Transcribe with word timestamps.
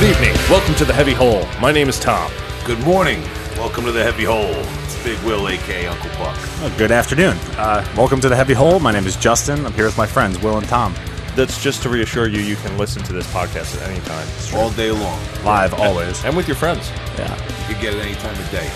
Good 0.00 0.16
evening. 0.16 0.32
Welcome 0.48 0.74
to 0.76 0.86
the 0.86 0.94
Heavy 0.94 1.12
Hole. 1.12 1.44
My 1.60 1.72
name 1.72 1.86
is 1.86 2.00
Tom. 2.00 2.32
Good 2.64 2.78
morning. 2.86 3.20
Welcome 3.58 3.84
to 3.84 3.92
the 3.92 4.02
Heavy 4.02 4.24
Hole. 4.24 4.54
It's 4.84 5.04
Big 5.04 5.18
Will, 5.26 5.46
aka 5.46 5.88
Uncle 5.88 6.08
Buck. 6.12 6.38
Oh, 6.38 6.74
good 6.78 6.90
afternoon. 6.90 7.36
Uh, 7.58 7.86
welcome 7.98 8.18
to 8.22 8.30
the 8.30 8.34
Heavy 8.34 8.54
Hole. 8.54 8.80
My 8.80 8.92
name 8.92 9.04
is 9.04 9.14
Justin. 9.14 9.66
I'm 9.66 9.74
here 9.74 9.84
with 9.84 9.98
my 9.98 10.06
friends 10.06 10.38
Will 10.40 10.56
and 10.56 10.66
Tom. 10.66 10.94
That's 11.36 11.62
just 11.62 11.82
to 11.82 11.90
reassure 11.90 12.28
you, 12.28 12.40
you 12.40 12.56
can 12.56 12.78
listen 12.78 13.02
to 13.02 13.12
this 13.12 13.30
podcast 13.30 13.76
at 13.76 13.90
any 13.90 14.00
time. 14.06 14.26
All 14.54 14.70
day 14.70 14.90
long. 14.90 15.20
Live 15.44 15.74
always. 15.74 16.24
And 16.24 16.34
with 16.34 16.48
your 16.48 16.56
friends. 16.56 16.88
Yeah. 17.18 17.34
You 17.68 17.74
can 17.74 17.82
get 17.82 17.94
it 17.94 18.02
any 18.02 18.14
time 18.14 18.40
of 18.40 18.50
day. 18.50 18.70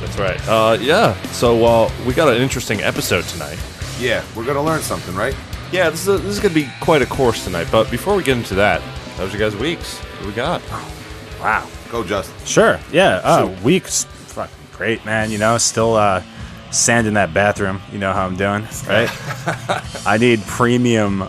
That's 0.00 0.16
right. 0.16 0.48
Uh, 0.48 0.78
yeah. 0.80 1.12
So 1.32 1.62
uh, 1.62 1.92
we 2.06 2.14
got 2.14 2.34
an 2.34 2.40
interesting 2.40 2.80
episode 2.80 3.24
tonight. 3.24 3.58
Yeah, 4.00 4.24
we're 4.34 4.46
gonna 4.46 4.62
learn 4.62 4.80
something, 4.80 5.14
right? 5.14 5.36
Yeah, 5.72 5.90
this 5.90 6.00
is, 6.00 6.08
a, 6.08 6.16
this 6.16 6.36
is 6.36 6.40
going 6.40 6.54
to 6.54 6.60
be 6.60 6.70
quite 6.80 7.02
a 7.02 7.06
course 7.06 7.44
tonight. 7.44 7.68
But 7.70 7.90
before 7.90 8.14
we 8.14 8.22
get 8.22 8.36
into 8.38 8.54
that, 8.54 8.80
how 9.16 9.24
was 9.24 9.32
your 9.32 9.40
guys' 9.40 9.58
weeks? 9.58 10.02
What 10.22 10.28
we 10.28 10.34
got? 10.36 10.62
Wow. 11.40 11.68
Go, 11.90 12.04
Justin. 12.04 12.46
Sure. 12.46 12.78
Yeah. 12.92 13.20
Uh, 13.24 13.48
Shoot. 13.48 13.62
weeks. 13.64 14.04
Fucking 14.04 14.54
great, 14.70 15.04
man. 15.04 15.32
You 15.32 15.38
know, 15.38 15.58
still 15.58 15.96
uh, 15.96 16.22
sanding 16.70 17.14
that 17.14 17.34
bathroom. 17.34 17.80
You 17.90 17.98
know 17.98 18.12
how 18.12 18.24
I'm 18.26 18.36
doing, 18.36 18.62
right? 18.86 19.08
I 20.06 20.18
need 20.20 20.40
premium 20.42 21.22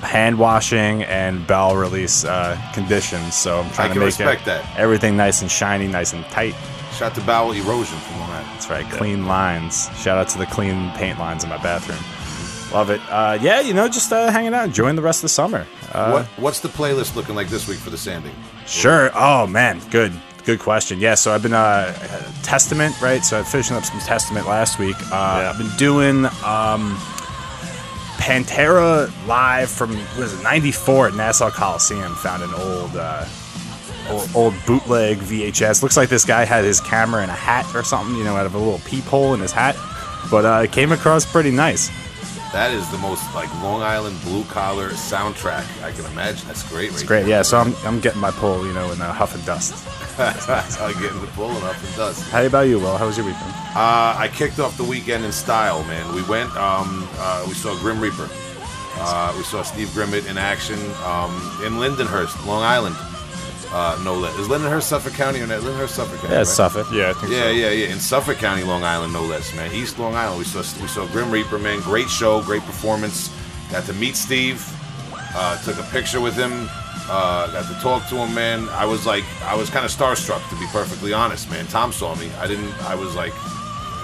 hand 0.00 0.38
washing 0.38 1.02
and 1.02 1.46
bowel 1.46 1.76
release 1.76 2.24
uh, 2.24 2.58
conditions. 2.72 3.34
So 3.34 3.60
I'm 3.60 3.70
trying 3.72 3.84
I 3.84 3.88
to 3.88 3.92
can 3.92 4.00
make 4.00 4.06
respect 4.06 4.42
it, 4.42 4.46
that. 4.46 4.78
everything 4.78 5.14
nice 5.18 5.42
and 5.42 5.50
shiny, 5.50 5.86
nice 5.86 6.14
and 6.14 6.24
tight. 6.26 6.54
Shout 6.94 7.14
to 7.16 7.20
bowel 7.20 7.52
erosion 7.52 7.98
from 7.98 8.20
Long 8.20 8.30
Island. 8.30 8.48
That's 8.54 8.70
right. 8.70 8.86
Clean 8.90 9.26
lines. 9.26 9.90
Shout 9.98 10.16
out 10.16 10.28
to 10.28 10.38
the 10.38 10.46
clean 10.46 10.90
paint 10.92 11.18
lines 11.18 11.44
in 11.44 11.50
my 11.50 11.62
bathroom. 11.62 11.98
Love 12.72 12.90
it. 12.90 13.00
Uh, 13.08 13.38
yeah, 13.40 13.60
you 13.60 13.72
know, 13.74 13.88
just 13.88 14.12
uh, 14.12 14.30
hanging 14.30 14.52
out, 14.54 14.66
enjoying 14.66 14.94
the 14.96 15.02
rest 15.02 15.18
of 15.20 15.22
the 15.22 15.28
summer. 15.30 15.66
Uh, 15.92 16.10
what 16.10 16.26
What's 16.38 16.60
the 16.60 16.68
playlist 16.68 17.16
looking 17.16 17.34
like 17.34 17.48
this 17.48 17.66
week 17.66 17.78
for 17.78 17.90
the 17.90 17.96
sanding? 17.98 18.34
Sure. 18.66 19.10
Oh 19.14 19.46
man, 19.46 19.80
good, 19.90 20.12
good 20.44 20.58
question. 20.60 20.98
Yeah. 21.00 21.14
So 21.14 21.32
I've 21.32 21.42
been 21.42 21.54
uh, 21.54 21.92
Testament, 22.42 23.00
right? 23.00 23.24
So 23.24 23.38
I'm 23.38 23.44
finishing 23.44 23.76
up 23.76 23.84
some 23.84 23.98
Testament 24.00 24.46
last 24.46 24.78
week. 24.78 24.96
Uh, 25.06 25.08
Yeah. 25.42 25.50
I've 25.50 25.58
been 25.58 25.74
doing 25.78 26.26
um, 26.44 26.94
Pantera 28.18 29.10
live 29.26 29.70
from 29.70 29.92
was 30.18 30.38
it 30.38 30.42
'94 30.42 31.08
at 31.08 31.14
Nassau 31.14 31.50
Coliseum. 31.50 32.14
Found 32.16 32.42
an 32.42 32.54
old. 32.54 32.96
Uh, 32.96 33.26
Old, 34.10 34.30
old 34.34 34.54
bootleg 34.66 35.18
VHS. 35.18 35.82
Looks 35.82 35.98
like 35.98 36.08
this 36.08 36.24
guy 36.24 36.46
had 36.46 36.64
his 36.64 36.80
camera 36.80 37.22
in 37.22 37.28
a 37.28 37.34
hat 37.34 37.66
or 37.74 37.82
something, 37.82 38.16
you 38.16 38.24
know, 38.24 38.36
out 38.36 38.46
of 38.46 38.54
a 38.54 38.58
little 38.58 38.78
peephole 38.86 39.34
in 39.34 39.40
his 39.40 39.52
hat. 39.52 39.76
But 40.30 40.46
uh, 40.46 40.60
it 40.64 40.72
came 40.72 40.92
across 40.92 41.30
pretty 41.30 41.50
nice. 41.50 41.90
That 42.52 42.72
is 42.72 42.88
the 42.90 42.98
most 42.98 43.22
like 43.34 43.52
Long 43.62 43.82
Island 43.82 44.18
blue 44.22 44.42
collar 44.44 44.88
soundtrack 44.90 45.66
I 45.82 45.92
can 45.92 46.06
imagine. 46.06 46.46
That's 46.48 46.66
great. 46.68 46.90
It's 46.90 47.02
great, 47.02 47.26
yeah. 47.26 47.42
So 47.42 47.58
I'm, 47.58 47.74
I'm 47.84 48.00
getting 48.00 48.20
my 48.20 48.30
pull, 48.30 48.66
you 48.66 48.72
know, 48.72 48.90
in 48.90 49.00
uh, 49.02 49.12
huff 49.12 49.34
and 49.34 49.44
dust. 49.44 49.84
That's 50.16 50.76
how 50.76 50.90
getting 50.94 51.20
the 51.20 51.26
pull 51.28 51.50
and 51.50 51.64
up 51.64 51.76
and 51.76 51.94
dust. 51.94 52.28
How 52.30 52.42
about 52.42 52.68
you, 52.68 52.78
Will? 52.78 52.96
How 52.96 53.06
was 53.06 53.18
your 53.18 53.26
weekend? 53.26 53.50
Uh, 53.76 54.16
I 54.16 54.30
kicked 54.32 54.58
off 54.58 54.76
the 54.78 54.84
weekend 54.84 55.24
in 55.24 55.32
style, 55.32 55.84
man. 55.84 56.14
We 56.14 56.22
went, 56.22 56.50
um, 56.56 57.06
uh, 57.18 57.44
we 57.46 57.54
saw 57.54 57.78
Grim 57.80 58.00
Reaper. 58.00 58.28
Uh, 59.00 59.32
we 59.36 59.44
saw 59.44 59.62
Steve 59.62 59.88
Grimmett 59.88 60.28
in 60.28 60.38
action 60.38 60.78
um, 61.04 61.30
in 61.64 61.74
Lindenhurst, 61.78 62.44
Long 62.46 62.62
Island. 62.62 62.96
Uh, 63.70 64.00
no 64.02 64.14
less. 64.14 64.34
Is 64.38 64.48
Lindenhurst 64.48 64.84
Suffolk 64.88 65.12
County 65.12 65.40
or 65.40 65.46
not? 65.46 65.60
Lindenhurst 65.60 65.90
Suffolk 65.90 66.16
County. 66.20 66.32
Yeah, 66.32 66.38
right? 66.38 66.46
Suffolk. 66.46 66.86
Yeah, 66.90 67.10
I 67.10 67.12
think 67.12 67.32
Yeah, 67.32 67.42
so. 67.44 67.50
yeah, 67.50 67.70
yeah. 67.70 67.86
In 67.92 67.98
Suffolk 68.00 68.38
County, 68.38 68.62
Long 68.64 68.82
Island, 68.82 69.12
no 69.12 69.22
less, 69.22 69.54
man. 69.54 69.72
East 69.74 69.98
Long 69.98 70.14
Island. 70.14 70.38
We 70.38 70.44
saw 70.44 70.60
we 70.80 70.88
saw 70.88 71.06
Grim 71.08 71.30
Reaper, 71.30 71.58
man. 71.58 71.80
Great 71.80 72.08
show, 72.08 72.42
great 72.42 72.62
performance. 72.62 73.30
Got 73.70 73.84
to 73.84 73.92
meet 73.92 74.16
Steve. 74.16 74.64
Uh, 75.36 75.60
took 75.64 75.78
a 75.78 75.82
picture 75.92 76.20
with 76.20 76.34
him. 76.34 76.68
Uh, 77.10 77.46
got 77.52 77.68
to 77.68 77.80
talk 77.82 78.08
to 78.08 78.16
him, 78.16 78.34
man. 78.34 78.68
I 78.70 78.84
was 78.86 79.04
like, 79.06 79.24
I 79.42 79.54
was 79.54 79.68
kind 79.70 79.84
of 79.84 79.90
starstruck, 79.92 80.46
to 80.50 80.56
be 80.58 80.66
perfectly 80.72 81.12
honest, 81.12 81.50
man. 81.50 81.66
Tom 81.66 81.92
saw 81.92 82.14
me. 82.14 82.30
I 82.40 82.46
didn't. 82.46 82.72
I 82.84 82.94
was 82.94 83.14
like, 83.14 83.32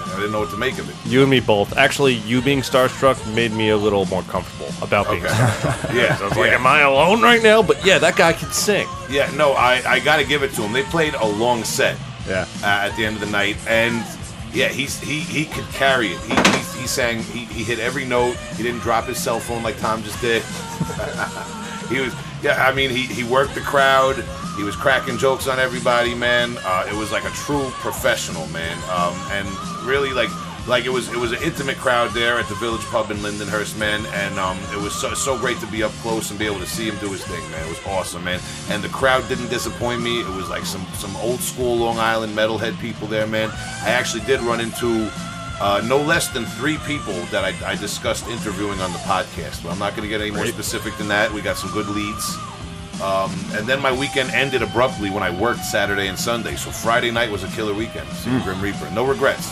I 0.07 0.17
didn't 0.17 0.33
know 0.33 0.41
what 0.41 0.51
to 0.51 0.57
make 0.57 0.79
of 0.79 0.89
it. 0.89 0.95
You 1.11 1.23
and 1.23 1.31
me 1.31 1.41
both. 1.41 1.77
Actually, 1.77 2.15
you 2.15 2.41
being 2.43 2.61
starstruck 2.61 3.19
made 3.35 3.53
me 3.53 3.71
a 3.71 3.77
little 3.77 4.05
more 4.07 4.23
comfortable 4.23 4.69
about 4.83 5.09
being 5.11 5.25
Okay. 5.25 5.33
starstruck. 5.33 5.95
Yeah, 5.95 6.19
I 6.21 6.25
was 6.29 6.37
like, 6.37 6.51
yeah. 6.51 6.57
am 6.57 6.67
I 6.67 6.81
alone 6.81 7.23
right 7.23 7.43
now? 7.43 7.63
But 7.63 7.85
yeah, 7.85 7.99
that 7.99 8.17
guy 8.17 8.33
can 8.33 8.51
sing. 8.53 8.87
Yeah, 9.11 9.31
no, 9.35 9.53
I, 9.53 9.83
I 9.87 10.01
got 10.01 10.17
to 10.19 10.25
give 10.25 10.43
it 10.43 10.53
to 10.55 10.63
him. 10.63 10.73
They 10.73 10.83
played 10.85 11.15
a 11.15 11.27
long 11.27 11.65
set 11.65 11.97
Yeah. 12.29 12.47
uh, 12.63 12.67
at 12.89 12.97
the 12.97 13.05
end 13.07 13.17
of 13.17 13.21
the 13.21 13.31
night, 13.31 13.57
and 13.67 14.05
yeah, 14.53 14.69
he's 14.69 15.01
he 15.01 15.21
he 15.21 15.47
could 15.47 15.67
carry 15.73 16.09
it. 16.09 16.21
He 16.21 16.35
he, 16.35 16.81
he 16.83 16.87
sang. 16.87 17.23
He, 17.25 17.45
he 17.47 17.65
hit 17.65 17.79
every 17.81 18.05
note. 18.05 18.37
He 18.57 18.63
didn't 18.63 18.81
drop 18.81 19.07
his 19.07 19.19
cell 19.23 19.41
phone 19.41 19.63
like 19.63 19.79
Tom 19.79 20.03
just 20.05 20.21
did. 20.21 20.43
he 21.89 22.01
was 22.01 22.15
yeah. 22.43 22.65
I 22.67 22.73
mean, 22.75 22.91
he 22.91 23.03
he 23.03 23.25
worked 23.25 23.55
the 23.55 23.61
crowd. 23.63 24.25
He 24.57 24.63
was 24.63 24.77
cracking 24.77 25.19
jokes 25.19 25.49
on 25.49 25.59
everybody, 25.59 26.15
man. 26.15 26.57
Uh, 26.65 26.87
it 26.89 26.95
was 26.95 27.11
like 27.13 27.25
a 27.25 27.31
true 27.31 27.71
professional, 27.71 28.47
man. 28.49 28.77
Um, 28.91 29.15
and 29.33 29.49
really 29.87 30.13
like. 30.13 30.31
Like 30.67 30.87
it 30.87 30.91
was, 30.91 31.13
it 31.13 31.19
was 31.19 31.31
an 31.33 31.43
intimate 31.43 31.77
crowd 31.77 32.13
there 32.13 32.39
at 32.39 32.49
the 32.49 32.55
Village 32.55 32.81
Pub 32.87 33.11
in 33.11 33.19
Lindenhurst, 33.19 33.77
man, 33.79 34.07
and 34.15 34.39
um, 34.39 34.59
it 34.73 34.83
was 34.83 34.95
so, 34.99 35.13
so 35.13 35.39
great 35.39 35.59
to 35.59 35.67
be 35.67 35.83
up 35.83 35.93
close 36.01 36.31
and 36.31 36.39
be 36.39 36.47
able 36.47 36.61
to 36.61 36.67
see 36.67 36.89
him 36.89 36.97
do 37.01 37.11
his 37.13 37.23
thing, 37.23 37.43
man. 37.51 37.67
It 37.67 37.69
was 37.69 37.87
awesome, 37.87 38.25
man. 38.25 38.41
And 38.71 38.83
the 38.83 38.89
crowd 38.89 39.29
didn't 39.29 39.49
disappoint 39.51 40.01
me. 40.01 40.23
It 40.23 40.29
was 40.35 40.49
like 40.49 40.65
some 40.65 40.87
some 40.95 41.15
old 41.17 41.41
school 41.41 41.77
Long 41.77 41.99
Island 41.99 42.35
metalhead 42.35 42.81
people 42.81 43.07
there, 43.07 43.27
man. 43.27 43.51
I 43.83 43.91
actually 43.91 44.25
did 44.25 44.41
run 44.41 44.59
into 44.59 45.11
uh, 45.61 45.83
no 45.85 45.99
less 45.99 46.29
than 46.29 46.47
three 46.47 46.79
people 46.87 47.13
that 47.27 47.45
I, 47.45 47.53
I 47.73 47.75
discussed 47.77 48.27
interviewing 48.29 48.81
on 48.81 48.91
the 48.91 48.99
podcast. 49.01 49.63
But 49.63 49.71
I'm 49.71 49.79
not 49.79 49.91
going 49.95 50.05
to 50.05 50.09
get 50.09 50.23
any 50.23 50.31
more 50.31 50.47
specific 50.47 50.97
than 50.97 51.09
that. 51.09 51.31
We 51.31 51.43
got 51.43 51.59
some 51.59 51.73
good 51.73 51.89
leads. 51.89 52.39
Um, 53.03 53.31
and 53.53 53.67
then 53.67 53.81
my 53.81 53.93
weekend 53.97 54.31
ended 54.31 54.63
abruptly 54.63 55.11
when 55.11 55.23
I 55.23 55.31
worked 55.31 55.65
Saturday 55.65 56.09
and 56.09 56.19
Sunday. 56.19 56.57
So 56.57 56.71
Friday 56.71 57.11
night 57.11 57.31
was 57.31 57.43
a 57.45 57.49
killer 57.49 57.75
weekend. 57.75 58.09
See 58.11 58.31
Grim 58.43 58.61
Reaper. 58.61 58.91
No 58.91 59.05
regrets. 59.05 59.51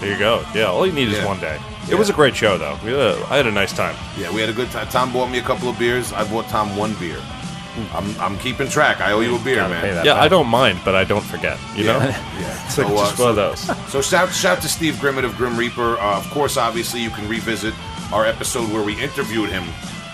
There 0.00 0.10
you 0.12 0.18
go. 0.18 0.44
Yeah, 0.54 0.64
all 0.64 0.86
you 0.86 0.92
need 0.92 1.08
is 1.08 1.24
one 1.24 1.38
day. 1.38 1.58
It 1.90 1.94
was 1.94 2.10
a 2.10 2.12
great 2.12 2.34
show, 2.34 2.58
though. 2.58 2.78
We 2.84 2.90
had 2.90 3.00
a, 3.00 3.26
I 3.30 3.36
had 3.36 3.46
a 3.46 3.52
nice 3.52 3.72
time. 3.72 3.96
Yeah, 4.16 4.32
we 4.34 4.40
had 4.40 4.50
a 4.50 4.52
good 4.52 4.70
time. 4.70 4.88
Tom 4.88 5.12
bought 5.12 5.30
me 5.30 5.38
a 5.38 5.42
couple 5.42 5.68
of 5.68 5.78
beers. 5.78 6.12
I 6.12 6.28
bought 6.28 6.46
Tom 6.48 6.76
one 6.76 6.94
beer. 6.94 7.20
I'm, 7.94 8.20
I'm 8.20 8.38
keeping 8.38 8.68
track. 8.68 9.00
I 9.00 9.12
owe 9.12 9.20
you 9.20 9.36
a 9.36 9.38
beer, 9.38 9.56
Gotta 9.56 9.72
man. 9.74 10.04
Yeah, 10.04 10.14
back. 10.14 10.22
I 10.22 10.28
don't 10.28 10.46
mind, 10.48 10.80
but 10.84 10.94
I 10.94 11.04
don't 11.04 11.24
forget. 11.24 11.58
You 11.74 11.84
know, 11.84 11.98
Yeah. 11.98 12.64
it's 12.66 12.76
like 12.76 12.86
So, 12.88 12.96
uh, 12.96 13.04
just 13.08 13.18
one 13.18 13.30
of 13.30 13.36
those. 13.36 13.60
So 13.90 14.02
shout 14.02 14.30
shout 14.32 14.60
to 14.62 14.68
Steve 14.68 14.94
Grimmett 14.94 15.24
of 15.24 15.36
Grim 15.36 15.56
Reaper. 15.56 15.96
Uh, 15.98 16.18
of 16.18 16.28
course, 16.30 16.56
obviously, 16.56 17.00
you 17.00 17.10
can 17.10 17.26
revisit 17.28 17.74
our 18.12 18.26
episode 18.26 18.70
where 18.72 18.82
we 18.82 19.00
interviewed 19.00 19.48
him 19.48 19.64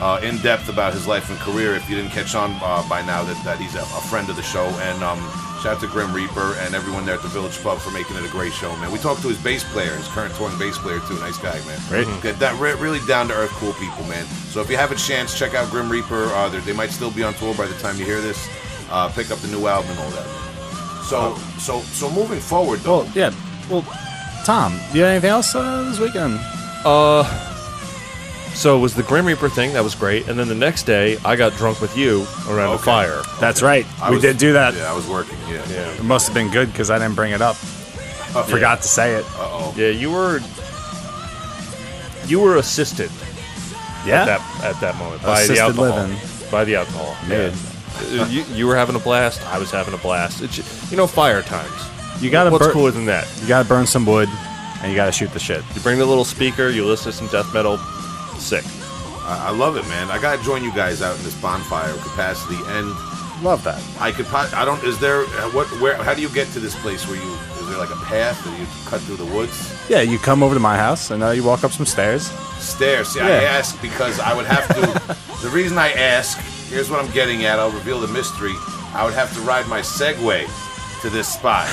uh, 0.01 0.21
in 0.23 0.39
depth 0.39 0.69
about 0.69 0.93
his 0.93 1.07
life 1.07 1.31
and 1.31 1.39
career. 1.39 1.75
If 1.75 1.89
you 1.91 1.97
didn't 1.97 2.13
catch 2.13 2.35
on 2.35 2.53
uh, 2.63 2.87
by 2.89 3.03
now, 3.03 3.25
that, 3.25 3.43
that 3.45 3.59
he's 3.59 3.75
a, 3.75 3.81
a 3.83 4.03
friend 4.11 4.29
of 4.31 4.37
the 4.37 4.43
show. 4.43 4.67
And 4.89 5.03
um, 5.03 5.19
shout 5.63 5.77
out 5.77 5.81
to 5.81 5.89
Grim 5.89 6.13
Reaper 6.15 6.55
and 6.61 6.75
everyone 6.75 7.05
there 7.05 7.17
at 7.17 7.23
the 7.23 7.29
Village 7.29 7.61
Pub 7.63 7.79
for 7.79 7.91
making 7.91 8.17
it 8.17 8.25
a 8.25 8.29
great 8.31 8.53
show, 8.53 8.75
man. 8.77 8.93
We 8.93 8.99
talked 8.99 9.23
to 9.23 9.29
his 9.29 9.39
bass 9.43 9.65
player, 9.73 9.95
his 9.97 10.07
current 10.09 10.35
touring 10.37 10.59
bass 10.59 10.79
player 10.79 11.01
too. 11.09 11.19
Nice 11.21 11.39
guy, 11.39 11.59
man. 11.67 11.81
Great. 11.89 12.07
Good, 12.23 12.37
that 12.37 12.59
re- 12.61 12.75
really 12.75 13.01
down 13.07 13.29
to 13.29 13.35
earth, 13.35 13.51
cool 13.53 13.73
people, 13.75 14.05
man. 14.05 14.25
So 14.53 14.61
if 14.61 14.71
you 14.71 14.77
have 14.77 14.93
a 14.93 14.97
chance, 14.97 15.37
check 15.39 15.55
out 15.55 15.69
Grim 15.71 15.91
Reaper. 15.91 16.27
Uh, 16.27 16.49
they're- 16.49 16.75
might 16.75 16.91
still 16.91 17.11
be 17.11 17.25
on 17.25 17.35
tour 17.35 17.55
by 17.57 17.67
the 17.67 17.75
time 17.79 17.97
you 17.99 18.05
hear 18.05 18.21
this. 18.21 18.49
Uh, 18.91 19.09
pick 19.09 19.31
up 19.33 19.39
the 19.41 19.49
new 19.49 19.67
album 19.67 19.91
and 19.91 19.99
all 20.01 20.11
that. 20.11 20.27
So 21.09 21.35
so 21.59 21.81
so 21.81 22.09
moving 22.11 22.39
forward 22.39 22.81
though. 22.81 22.99
Well, 22.99 23.13
yeah. 23.15 23.33
Well, 23.69 23.83
Tom, 24.45 24.79
do 24.93 24.99
you 24.99 25.05
have 25.05 25.11
anything 25.13 25.31
else 25.31 25.55
uh, 25.55 25.83
this 25.91 25.99
weekend? 25.99 26.39
Uh, 26.85 27.25
so 28.59 28.77
it 28.77 28.81
was 28.81 28.95
the 28.95 29.03
Grim 29.05 29.25
Reaper 29.27 29.49
thing. 29.49 29.73
That 29.73 29.85
was 29.85 29.95
great. 29.95 30.29
And 30.29 30.39
then 30.39 30.49
the 30.49 30.55
next 30.55 30.83
day, 30.85 31.17
I 31.25 31.37
got 31.37 31.53
drunk 31.57 31.81
with 31.81 31.97
you 31.97 32.27
around 32.49 32.71
the 32.71 32.75
Okay. 32.77 32.85
fire. 32.85 33.23
That's 33.41 33.63
right. 33.63 33.87
I 34.03 34.11
we 34.11 34.17
was- 34.17 34.23
did 34.23 34.37
do 34.39 34.53
that. 34.55 34.75
Yeah, 34.75 34.91
I 34.91 34.95
was 34.95 35.07
working. 35.07 35.39
Yeah. 35.49 35.63
Yeah. 35.71 35.89
It 35.93 36.03
must 36.05 36.27
have 36.27 36.35
been 36.35 36.51
good 36.51 36.71
because 36.73 36.91
I 36.91 36.99
didn't 36.99 37.15
bring 37.15 37.33
it 37.33 37.41
up. 37.41 37.57
Oh, 38.35 38.45
Forgot 38.47 38.83
to 38.83 38.89
say 38.89 39.15
it. 39.15 39.25
Uh 39.39 39.49
oh. 39.59 39.75
Yeah, 39.77 39.89
you 39.89 40.11
were 40.11 40.41
you 42.27 42.41
were 42.41 42.57
assisted 42.57 43.11
Yeah. 44.05 44.23
at 44.23 44.27
that 44.27 44.41
at 44.65 44.81
that 44.81 44.97
moment 44.99 45.23
by 45.23 45.41
Assisted 45.41 45.57
the 45.57 45.61
alcohol. 45.63 46.03
living. 46.03 46.19
By 46.51 46.65
the 46.65 46.77
alcohol. 46.77 47.17
Made. 47.29 47.53
Yeah. 48.11 48.27
You, 48.29 48.45
you 48.55 48.67
were 48.67 48.77
having 48.77 48.95
a 48.97 48.99
blast. 49.01 49.41
I 49.47 49.59
was 49.59 49.71
having 49.71 49.93
a 49.95 49.99
blast. 49.99 50.41
It's, 50.43 50.59
you 50.91 50.97
know, 50.97 51.07
fire 51.07 51.43
times. 51.43 51.73
You 52.21 52.31
gotta 52.31 52.51
What's 52.51 52.67
bur- 52.67 52.73
cooler 52.73 52.91
than 52.91 53.07
that? 53.07 53.27
You 53.41 53.49
gotta 53.49 53.69
burn 53.69 53.87
some 53.87 54.05
wood, 54.07 54.29
and 54.83 54.91
you 54.93 54.97
gotta 54.97 55.11
shoot 55.13 55.33
the 55.33 55.39
shit. 55.39 55.63
You 55.75 55.81
bring 55.81 55.99
the 55.99 56.07
little 56.07 56.25
speaker. 56.25 56.69
You 56.69 56.85
listen 56.85 57.11
to 57.13 57.17
some 57.17 57.27
death 57.29 57.53
metal. 57.55 57.79
Sick. 58.39 58.65
I, 59.25 59.49
I 59.49 59.51
love 59.51 59.77
it, 59.77 59.87
man. 59.89 60.11
I 60.11 60.21
gotta 60.21 60.43
join 60.43 60.65
you 60.65 60.75
guys 60.75 61.03
out 61.03 61.17
in 61.17 61.23
this 61.25 61.41
bonfire 61.41 61.95
capacity, 61.95 62.59
and 62.67 62.95
Love 63.43 63.63
that. 63.65 63.81
I 64.01 64.11
could. 64.11 64.27
po- 64.27 64.51
I 64.53 64.65
don't. 64.65 64.83
Is 64.83 64.99
there 64.99 65.23
what? 65.53 65.69
Where? 65.81 65.95
How 65.95 66.13
do 66.13 66.21
you 66.21 66.29
get 66.29 66.49
to 66.49 66.61
this 66.61 66.75
place? 66.81 67.07
Where 67.07 67.17
you? 67.17 67.35
Is 67.61 67.69
there 67.69 67.79
like 67.79 67.91
a 67.91 68.05
path 68.05 68.43
that 68.45 68.59
you 68.59 68.67
cut 68.87 69.01
through 69.03 69.17
the 69.17 69.25
woods? 69.27 69.73
Yeah, 69.89 70.01
you 70.01 70.19
come 70.19 70.43
over 70.43 70.55
to 70.55 70.61
my 70.61 70.77
house 70.77 71.11
and 71.13 71.23
uh, 71.23 71.31
you 71.31 71.45
walk 71.45 71.63
up 71.63 71.71
some 71.71 71.87
stairs. 71.87 72.27
Stairs. 72.59 73.11
See, 73.11 73.21
I 73.21 73.45
ask 73.45 73.81
because 73.81 74.19
I 74.19 74.35
would 74.35 74.47
have 74.47 74.67
to. 74.69 75.17
the 75.43 75.51
reason 75.51 75.79
I 75.79 75.93
ask. 75.93 76.39
Here's 76.69 76.91
what 76.91 77.03
I'm 77.03 77.11
getting 77.13 77.45
at. 77.45 77.59
I'll 77.59 77.71
reveal 77.71 78.01
the 78.01 78.09
mystery. 78.09 78.55
I 78.93 79.05
would 79.05 79.15
have 79.15 79.33
to 79.35 79.41
ride 79.43 79.69
my 79.69 79.81
Segway 79.81 80.47
to 81.03 81.11
this 81.11 81.29
spot 81.33 81.67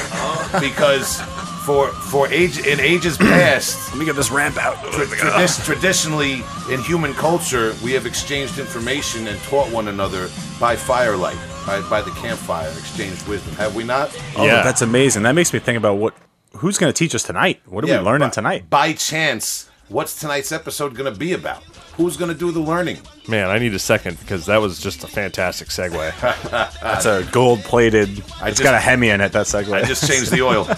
because 0.62 1.20
for 1.66 1.90
for 1.90 2.28
age 2.30 2.60
in 2.60 2.80
ages 2.80 3.18
past. 3.18 3.90
Let 3.90 3.98
me 4.00 4.06
get 4.06 4.16
this 4.16 4.30
ramp 4.32 4.58
out. 4.58 4.78
Oh 4.84 4.90
Tradi- 4.92 5.66
traditionally, 5.66 6.44
in 6.72 6.82
human 6.82 7.14
culture, 7.14 7.74
we 7.84 7.92
have 7.94 8.06
exchanged 8.06 8.60
information 8.60 9.28
and 9.28 9.40
taught 9.42 9.72
one 9.72 9.88
another 9.88 10.30
by 10.60 10.76
firelight. 10.76 11.38
by, 11.66 11.82
by 11.90 12.02
the 12.02 12.12
campfire 12.12 12.68
and 12.70 12.78
exchanged 12.78 13.28
wisdom, 13.28 13.56
have 13.56 13.76
we 13.76 13.84
not? 13.84 14.16
Oh, 14.38 14.46
Yeah. 14.46 14.62
that's 14.62 14.84
amazing. 14.84 15.24
That 15.24 15.34
makes 15.34 15.52
me 15.52 15.58
think 15.58 15.78
about 15.80 15.98
what 15.98 16.14
who's 16.58 16.78
going 16.78 16.94
to 16.94 16.98
teach 16.98 17.16
us 17.16 17.24
tonight. 17.24 17.60
What 17.66 17.84
are 17.84 17.88
we 17.88 17.98
learning 17.98 18.28
by, 18.28 18.34
tonight? 18.34 18.70
By 18.70 18.94
chance, 18.94 19.68
what's 19.90 20.20
tonight's 20.20 20.52
episode 20.52 20.94
going 20.96 21.12
to 21.12 21.20
be 21.20 21.34
about? 21.34 21.64
Who's 21.98 22.18
going 22.18 22.32
to 22.32 22.38
do 22.38 22.52
the 22.52 22.60
learning? 22.60 22.98
Man, 23.28 23.50
I 23.50 23.58
need 23.58 23.74
a 23.74 23.80
second 23.80 24.20
because 24.20 24.46
that 24.48 24.58
was 24.58 24.80
just 24.80 25.04
a 25.04 25.08
fantastic 25.08 25.70
segue. 25.70 26.50
That's 26.82 27.06
a 27.06 27.24
gold 27.32 27.60
plated. 27.62 28.10
I 28.42 28.50
It's 28.50 28.58
just- 28.60 28.64
got 28.64 28.74
a 28.74 28.80
Hemi 28.80 29.10
in 29.10 29.22
it. 29.22 29.32
That 29.32 29.46
segue. 29.46 29.74
I 29.74 29.84
just 29.86 30.08
changed 30.10 30.32
the 30.32 30.42
oil. 30.42 30.68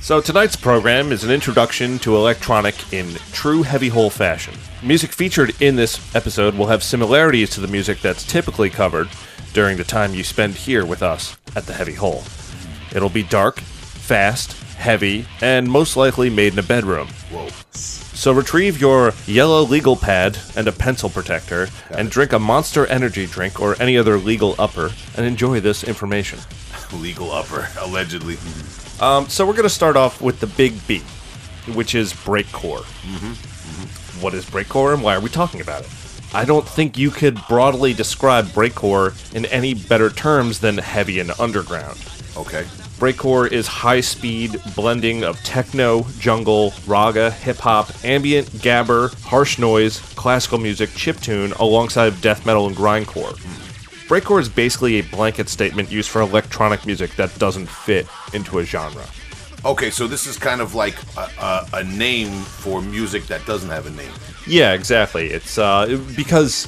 So 0.00 0.22
tonight's 0.22 0.56
program 0.56 1.12
is 1.12 1.22
an 1.24 1.30
introduction 1.30 1.98
to 1.98 2.16
electronic 2.16 2.94
in 2.94 3.16
true 3.32 3.62
heavy 3.62 3.88
hole 3.88 4.08
fashion. 4.08 4.54
Music 4.82 5.12
featured 5.12 5.60
in 5.60 5.76
this 5.76 6.14
episode 6.14 6.54
will 6.54 6.68
have 6.68 6.82
similarities 6.82 7.50
to 7.50 7.60
the 7.60 7.66
music 7.68 8.00
that's 8.00 8.24
typically 8.24 8.70
covered 8.70 9.08
during 9.52 9.76
the 9.76 9.84
time 9.84 10.14
you 10.14 10.24
spend 10.24 10.54
here 10.54 10.86
with 10.86 11.02
us 11.02 11.36
at 11.56 11.66
the 11.66 11.74
Heavy 11.74 11.92
Hole. 11.94 12.22
It'll 12.94 13.10
be 13.10 13.22
dark, 13.24 13.58
fast, 13.60 14.52
heavy, 14.76 15.26
and 15.42 15.68
most 15.70 15.94
likely 15.96 16.30
made 16.30 16.54
in 16.54 16.58
a 16.60 16.62
bedroom. 16.62 17.08
Whoa. 17.30 17.48
So 18.18 18.32
retrieve 18.32 18.80
your 18.80 19.12
yellow 19.28 19.62
legal 19.62 19.94
pad 19.94 20.36
and 20.56 20.66
a 20.66 20.72
pencil 20.72 21.08
protector 21.08 21.68
and 21.92 22.10
drink 22.10 22.32
a 22.32 22.38
Monster 22.40 22.84
Energy 22.86 23.26
drink 23.26 23.60
or 23.60 23.80
any 23.80 23.96
other 23.96 24.18
legal 24.18 24.56
upper 24.58 24.90
and 25.16 25.24
enjoy 25.24 25.60
this 25.60 25.84
information. 25.84 26.40
Legal 26.94 27.30
upper, 27.30 27.68
allegedly. 27.78 28.36
Um, 29.00 29.28
so 29.28 29.46
we're 29.46 29.52
going 29.52 29.62
to 29.62 29.68
start 29.68 29.94
off 29.96 30.20
with 30.20 30.40
the 30.40 30.48
big 30.48 30.84
B, 30.88 30.98
which 31.74 31.94
is 31.94 32.12
breakcore. 32.12 32.82
What 34.20 34.34
is 34.34 34.44
breakcore 34.44 34.94
and 34.94 35.02
why 35.02 35.14
are 35.14 35.20
we 35.20 35.28
talking 35.28 35.60
about 35.60 35.84
it? 35.84 35.90
I 36.34 36.44
don't 36.44 36.66
think 36.66 36.98
you 36.98 37.12
could 37.12 37.38
broadly 37.48 37.94
describe 37.94 38.46
breakcore 38.46 39.14
in 39.32 39.46
any 39.46 39.74
better 39.74 40.10
terms 40.10 40.58
than 40.58 40.78
heavy 40.78 41.20
and 41.20 41.30
underground. 41.38 42.00
Okay. 42.36 42.66
Breakcore 42.98 43.48
is 43.52 43.68
high 43.68 44.00
speed 44.00 44.60
blending 44.74 45.22
of 45.22 45.40
techno, 45.44 46.02
jungle, 46.18 46.74
raga, 46.84 47.30
hip 47.30 47.58
hop, 47.58 47.92
ambient, 48.04 48.48
gabber, 48.48 49.14
harsh 49.22 49.56
noise, 49.56 50.00
classical 50.16 50.58
music, 50.58 50.90
chiptune, 50.90 51.56
alongside 51.60 52.06
of 52.06 52.20
death 52.20 52.44
metal 52.44 52.66
and 52.66 52.76
grindcore. 52.76 53.38
Breakcore 54.08 54.40
is 54.40 54.48
basically 54.48 54.98
a 54.98 55.02
blanket 55.02 55.48
statement 55.48 55.92
used 55.92 56.10
for 56.10 56.22
electronic 56.22 56.86
music 56.86 57.14
that 57.14 57.32
doesn't 57.38 57.68
fit 57.68 58.08
into 58.32 58.58
a 58.58 58.64
genre. 58.64 59.06
Okay, 59.64 59.90
so 59.90 60.08
this 60.08 60.26
is 60.26 60.36
kind 60.36 60.60
of 60.60 60.74
like 60.74 60.96
a, 61.16 61.30
a, 61.40 61.68
a 61.74 61.84
name 61.84 62.42
for 62.42 62.82
music 62.82 63.28
that 63.28 63.46
doesn't 63.46 63.70
have 63.70 63.86
a 63.86 63.90
name. 63.90 64.10
Yeah, 64.48 64.72
exactly. 64.72 65.28
It's 65.28 65.58
uh, 65.58 66.00
because 66.16 66.66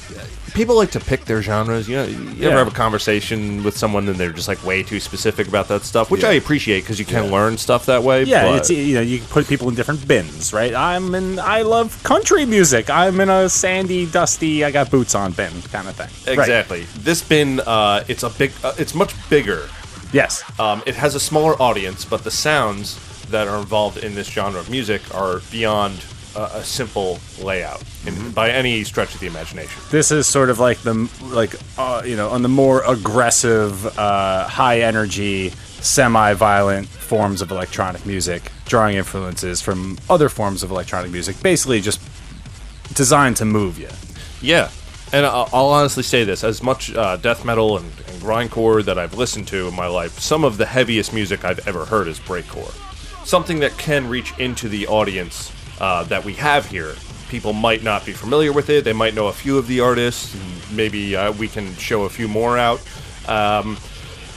people 0.55 0.75
like 0.77 0.91
to 0.91 1.01
pick 1.01 1.25
their 1.27 1.41
genres. 1.43 1.89
You 1.89 1.97
know, 1.97 2.05
you 2.05 2.19
Yeah. 2.37 2.49
ever 2.49 2.59
have 2.59 2.69
a 2.69 2.73
conversation 2.73 3.63
with 3.63 3.77
someone 3.77 4.09
and 4.09 4.17
they're 4.19 4.33
just 4.33 4.49
like 4.49 4.63
way 4.65 4.83
too 4.83 4.99
specific 5.01 5.47
about 5.49 5.69
that 5.69 5.85
stuff, 5.85 6.11
which 6.11 6.23
Yeah. 6.23 6.31
I 6.31 6.33
appreciate 6.33 6.81
because 6.81 6.99
you 6.99 7.05
can 7.05 7.31
learn 7.31 7.57
stuff 7.57 7.87
that 7.87 8.03
way. 8.03 8.25
Yeah, 8.25 8.57
it's 8.57 8.69
you 8.71 8.95
know 8.95 9.01
you 9.01 9.19
can 9.19 9.29
put 9.29 9.47
people 9.49 9.69
in 9.69 9.75
different 9.77 10.07
bins, 10.09 10.53
right? 10.53 10.75
I'm 10.75 11.15
in. 11.15 11.39
I 11.39 11.63
love 11.63 12.03
country 12.03 12.45
music. 12.47 12.91
I'm 12.91 13.21
in 13.21 13.31
a 13.31 13.49
sandy, 13.49 14.07
dusty. 14.07 14.65
I 14.65 14.71
got 14.71 14.91
boots 14.91 15.15
on 15.15 15.33
bin 15.33 15.53
kind 15.73 15.89
of 15.89 15.95
thing. 15.97 16.09
Right. 16.27 16.39
Exactly. 16.39 16.83
This 16.99 17.23
bin, 17.23 17.61
uh, 17.61 18.05
it's 18.09 18.23
a 18.25 18.31
big, 18.31 18.51
uh, 18.65 18.75
it's 18.77 18.95
much 18.95 19.15
bigger. 19.31 19.69
Yes. 20.13 20.43
Um, 20.59 20.83
it 20.87 20.97
has 20.97 21.15
a 21.15 21.21
smaller 21.21 21.55
audience, 21.63 22.05
but 22.05 22.25
the 22.25 22.31
sounds 22.33 22.99
that 23.31 23.47
are 23.47 23.59
involved 23.61 23.99
in 23.99 24.17
this 24.17 24.27
genre 24.29 24.59
of 24.59 24.69
music 24.69 25.03
are 25.15 25.41
beyond 25.53 26.03
uh, 26.37 26.51
a 26.55 26.65
simple 26.65 27.19
layout 27.43 27.83
in, 28.07 28.31
by 28.33 28.51
any 28.51 28.85
stretch 28.85 29.15
of 29.15 29.21
the 29.21 29.27
imagination. 29.27 29.83
This 29.91 30.11
is 30.11 30.27
sort 30.27 30.51
of 30.51 30.59
like 30.59 30.79
the 30.79 31.11
like 31.23 31.55
uh, 31.79 32.03
you 32.05 32.17
know 32.17 32.31
on 32.31 32.43
the 32.43 32.49
more 32.49 32.83
aggressive, 32.85 33.87
uh, 33.99 34.47
high 34.47 34.81
energy, 34.81 35.51
semi-violent 35.51 36.89
forms 36.89 37.43
of 37.43 37.51
electronic 37.51 38.05
music, 38.07 38.51
drawing 38.67 38.97
influences 38.97 39.61
from 39.61 39.99
other 40.09 40.29
forms 40.29 40.63
of 40.63 40.71
electronic 40.71 41.11
music. 41.11 41.41
Basically, 41.43 41.81
just 41.81 42.01
designed 42.95 43.37
to 43.37 43.45
move 43.45 43.79
you. 43.79 43.89
Yeah, 44.41 44.71
and 45.13 45.27
I'll, 45.27 45.49
I'll 45.53 45.67
honestly 45.67 46.03
say 46.03 46.25
this: 46.25 46.45
as 46.45 46.63
much 46.63 46.95
uh, 46.95 47.17
death 47.17 47.45
metal 47.45 47.77
and, 47.77 47.87
and 47.87 48.23
grindcore 48.23 48.85
that 48.85 48.99
I've 48.99 49.15
listened 49.15 49.49
to 49.49 49.69
in 49.69 49.75
my 49.75 49.87
life, 49.87 50.19
some 50.19 50.45
of 50.45 50.57
the 50.57 50.67
heaviest 50.67 51.13
music 51.13 51.45
I've 51.45 51.67
ever 51.67 51.85
heard 51.85 52.09
is 52.09 52.21
breakcore. 52.21 52.73
Something 53.27 53.61
that 53.61 53.77
can 53.77 54.09
reach 54.09 54.37
into 54.39 54.69
the 54.69 54.87
audience 54.87 55.53
uh, 55.81 56.05
that 56.05 56.25
we 56.25 56.35
have 56.35 56.67
here. 56.67 56.95
People 57.29 57.53
might 57.53 57.83
not 57.83 58.05
be 58.05 58.13
familiar 58.13 58.53
with 58.53 58.71
it; 58.71 58.85
they 58.85 58.93
might 58.93 59.15
know 59.15 59.29
a 59.29 59.33
few 59.33 59.59
of 59.59 59.67
the 59.67 59.81
artists. 59.81 60.35
And 60.35 60.77
maybe 60.77 61.17
uh, 61.17 61.33
we 61.33 61.49
can 61.49 61.75
show 61.75 62.05
a 62.05 62.09
few 62.09 62.29
more 62.29 62.59
out. 62.59 62.81
Um, 63.29 63.77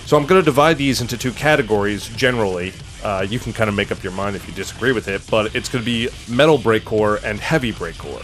so 0.06 0.18
I'm 0.18 0.26
going 0.26 0.42
to 0.42 0.46
divide 0.46 0.78
these 0.78 1.02
into 1.02 1.18
two 1.18 1.32
categories 1.32 2.08
generally. 2.10 2.74
Uh, 3.04 3.26
you 3.28 3.40
can 3.40 3.52
kind 3.52 3.70
of 3.70 3.76
make 3.76 3.92
up 3.92 4.02
your 4.04 4.14
mind 4.14 4.36
if 4.36 4.48
you 4.48 4.54
disagree 4.54 4.92
with 4.92 5.08
it, 5.08 5.22
but 5.30 5.54
it's 5.56 5.68
going 5.68 5.84
to 5.84 5.86
be 5.86 6.10
metal 6.30 6.58
breakcore 6.58 7.22
and 7.24 7.40
heavy 7.40 7.74
breakcore. 7.74 8.24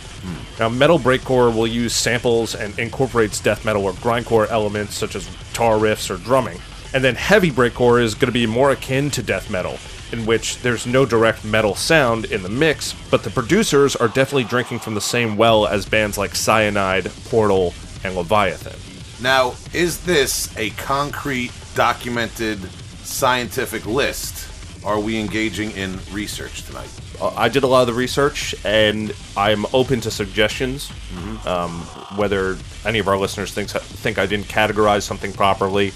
Now, 0.59 0.69
metal 0.69 0.99
breakcore 0.99 1.53
will 1.53 1.67
use 1.67 1.93
samples 1.93 2.55
and 2.55 2.77
incorporates 2.79 3.39
death 3.39 3.65
metal 3.65 3.85
or 3.85 3.93
grindcore 3.93 4.49
elements 4.49 4.95
such 4.95 5.15
as 5.15 5.25
guitar 5.27 5.77
riffs 5.77 6.09
or 6.09 6.17
drumming. 6.17 6.59
And 6.93 7.03
then 7.03 7.15
heavy 7.15 7.51
breakcore 7.51 8.01
is 8.01 8.13
going 8.13 8.27
to 8.27 8.31
be 8.31 8.45
more 8.45 8.71
akin 8.71 9.09
to 9.11 9.23
death 9.23 9.49
metal, 9.49 9.77
in 10.11 10.25
which 10.25 10.59
there's 10.59 10.85
no 10.85 11.05
direct 11.05 11.43
metal 11.45 11.75
sound 11.75 12.25
in 12.25 12.43
the 12.43 12.49
mix, 12.49 12.93
but 13.11 13.23
the 13.23 13.29
producers 13.29 13.95
are 13.95 14.07
definitely 14.07 14.43
drinking 14.43 14.79
from 14.79 14.95
the 14.95 15.01
same 15.01 15.37
well 15.37 15.67
as 15.67 15.85
bands 15.85 16.17
like 16.17 16.35
Cyanide, 16.35 17.11
Portal, 17.25 17.73
and 18.03 18.15
Leviathan. 18.15 18.79
Now, 19.21 19.53
is 19.73 20.03
this 20.03 20.55
a 20.57 20.69
concrete, 20.71 21.51
documented, 21.75 22.59
scientific 23.03 23.85
list? 23.85 24.47
Are 24.85 24.99
we 24.99 25.19
engaging 25.19 25.71
in 25.71 25.99
research 26.11 26.63
tonight? 26.63 26.89
Uh, 27.19 27.33
I 27.35 27.49
did 27.49 27.63
a 27.63 27.67
lot 27.67 27.81
of 27.81 27.87
the 27.87 27.93
research, 27.93 28.55
and 28.63 29.13
I'm 29.35 29.65
open 29.73 29.99
to 30.01 30.11
suggestions. 30.11 30.89
Um, 31.45 31.81
whether 32.15 32.57
any 32.85 32.99
of 32.99 33.07
our 33.07 33.17
listeners 33.17 33.53
thinks 33.53 33.73
think 33.73 34.17
I 34.17 34.25
didn't 34.25 34.47
categorize 34.47 35.01
something 35.03 35.33
properly, 35.33 35.91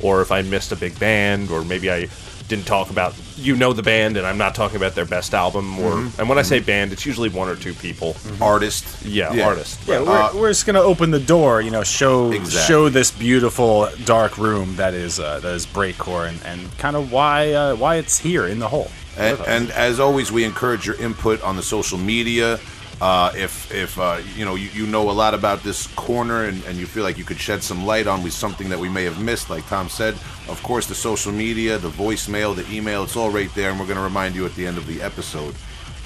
or 0.00 0.22
if 0.22 0.32
I 0.32 0.42
missed 0.42 0.72
a 0.72 0.76
big 0.76 0.98
band, 0.98 1.50
or 1.50 1.62
maybe 1.64 1.90
I 1.90 2.06
didn't 2.48 2.66
talk 2.66 2.90
about 2.90 3.14
you 3.36 3.56
know 3.56 3.72
the 3.72 3.82
band, 3.82 4.16
and 4.16 4.26
I'm 4.26 4.38
not 4.38 4.54
talking 4.54 4.76
about 4.76 4.94
their 4.94 5.04
best 5.06 5.34
album. 5.34 5.78
Or 5.78 5.98
and 6.18 6.28
when 6.28 6.38
I 6.38 6.42
say 6.42 6.60
band, 6.60 6.92
it's 6.92 7.06
usually 7.06 7.28
one 7.28 7.48
or 7.48 7.56
two 7.56 7.74
people. 7.74 8.16
Artist? 8.40 9.04
Yeah, 9.04 9.44
artist. 9.44 9.80
Yeah, 9.86 10.02
we're, 10.02 10.10
Uh, 10.10 10.30
we're 10.34 10.48
just 10.50 10.66
gonna 10.66 10.80
open 10.80 11.10
the 11.10 11.20
door, 11.20 11.60
you 11.60 11.70
know, 11.70 11.82
show 11.82 12.30
Exactly. 12.32 12.60
show 12.74 12.88
this 12.88 13.10
beautiful 13.10 13.88
dark 14.04 14.38
room 14.38 14.76
that 14.76 14.94
is 14.94 15.18
uh, 15.18 15.40
that 15.40 15.54
is 15.54 15.66
breakcore, 15.66 16.28
and, 16.28 16.38
and 16.44 16.76
kind 16.78 16.96
of 16.96 17.10
why 17.12 17.52
uh, 17.52 17.74
why 17.76 17.96
it's 17.96 18.18
here 18.18 18.46
in 18.46 18.58
the 18.58 18.68
hole. 18.68 18.90
And, 19.16 19.38
and 19.46 19.70
as 19.72 20.00
always, 20.00 20.32
we 20.32 20.42
encourage 20.44 20.86
your 20.86 20.96
input 20.96 21.42
on 21.42 21.56
the 21.56 21.62
social 21.62 21.98
media. 21.98 22.58
Uh, 23.02 23.32
if 23.34 23.74
if 23.74 23.98
uh, 23.98 24.20
you 24.36 24.44
know 24.44 24.54
you, 24.54 24.68
you 24.68 24.86
know 24.86 25.10
a 25.10 25.16
lot 25.24 25.34
about 25.34 25.60
this 25.64 25.88
corner 25.88 26.44
and, 26.44 26.62
and 26.66 26.78
you 26.78 26.86
feel 26.86 27.02
like 27.02 27.18
you 27.18 27.24
could 27.24 27.36
shed 27.36 27.60
some 27.60 27.84
light 27.84 28.06
on 28.06 28.22
with 28.22 28.32
something 28.32 28.68
that 28.68 28.78
we 28.78 28.88
may 28.88 29.02
have 29.02 29.20
missed, 29.20 29.50
like 29.50 29.66
Tom 29.66 29.88
said, 29.88 30.14
of 30.48 30.62
course 30.62 30.86
the 30.86 30.94
social 30.94 31.32
media, 31.32 31.78
the 31.78 31.90
voicemail, 31.90 32.54
the 32.54 32.64
email, 32.72 33.02
it's 33.02 33.16
all 33.16 33.28
right 33.28 33.52
there, 33.56 33.70
and 33.70 33.80
we're 33.80 33.86
going 33.86 33.98
to 33.98 34.04
remind 34.04 34.36
you 34.36 34.46
at 34.46 34.54
the 34.54 34.64
end 34.64 34.78
of 34.78 34.86
the 34.86 35.02
episode. 35.02 35.52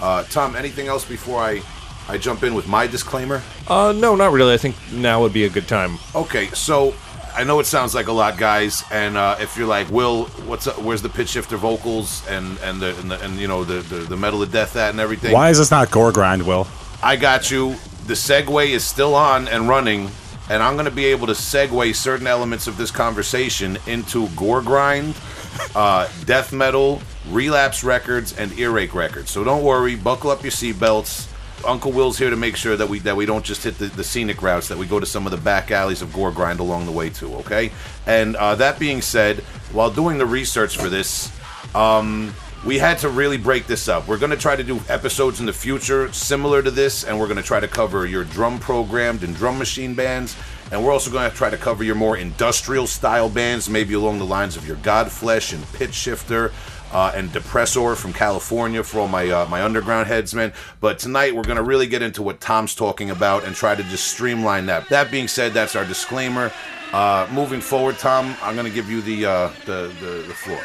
Uh, 0.00 0.22
Tom, 0.24 0.56
anything 0.56 0.86
else 0.86 1.04
before 1.04 1.42
I 1.42 1.60
I 2.08 2.16
jump 2.16 2.42
in 2.44 2.54
with 2.54 2.66
my 2.66 2.86
disclaimer? 2.86 3.42
Uh, 3.68 3.92
no, 3.94 4.16
not 4.16 4.32
really. 4.32 4.54
I 4.54 4.56
think 4.56 4.74
now 4.90 5.20
would 5.20 5.34
be 5.34 5.44
a 5.44 5.50
good 5.50 5.68
time. 5.68 5.98
Okay, 6.14 6.46
so 6.54 6.94
I 7.34 7.44
know 7.44 7.60
it 7.60 7.66
sounds 7.66 7.94
like 7.94 8.06
a 8.06 8.12
lot, 8.12 8.38
guys, 8.38 8.82
and 8.90 9.18
uh, 9.18 9.36
if 9.38 9.58
you're 9.58 9.66
like, 9.66 9.90
Will, 9.90 10.24
what's 10.48 10.66
up? 10.66 10.78
Where's 10.78 11.02
the 11.02 11.10
pitch 11.10 11.28
shifter 11.28 11.58
vocals 11.58 12.26
and 12.26 12.56
and 12.60 12.80
the 12.80 12.98
and, 13.00 13.10
the, 13.10 13.22
and 13.22 13.36
you 13.36 13.48
know 13.48 13.64
the, 13.64 13.82
the 13.82 13.96
the 13.96 14.16
metal 14.16 14.40
of 14.42 14.50
death 14.50 14.76
at 14.76 14.88
and 14.88 15.00
everything? 15.00 15.32
Why 15.34 15.50
is 15.50 15.58
this 15.58 15.70
not 15.70 15.90
gore 15.90 16.10
grind, 16.10 16.46
Will? 16.46 16.66
I 17.02 17.16
got 17.16 17.50
you. 17.50 17.76
The 18.06 18.14
segue 18.14 18.68
is 18.68 18.84
still 18.84 19.14
on 19.14 19.48
and 19.48 19.68
running, 19.68 20.10
and 20.48 20.62
I'm 20.62 20.74
going 20.74 20.86
to 20.86 20.90
be 20.90 21.06
able 21.06 21.26
to 21.26 21.32
segue 21.32 21.94
certain 21.94 22.26
elements 22.26 22.66
of 22.66 22.76
this 22.76 22.90
conversation 22.90 23.78
into 23.86 24.28
gore 24.30 24.62
grind, 24.62 25.14
uh, 25.74 26.08
death 26.24 26.52
metal, 26.52 27.02
relapse 27.28 27.84
records, 27.84 28.36
and 28.38 28.56
earache 28.58 28.94
records. 28.94 29.30
So 29.30 29.44
don't 29.44 29.62
worry. 29.62 29.96
Buckle 29.96 30.30
up 30.30 30.42
your 30.42 30.52
seatbelts. 30.52 31.32
Uncle 31.66 31.90
Will's 31.90 32.16
here 32.18 32.30
to 32.30 32.36
make 32.36 32.54
sure 32.54 32.76
that 32.76 32.88
we 32.88 32.98
that 33.00 33.16
we 33.16 33.26
don't 33.26 33.44
just 33.44 33.64
hit 33.64 33.78
the, 33.78 33.86
the 33.86 34.04
scenic 34.04 34.40
routes, 34.40 34.68
that 34.68 34.78
we 34.78 34.86
go 34.86 35.00
to 35.00 35.06
some 35.06 35.26
of 35.26 35.32
the 35.32 35.38
back 35.38 35.70
alleys 35.70 36.02
of 36.02 36.12
gore 36.12 36.30
grind 36.30 36.60
along 36.60 36.86
the 36.86 36.92
way 36.92 37.10
too. 37.10 37.34
Okay. 37.36 37.72
And 38.06 38.36
uh, 38.36 38.54
that 38.56 38.78
being 38.78 39.02
said, 39.02 39.38
while 39.72 39.90
doing 39.90 40.18
the 40.18 40.26
research 40.26 40.76
for 40.76 40.88
this, 40.88 41.32
um, 41.74 42.32
we 42.66 42.78
had 42.78 42.98
to 42.98 43.08
really 43.08 43.38
break 43.38 43.66
this 43.68 43.88
up. 43.88 44.08
We're 44.08 44.18
going 44.18 44.32
to 44.32 44.36
try 44.36 44.56
to 44.56 44.64
do 44.64 44.80
episodes 44.88 45.38
in 45.38 45.46
the 45.46 45.52
future 45.52 46.12
similar 46.12 46.62
to 46.62 46.70
this, 46.70 47.04
and 47.04 47.18
we're 47.18 47.28
going 47.28 47.36
to 47.36 47.42
try 47.42 47.60
to 47.60 47.68
cover 47.68 48.06
your 48.06 48.24
drum 48.24 48.58
programmed 48.58 49.22
and 49.22 49.36
drum 49.36 49.56
machine 49.56 49.94
bands. 49.94 50.36
And 50.72 50.84
we're 50.84 50.92
also 50.92 51.12
going 51.12 51.30
to 51.30 51.36
try 51.36 51.48
to 51.48 51.56
cover 51.56 51.84
your 51.84 51.94
more 51.94 52.16
industrial 52.16 52.88
style 52.88 53.28
bands, 53.28 53.70
maybe 53.70 53.94
along 53.94 54.18
the 54.18 54.26
lines 54.26 54.56
of 54.56 54.66
your 54.66 54.76
Godflesh 54.78 55.52
and 55.52 55.62
Pitchshifter. 55.66 56.52
uh, 56.92 57.12
and 57.14 57.30
Depressor 57.30 57.96
from 57.96 58.12
California 58.12 58.82
for 58.82 59.00
all 59.00 59.08
my 59.08 59.28
uh, 59.28 59.46
my 59.46 59.62
underground 59.62 60.06
heads, 60.06 60.34
man. 60.34 60.52
But 60.80 60.98
tonight 60.98 61.34
we're 61.34 61.42
gonna 61.42 61.62
really 61.62 61.86
get 61.86 62.02
into 62.02 62.22
what 62.22 62.40
Tom's 62.40 62.74
talking 62.74 63.10
about 63.10 63.44
and 63.44 63.54
try 63.54 63.74
to 63.74 63.82
just 63.84 64.08
streamline 64.08 64.66
that. 64.66 64.88
That 64.88 65.10
being 65.10 65.28
said, 65.28 65.52
that's 65.52 65.76
our 65.76 65.84
disclaimer. 65.84 66.52
Uh, 66.92 67.26
moving 67.32 67.60
forward, 67.60 67.98
Tom, 67.98 68.36
I'm 68.42 68.54
gonna 68.56 68.70
give 68.70 68.88
you 68.88 69.00
the 69.02 69.26
uh, 69.26 69.50
the, 69.66 69.92
the 70.00 70.24
the 70.28 70.34
floor. 70.34 70.60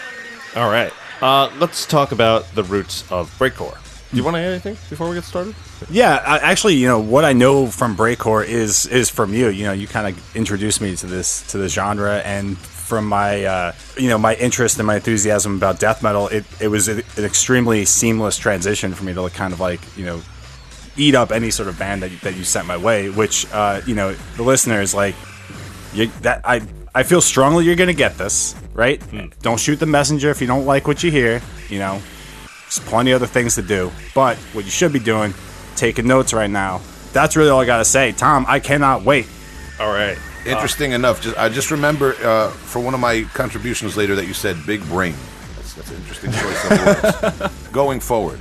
All 0.55 0.69
right. 0.69 0.93
Uh, 1.21 1.51
let's 1.59 1.85
talk 1.85 2.11
about 2.11 2.45
the 2.55 2.63
roots 2.63 3.09
of 3.11 3.29
breakcore. 3.37 3.77
Do 4.09 4.17
you 4.17 4.23
want 4.23 4.35
to 4.35 4.41
add 4.41 4.49
anything 4.49 4.73
before 4.89 5.07
we 5.07 5.15
get 5.15 5.23
started? 5.23 5.55
Yeah, 5.89 6.21
I, 6.25 6.39
actually, 6.39 6.75
you 6.75 6.87
know 6.87 6.99
what 6.99 7.23
I 7.23 7.31
know 7.31 7.67
from 7.67 7.95
breakcore 7.95 8.45
is 8.45 8.85
is 8.87 9.09
from 9.09 9.33
you. 9.33 9.47
You 9.47 9.65
know, 9.65 9.71
you 9.71 9.87
kind 9.87 10.07
of 10.07 10.35
introduced 10.35 10.81
me 10.81 10.95
to 10.97 11.05
this 11.05 11.47
to 11.51 11.57
the 11.57 11.69
genre, 11.69 12.17
and 12.25 12.57
from 12.57 13.07
my 13.07 13.45
uh, 13.45 13.71
you 13.95 14.09
know 14.09 14.17
my 14.17 14.35
interest 14.35 14.79
and 14.79 14.87
my 14.87 14.95
enthusiasm 14.95 15.55
about 15.55 15.79
death 15.79 16.03
metal, 16.03 16.27
it 16.27 16.43
it 16.59 16.67
was 16.67 16.89
an 16.89 17.03
extremely 17.19 17.85
seamless 17.85 18.37
transition 18.37 18.93
for 18.93 19.05
me 19.05 19.13
to 19.13 19.29
kind 19.29 19.53
of 19.53 19.61
like 19.61 19.79
you 19.95 20.05
know 20.05 20.21
eat 20.97 21.15
up 21.15 21.31
any 21.31 21.51
sort 21.51 21.69
of 21.69 21.79
band 21.79 22.03
that, 22.03 22.11
that 22.21 22.35
you 22.35 22.43
sent 22.43 22.67
my 22.67 22.75
way. 22.75 23.09
Which 23.09 23.47
uh, 23.53 23.79
you 23.85 23.95
know 23.95 24.13
the 24.35 24.43
listeners 24.43 24.93
like 24.93 25.15
you, 25.93 26.07
that 26.23 26.41
I 26.43 26.61
I 26.93 27.03
feel 27.03 27.21
strongly 27.21 27.63
you're 27.63 27.77
gonna 27.77 27.93
get 27.93 28.17
this 28.17 28.55
right. 28.73 29.01
Don't 29.41 29.59
shoot 29.59 29.77
the 29.79 29.85
messenger 29.85 30.29
if 30.29 30.41
you 30.41 30.47
don't 30.47 30.65
like 30.65 30.87
what 30.87 31.03
you 31.03 31.11
hear. 31.11 31.41
You 31.69 31.79
know, 31.79 32.01
there's 32.63 32.79
plenty 32.79 33.11
of 33.11 33.21
other 33.21 33.27
things 33.27 33.55
to 33.55 33.61
do. 33.61 33.91
But 34.15 34.37
what 34.53 34.65
you 34.65 34.71
should 34.71 34.93
be 34.93 34.99
doing, 34.99 35.33
taking 35.75 36.07
notes 36.07 36.33
right 36.33 36.49
now. 36.49 36.81
That's 37.13 37.35
really 37.35 37.49
all 37.49 37.59
I 37.59 37.65
gotta 37.65 37.85
say, 37.85 38.11
Tom. 38.13 38.45
I 38.47 38.59
cannot 38.59 39.03
wait. 39.03 39.27
All 39.79 39.91
right. 39.91 40.17
Interesting 40.45 40.93
enough, 40.93 41.21
just, 41.21 41.37
I 41.37 41.49
just 41.49 41.69
remember 41.69 42.15
uh, 42.23 42.49
for 42.49 42.79
one 42.79 42.93
of 42.95 42.99
my 42.99 43.23
contributions 43.33 43.95
later 43.95 44.15
that 44.15 44.25
you 44.25 44.33
said 44.33 44.57
big 44.65 44.83
brain. 44.87 45.13
That's, 45.55 45.73
that's 45.75 45.91
an 45.91 45.97
interesting 45.97 46.31
choice 46.31 46.71
of 46.71 47.39
words. 47.41 47.55
Going 47.71 47.99
forward. 47.99 48.39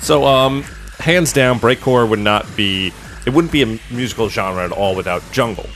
So, 0.00 0.24
um, 0.24 0.62
hands 0.98 1.34
down, 1.34 1.58
breakcore 1.58 2.08
would 2.08 2.18
not 2.18 2.46
be. 2.56 2.92
It 3.26 3.30
wouldn't 3.30 3.52
be 3.52 3.62
a 3.62 3.78
musical 3.90 4.30
genre 4.30 4.64
at 4.64 4.72
all 4.72 4.96
without 4.96 5.22
jungle. 5.32 5.66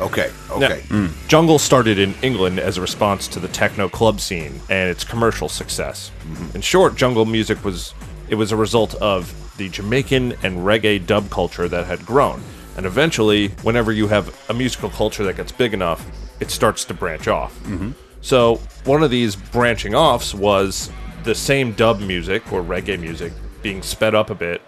Okay, 0.00 0.30
Now, 0.48 0.56
okay. 0.56 0.80
Hmm. 0.88 1.06
Jungle 1.26 1.58
started 1.58 1.98
in 1.98 2.14
England 2.22 2.58
as 2.58 2.78
a 2.78 2.80
response 2.80 3.26
to 3.28 3.40
the 3.40 3.48
techno 3.48 3.88
club 3.88 4.20
scene 4.20 4.60
and 4.70 4.90
its 4.90 5.04
commercial 5.04 5.48
success. 5.48 6.10
Mm-hmm. 6.20 6.56
In 6.56 6.60
short, 6.62 6.94
jungle 6.94 7.26
music 7.26 7.64
was 7.64 7.94
it 8.28 8.36
was 8.36 8.52
a 8.52 8.56
result 8.56 8.94
of 8.96 9.34
the 9.56 9.68
Jamaican 9.68 10.32
and 10.42 10.58
reggae 10.58 11.04
dub 11.04 11.30
culture 11.30 11.68
that 11.68 11.86
had 11.86 12.04
grown. 12.06 12.42
And 12.76 12.86
eventually, 12.86 13.48
whenever 13.62 13.90
you 13.90 14.06
have 14.08 14.32
a 14.48 14.54
musical 14.54 14.88
culture 14.88 15.24
that 15.24 15.36
gets 15.36 15.50
big 15.50 15.74
enough, 15.74 16.06
it 16.38 16.50
starts 16.50 16.84
to 16.84 16.94
branch 16.94 17.26
off. 17.26 17.58
Mm-hmm. 17.64 17.90
So, 18.20 18.56
one 18.84 19.02
of 19.02 19.10
these 19.10 19.34
branching 19.34 19.94
offs 19.94 20.32
was 20.34 20.90
the 21.24 21.34
same 21.34 21.72
dub 21.72 22.00
music 22.00 22.52
or 22.52 22.62
reggae 22.62 22.98
music 23.00 23.32
being 23.62 23.82
sped 23.82 24.14
up 24.14 24.30
a 24.30 24.34
bit 24.34 24.62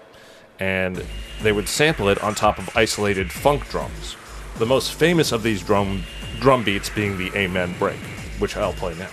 and 0.61 1.05
they 1.43 1.53
would 1.53 1.69
sample 1.69 2.09
it 2.09 2.23
on 2.23 2.35
top 2.35 2.59
of 2.59 2.77
isolated 2.77 3.33
funk 3.33 3.67
drums. 3.71 4.15
The 4.61 4.67
most 4.67 4.93
famous 4.93 5.33
of 5.33 5.43
these 5.43 5.63
drum 5.63 6.03
drum 6.39 6.63
beats 6.65 6.91
being 6.91 7.17
the 7.17 7.33
Amen 7.35 7.75
break, 7.79 7.97
which 8.39 8.59
I'll 8.59 8.75
play 8.75 8.95
now. 8.95 9.09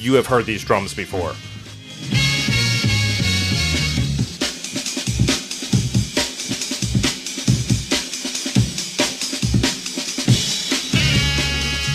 You 0.00 0.14
have 0.14 0.26
heard 0.26 0.46
these 0.46 0.64
drums 0.64 0.92
before. 0.94 1.32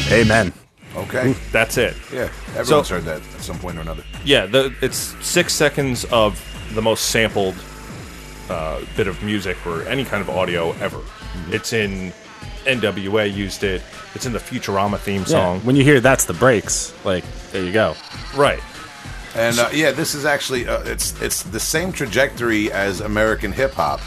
Amen. 0.10 0.54
Okay. 0.96 1.36
That's 1.52 1.78
it. 1.78 1.98
Yeah, 2.14 2.30
everyone's 2.56 2.88
So- 2.88 2.96
heard 2.96 3.04
that 3.04 3.22
at 3.36 3.42
some 3.42 3.60
point 3.60 3.78
or 3.78 3.82
another. 3.82 4.06
Yeah, 4.24 4.46
the, 4.46 4.74
it's 4.82 5.14
six 5.20 5.54
seconds 5.54 6.06
of 6.06 6.42
the 6.74 6.82
most 6.82 7.10
sampled 7.10 7.56
uh, 8.50 8.80
bit 8.96 9.08
of 9.08 9.22
music 9.22 9.58
or 9.68 9.82
any 9.84 10.06
kind 10.06 10.22
of 10.22 10.30
audio 10.30 10.72
ever. 10.80 11.02
It's 11.50 11.74
in 11.74 12.14
NWA 12.66 13.34
used 13.34 13.64
it. 13.64 13.82
It's 14.16 14.26
in 14.26 14.34
the 14.34 14.40
Futurama 14.40 14.98
theme 15.00 15.26
song. 15.26 15.60
When 15.62 15.76
you 15.76 15.84
hear 15.84 16.00
that's 16.00 16.26
the 16.26 16.34
breaks, 16.34 16.94
like 17.06 17.24
there 17.52 17.64
you 17.64 17.74
go. 17.74 17.96
Right. 18.36 18.60
And 19.36 19.58
uh, 19.58 19.70
yeah, 19.74 19.92
this 19.92 20.14
is 20.14 20.26
actually 20.26 20.68
uh, 20.68 20.84
it's 20.84 21.20
it's 21.22 21.44
the 21.44 21.60
same 21.60 21.92
trajectory 21.92 22.72
as 22.72 23.02
American 23.02 23.52
hip 23.52 23.72
hop, 23.72 24.00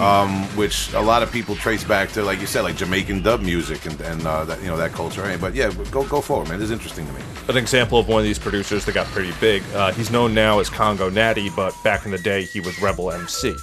um, 0.00 0.44
which 0.56 0.92
a 0.92 1.00
lot 1.00 1.24
of 1.24 1.32
people 1.32 1.56
trace 1.56 1.82
back 1.82 2.10
to, 2.12 2.22
like 2.22 2.40
you 2.40 2.46
said, 2.46 2.62
like 2.62 2.76
Jamaican 2.76 3.22
dub 3.22 3.40
music 3.40 3.84
and, 3.86 4.00
and 4.00 4.24
uh, 4.24 4.44
that 4.44 4.60
you 4.60 4.68
know 4.68 4.76
that 4.76 4.92
culture. 4.92 5.22
Right? 5.22 5.40
But 5.40 5.54
yeah, 5.54 5.72
go 5.90 6.06
go 6.06 6.20
forward, 6.20 6.48
man. 6.48 6.60
This 6.60 6.66
is 6.66 6.70
interesting 6.70 7.04
to 7.06 7.12
me. 7.12 7.20
an 7.48 7.56
example 7.56 7.98
of 7.98 8.06
one 8.06 8.20
of 8.20 8.24
these 8.24 8.38
producers 8.38 8.84
that 8.84 8.94
got 8.94 9.06
pretty 9.08 9.32
big. 9.40 9.64
Uh, 9.74 9.90
he's 9.92 10.10
known 10.12 10.34
now 10.34 10.60
as 10.60 10.70
Congo 10.70 11.10
Natty, 11.10 11.50
but 11.56 11.74
back 11.82 12.04
in 12.04 12.12
the 12.12 12.18
day 12.18 12.44
he 12.44 12.60
was 12.60 12.80
Rebel 12.80 13.10
MC. 13.10 13.56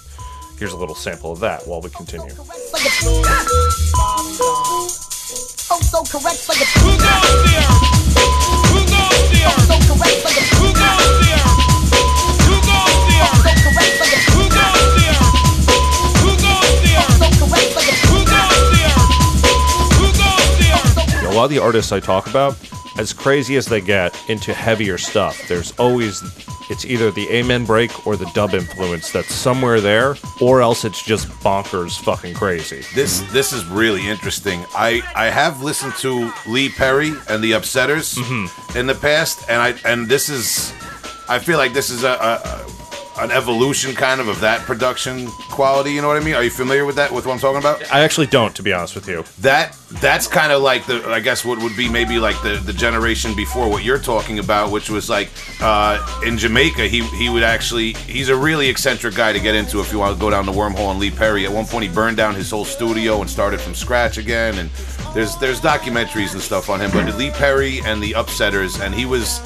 Here's 0.61 0.73
a 0.73 0.77
little 0.77 0.93
sample 0.93 1.31
of 1.31 1.39
that 1.39 1.65
while 1.65 1.81
we 1.81 1.89
continue. 1.89 2.29
like 2.29 2.37
a 2.37 2.91
Oh, 5.73 5.81
so 5.81 6.05
correct 6.05 6.45
like 6.45 6.61
a 6.61 6.69
Who 6.85 6.93
goes 7.01 7.41
there? 7.49 7.65
Who 8.69 8.85
goes 8.85 9.25
there? 9.33 9.57
So 9.65 9.73
correct 9.89 10.21
like 10.21 10.37
a 10.37 10.45
Who 10.61 10.69
goes 10.69 11.17
there? 11.25 11.41
Who 12.45 12.61
goes 12.61 13.01
there? 13.09 13.25
So 13.41 13.49
correct 13.57 13.97
like 14.05 14.13
a 14.13 14.21
Who 14.29 14.45
goes 14.53 14.93
there? 15.01 15.17
Who 16.21 16.29
goes 16.37 16.77
there? 16.85 17.09
So 17.09 17.25
correct 17.41 17.73
like 17.73 17.89
a 17.89 17.97
Who 18.05 18.21
goes 18.21 18.69
there? 18.77 19.01
Who 19.97 20.13
goes 20.13 20.61
there? 20.61 21.25
A 21.25 21.33
lot 21.33 21.45
of 21.45 21.49
the 21.49 21.57
artists 21.57 21.91
I 21.91 21.99
talk 21.99 22.29
about, 22.29 22.55
as 22.99 23.13
crazy 23.13 23.55
as 23.55 23.65
they 23.65 23.81
get 23.81 24.15
into 24.29 24.53
heavier 24.53 24.99
stuff, 24.99 25.41
there's 25.47 25.71
always 25.79 26.21
it's 26.71 26.85
either 26.85 27.11
the 27.11 27.29
amen 27.29 27.65
break 27.65 28.07
or 28.07 28.15
the 28.15 28.25
dub 28.33 28.53
influence 28.53 29.11
that's 29.11 29.33
somewhere 29.33 29.81
there, 29.81 30.15
or 30.39 30.61
else 30.61 30.85
it's 30.85 31.03
just 31.03 31.27
bonkers 31.43 31.99
fucking 31.99 32.33
crazy. 32.33 32.81
This 32.95 33.19
this 33.33 33.51
is 33.51 33.65
really 33.65 34.07
interesting. 34.07 34.65
I 34.73 35.01
I 35.13 35.25
have 35.25 35.61
listened 35.61 35.95
to 35.95 36.31
Lee 36.47 36.69
Perry 36.69 37.11
and 37.27 37.43
the 37.43 37.51
Upsetters 37.51 38.17
mm-hmm. 38.17 38.77
in 38.77 38.87
the 38.87 38.95
past, 38.95 39.49
and 39.49 39.61
I 39.61 39.75
and 39.83 40.07
this 40.07 40.29
is 40.29 40.73
I 41.27 41.39
feel 41.39 41.57
like 41.57 41.73
this 41.73 41.89
is 41.89 42.03
a, 42.03 42.11
a, 42.11 42.41
a 42.43 42.80
an 43.21 43.31
evolution 43.31 43.93
kind 43.93 44.19
of 44.19 44.27
of 44.27 44.39
that 44.41 44.61
production 44.61 45.27
quality. 45.49 45.91
You 45.91 46.01
know 46.01 46.07
what 46.07 46.17
I 46.17 46.25
mean? 46.25 46.33
Are 46.33 46.43
you 46.43 46.49
familiar 46.49 46.85
with 46.85 46.95
that? 46.95 47.11
With 47.11 47.25
what 47.25 47.33
I'm 47.33 47.39
talking 47.39 47.59
about? 47.59 47.93
I 47.93 48.01
actually 48.01 48.27
don't, 48.27 48.55
to 48.55 48.63
be 48.63 48.73
honest 48.73 48.95
with 48.95 49.07
you. 49.07 49.23
that 49.41 49.77
that's 50.01 50.25
kind 50.25 50.51
of 50.53 50.61
like 50.61 50.85
the 50.85 51.07
I 51.09 51.19
guess 51.19 51.43
what 51.43 51.61
would 51.61 51.75
be 51.75 51.89
maybe 51.89 52.17
like 52.19 52.41
the 52.41 52.61
the 52.65 52.73
generation 52.73 53.35
before 53.35 53.69
what 53.69 53.83
you're 53.83 53.99
talking 53.99 54.39
about, 54.39 54.71
which 54.71 54.89
was 54.89 55.09
like 55.09 55.29
uh, 55.61 56.21
in 56.25 56.37
Jamaica. 56.37 56.87
He 56.87 57.03
he 57.17 57.29
would 57.29 57.43
actually 57.43 57.93
he's 57.93 58.29
a 58.29 58.35
really 58.35 58.69
eccentric 58.69 59.15
guy 59.15 59.33
to 59.33 59.39
get 59.39 59.55
into 59.55 59.79
if 59.81 59.91
you 59.91 59.99
want 59.99 60.15
to 60.15 60.19
go 60.19 60.29
down 60.29 60.45
the 60.45 60.51
wormhole 60.51 60.87
on 60.87 60.99
Lee 60.99 61.11
Perry. 61.11 61.45
At 61.45 61.51
one 61.51 61.65
point, 61.65 61.83
he 61.83 61.89
burned 61.89 62.17
down 62.17 62.35
his 62.35 62.49
whole 62.49 62.65
studio 62.65 63.21
and 63.21 63.29
started 63.29 63.59
from 63.59 63.75
scratch 63.75 64.17
again. 64.17 64.57
And 64.57 64.69
there's 65.13 65.35
there's 65.37 65.59
documentaries 65.59 66.33
and 66.33 66.41
stuff 66.41 66.69
on 66.69 66.79
him. 66.79 66.91
But 66.91 67.15
Lee 67.17 67.31
Perry 67.31 67.81
and 67.81 68.01
the 68.01 68.13
Upsetters, 68.13 68.81
and 68.81 68.93
he 68.93 69.05
was. 69.05 69.41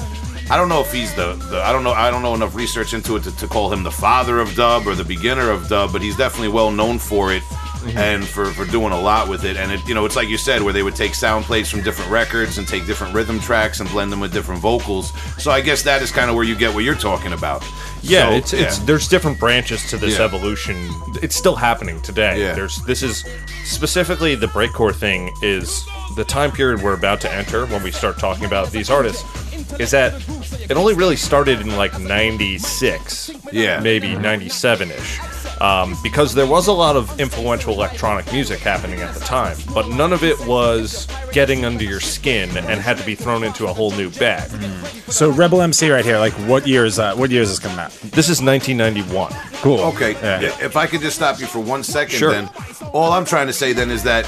I 0.48 0.56
don't 0.56 0.68
know 0.68 0.80
if 0.80 0.92
he's 0.92 1.12
the, 1.14 1.34
the 1.50 1.60
I 1.60 1.72
don't 1.72 1.82
know 1.82 1.92
I 1.92 2.10
don't 2.10 2.22
know 2.22 2.34
enough 2.34 2.54
research 2.54 2.94
into 2.94 3.16
it 3.16 3.24
to, 3.24 3.36
to 3.36 3.48
call 3.48 3.72
him 3.72 3.82
the 3.82 3.90
father 3.90 4.38
of 4.38 4.54
dub 4.54 4.86
or 4.86 4.94
the 4.94 5.04
beginner 5.04 5.50
of 5.50 5.68
dub, 5.68 5.92
but 5.92 6.02
he's 6.02 6.16
definitely 6.16 6.48
well 6.48 6.70
known 6.70 6.98
for 6.98 7.32
it 7.32 7.42
mm-hmm. 7.42 7.98
and 7.98 8.24
for, 8.24 8.46
for 8.46 8.64
doing 8.66 8.92
a 8.92 9.00
lot 9.00 9.28
with 9.28 9.44
it. 9.44 9.56
And 9.56 9.72
it 9.72 9.86
you 9.88 9.94
know 9.94 10.04
it's 10.04 10.14
like 10.14 10.28
you 10.28 10.36
said 10.38 10.62
where 10.62 10.72
they 10.72 10.84
would 10.84 10.94
take 10.94 11.14
sound 11.14 11.44
plates 11.44 11.70
from 11.70 11.82
different 11.82 12.10
records 12.10 12.58
and 12.58 12.66
take 12.66 12.86
different 12.86 13.14
rhythm 13.14 13.40
tracks 13.40 13.80
and 13.80 13.88
blend 13.90 14.12
them 14.12 14.20
with 14.20 14.32
different 14.32 14.60
vocals. 14.60 15.12
So 15.42 15.50
I 15.50 15.60
guess 15.60 15.82
that 15.82 16.00
is 16.00 16.10
kind 16.10 16.30
of 16.30 16.36
where 16.36 16.44
you 16.44 16.54
get 16.54 16.72
what 16.74 16.84
you're 16.84 16.94
talking 16.94 17.32
about. 17.32 17.64
Yeah, 18.02 18.28
So, 18.28 18.36
it's 18.36 18.52
it's 18.52 18.78
there's 18.78 19.08
different 19.08 19.40
branches 19.40 19.88
to 19.90 19.96
this 19.96 20.18
Yeah. 20.18 20.24
evolution. 20.24 20.76
It's 21.22 21.34
still 21.34 21.56
happening 21.56 22.00
today. 22.02 22.40
Yeah. 22.40 22.54
There's 22.54 22.76
this 22.82 23.02
is 23.02 23.24
specifically 23.64 24.34
the 24.36 24.46
breakcore 24.46 24.94
thing 24.94 25.32
is 25.42 25.84
the 26.16 26.24
time 26.24 26.50
period 26.50 26.82
we're 26.82 26.94
about 26.94 27.20
to 27.20 27.32
enter 27.32 27.66
when 27.66 27.82
we 27.82 27.90
start 27.90 28.18
talking 28.18 28.44
about 28.46 28.70
these 28.70 28.90
artists 28.90 29.22
is 29.78 29.90
that 29.90 30.14
it 30.70 30.72
only 30.76 30.94
really 30.94 31.16
started 31.16 31.60
in 31.60 31.76
like 31.76 31.98
96 32.00 33.30
Yeah. 33.52 33.80
maybe 33.80 34.08
97ish 34.08 35.60
um, 35.60 35.96
because 36.02 36.34
there 36.34 36.46
was 36.46 36.66
a 36.66 36.72
lot 36.72 36.96
of 36.96 37.18
influential 37.20 37.72
electronic 37.74 38.30
music 38.32 38.58
happening 38.60 39.00
at 39.00 39.14
the 39.14 39.20
time 39.20 39.56
but 39.74 39.88
none 39.88 40.12
of 40.12 40.22
it 40.24 40.38
was 40.46 41.06
getting 41.32 41.64
under 41.64 41.84
your 41.84 42.00
skin 42.00 42.48
and 42.56 42.80
had 42.80 42.96
to 42.98 43.04
be 43.06 43.14
thrown 43.14 43.44
into 43.44 43.66
a 43.66 43.72
whole 43.72 43.90
new 43.92 44.10
bag 44.10 44.48
So 45.08 45.30
Rebel 45.30 45.62
MC 45.62 45.90
right 45.90 46.04
here, 46.04 46.18
like 46.18 46.32
what 46.48 46.66
years? 46.66 46.98
Uh, 46.98 47.14
what 47.14 47.30
years 47.30 47.48
is 47.50 47.58
this 47.58 47.64
coming 47.66 47.78
out? 47.78 47.90
this 48.12 48.28
is 48.28 48.42
1991 48.42 49.32
Cool. 49.62 49.80
Okay, 49.80 50.12
Yeah. 50.14 50.40
if 50.64 50.76
I 50.76 50.86
could 50.86 51.00
just 51.00 51.16
stop 51.16 51.40
you 51.40 51.46
for 51.46 51.60
one 51.60 51.82
second, 51.82 52.16
Sure. 52.18 52.30
then 52.32 52.48
all 52.92 53.12
I'm 53.12 53.24
trying 53.24 53.46
to 53.46 53.52
say 53.52 53.72
then 53.72 53.90
is 53.90 54.02
that 54.04 54.26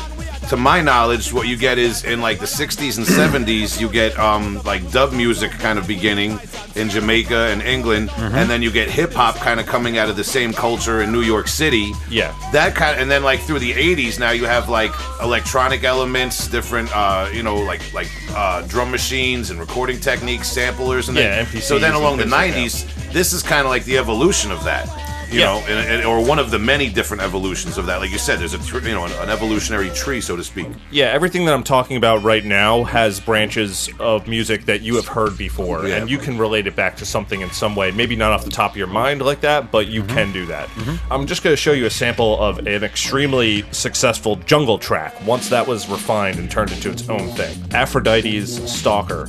to 0.49 0.57
my 0.57 0.81
knowledge, 0.81 1.33
what 1.33 1.47
you 1.47 1.57
get 1.57 1.77
is 1.79 2.05
in 2.05 2.21
like 2.21 2.39
the 2.39 2.47
'60s 2.47 2.97
and 2.99 3.07
'70s, 3.07 3.81
you 3.81 3.89
get 3.89 4.19
um, 4.19 4.61
like 4.65 4.91
dub 4.91 5.13
music 5.13 5.51
kind 5.53 5.79
of 5.79 5.87
beginning 5.87 6.39
in 6.75 6.89
Jamaica 6.89 7.49
and 7.53 7.61
England, 7.63 8.09
Mm-hmm. 8.11 8.35
and 8.37 8.49
then 8.51 8.63
you 8.63 8.71
get 8.71 8.89
hip 8.91 9.13
hop 9.13 9.37
kind 9.37 9.61
of 9.61 9.67
coming 9.67 9.99
out 9.99 10.09
of 10.09 10.17
the 10.17 10.25
same 10.25 10.53
culture 10.53 11.03
in 11.03 11.13
New 11.13 11.21
York 11.23 11.49
City. 11.49 11.93
Yeah. 12.11 12.35
that 12.53 12.75
kind, 12.75 12.95
of, 12.97 13.03
and 13.03 13.11
then 13.11 13.23
like 13.23 13.41
through 13.41 13.59
the 13.59 13.73
'80s, 13.73 14.19
now 14.19 14.31
you 14.31 14.45
have 14.47 14.69
like 14.69 14.93
electronic 15.23 15.85
elements, 15.85 16.49
different, 16.49 16.91
uh, 16.97 17.29
you 17.33 17.43
know, 17.43 17.57
like 17.57 17.83
like 17.93 18.09
uh, 18.35 18.63
drum 18.69 18.91
machines 18.91 19.51
and 19.51 19.61
recording 19.61 20.01
techniques, 20.01 20.49
samplers, 20.49 21.09
and 21.09 21.19
Yeah, 21.19 21.45
then 21.45 21.61
so 21.63 21.79
then 21.79 21.95
along 21.95 22.17
the 22.17 22.23
things 22.25 22.33
like 22.33 22.55
'90s, 22.55 23.13
this 23.13 23.33
is 23.33 23.43
kind 23.43 23.63
of 23.67 23.69
like 23.71 23.85
the 23.85 23.99
evolution 23.99 24.51
of 24.51 24.65
that. 24.65 24.87
You 25.31 25.41
Yeah. 25.41 25.47
know, 25.47 25.59
and, 25.69 25.89
and- 25.89 26.05
or 26.07 26.25
one 26.25 26.39
of 26.39 26.51
the 26.51 26.59
many 26.59 26.89
different 26.89 27.23
evolutions 27.23 27.77
of 27.77 27.87
that. 27.87 28.01
Like 28.01 28.11
you 28.11 28.19
said, 28.19 28.39
there's 28.39 28.55
a 28.55 28.59
tr- 28.59 28.79
you 28.79 28.95
know 28.95 29.05
an, 29.05 29.13
an 29.13 29.29
evolutionary 29.29 29.91
tree, 29.91 30.21
so 30.21 30.37
to 30.37 30.45
speak. 30.45 30.67
Yeah, 30.91 31.07
everything 31.07 31.45
that 31.47 31.55
I'm 31.55 31.63
talking 31.65 31.97
about 31.97 32.23
right 32.23 32.45
now 32.45 32.85
has 32.85 33.21
branches 33.21 33.91
of 33.99 34.27
music 34.27 34.65
that 34.67 34.81
you 34.83 34.97
have 34.97 35.09
heard 35.09 35.37
before, 35.37 35.87
Yeah. 35.87 35.97
and 35.97 36.11
you 36.11 36.19
can 36.19 36.39
relate 36.39 36.67
it 36.67 36.75
back 36.77 36.97
to 36.97 37.07
something 37.07 37.41
in 37.41 37.51
some 37.51 37.77
way. 37.77 37.91
Maybe 37.91 38.17
not 38.17 38.33
off 38.33 38.45
the 38.45 38.51
top 38.51 38.71
of 38.73 38.77
your 38.77 38.87
mind 38.87 39.21
like 39.23 39.41
that, 39.43 39.71
but 39.71 39.89
you 39.89 40.03
mm-hmm. 40.03 40.15
can 40.15 40.33
do 40.33 40.47
that. 40.47 40.69
Mm-hmm. 40.69 41.13
I'm 41.13 41.27
just 41.27 41.43
going 41.43 41.53
to 41.53 41.61
show 41.61 41.73
you 41.73 41.87
a 41.87 41.91
sample 41.91 42.41
of 42.43 42.59
an 42.67 42.85
extremely 42.85 43.65
successful 43.71 44.37
jungle 44.37 44.79
track 44.79 45.15
once 45.27 45.49
that 45.51 45.67
was 45.67 45.89
refined 45.89 46.39
and 46.39 46.51
turned 46.51 46.73
into 46.73 46.91
its 46.91 47.09
own 47.09 47.29
thing. 47.31 47.57
Aphrodite's 47.75 48.71
Stalker, 48.71 49.27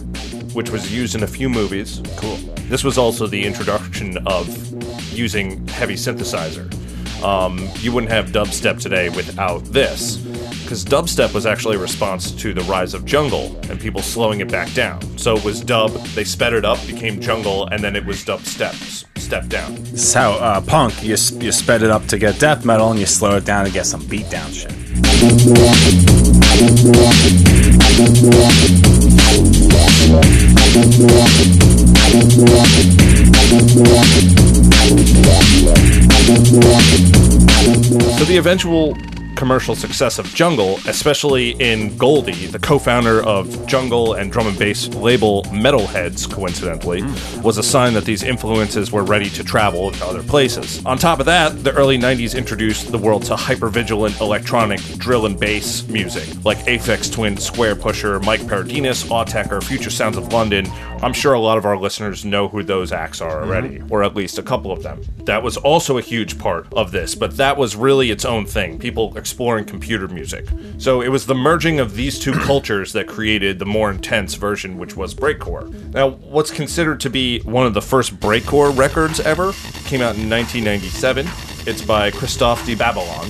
which 0.53 0.69
was 0.69 0.93
used 0.93 1.15
in 1.15 1.23
a 1.23 1.27
few 1.27 1.49
movies. 1.49 2.01
Cool. 2.17 2.37
This 2.69 2.83
was 2.83 2.97
also 2.97 3.27
the 3.27 3.43
introduction 3.43 4.17
of 4.27 4.47
using 5.11 5.65
heavy 5.67 5.88
synthesizer. 5.95 6.73
Um, 7.23 7.67
you 7.79 7.91
wouldn't 7.91 8.11
have 8.11 8.27
dubstep 8.27 8.79
today 8.79 9.09
without 9.09 9.63
this, 9.65 10.17
because 10.63 10.85
dubstep 10.85 11.33
was 11.33 11.45
actually 11.45 11.75
a 11.75 11.79
response 11.79 12.31
to 12.31 12.53
the 12.53 12.61
rise 12.61 12.93
of 12.93 13.03
jungle 13.03 13.59
and 13.69 13.77
people 13.79 14.01
slowing 14.01 14.39
it 14.39 14.49
back 14.49 14.71
down. 14.73 15.01
So 15.17 15.35
it 15.35 15.43
was 15.43 15.59
dub, 15.59 15.91
they 16.15 16.23
sped 16.23 16.53
it 16.53 16.63
up, 16.63 16.79
became 16.87 17.19
jungle, 17.19 17.67
and 17.67 17.83
then 17.83 17.97
it 17.97 18.05
was 18.05 18.23
dubstep, 18.23 18.73
step 19.19 19.47
down. 19.47 19.77
How 20.13 20.31
uh, 20.39 20.61
punk 20.61 21.03
you 21.03 21.17
you 21.39 21.51
sped 21.51 21.83
it 21.83 21.91
up 21.91 22.05
to 22.05 22.17
get 22.17 22.39
death 22.39 22.63
metal, 22.63 22.91
and 22.91 22.99
you 22.99 23.05
slow 23.05 23.35
it 23.35 23.45
down 23.45 23.65
to 23.65 23.71
get 23.71 23.85
some 23.85 24.05
beat 24.07 24.29
down 24.29 24.49
shit. 24.51 24.71
So 38.17 38.25
the 38.25 38.35
eventual 38.37 38.97
commercial 39.39 39.73
success 39.73 40.19
of 40.19 40.25
Jungle, 40.35 40.81
especially 40.85 41.51
in 41.61 41.95
Goldie, 41.95 42.47
the 42.47 42.59
co-founder 42.59 43.23
of 43.23 43.65
Jungle 43.65 44.15
and 44.15 44.29
drum 44.29 44.47
and 44.47 44.59
bass 44.59 44.89
label 44.89 45.43
Metalheadz, 45.43 46.29
coincidentally, 46.29 47.01
hmm. 47.01 47.41
was 47.41 47.57
a 47.57 47.63
sign 47.63 47.93
that 47.93 48.03
these 48.03 48.21
influences 48.21 48.91
were 48.91 49.05
ready 49.05 49.29
to 49.29 49.41
travel 49.41 49.91
to 49.91 50.05
other 50.05 50.21
places. 50.21 50.85
On 50.85 50.97
top 50.97 51.21
of 51.21 51.25
that, 51.27 51.63
the 51.63 51.71
early 51.71 51.97
90s 51.97 52.37
introduced 52.37 52.91
the 52.91 52.97
world 52.97 53.23
to 53.23 53.35
hypervigilant 53.35 54.19
electronic 54.19 54.81
drill 54.97 55.25
and 55.25 55.39
bass 55.39 55.87
music, 55.87 56.27
like 56.43 56.57
Aphex 56.65 57.09
Twin, 57.09 57.35
Squarepusher, 57.35 58.21
Mike 58.25 58.41
Paradinas, 58.41 59.07
Autechre, 59.07 59.63
Future 59.63 59.89
Sounds 59.89 60.17
of 60.17 60.33
London. 60.33 60.67
I'm 61.01 61.13
sure 61.13 61.31
a 61.31 61.39
lot 61.39 61.57
of 61.57 61.65
our 61.65 61.77
listeners 61.77 62.25
know 62.25 62.49
who 62.49 62.61
those 62.61 62.91
acts 62.91 63.21
are 63.21 63.41
already, 63.41 63.77
hmm. 63.77 63.87
or 63.89 64.03
at 64.03 64.17
least 64.17 64.37
a 64.37 64.43
couple 64.43 64.73
of 64.73 64.83
them. 64.83 65.01
That 65.23 65.43
was 65.43 65.55
also 65.55 65.97
a 65.97 66.01
huge 66.01 66.37
part 66.37 66.67
of 66.73 66.91
this, 66.91 67.15
but 67.15 67.37
that 67.37 67.55
was 67.55 67.77
really 67.77 68.11
its 68.11 68.25
own 68.25 68.45
thing. 68.45 68.77
People 68.79 69.15
exploring 69.29 69.63
computer 69.63 70.07
music. 70.07 70.47
So 70.79 71.01
it 71.01 71.09
was 71.09 71.27
the 71.27 71.35
merging 71.35 71.79
of 71.79 71.93
these 71.93 72.17
two 72.17 72.31
cultures 72.49 72.93
that 72.93 73.07
created 73.07 73.59
the 73.59 73.65
more 73.65 73.91
intense 73.91 74.33
version, 74.33 74.79
which 74.79 74.95
was 74.95 75.13
breakcore. 75.13 75.69
Now, 75.93 76.09
what's 76.09 76.49
considered 76.49 76.99
to 77.01 77.11
be 77.11 77.39
one 77.41 77.67
of 77.67 77.75
the 77.75 77.81
first 77.81 78.19
breakcore 78.19 78.75
records 78.75 79.19
ever 79.19 79.53
came 79.85 80.01
out 80.01 80.15
in 80.15 80.27
1997. 80.27 81.27
It's 81.67 81.83
by 81.83 82.09
Christoph 82.09 82.65
de 82.65 82.75
Babalon. 82.75 83.27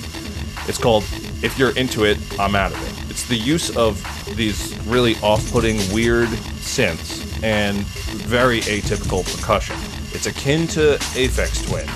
It's 0.69 0.77
called 0.77 1.03
If 1.43 1.59
You're 1.59 1.75
Into 1.75 2.05
It, 2.05 2.17
I'm 2.39 2.55
Out 2.55 2.71
of 2.71 2.81
It. 2.81 3.11
It's 3.11 3.27
the 3.27 3.35
use 3.35 3.75
of 3.75 4.01
these 4.37 4.77
really 4.85 5.15
off 5.17 5.51
putting, 5.51 5.75
weird 5.91 6.29
synths 6.29 7.43
and 7.43 7.77
very 8.23 8.61
atypical 8.61 9.25
percussion. 9.35 9.75
It's 10.15 10.27
akin 10.27 10.65
to 10.67 10.97
Aphex 11.15 11.67
Twin, 11.67 11.87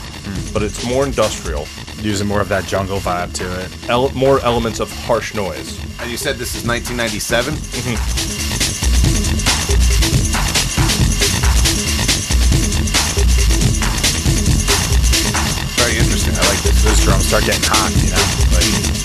but 0.53 0.61
it's 0.61 0.85
more 0.85 1.05
industrial, 1.05 1.65
Using 2.03 2.27
more 2.27 2.41
of 2.41 2.49
that 2.49 2.65
jungle 2.65 2.99
vibe 2.99 3.33
to 3.35 3.45
it. 3.61 3.89
ele- 3.89 4.11
more 4.13 4.39
elements 4.41 4.79
of 4.81 4.91
harsh 5.05 5.33
noise. 5.33 5.79
And 6.01 6.11
you 6.11 6.17
said 6.17 6.35
this 6.35 6.53
is 6.53 6.67
1997. 6.67 7.53
Mm-hmm. 7.53 9.03
Very 15.79 15.97
interesting. 15.97 16.33
I 16.35 16.43
like 16.47 16.61
this. 16.63 16.83
Those 16.83 17.03
drums 17.03 17.27
start 17.27 17.43
getting 17.45 17.63
hot, 17.65 17.91
you 17.99 18.09
know. 18.11 18.23
Like, 18.55 19.02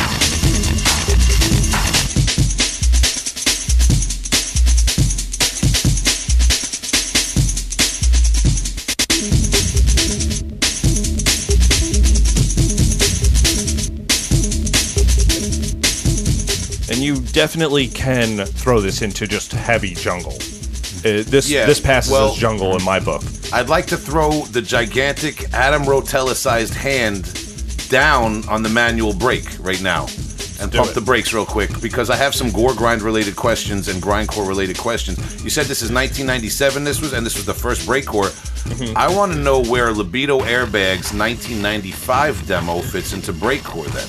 definitely 17.32 17.88
can 17.88 18.44
throw 18.46 18.80
this 18.80 19.02
into 19.02 19.26
just 19.26 19.52
heavy 19.52 19.94
jungle. 19.94 20.32
Uh, 20.34 21.22
this 21.26 21.48
Yeah, 21.48 21.66
this 21.66 21.80
passes 21.80 22.10
well- 22.12 22.32
as 22.32 22.36
jungle 22.38 22.76
in 22.76 22.84
my 22.84 22.98
book. 23.00 23.22
I'd 23.52 23.68
like 23.68 23.86
to 23.86 23.96
throw 23.96 24.42
the 24.46 24.60
gigantic 24.60 25.52
Adam 25.54 25.84
Rotella-sized 25.84 26.74
hand 26.74 27.24
down 27.88 28.46
on 28.48 28.62
the 28.62 28.68
manual 28.68 29.14
brake 29.14 29.48
right 29.60 29.80
now 29.80 30.06
and 30.60 30.70
do 30.72 30.78
pump 30.78 30.90
it. 30.90 30.94
the 30.94 31.00
brakes 31.00 31.32
real 31.32 31.46
quick 31.46 31.80
because 31.80 32.10
I 32.10 32.16
have 32.16 32.34
some 32.34 32.50
gore 32.50 32.74
grind 32.74 33.00
related 33.02 33.36
questions 33.36 33.88
and 33.88 34.02
grindcore 34.02 34.46
related 34.46 34.76
questions. 34.76 35.18
You 35.42 35.50
said 35.50 35.66
this 35.66 35.82
is 35.82 35.90
1997. 35.90 36.84
This 36.84 37.00
was 37.00 37.12
and 37.12 37.24
this 37.24 37.36
was 37.36 37.46
the 37.46 37.54
first 37.54 37.86
breakcore. 37.86 38.30
Mm-hmm. 38.68 38.96
I 38.96 39.08
want 39.08 39.32
to 39.32 39.38
know 39.38 39.62
where 39.62 39.92
Libido 39.92 40.40
Airbag's 40.40 41.14
1995 41.14 42.46
demo 42.46 42.80
fits 42.82 43.12
into 43.12 43.32
breakcore 43.32 43.86
then. 43.86 44.08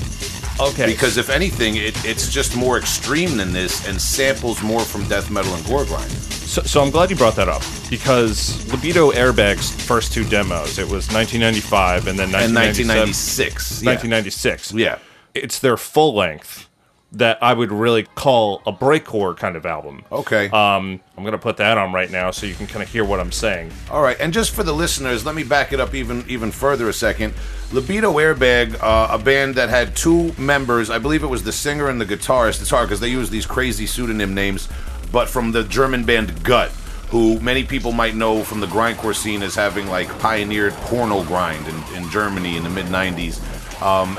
Okay. 0.60 0.86
Because 0.86 1.18
if 1.18 1.30
anything, 1.30 1.78
it, 1.78 1.96
it's 2.06 2.30
just 2.30 2.56
more 2.56 2.78
extreme 2.78 3.38
than 3.38 3.54
this 3.54 3.88
and 3.88 4.02
samples 4.02 4.62
more 4.62 4.82
from 4.82 5.08
death 5.08 5.32
metal 5.32 5.54
and 5.54 5.66
gore 5.66 5.86
grind. 5.86 6.12
So, 6.12 6.62
so 6.64 6.82
I'm 6.82 6.90
glad 6.90 7.10
you 7.10 7.16
brought 7.16 7.36
that 7.36 7.48
up 7.50 7.62
because 7.90 8.66
Libido 8.72 9.12
Airbag's 9.12 9.72
first 9.86 10.14
two 10.14 10.24
demos, 10.24 10.80
it 10.80 10.84
was 10.84 11.12
1995 11.12 12.08
and 12.08 12.18
then 12.20 12.26
And 12.36 12.56
1996. 12.56 13.84
Yeah. 13.84 13.90
1996. 13.92 14.74
Yeah. 14.74 14.98
It's 15.34 15.60
their 15.60 15.78
full 15.78 16.16
length 16.16 16.69
that 17.12 17.42
I 17.42 17.54
would 17.54 17.72
really 17.72 18.04
call 18.04 18.62
a 18.68 18.72
breakcore 18.72 19.36
kind 19.36 19.56
of 19.56 19.66
album. 19.66 20.04
Okay. 20.12 20.48
Um, 20.50 21.00
I'm 21.18 21.24
gonna 21.24 21.40
put 21.40 21.58
that 21.58 21.78
on 21.78 21.92
right 21.92 22.10
now 22.10 22.30
so 22.32 22.46
you 22.46 22.54
can 22.54 22.68
kind 22.68 22.84
of 22.84 22.90
hear 22.90 23.04
what 23.04 23.20
I'm 23.20 23.32
saying. 23.32 23.72
All 23.90 24.02
right, 24.02 24.18
and 24.20 24.32
just 24.32 24.52
for 24.52 24.64
the 24.64 24.74
listeners, 24.74 25.26
let 25.26 25.34
me 25.34 25.44
back 25.44 25.74
it 25.74 25.80
up 25.80 25.96
even 25.96 26.24
even 26.28 26.52
further 26.52 26.88
a 26.88 26.94
second. 26.94 27.34
Libido 27.72 28.14
Airbag, 28.14 28.82
uh, 28.82 29.08
a 29.12 29.18
band 29.18 29.56
that 29.56 29.70
had 29.70 29.96
two 29.96 30.34
members, 30.34 30.90
I 30.90 31.00
believe 31.00 31.24
it 31.24 31.28
was 31.28 31.44
the 31.44 31.52
singer 31.52 31.90
and 31.90 32.00
the 32.00 32.06
guitarist. 32.06 32.62
It's 32.62 32.70
hard 32.70 32.88
because 32.88 33.00
they 33.00 33.10
use 33.10 33.30
these 33.30 33.46
crazy 33.46 33.86
pseudonym 33.86 34.34
names, 34.34 34.70
but 35.12 35.30
from 35.30 35.52
the 35.52 35.64
German 35.64 36.04
band 36.04 36.44
Gut, 36.44 36.70
who 37.10 37.40
many 37.40 37.64
people 37.64 37.92
might 37.92 38.16
know 38.16 38.44
from 38.44 38.60
the 38.60 38.68
grindcore 38.68 39.16
scene 39.16 39.42
as 39.42 39.56
having 39.56 39.88
like 39.88 40.08
pioneered 40.20 40.74
porno 40.74 41.24
grind 41.24 41.68
in, 41.68 41.96
in 41.96 42.10
Germany 42.12 42.56
in 42.56 42.64
the 42.64 42.70
mid 42.70 42.86
'90s. 42.86 43.42
Um, 43.82 44.18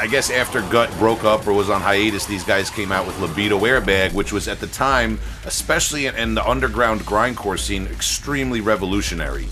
I 0.00 0.06
guess 0.06 0.30
after 0.30 0.62
Gut 0.62 0.90
broke 0.98 1.24
up 1.24 1.46
or 1.46 1.52
was 1.52 1.68
on 1.68 1.82
hiatus, 1.82 2.24
these 2.24 2.42
guys 2.42 2.70
came 2.70 2.90
out 2.90 3.06
with 3.06 3.18
Libido 3.20 3.58
Airbag, 3.58 4.14
which 4.14 4.32
was 4.32 4.48
at 4.48 4.58
the 4.58 4.66
time, 4.68 5.18
especially 5.44 6.06
in, 6.06 6.16
in 6.16 6.34
the 6.34 6.48
underground 6.48 7.02
grindcore 7.02 7.58
scene, 7.58 7.86
extremely 7.86 8.62
revolutionary. 8.62 9.46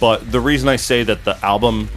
But 0.00 0.30
the 0.30 0.40
reason 0.40 0.68
I 0.68 0.76
say 0.76 1.04
that 1.04 1.24
the 1.24 1.42
album 1.42 1.88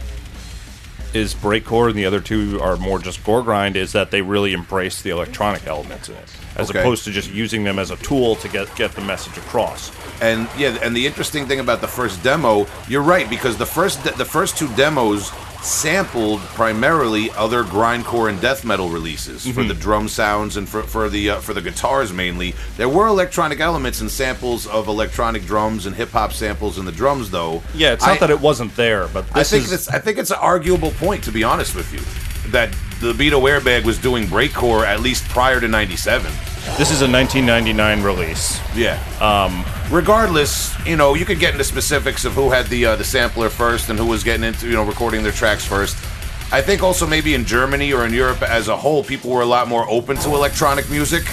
is 1.14 1.34
breakcore 1.34 1.88
and 1.88 1.96
the 1.96 2.04
other 2.06 2.20
two 2.20 2.58
are 2.62 2.76
more 2.76 2.98
just 2.98 3.22
gore 3.24 3.42
grind 3.42 3.76
is 3.76 3.92
that 3.92 4.10
they 4.10 4.20
really 4.22 4.52
embrace 4.52 5.00
the 5.02 5.10
electronic 5.10 5.66
elements 5.66 6.08
in 6.10 6.14
it, 6.14 6.30
as 6.56 6.68
Okay. 6.70 6.80
opposed 6.80 7.04
to 7.04 7.10
just 7.10 7.30
using 7.30 7.64
them 7.64 7.78
as 7.78 7.90
a 7.90 7.96
tool 7.96 8.36
to 8.36 8.48
get 8.48 8.74
get 8.76 8.92
the 8.92 9.00
message 9.00 9.36
across. 9.38 9.90
And 10.20 10.48
yeah, 10.58 10.78
and 10.82 10.94
the 10.94 11.06
interesting 11.06 11.46
thing 11.46 11.60
about 11.60 11.80
the 11.80 11.88
first 11.88 12.22
demo, 12.22 12.66
you're 12.88 13.02
right 13.02 13.28
because 13.28 13.56
the 13.56 13.64
first 13.66 14.02
the 14.18 14.24
first 14.24 14.58
two 14.58 14.68
demos 14.76 15.30
sampled 15.62 16.40
primarily 16.40 17.30
other 17.32 17.64
grindcore 17.64 18.28
and 18.30 18.40
death 18.40 18.64
metal 18.64 18.88
releases 18.88 19.42
for 19.46 19.60
Mm-hmm. 19.60 19.68
the 19.68 19.74
drum 19.74 20.08
sounds 20.08 20.56
and 20.56 20.68
for, 20.68 20.82
for 20.82 21.08
the 21.08 21.30
uh, 21.30 21.40
for 21.40 21.52
the 21.52 21.60
guitars 21.60 22.12
mainly. 22.12 22.54
There 22.76 22.88
were 22.88 23.06
electronic 23.08 23.58
elements 23.60 24.00
and 24.00 24.10
samples 24.10 24.66
of 24.66 24.86
electronic 24.88 25.44
drums 25.44 25.86
and 25.86 25.94
hip 25.96 26.10
hop 26.10 26.32
samples 26.32 26.78
in 26.78 26.84
the 26.84 26.92
drums, 26.92 27.30
though. 27.30 27.62
Yeah, 27.74 27.92
it's 27.92 28.06
not 28.06 28.16
I- 28.16 28.18
that 28.20 28.30
it 28.30 28.40
wasn't 28.40 28.74
there, 28.76 29.08
but 29.08 29.24
I 29.34 29.42
think 29.42 29.64
is 29.64 29.70
that's 29.70 29.88
I 29.88 29.98
think 29.98 30.18
it's 30.18 30.30
an 30.30 30.38
arguable 30.40 30.92
point 30.92 31.24
to 31.24 31.32
be 31.32 31.42
honest 31.44 31.74
with 31.74 31.92
you. 31.92 32.00
That 32.52 32.72
the 33.00 33.08
Libido 33.08 33.40
Airbag 33.40 33.84
was 33.84 33.98
doing 33.98 34.24
breakcore 34.26 34.86
at 34.86 35.00
least 35.00 35.24
prior 35.28 35.60
to 35.60 35.68
'97. 35.68 36.30
This 36.76 36.90
is 36.90 37.02
a 37.02 37.10
1999 37.10 38.02
release. 38.02 38.60
Yeah. 38.74 38.98
Um, 39.20 39.64
regardless, 39.90 40.74
you 40.86 40.96
know, 40.96 41.14
you 41.14 41.24
could 41.24 41.38
get 41.38 41.52
into 41.52 41.64
specifics 41.64 42.24
of 42.24 42.34
who 42.34 42.50
had 42.50 42.66
the 42.66 42.86
uh, 42.86 42.96
the 42.96 43.04
sampler 43.04 43.48
first 43.48 43.88
and 43.88 43.98
who 43.98 44.06
was 44.06 44.22
getting 44.22 44.44
into 44.44 44.66
you 44.66 44.74
know 44.74 44.84
recording 44.84 45.22
their 45.22 45.32
tracks 45.32 45.64
first. 45.64 45.96
I 46.50 46.62
think 46.62 46.82
also 46.82 47.06
maybe 47.06 47.34
in 47.34 47.44
Germany 47.44 47.92
or 47.92 48.06
in 48.06 48.14
Europe 48.14 48.42
as 48.42 48.68
a 48.68 48.76
whole, 48.76 49.04
people 49.04 49.30
were 49.30 49.42
a 49.42 49.46
lot 49.46 49.68
more 49.68 49.88
open 49.90 50.16
to 50.18 50.30
electronic 50.30 50.88
music 50.88 51.24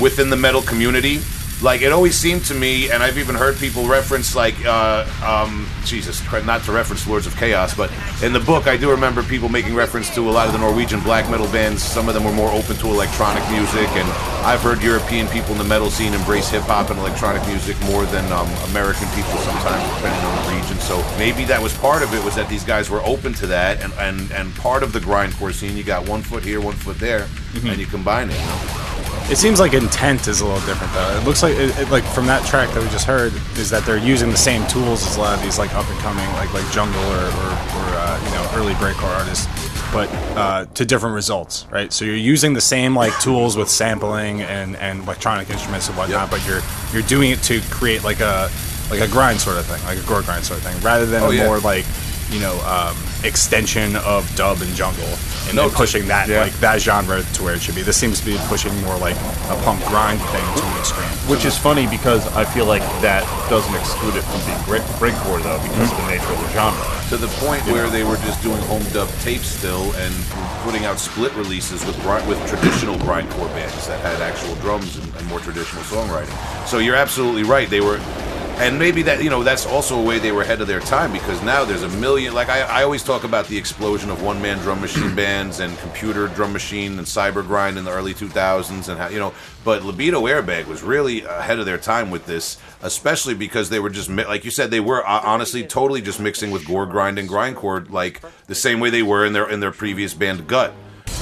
within 0.00 0.30
the 0.30 0.36
metal 0.36 0.62
community. 0.62 1.20
Like 1.64 1.80
it 1.80 1.92
always 1.92 2.14
seemed 2.14 2.44
to 2.44 2.54
me, 2.54 2.90
and 2.90 3.02
I've 3.02 3.16
even 3.16 3.34
heard 3.34 3.56
people 3.56 3.88
reference 3.88 4.36
like, 4.36 4.54
uh, 4.66 5.08
um, 5.24 5.66
Jesus, 5.86 6.22
not 6.44 6.62
to 6.64 6.72
reference 6.72 7.06
Lords 7.06 7.26
of 7.26 7.34
Chaos, 7.38 7.74
but 7.74 7.90
in 8.22 8.34
the 8.34 8.40
book 8.40 8.66
I 8.66 8.76
do 8.76 8.90
remember 8.90 9.22
people 9.22 9.48
making 9.48 9.74
reference 9.74 10.14
to 10.14 10.28
a 10.28 10.30
lot 10.30 10.46
of 10.46 10.52
the 10.52 10.58
Norwegian 10.58 11.00
black 11.00 11.30
metal 11.30 11.46
bands. 11.46 11.82
Some 11.82 12.06
of 12.06 12.12
them 12.12 12.22
were 12.22 12.34
more 12.34 12.50
open 12.50 12.76
to 12.76 12.88
electronic 12.88 13.42
music, 13.50 13.88
and 13.96 14.06
I've 14.44 14.60
heard 14.60 14.82
European 14.82 15.26
people 15.28 15.52
in 15.52 15.58
the 15.58 15.64
metal 15.64 15.88
scene 15.88 16.12
embrace 16.12 16.50
hip 16.50 16.64
hop 16.64 16.90
and 16.90 16.98
electronic 16.98 17.40
music 17.46 17.80
more 17.84 18.04
than 18.04 18.30
um, 18.30 18.50
American 18.68 19.08
people 19.16 19.32
sometimes, 19.38 19.88
depending 19.96 20.20
on 20.20 20.44
the 20.44 20.60
region. 20.60 20.78
So 20.80 20.98
maybe 21.16 21.46
that 21.46 21.62
was 21.62 21.74
part 21.78 22.02
of 22.02 22.12
it 22.12 22.22
was 22.22 22.34
that 22.34 22.50
these 22.50 22.62
guys 22.62 22.90
were 22.90 23.00
open 23.06 23.32
to 23.40 23.46
that, 23.46 23.82
and 23.82 23.90
and 23.94 24.30
and 24.32 24.54
part 24.56 24.82
of 24.82 24.92
the 24.92 25.00
grindcore 25.00 25.54
scene, 25.54 25.78
you 25.78 25.82
got 25.82 26.06
one 26.06 26.20
foot 26.20 26.44
here, 26.44 26.60
one 26.60 26.74
foot 26.74 26.98
there, 26.98 27.26
and 27.54 27.80
you 27.80 27.86
combine 27.86 28.28
it. 28.28 28.38
You 28.38 28.46
know? 28.48 28.83
It 29.30 29.36
seems 29.36 29.58
like 29.58 29.72
intent 29.72 30.28
is 30.28 30.42
a 30.42 30.46
little 30.46 30.60
different 30.66 30.92
though. 30.92 31.16
It 31.18 31.24
looks 31.24 31.42
like, 31.42 31.54
it, 31.54 31.76
it- 31.78 31.90
like 31.90 32.04
from 32.04 32.26
that 32.26 32.44
track 32.46 32.72
that 32.74 32.82
we 32.82 32.88
just 32.90 33.06
heard, 33.06 33.32
is 33.56 33.70
that 33.70 33.84
they're 33.86 33.96
using 33.96 34.30
the 34.30 34.36
same 34.36 34.66
tools 34.66 35.04
as 35.06 35.16
a 35.16 35.20
lot 35.20 35.36
of 35.38 35.42
these 35.42 35.58
like 35.58 35.74
up 35.74 35.88
and 35.88 35.98
coming, 36.00 36.26
like 36.34 36.52
like 36.52 36.70
jungle 36.70 37.00
or 37.02 37.24
or, 37.24 37.50
or 37.50 37.86
uh, 37.96 38.20
you 38.24 38.30
know 38.32 38.50
early 38.54 38.74
breakcore 38.74 39.08
artists, 39.18 39.46
but 39.94 40.08
uh, 40.36 40.66
to 40.74 40.84
different 40.84 41.14
results, 41.14 41.66
right? 41.70 41.90
So 41.90 42.04
you're 42.04 42.14
using 42.16 42.52
the 42.52 42.60
same 42.60 42.94
like 42.94 43.18
tools 43.18 43.56
with 43.56 43.70
sampling 43.70 44.42
and 44.42 44.76
and 44.76 45.00
electronic 45.04 45.48
instruments 45.48 45.88
and 45.88 45.96
whatnot, 45.96 46.30
Yep. 46.30 46.30
but 46.30 46.46
you're 46.46 46.60
you're 46.92 47.08
doing 47.08 47.30
it 47.30 47.42
to 47.44 47.60
create 47.70 48.04
like 48.04 48.20
a 48.20 48.50
like 48.90 49.00
a 49.00 49.08
grind 49.08 49.40
sort 49.40 49.56
of 49.56 49.64
thing, 49.64 49.82
like 49.84 49.98
a 49.98 50.06
gore 50.06 50.20
grind 50.22 50.44
sort 50.44 50.58
of 50.60 50.66
thing, 50.66 50.78
rather 50.82 51.06
than 51.06 51.22
Oh, 51.22 51.30
a 51.30 51.34
yeah. 51.34 51.46
more 51.46 51.58
like 51.60 51.86
you 52.30 52.40
know 52.40 52.54
um, 52.66 52.96
extension 53.24 53.96
of 53.96 54.24
dub 54.36 54.60
and 54.62 54.74
jungle 54.74 55.04
and 55.48 55.56
No, 55.56 55.68
then 55.68 55.76
pushing 55.76 56.06
that 56.08 56.28
yeah. 56.28 56.42
like 56.44 56.52
that 56.60 56.80
genre 56.80 57.22
to 57.22 57.42
where 57.42 57.54
it 57.54 57.60
should 57.62 57.74
be. 57.74 57.82
This 57.82 57.96
seems 57.96 58.20
to 58.20 58.26
be 58.26 58.36
pushing 58.48 58.72
more 58.82 58.96
like 58.98 59.16
a 59.52 59.56
punk 59.64 59.84
grind 59.86 60.20
thing 60.32 60.44
to 60.56 60.64
an 60.64 60.78
extreme. 60.78 61.08
Which 61.28 61.44
is 61.44 61.56
funny 61.58 61.86
because 61.86 62.26
I 62.36 62.44
feel 62.44 62.66
like 62.66 62.82
that 63.00 63.24
doesn't 63.50 63.74
exclude 63.74 64.16
it 64.16 64.22
from 64.24 64.40
being 64.48 64.62
break- 64.64 64.88
breakcore 65.00 65.42
though, 65.42 65.60
because 65.62 65.90
of 65.92 65.98
the 65.98 66.08
nature 66.08 66.32
of 66.32 66.40
the 66.40 66.50
genre. 66.52 66.84
to 67.10 67.16
the 67.16 67.28
point 67.44 67.62
where 67.68 67.88
they 67.90 68.04
were 68.04 68.16
just 68.24 68.42
doing 68.42 68.60
home 68.68 68.82
dub 68.92 69.08
tapes 69.20 69.46
still 69.48 69.92
and 70.00 70.14
putting 70.64 70.84
out 70.84 70.98
split 70.98 71.32
releases 71.34 71.84
with 71.84 71.96
with 72.28 72.38
traditional 72.48 72.96
grindcore 73.04 73.48
bands 73.56 73.86
that 73.86 74.00
had 74.00 74.20
actual 74.22 74.54
drums 74.56 74.96
and, 74.96 75.14
and 75.16 75.26
more 75.28 75.40
traditional 75.40 75.82
songwriting. 75.84 76.32
So 76.66 76.78
you're 76.78 76.96
absolutely 76.96 77.42
right. 77.44 77.68
They 77.68 77.80
were, 77.80 77.98
and 78.56 78.78
maybe 78.78 79.02
that 79.02 79.22
you 79.22 79.30
know 79.30 79.42
that's 79.42 79.66
also 79.66 79.98
a 79.98 80.02
way 80.02 80.18
they 80.18 80.30
were 80.30 80.42
ahead 80.42 80.60
of 80.60 80.68
their 80.68 80.80
time 80.80 81.12
because 81.12 81.42
now 81.42 81.64
there's 81.64 81.82
a 81.82 81.88
million. 81.88 82.34
Like 82.34 82.48
I, 82.48 82.60
I 82.60 82.82
always 82.84 83.02
talk 83.02 83.24
about 83.24 83.46
the 83.48 83.56
explosion 83.58 84.10
of 84.10 84.22
one 84.22 84.40
man 84.40 84.58
drum 84.58 84.80
machine 84.80 85.14
bands 85.16 85.60
and 85.60 85.76
computer 85.78 86.28
drum 86.28 86.52
machine 86.52 86.98
and 86.98 87.06
cyber 87.06 87.44
grind 87.44 87.78
in 87.78 87.84
the 87.84 87.90
early 87.90 88.14
2000s 88.14 88.88
and 88.88 88.98
how 88.98 89.08
you 89.08 89.18
know. 89.18 89.34
But 89.64 89.82
Libido 89.82 90.22
Airbag 90.22 90.66
was 90.66 90.82
really 90.82 91.22
ahead 91.22 91.58
of 91.58 91.66
their 91.66 91.78
time 91.78 92.10
with 92.10 92.26
this, 92.26 92.58
especially 92.82 93.34
because 93.34 93.70
they 93.70 93.80
were 93.80 93.90
just 93.90 94.08
mi- 94.08 94.24
like 94.24 94.44
you 94.44 94.50
said 94.50 94.70
they 94.70 94.80
were 94.80 95.06
uh, 95.06 95.20
honestly 95.24 95.64
totally 95.64 96.00
just 96.00 96.20
mixing 96.20 96.50
with 96.50 96.66
gore 96.66 96.86
grind 96.86 97.18
and 97.18 97.28
grindcore 97.28 97.88
like 97.90 98.22
the 98.46 98.54
same 98.54 98.78
way 98.78 98.90
they 98.90 99.02
were 99.02 99.24
in 99.24 99.32
their 99.32 99.48
in 99.50 99.60
their 99.60 99.72
previous 99.72 100.14
band 100.14 100.46
Gut. 100.46 100.72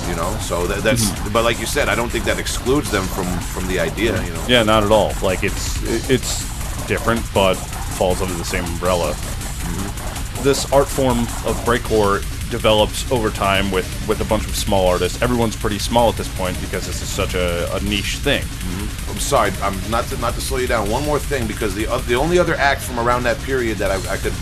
You 0.09 0.17
know, 0.17 0.37
so 0.41 0.67
that, 0.67 0.83
that's. 0.83 1.09
But 1.31 1.45
like 1.45 1.61
you 1.61 1.67
said, 1.67 1.89
I 1.89 1.95
don't 1.95 2.11
think 2.11 2.25
that 2.25 2.39
excludes 2.39 2.91
them 2.91 3.05
from 3.05 3.27
from 3.39 3.67
the 3.69 3.79
idea. 3.79 4.23
You 4.23 4.33
know. 4.33 4.45
Yeah, 4.49 4.63
not 4.63 4.83
at 4.83 4.91
all. 4.91 5.13
Like 5.23 5.45
it's 5.45 5.81
it's 6.11 6.52
different, 6.93 7.23
but 7.33 7.55
falls 7.99 8.21
under 8.21 8.35
the 8.35 8.45
same 8.45 8.65
umbrella. 8.67 9.17
This 10.43 10.71
art 10.71 10.89
form 10.89 11.21
of 11.49 11.55
breakcore 11.65 12.21
develops 12.51 13.11
over 13.11 13.31
time 13.31 13.71
with 13.71 13.89
with 14.07 14.21
a 14.21 14.27
bunch 14.27 14.45
of 14.45 14.55
small 14.55 14.87
artists. 14.89 15.23
Everyone's 15.23 15.57
pretty 15.57 15.79
small 15.79 16.11
at 16.11 16.17
this 16.17 16.29
point 16.37 16.61
because 16.61 16.87
this 16.87 17.01
is 17.01 17.09
such 17.09 17.35
a, 17.35 17.75
a 17.75 17.81
niche 17.81 18.17
thing. 18.19 18.43
Mm-hmm. 18.43 19.11
I'm 19.11 19.19
sorry, 19.19 19.53
I'm 19.63 19.79
not 19.91 20.05
to 20.09 20.19
not 20.19 20.35
to 20.35 20.43
slow 20.43 20.59
you 20.59 20.67
down. 20.67 20.91
One 20.91 21.05
more 21.07 21.19
thing, 21.19 21.47
because 21.47 21.75
the 21.75 21.87
the 22.07 22.15
only 22.15 22.39
other 22.39 22.57
act 22.57 22.83
from 22.83 23.01
around 23.01 23.23
that 23.23 23.39
period 23.41 23.79
that 23.79 23.91
I, 23.91 23.97
I 24.13 24.19
could 24.19 24.35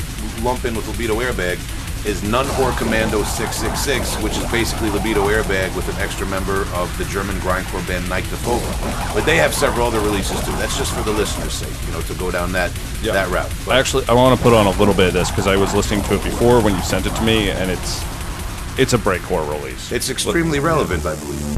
lump 0.42 0.64
in 0.64 0.74
with 0.74 0.88
Libido 0.88 1.14
Airbag 1.20 1.58
is 2.06 2.22
Nun 2.22 2.46
Whore 2.46 2.76
Commando 2.78 3.22
666, 3.22 4.22
which 4.22 4.36
is 4.36 4.50
basically 4.50 4.90
Libido 4.90 5.26
Airbag 5.28 5.74
with 5.76 5.88
an 5.88 6.00
extra 6.00 6.26
member 6.26 6.62
of 6.74 6.96
the 6.98 7.04
German 7.04 7.36
grindcore 7.36 7.86
band 7.86 8.08
Night 8.08 8.24
the 8.24 8.36
Fogo. 8.38 8.66
But 9.14 9.26
they 9.26 9.36
have 9.36 9.54
several 9.54 9.86
other 9.86 10.00
releases 10.00 10.38
too. 10.44 10.52
That's 10.52 10.76
just 10.76 10.94
for 10.94 11.02
the 11.02 11.12
listeners' 11.12 11.52
sake, 11.52 11.74
you 11.86 11.92
know, 11.92 12.00
to 12.02 12.14
go 12.14 12.30
down 12.30 12.52
that 12.52 12.72
that 13.02 13.28
route. 13.28 13.52
But 13.66 13.76
Actually, 13.76 14.08
I 14.08 14.14
want 14.14 14.36
to 14.36 14.42
put 14.42 14.54
on 14.54 14.66
a 14.66 14.78
little 14.78 14.94
bit 14.94 15.08
of 15.08 15.12
this 15.12 15.30
because 15.30 15.46
I 15.46 15.56
was 15.56 15.74
listening 15.74 16.02
to 16.04 16.14
it 16.14 16.24
before 16.24 16.60
when 16.62 16.74
you 16.74 16.82
sent 16.82 17.06
it 17.06 17.14
to 17.14 17.22
me, 17.22 17.50
and 17.50 17.70
it's 17.70 18.02
it's 18.78 18.92
a 18.94 18.98
breakcore 18.98 19.46
release. 19.48 19.92
it's 19.92 20.08
extremely 20.10 20.58
relevant, 20.58 21.04
I 21.04 21.16
believe. 21.16 21.56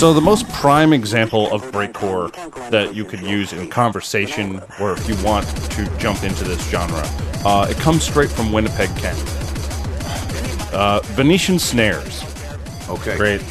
So 0.00 0.14
the 0.14 0.20
most 0.22 0.48
prime 0.48 0.94
example 0.94 1.52
of 1.52 1.60
breakcore 1.72 2.32
that 2.70 2.94
you 2.94 3.04
could 3.04 3.20
use 3.20 3.52
in 3.52 3.68
conversation, 3.68 4.62
or 4.80 4.94
if 4.94 5.06
you 5.06 5.14
want 5.22 5.46
to 5.72 5.84
jump 5.98 6.22
into 6.22 6.42
this 6.42 6.66
genre, 6.70 7.02
uh, 7.44 7.66
it 7.68 7.76
comes 7.76 8.04
straight 8.04 8.30
from 8.30 8.50
Winnipeg, 8.50 8.88
Canada. 8.96 9.30
Uh, 10.72 11.00
Venetian 11.08 11.58
Snares. 11.58 12.24
Okay. 12.88 13.14
Great. 13.18 13.42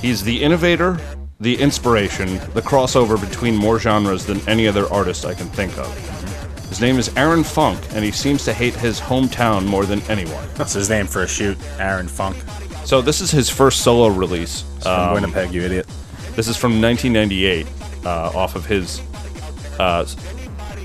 He's 0.00 0.24
the 0.24 0.42
innovator, 0.42 0.98
the 1.40 1.60
inspiration, 1.60 2.38
the 2.54 2.62
crossover 2.62 3.20
between 3.20 3.54
more 3.54 3.78
genres 3.78 4.24
than 4.24 4.40
any 4.48 4.66
other 4.66 4.90
artist 4.90 5.26
I 5.26 5.34
can 5.34 5.48
think 5.48 5.76
of. 5.76 6.68
His 6.70 6.80
name 6.80 6.96
is 6.96 7.14
Aaron 7.18 7.44
Funk, 7.44 7.78
and 7.90 8.02
he 8.02 8.12
seems 8.12 8.46
to 8.46 8.54
hate 8.54 8.74
his 8.76 8.98
hometown 8.98 9.66
more 9.66 9.84
than 9.84 10.00
anyone. 10.08 10.48
That's 10.54 10.72
his 10.72 10.88
name 10.88 11.06
for 11.06 11.24
a 11.24 11.28
shoot, 11.28 11.58
Aaron 11.78 12.08
Funk 12.08 12.38
So 12.84 13.00
this 13.00 13.20
is 13.20 13.30
his 13.30 13.48
first 13.48 13.82
solo 13.82 14.08
release. 14.08 14.62
from 14.80 14.92
Um, 14.92 15.14
Winnipeg. 15.14 15.52
You 15.52 15.62
idiot. 15.62 15.86
This 16.34 16.48
is 16.48 16.56
from 16.56 16.80
1998, 16.80 17.66
uh, 18.04 18.08
off 18.34 18.56
of 18.56 18.66
his, 18.66 19.00
uh, 19.78 20.04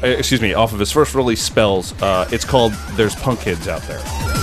uh, 0.03 0.07
excuse 0.07 0.41
me, 0.41 0.53
off 0.53 0.73
of 0.73 0.79
his 0.79 0.91
first 0.91 1.15
release, 1.15 1.41
Spells. 1.41 1.93
Uh, 2.01 2.27
it's 2.31 2.45
called 2.45 2.73
"There's 2.95 3.15
Punk 3.15 3.41
Kids 3.41 3.67
Out 3.67 3.81
There." 3.83 4.36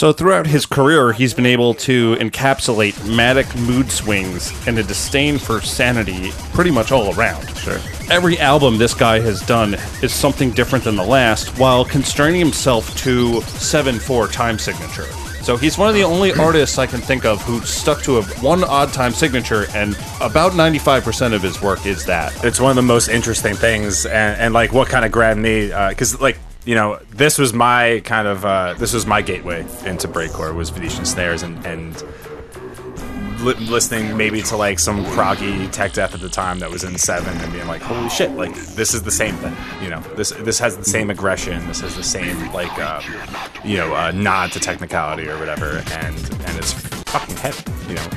So 0.00 0.14
throughout 0.14 0.46
his 0.46 0.64
career, 0.64 1.12
he's 1.12 1.34
been 1.34 1.44
able 1.44 1.74
to 1.74 2.16
encapsulate 2.16 3.06
manic 3.14 3.54
mood 3.54 3.90
swings 3.90 4.50
and 4.66 4.78
a 4.78 4.82
disdain 4.82 5.36
for 5.36 5.60
sanity 5.60 6.30
pretty 6.54 6.70
much 6.70 6.90
all 6.90 7.14
around. 7.14 7.46
Sure. 7.58 7.78
Every 8.08 8.38
album 8.38 8.78
this 8.78 8.94
guy 8.94 9.20
has 9.20 9.42
done 9.42 9.74
is 10.02 10.10
something 10.10 10.52
different 10.52 10.84
than 10.84 10.96
the 10.96 11.04
last, 11.04 11.50
while 11.58 11.84
constraining 11.84 12.40
himself 12.40 12.96
to 12.96 13.40
7-4 13.40 14.32
time 14.32 14.58
signature. 14.58 15.04
So 15.42 15.58
he's 15.58 15.76
one 15.76 15.90
of 15.90 15.94
the 15.94 16.04
only 16.04 16.32
artists 16.32 16.78
I 16.78 16.86
can 16.86 17.00
think 17.02 17.26
of 17.26 17.42
who 17.42 17.60
stuck 17.60 18.00
to 18.04 18.20
a 18.20 18.22
one 18.40 18.64
odd 18.64 18.94
time 18.94 19.12
signature, 19.12 19.66
and 19.74 19.98
about 20.22 20.52
95% 20.52 21.34
of 21.34 21.42
his 21.42 21.60
work 21.60 21.84
is 21.84 22.06
that. 22.06 22.32
it's 22.42 22.58
one 22.58 22.70
of 22.70 22.76
the 22.76 22.80
most 22.80 23.08
interesting 23.08 23.54
things 23.54 24.06
and, 24.06 24.40
and 24.40 24.54
like 24.54 24.72
what 24.72 24.88
kind 24.88 25.04
of 25.04 25.12
grabbed 25.12 25.40
me 25.40 25.70
uh, 25.70 25.90
because 25.90 26.18
like 26.22 26.38
you 26.64 26.74
know 26.74 26.98
this 27.10 27.38
was 27.38 27.52
my 27.52 28.00
kind 28.04 28.28
of 28.28 28.44
uh, 28.44 28.74
this 28.74 28.92
was 28.92 29.06
my 29.06 29.22
gateway 29.22 29.60
into 29.84 30.08
breakcore 30.08 30.54
was 30.54 30.70
venetian 30.70 31.04
snares 31.04 31.42
and 31.42 31.64
and 31.66 32.02
li- 33.42 33.54
listening 33.54 34.16
maybe 34.16 34.42
to 34.42 34.56
like 34.56 34.78
some 34.78 35.04
proggy 35.06 35.70
tech 35.70 35.92
death 35.92 36.14
at 36.14 36.20
the 36.20 36.28
time 36.28 36.58
that 36.60 36.70
was 36.70 36.84
in 36.84 36.96
seven 36.98 37.36
and 37.38 37.52
being 37.52 37.66
like, 37.66 37.82
holy 37.82 38.08
shit, 38.08 38.30
like 38.32 38.54
this 38.54 38.94
is 38.94 39.02
the 39.02 39.10
same 39.10 39.34
thing. 39.36 39.56
You 39.82 39.90
know, 39.90 40.00
this 40.16 40.30
this 40.30 40.58
has 40.58 40.76
the 40.76 40.84
same 40.84 41.10
aggression. 41.10 41.66
This 41.66 41.80
has 41.80 41.96
the 41.96 42.02
same 42.02 42.52
like, 42.52 42.72
uh, 42.78 43.00
you 43.64 43.76
know, 43.76 43.94
uh, 43.94 44.12
nod 44.12 44.52
to 44.52 44.60
technicality 44.60 45.28
or 45.28 45.38
whatever, 45.38 45.82
and 45.92 46.16
and 46.16 46.58
it's 46.58 46.72
fucking 46.72 47.36
heavy. 47.36 47.62
You 47.88 47.96
know, 47.96 48.08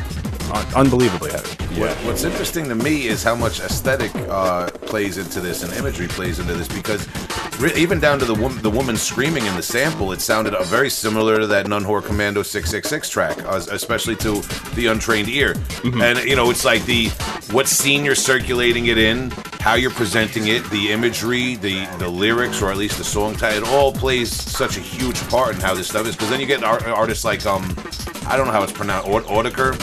unbelievably 0.76 1.32
heavy. 1.32 1.80
What, 1.80 1.96
what's 2.06 2.24
interesting 2.24 2.66
to 2.70 2.76
me 2.76 3.08
is 3.08 3.24
how 3.24 3.36
much 3.36 3.60
aesthetic 3.60 4.14
uh, 4.30 4.70
plays 4.70 5.18
into 5.18 5.40
this 5.40 5.64
and 5.64 5.74
imagery 5.74 6.08
plays 6.08 6.40
into 6.40 6.54
this 6.54 6.68
because 6.68 7.08
re- 7.60 7.74
even 7.76 8.00
down 8.00 8.20
to 8.20 8.26
the 8.26 8.36
woman, 8.36 8.62
the 8.62 8.70
woman 8.70 8.96
screaming 8.96 9.46
in 9.46 9.56
the 9.56 9.64
sample, 9.64 10.12
it 10.12 10.22
sounded 10.22 10.54
uh, 10.54 10.64
very 10.64 10.90
similar 10.90 11.40
to 11.40 11.48
that 11.48 11.68
Nun 11.68 11.84
Whore 11.84 12.04
Commando 12.04 12.44
666 12.44 13.10
track, 13.10 13.38
uh, 13.46 13.60
especially 13.72 14.16
to 14.18 14.42
the 14.76 14.88
untrained 14.88 15.30
ear. 15.30 15.56
And 15.84 16.20
you 16.20 16.36
know, 16.36 16.50
it's 16.52 16.66
like 16.66 16.86
the 16.86 17.08
what 17.52 17.68
scene 17.68 18.06
you're 18.06 18.16
circulating 18.16 18.88
it 18.88 18.98
in, 18.98 19.32
how 19.60 19.76
you're 19.76 19.92
presenting 19.92 20.48
it, 20.48 20.64
the 20.70 20.92
imagery, 20.92 21.56
the 21.56 21.86
the 21.98 22.08
lyrics, 22.08 22.62
or 22.62 22.70
at 22.72 22.78
least 22.78 22.98
the 22.98 23.04
song 23.04 23.36
title, 23.36 23.64
it 23.64 23.68
all 23.70 23.92
plays 23.94 24.32
such 24.32 24.78
a 24.78 24.80
huge 24.80 25.20
part 25.30 25.56
in 25.56 25.62
how 25.62 25.74
this 25.74 25.88
stuff 25.88 26.06
is. 26.08 26.16
Because 26.16 26.30
then 26.30 26.40
you 26.40 26.46
get 26.46 26.64
ar- 26.64 26.84
artists 26.90 27.26
like 27.26 27.46
um. 27.46 27.64
I 28.26 28.38
don't 28.38 28.46
know 28.48 28.54
how 28.54 28.64
it's 28.64 28.72
pronounced. 28.72 29.06
Aut- 29.10 29.26
Autiker, 29.26 29.78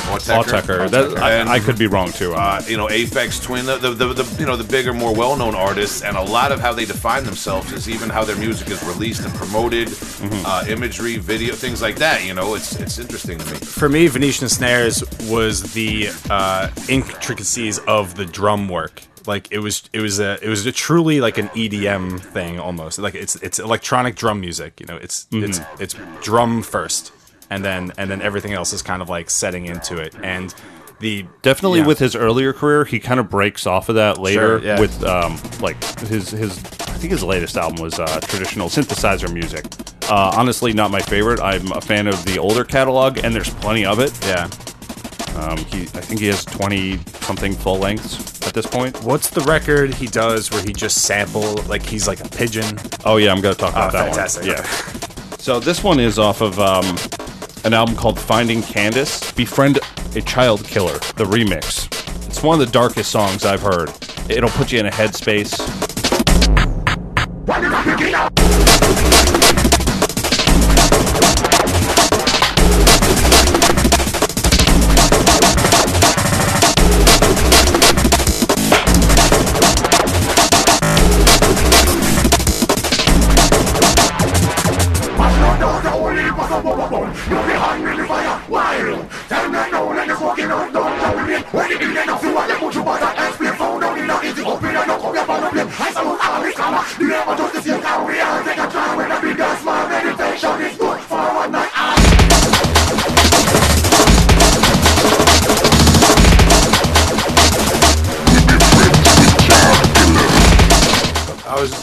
Autechre. 0.52 0.90
That, 0.90 1.18
I, 1.18 1.54
I 1.54 1.60
could 1.60 1.78
be 1.78 1.86
wrong 1.86 2.12
too. 2.12 2.32
uh, 2.34 2.62
you 2.66 2.76
know, 2.76 2.86
Aphex 2.88 3.42
Twin, 3.42 3.66
the, 3.66 3.76
the, 3.78 3.90
the, 3.94 4.12
the 4.22 4.36
you 4.40 4.46
know 4.46 4.56
the 4.56 4.64
bigger, 4.64 4.92
more 4.92 5.14
well-known 5.14 5.54
artists, 5.54 6.02
and 6.02 6.16
a 6.16 6.22
lot 6.22 6.52
of 6.52 6.60
how 6.60 6.72
they 6.72 6.84
define 6.84 7.24
themselves 7.24 7.72
is 7.72 7.88
even 7.88 8.08
how 8.10 8.24
their 8.24 8.36
music 8.36 8.68
is 8.70 8.82
released 8.84 9.24
and 9.24 9.34
promoted, 9.34 9.88
Mm-hmm. 10.20 10.44
uh, 10.44 10.64
imagery, 10.68 11.16
video, 11.16 11.54
things 11.54 11.80
like 11.80 11.96
that. 11.96 12.24
You 12.24 12.34
know, 12.34 12.54
it's 12.54 12.76
it's 12.76 12.98
interesting 12.98 13.38
to 13.38 13.50
me. 13.50 13.56
For 13.58 13.88
me, 13.88 14.06
Venetian 14.06 14.48
Snares 14.48 15.02
was 15.30 15.72
the 15.72 16.08
uh, 16.28 16.68
intricacies 16.88 17.78
of 17.80 18.14
the 18.16 18.26
drum 18.26 18.68
work. 18.68 19.02
Like 19.26 19.48
it 19.50 19.58
was, 19.58 19.82
it 19.92 20.00
was 20.00 20.18
a, 20.18 20.38
it 20.42 20.48
was 20.48 20.64
a 20.66 20.72
truly 20.72 21.20
like 21.20 21.36
an 21.38 21.48
EDM 21.48 22.20
thing 22.20 22.58
almost. 22.58 22.98
Like 22.98 23.14
it's 23.14 23.36
it's 23.36 23.58
electronic 23.58 24.16
drum 24.16 24.40
music. 24.40 24.80
You 24.80 24.86
know, 24.86 24.96
it's 24.96 25.26
it's 25.30 25.60
it's 25.78 25.94
drum 26.22 26.62
first, 26.62 27.12
and 27.50 27.64
then 27.64 27.92
and 27.98 28.10
then 28.10 28.22
everything 28.22 28.52
else 28.52 28.72
is 28.72 28.82
kind 28.82 29.02
of 29.02 29.08
like 29.08 29.28
setting 29.30 29.66
into 29.66 29.98
it. 29.98 30.14
And 30.22 30.54
the 31.00 31.24
Definitely 31.42 31.80
yeah. 31.80 31.86
with 31.86 31.98
his 31.98 32.14
earlier 32.14 32.52
career, 32.52 32.84
he 32.84 33.00
kind 33.00 33.18
of 33.20 33.28
breaks 33.30 33.66
off 33.66 33.88
of 33.88 33.94
that 33.96 34.18
later 34.18 34.60
Sure, 34.60 34.64
yeah. 34.64 34.78
with 34.80 35.02
um, 35.04 35.38
like 35.60 35.82
his 36.00 36.30
his. 36.30 36.58
I 36.58 37.02
think 37.02 37.12
his 37.12 37.22
latest 37.24 37.56
album 37.56 37.82
was 37.82 37.98
uh, 37.98 38.20
traditional 38.24 38.68
synthesizer 38.68 39.32
music. 39.32 39.64
Uh, 40.10 40.32
honestly, 40.36 40.72
not 40.74 40.90
my 40.90 41.00
favorite. 41.00 41.40
I'm 41.40 41.72
a 41.72 41.80
fan 41.80 42.06
of 42.06 42.22
the 42.26 42.38
older 42.38 42.64
catalog, 42.64 43.18
and 43.24 43.34
there's 43.34 43.48
plenty 43.54 43.86
of 43.86 43.98
it. 44.00 44.12
yeah. 44.26 44.48
Um, 45.36 45.56
he, 45.56 45.82
I 45.82 46.02
think 46.02 46.20
he 46.20 46.26
has 46.26 46.44
20 46.44 46.98
something 47.20 47.52
full 47.54 47.78
lengths 47.78 48.46
at 48.46 48.52
this 48.52 48.66
point. 48.66 49.00
What's 49.04 49.30
the 49.30 49.40
record 49.42 49.94
he 49.94 50.06
does 50.08 50.50
where 50.50 50.60
he 50.62 50.72
just 50.74 51.02
sample 51.04 51.54
like 51.68 51.82
he's 51.82 52.06
like 52.08 52.20
a 52.22 52.28
pigeon? 52.28 52.78
Oh 53.06 53.16
yeah, 53.16 53.32
I'm 53.32 53.40
gonna 53.40 53.54
talk 53.54 53.70
about 53.72 53.90
Oh, 53.94 53.98
that 53.98 54.06
fantastic. 54.08 54.42
one. 54.42 54.50
Yeah. 54.50 55.36
So 55.38 55.60
this 55.60 55.82
one 55.82 55.98
is 56.00 56.18
off 56.18 56.42
of 56.42 56.58
um, 56.58 56.84
an 57.64 57.75
album 57.75 57.94
called 57.94 58.18
Finding 58.18 58.62
Candace, 58.62 59.33
Befriend 59.33 59.79
a 60.14 60.23
Child 60.23 60.64
Killer, 60.64 60.99
the 61.16 61.25
remix. 61.25 61.87
It's 62.27 62.42
one 62.42 62.61
of 62.61 62.66
the 62.66 62.73
darkest 62.73 63.11
songs 63.11 63.44
I've 63.44 63.62
heard. 63.62 63.90
It'll 64.29 64.51
put 64.51 64.73
you 64.73 64.81
in 64.81 64.87
a 64.87 64.90
headspace. 64.90 65.59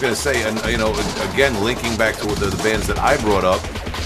Just 0.08 0.24
gonna 0.24 0.36
say, 0.38 0.50
and 0.50 0.72
you 0.72 0.78
know, 0.78 0.93
again, 1.34 1.62
linking 1.62 1.98
back 1.98 2.15
to 2.15 2.28
the, 2.28 2.46
the 2.46 2.63
bands 2.63 2.88
that 2.88 2.98
I 2.98 3.17
brought 3.17 3.43
up, 3.43 3.62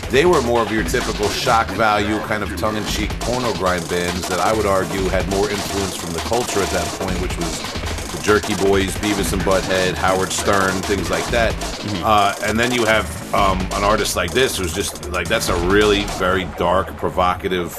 they 0.09 0.25
were 0.25 0.41
more 0.41 0.63
of 0.63 0.71
your 0.71 0.83
typical 0.83 1.29
shock 1.29 1.67
value, 1.67 2.17
kind 2.21 2.41
of 2.41 2.57
tongue-in-cheek 2.57 3.11
porno 3.19 3.53
grind 3.53 3.87
bands 3.87 4.27
that 4.27 4.39
I 4.39 4.51
would 4.51 4.65
argue 4.65 5.07
had 5.09 5.29
more 5.29 5.47
influence 5.47 5.95
from 5.95 6.11
the 6.13 6.19
culture 6.21 6.59
at 6.59 6.69
that 6.69 6.87
point, 6.99 7.21
which 7.21 7.37
was 7.37 7.61
the 8.11 8.19
Jerky 8.23 8.55
Boys, 8.55 8.95
Beavis 8.95 9.31
and 9.31 9.43
Butthead, 9.43 9.93
Howard 9.93 10.31
Stern, 10.31 10.81
things 10.81 11.11
like 11.11 11.25
that. 11.27 11.53
Uh, 12.03 12.33
and 12.45 12.59
then 12.59 12.71
you 12.73 12.83
have 12.83 13.05
um, 13.35 13.59
an 13.59 13.83
artist 13.83 14.15
like 14.15 14.31
this 14.31 14.57
who's 14.57 14.73
just 14.73 15.07
like 15.11 15.27
that's 15.27 15.49
a 15.49 15.55
really 15.67 16.05
very 16.17 16.45
dark, 16.57 16.87
provocative 16.97 17.77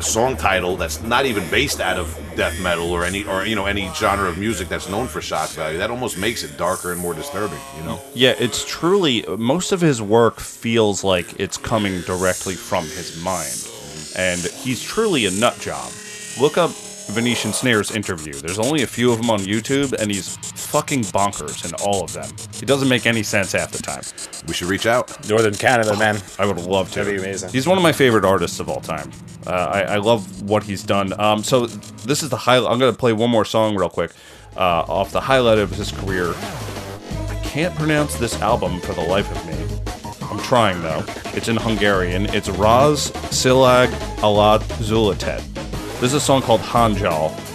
song 0.00 0.36
title 0.36 0.76
that's 0.76 1.00
not 1.02 1.24
even 1.24 1.48
based 1.48 1.80
out 1.80 1.96
of 1.96 2.25
death 2.36 2.60
metal 2.60 2.92
or 2.92 3.04
any 3.04 3.24
or 3.24 3.46
you 3.46 3.56
know 3.56 3.66
any 3.66 3.90
genre 3.94 4.28
of 4.28 4.38
music 4.38 4.68
that's 4.68 4.88
known 4.88 5.06
for 5.08 5.20
shock 5.20 5.50
value. 5.50 5.78
That 5.78 5.90
almost 5.90 6.18
makes 6.18 6.44
it 6.44 6.56
darker 6.56 6.92
and 6.92 7.00
more 7.00 7.14
disturbing. 7.14 7.58
You 7.78 7.84
know. 7.84 8.00
Yeah, 8.14 8.34
it's 8.38 8.64
truly 8.64 9.24
most 9.38 9.72
of 9.72 9.80
his 9.80 10.00
work 10.00 10.38
feels 10.38 11.02
like 11.02 11.40
it's 11.40 11.56
coming 11.56 12.02
directly 12.02 12.54
from 12.54 12.84
his 12.84 13.22
mind, 13.22 13.68
and 14.16 14.40
he's 14.40 14.82
truly 14.82 15.26
a 15.26 15.30
nut 15.30 15.58
job. 15.58 15.90
Look 16.38 16.58
up 16.58 16.70
Venetian 17.08 17.52
Snares 17.52 17.90
interview. 17.90 18.32
There's 18.32 18.58
only 18.58 18.82
a 18.82 18.86
few 18.86 19.12
of 19.12 19.18
them 19.18 19.30
on 19.30 19.40
YouTube, 19.40 19.92
and 19.92 20.10
he's 20.10 20.36
fucking 20.36 21.02
bonkers 21.02 21.64
in 21.64 21.74
all 21.84 22.02
of 22.04 22.12
them. 22.12 22.28
It 22.60 22.66
doesn't 22.66 22.88
make 22.88 23.06
any 23.06 23.22
sense 23.22 23.52
half 23.52 23.70
the 23.70 23.82
time. 23.82 24.02
We 24.46 24.54
should 24.54 24.68
reach 24.68 24.86
out. 24.86 25.28
Northern 25.28 25.54
Canada, 25.54 25.96
man. 25.96 26.18
I 26.38 26.46
would 26.46 26.58
love 26.58 26.90
to. 26.92 27.04
That'd 27.04 27.14
be 27.14 27.20
amazing. 27.22 27.50
He's 27.50 27.66
one 27.66 27.78
of 27.78 27.82
my 27.82 27.92
favorite 27.92 28.24
artists 28.24 28.60
of 28.60 28.68
all 28.68 28.80
time. 28.80 29.10
Uh, 29.46 29.50
I, 29.50 29.82
I 29.82 29.96
love 29.98 30.42
what 30.42 30.64
he's 30.64 30.82
done. 30.82 31.18
Um, 31.20 31.42
so 31.42 31.66
this 31.66 32.22
is 32.22 32.28
the 32.28 32.36
highlight. 32.36 32.72
I'm 32.72 32.78
going 32.78 32.92
to 32.92 32.98
play 32.98 33.12
one 33.12 33.30
more 33.30 33.44
song 33.44 33.76
real 33.76 33.88
quick 33.88 34.12
uh, 34.56 34.84
off 34.88 35.12
the 35.12 35.20
highlight 35.20 35.58
of 35.58 35.70
his 35.70 35.92
career. 35.92 36.34
I 36.34 37.40
can't 37.44 37.74
pronounce 37.76 38.16
this 38.16 38.40
album 38.42 38.80
for 38.80 38.92
the 38.94 39.02
life 39.02 39.30
of 39.30 39.46
me. 39.46 40.26
I'm 40.28 40.38
trying 40.40 40.82
though. 40.82 41.04
It's 41.34 41.48
in 41.48 41.56
Hungarian. 41.56 42.26
It's 42.34 42.48
Rossz 42.48 43.10
Csillag 43.30 43.90
Alatt 44.22 44.62
Született. 44.82 45.42
This 45.98 46.12
is 46.12 46.14
a 46.16 46.20
song 46.20 46.42
called 46.42 46.60
Hajnal. 46.60 47.45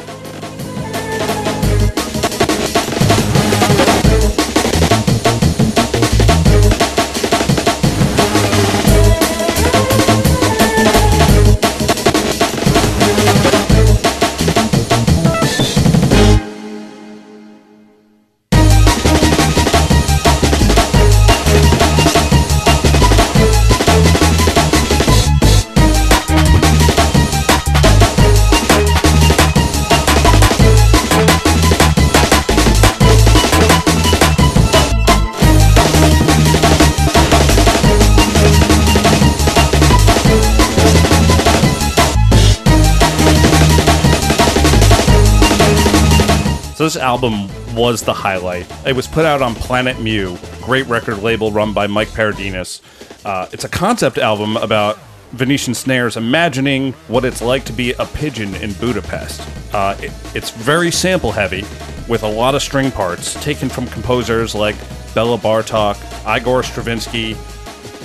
So 46.81 46.85
this 46.85 46.97
album 46.97 47.47
was 47.75 48.01
the 48.01 48.11
highlight. 48.11 48.65
It 48.87 48.95
was 48.95 49.05
put 49.07 49.23
out 49.23 49.43
on 49.43 49.53
Planet 49.53 49.99
Mu, 49.99 50.35
great 50.63 50.87
record 50.87 51.19
label 51.21 51.51
run 51.51 51.73
by 51.73 51.85
Mike 51.85 52.07
Paradinas. 52.07 52.81
Uh, 53.23 53.47
it's 53.51 53.63
a 53.63 53.69
concept 53.69 54.17
album 54.17 54.57
about 54.57 54.97
Venetian 55.33 55.75
Snares 55.75 56.17
imagining 56.17 56.93
what 57.07 57.23
it's 57.23 57.39
like 57.39 57.65
to 57.65 57.71
be 57.71 57.91
a 57.93 58.05
pigeon 58.07 58.55
in 58.55 58.73
Budapest. 58.73 59.47
Uh, 59.71 59.95
it- 60.01 60.11
it's 60.33 60.49
very 60.49 60.89
sample 60.89 61.31
heavy, 61.31 61.61
with 62.07 62.23
a 62.23 62.27
lot 62.27 62.55
of 62.55 62.63
string 62.63 62.89
parts 62.89 63.35
taken 63.43 63.69
from 63.69 63.85
composers 63.85 64.55
like 64.55 64.75
Bela 65.13 65.37
Bartok, 65.37 65.97
Igor 66.25 66.63
Stravinsky, 66.63 67.37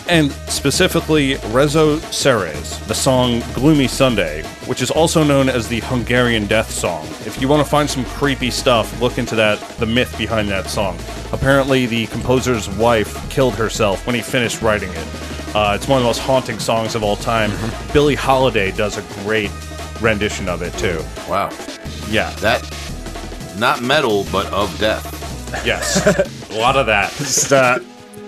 and 0.09 0.31
specifically 0.49 1.35
Rezső 1.53 1.99
Seress, 2.13 2.79
the 2.87 2.95
song 2.95 3.43
Gloomy 3.55 3.89
Sunday, 3.89 4.43
which 4.67 4.83
is 4.83 4.91
also 4.91 5.23
known 5.23 5.49
as 5.49 5.69
the 5.69 5.81
Hungarian 5.81 6.47
Death 6.47 6.71
Song. 6.71 7.07
If 7.25 7.41
you 7.41 7.49
want 7.49 7.65
to 7.65 7.69
find 7.69 7.89
some 7.89 8.05
creepy 8.05 8.51
stuff, 8.51 9.01
look 9.01 9.19
into 9.19 9.35
that, 9.37 9.59
the 9.79 9.87
myth 9.87 10.17
behind 10.17 10.49
that 10.49 10.69
song. 10.69 10.99
Apparently, 11.33 11.87
the 11.87 12.07
composer's 12.07 12.69
wife 12.71 13.29
killed 13.31 13.55
herself 13.55 14.07
when 14.07 14.15
he 14.15 14.23
finished 14.23 14.63
writing 14.63 14.91
it. 14.91 15.07
Uh, 15.55 15.73
it's 15.75 15.89
one 15.89 15.99
of 15.99 16.03
the 16.03 16.09
most 16.09 16.21
haunting 16.21 16.59
songs 16.59 16.95
of 16.95 17.03
all 17.03 17.17
time. 17.17 17.51
Billie 17.93 18.15
Holiday 18.15 18.71
does 18.73 18.99
a 18.99 19.23
great 19.23 19.51
rendition 20.01 20.49
of 20.49 20.63
it, 20.63 20.73
too. 20.75 21.03
Wow. 21.29 21.51
Yeah. 22.09 22.31
That, 22.37 22.63
not 23.59 23.83
metal, 23.83 24.27
but 24.31 24.47
of 24.53 24.77
death. 24.79 25.13
Yes. 25.65 26.05
a 26.51 26.59
lot 26.59 26.77
of 26.77 26.87
that. 26.87 27.11
Just, 27.13 27.53
uh, 27.53 27.79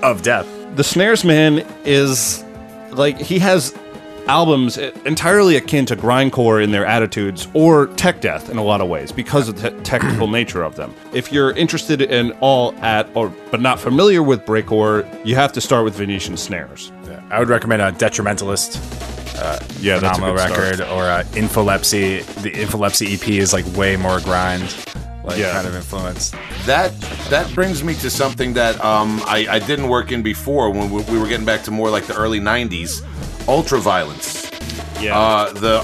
of 0.03 0.23
death. 0.23 0.58
The 0.79 0.85
snares 0.85 1.25
man 1.25 1.67
is 1.85 2.45
like 2.93 3.19
he 3.19 3.41
has 3.41 3.77
albums 4.29 4.79
entirely 4.79 5.57
akin 5.57 5.85
to 5.85 5.97
grindcore 5.97 6.63
in 6.63 6.71
their 6.71 6.87
attitudes 6.87 7.49
or 7.53 7.89
tech 7.97 8.21
death 8.21 8.49
in 8.49 8.59
a 8.59 8.63
lot 8.63 8.81
of 8.81 8.89
ways 8.89 9.11
because 9.11 9.49
of 9.49 9.61
the 9.61 9.73
technical 9.83 10.29
nature 10.39 10.63
of 10.63 10.77
them 10.77 10.95
if 11.13 11.33
you're 11.33 11.51
interested 11.57 12.01
in 12.01 12.31
all 12.41 12.73
at 12.77 13.09
or 13.17 13.29
but 13.51 13.61
not 13.61 13.81
familiar 13.81 14.23
with 14.23 14.47
breakcore 14.47 15.05
you 15.27 15.35
have 15.35 15.53
to 15.53 15.61
start 15.61 15.85
with 15.85 15.97
venetian 15.97 16.37
snares 16.37 16.93
I 17.31 17.41
would 17.41 17.49
recommend 17.49 17.83
a 17.83 17.91
Detrimentalist 17.91 18.77
yeah 19.81 19.99
that's 19.99 20.19
a 20.19 20.21
phenomenal 20.21 20.37
good 20.37 20.55
start. 20.55 20.61
record 20.61 20.81
or 20.93 21.05
uh, 21.05 21.25
Infolepsy. 21.33 22.25
The 22.43 22.51
Infolepsy 22.51 23.15
EP 23.15 23.29
is 23.29 23.53
like 23.53 23.67
way 23.77 23.97
more 23.97 24.21
grind, 24.21 24.63
like 25.29 25.39
Yeah. 25.39 25.53
kind 25.53 25.67
of 25.69 25.75
influence. 25.77 26.33
That 26.67 26.91
that 27.31 27.47
brings 27.55 27.85
me 27.85 27.95
to 27.97 28.09
something 28.11 28.55
that 28.55 28.83
um, 28.85 29.21
I, 29.27 29.47
I 29.51 29.59
didn't 29.61 29.89
work 29.89 30.11
in 30.13 30.23
before 30.23 30.71
when 30.71 30.91
we, 30.91 31.03
we 31.05 31.19
were 31.19 31.29
getting 31.29 31.47
back 31.47 31.63
to 31.65 31.71
more 31.71 31.91
like 31.91 32.07
the 32.07 32.17
early 32.17 32.41
'90s, 32.41 33.03
ultraviolence. 33.47 34.47
yeah 35.03 35.17
Uh, 35.19 35.53
the 35.53 35.77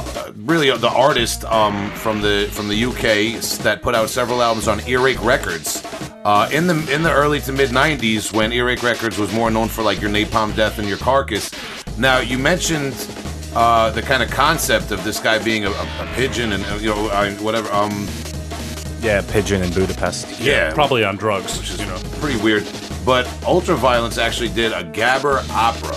really 0.44 0.70
uh, 0.70 0.76
the 0.76 0.88
artist 0.90 1.44
um, 1.44 1.90
from 1.92 2.20
the 2.20 2.48
from 2.52 2.68
the 2.68 2.84
UK 2.90 3.40
that 3.62 3.80
put 3.82 3.94
out 3.94 4.08
several 4.10 4.42
albums 4.42 4.66
on 4.68 4.80
Earache 4.88 5.22
Records. 5.24 5.82
Uh, 6.24 6.48
in 6.52 6.66
the 6.66 6.74
in 6.94 7.02
the 7.02 7.12
early 7.12 7.40
to 7.40 7.52
mid 7.52 7.70
'90s, 7.70 8.32
when 8.32 8.50
Earache 8.52 8.82
Records 8.82 9.18
was 9.18 9.30
more 9.32 9.50
known 9.50 9.68
for 9.68 9.82
like 9.82 10.00
your 10.00 10.10
Napalm 10.10 10.54
Death 10.56 10.78
and 10.78 10.88
your 10.88 10.98
Carcass. 10.98 11.50
Now 11.98 12.18
you 12.18 12.38
mentioned 12.38 12.94
uh, 13.54 13.90
the 13.90 14.02
kind 14.02 14.22
of 14.22 14.30
concept 14.30 14.90
of 14.90 15.04
this 15.04 15.20
guy 15.20 15.38
being 15.38 15.64
a, 15.66 15.70
a, 15.70 15.84
a 16.04 16.06
pigeon 16.16 16.52
and 16.52 16.64
uh, 16.66 16.74
you 16.76 16.88
know 16.88 17.30
whatever. 17.42 17.70
Um, 17.72 18.08
Yeah, 19.04 19.20
Pigeon 19.28 19.62
in 19.62 19.70
Budapest. 19.72 20.40
yeah, 20.40 20.72
probably 20.72 21.04
on 21.04 21.16
drugs 21.16 21.58
which 21.58 21.70
is 21.70 21.78
you 21.78 21.86
know 21.86 22.00
pretty 22.20 22.40
weird. 22.42 22.64
But 23.04 23.26
Ultraviolence 23.42 24.16
actually 24.16 24.48
did 24.48 24.72
a 24.72 24.82
Gabber 24.82 25.46
opera. 25.50 25.96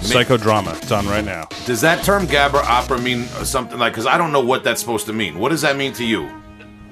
psychodrama 0.00 0.80
it's 0.80 0.92
on 0.92 1.06
right 1.08 1.24
now 1.24 1.46
Does 1.66 1.80
that 1.82 2.02
term 2.04 2.26
Gabber 2.26 2.62
opera 2.64 2.98
mean 2.98 3.24
something 3.44 3.78
like? 3.78 3.92
Because 3.92 4.06
I 4.06 4.16
don't 4.16 4.32
know 4.32 4.40
what 4.40 4.62
that's 4.64 4.80
supposed 4.80 5.06
to 5.06 5.12
mean. 5.12 5.38
What 5.38 5.48
does 5.50 5.62
that 5.62 5.76
mean 5.76 5.92
to 5.94 6.04
you? 6.04 6.30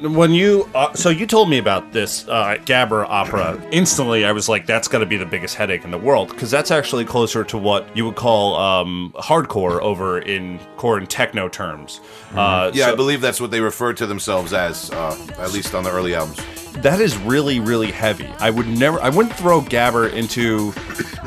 When 0.01 0.33
you 0.33 0.69
uh, 0.75 0.93
so 0.95 1.09
you 1.11 1.27
told 1.27 1.51
me 1.51 1.59
about 1.59 1.93
this 1.93 2.27
uh, 2.29 2.57
Gabber 2.65 3.05
opera. 3.09 3.61
Instantly 3.73 4.25
I 4.25 4.33
was 4.33 4.49
like 4.49 4.67
that's 4.67 4.89
got 4.89 4.99
to 4.99 5.07
be 5.07 5.17
the 5.17 5.27
biggest 5.27 5.55
headache 5.57 5.85
in 5.85 5.91
the 5.91 5.99
world 5.99 6.29
because 6.29 6.51
that's 6.51 6.71
actually 6.71 7.05
closer 7.05 7.45
to 7.45 7.59
what 7.59 7.97
you 7.97 8.05
would 8.07 8.17
call 8.17 8.57
um, 8.57 9.13
hardcore 9.17 9.81
over 9.81 10.19
in 10.21 10.59
core 10.77 10.99
and 10.99 11.09
techno 11.09 11.49
terms. 11.49 12.01
Uh, 12.33 12.71
Yeah, 12.75 12.87
so 12.87 12.93
I 12.93 12.97
believe 12.97 13.21
that's 13.21 13.41
what 13.41 13.51
they 13.51 13.61
refer 13.61 13.93
to 13.95 14.07
themselves 14.07 14.53
as, 14.53 14.91
uh, 14.91 15.17
at 15.39 15.53
least 15.53 15.75
on 15.75 15.85
the 15.85 15.91
early 15.91 16.15
albums. 16.15 16.39
that 16.83 17.01
is 17.01 17.17
really 17.19 17.59
really 17.61 17.91
heavy. 17.91 18.29
I 18.39 18.51
would 18.51 18.69
never 18.69 19.01
I 19.01 19.09
wouldn't 19.09 19.35
throw 19.35 19.61
Gabber 19.61 20.13
into 20.13 20.73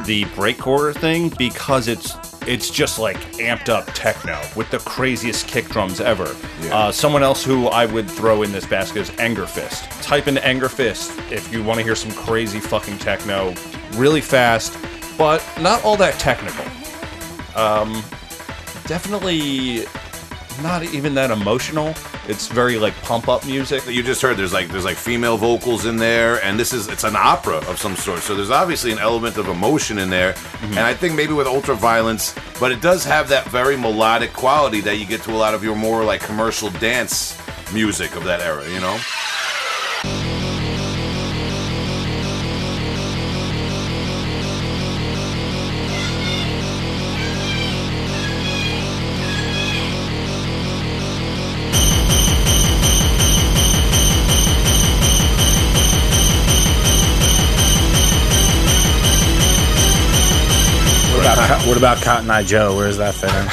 the 0.06 0.24
breakcore 0.36 0.94
thing 0.96 1.30
because 1.38 1.88
it's 1.88 2.16
it's 2.48 2.70
just 2.70 3.00
like 3.00 3.18
amped 3.34 3.70
up 3.70 3.86
techno 3.94 4.42
with 4.56 4.70
the 4.72 4.80
craziest 4.80 5.48
kick 5.48 5.68
drums 5.70 6.02
ever. 6.02 6.36
Yeah. 6.62 6.76
Uh, 6.76 6.92
someone 6.92 7.24
else 7.24 7.44
who 7.44 7.68
I 7.68 7.86
would 7.86 8.10
throw 8.10 8.44
in 8.44 8.52
this 8.52 8.66
basket 8.66 9.02
is 9.02 9.10
Angerfist. 9.12 10.02
Type 10.02 10.28
in 10.28 10.36
Angerfist 10.36 11.32
if 11.32 11.52
you 11.54 11.64
want 11.64 11.80
to 11.80 11.84
hear 11.84 11.96
some 11.96 12.12
crazy 12.12 12.60
fucking 12.60 12.98
techno, 12.98 13.54
really 13.94 14.22
fast, 14.22 14.78
but 15.18 15.46
not 15.60 15.84
all 15.84 15.98
that 15.98 16.20
technical. 16.20 16.66
Um, 17.56 18.04
definitely 18.86 19.86
not 20.62 20.84
even 20.84 21.14
that 21.16 21.32
emotional. 21.32 21.94
It's 22.32 22.48
very 22.48 22.80
like 22.80 22.96
pump 23.02 23.28
up 23.28 23.46
music. 23.46 23.86
You 23.86 24.02
just 24.02 24.22
heard 24.22 24.38
there's 24.38 24.54
like 24.54 24.70
there's 24.70 24.86
like 24.86 24.96
female 24.96 25.36
vocals 25.36 25.86
in 25.86 25.98
there, 25.98 26.42
and 26.46 26.58
this 26.58 26.72
is 26.72 26.88
it's 26.88 27.04
an 27.04 27.18
opera 27.18 27.58
of 27.70 27.78
some 27.78 27.94
sort. 27.98 28.20
So 28.20 28.36
there's 28.36 28.50
obviously 28.50 28.94
an 28.94 29.00
element 29.00 29.36
of 29.36 29.50
emotion 29.50 29.98
in 29.98 30.10
there, 30.10 30.32
mm-hmm. 30.32 30.78
and 30.78 30.80
I 30.80 30.94
think 30.94 31.14
maybe 31.14 31.34
with 31.34 31.46
ultraviolence, 31.46 32.34
but 32.58 32.72
it 32.72 32.80
does 32.80 33.04
have 33.04 33.28
that 33.28 33.46
very 33.50 33.76
melodic 33.76 34.32
quality 34.32 34.80
that 34.80 34.96
you 34.96 35.06
get 35.06 35.22
to 35.24 35.32
a 35.32 35.36
lot 35.36 35.54
of 35.54 35.62
your 35.62 35.76
more 35.76 36.06
like 36.06 36.22
commercial 36.22 36.70
dance 36.80 37.38
music 37.74 38.16
of 38.16 38.24
that 38.24 38.40
era. 38.40 38.66
You 38.70 38.80
know. 38.80 38.98
About 61.82 61.98
Co- 61.98 62.02
what 62.02 62.04
about 62.04 62.04
Cotton 62.04 62.30
Eye 62.30 62.44
Joe? 62.44 62.76
Where's 62.78 62.98
that 62.98 63.14
fit 63.16 63.30
in? 63.34 63.48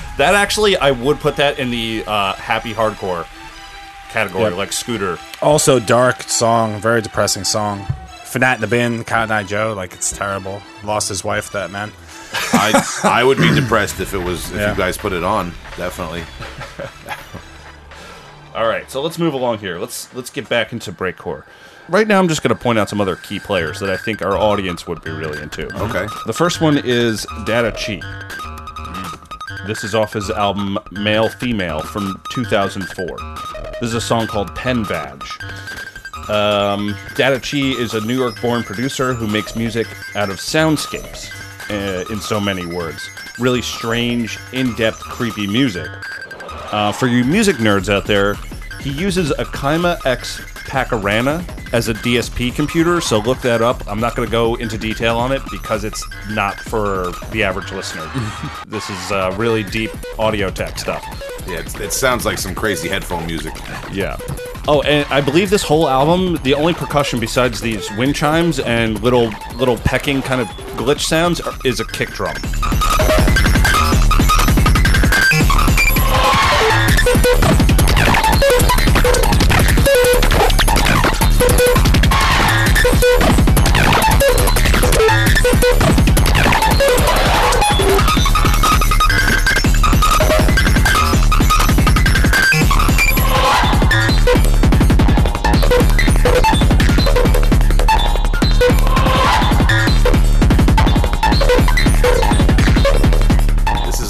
That 0.18 0.34
actually, 0.34 0.76
I 0.76 0.90
would 0.90 1.20
put 1.20 1.36
that 1.36 1.60
in 1.60 1.70
the 1.70 2.02
uh, 2.04 2.32
happy 2.32 2.74
hardcore 2.74 3.24
category, 4.10 4.46
Yep. 4.50 4.54
like 4.56 4.72
Scooter. 4.72 5.16
also, 5.40 5.78
dark 5.78 6.22
song, 6.24 6.80
very 6.80 7.00
depressing 7.02 7.44
song. 7.44 7.86
Fanat 8.24 8.56
in 8.56 8.60
the 8.62 8.66
Bin, 8.66 9.04
Cotton 9.04 9.30
Eye 9.30 9.44
Joe, 9.44 9.74
like 9.76 9.92
it's 9.92 10.10
terrible. 10.10 10.60
Lost 10.82 11.08
his 11.08 11.22
wife, 11.22 11.52
that 11.52 11.70
man. 11.70 11.92
I 12.52 12.84
I 13.04 13.22
would 13.22 13.38
be 13.38 13.54
depressed 13.54 14.00
if 14.00 14.12
it 14.12 14.18
was 14.18 14.50
if 14.50 14.56
Yeah. 14.56 14.72
you 14.72 14.76
guys 14.76 14.96
put 14.98 15.12
it 15.12 15.22
on. 15.22 15.52
Definitely. 15.76 16.24
All 18.56 18.66
right, 18.66 18.90
so 18.90 19.00
let's 19.02 19.18
move 19.20 19.34
along 19.34 19.58
here. 19.58 19.78
Let's 19.78 20.12
let's 20.14 20.30
get 20.30 20.48
back 20.48 20.72
into 20.72 20.90
breakcore. 20.90 21.44
Right 21.88 22.06
now, 22.06 22.18
I'm 22.18 22.28
just 22.28 22.42
going 22.42 22.54
to 22.54 22.62
point 22.62 22.78
out 22.78 22.90
some 22.90 23.00
other 23.00 23.16
key 23.16 23.38
players 23.38 23.80
that 23.80 23.88
I 23.88 23.96
think 23.96 24.20
our 24.20 24.36
audience 24.36 24.86
would 24.86 25.02
be 25.02 25.10
really 25.10 25.42
into. 25.42 25.74
Okay. 25.84 26.06
The 26.26 26.34
first 26.34 26.60
one 26.60 26.78
is 26.84 27.24
Datach'i. 27.46 28.02
This 29.66 29.84
is 29.84 29.94
off 29.94 30.12
his 30.12 30.28
album 30.30 30.78
Male 30.90 31.30
Female 31.30 31.80
from 31.80 32.20
2004. 32.32 33.06
This 33.80 33.88
is 33.88 33.94
a 33.94 34.00
song 34.02 34.26
called 34.26 34.54
Pen 34.54 34.82
Badge. 34.82 35.30
Um, 36.28 36.94
Datach'i 37.14 37.74
is 37.78 37.94
a 37.94 38.02
New 38.02 38.18
York 38.18 38.38
born 38.42 38.64
producer 38.64 39.14
who 39.14 39.26
makes 39.26 39.56
music 39.56 39.86
out 40.14 40.28
of 40.28 40.36
soundscapes, 40.36 41.30
uh, 41.70 42.04
in 42.12 42.20
so 42.20 42.38
many 42.38 42.66
words. 42.66 43.08
Really 43.38 43.62
strange, 43.62 44.38
in 44.52 44.74
depth, 44.74 45.00
creepy 45.00 45.46
music. 45.46 45.88
Uh, 46.70 46.92
for 46.92 47.06
you 47.06 47.24
music 47.24 47.56
nerds 47.56 47.88
out 47.88 48.04
there, 48.04 48.34
he 48.80 48.90
uses 48.90 49.30
a 49.32 49.44
Kyma 49.46 50.04
X 50.04 50.40
Pacarana 50.68 51.44
as 51.72 51.88
a 51.88 51.94
DSP 51.94 52.54
computer, 52.54 53.00
so 53.00 53.18
look 53.18 53.40
that 53.40 53.62
up. 53.62 53.82
I'm 53.88 54.00
not 54.00 54.14
going 54.14 54.26
to 54.26 54.32
go 54.32 54.54
into 54.56 54.78
detail 54.78 55.16
on 55.16 55.32
it 55.32 55.42
because 55.50 55.84
it's 55.84 56.04
not 56.30 56.58
for 56.60 57.12
the 57.30 57.42
average 57.42 57.72
listener. 57.72 58.08
this 58.66 58.88
is 58.88 59.12
uh, 59.12 59.34
really 59.36 59.64
deep 59.64 59.90
audio 60.18 60.50
tech 60.50 60.78
stuff. 60.78 61.04
Yeah, 61.46 61.60
it's, 61.60 61.74
it 61.80 61.92
sounds 61.92 62.26
like 62.26 62.38
some 62.38 62.54
crazy 62.54 62.88
headphone 62.88 63.26
music. 63.26 63.54
Yeah. 63.90 64.16
Oh, 64.66 64.82
and 64.82 65.06
I 65.10 65.22
believe 65.22 65.48
this 65.48 65.62
whole 65.62 65.88
album, 65.88 66.38
the 66.42 66.52
only 66.52 66.74
percussion 66.74 67.18
besides 67.18 67.60
these 67.60 67.90
wind 67.92 68.14
chimes 68.14 68.60
and 68.60 69.00
little 69.02 69.32
little 69.56 69.78
pecking 69.78 70.20
kind 70.20 70.42
of 70.42 70.46
glitch 70.76 71.00
sounds 71.00 71.40
are, 71.40 71.54
is 71.64 71.80
a 71.80 71.86
kick 71.86 72.10
drum. 72.10 72.36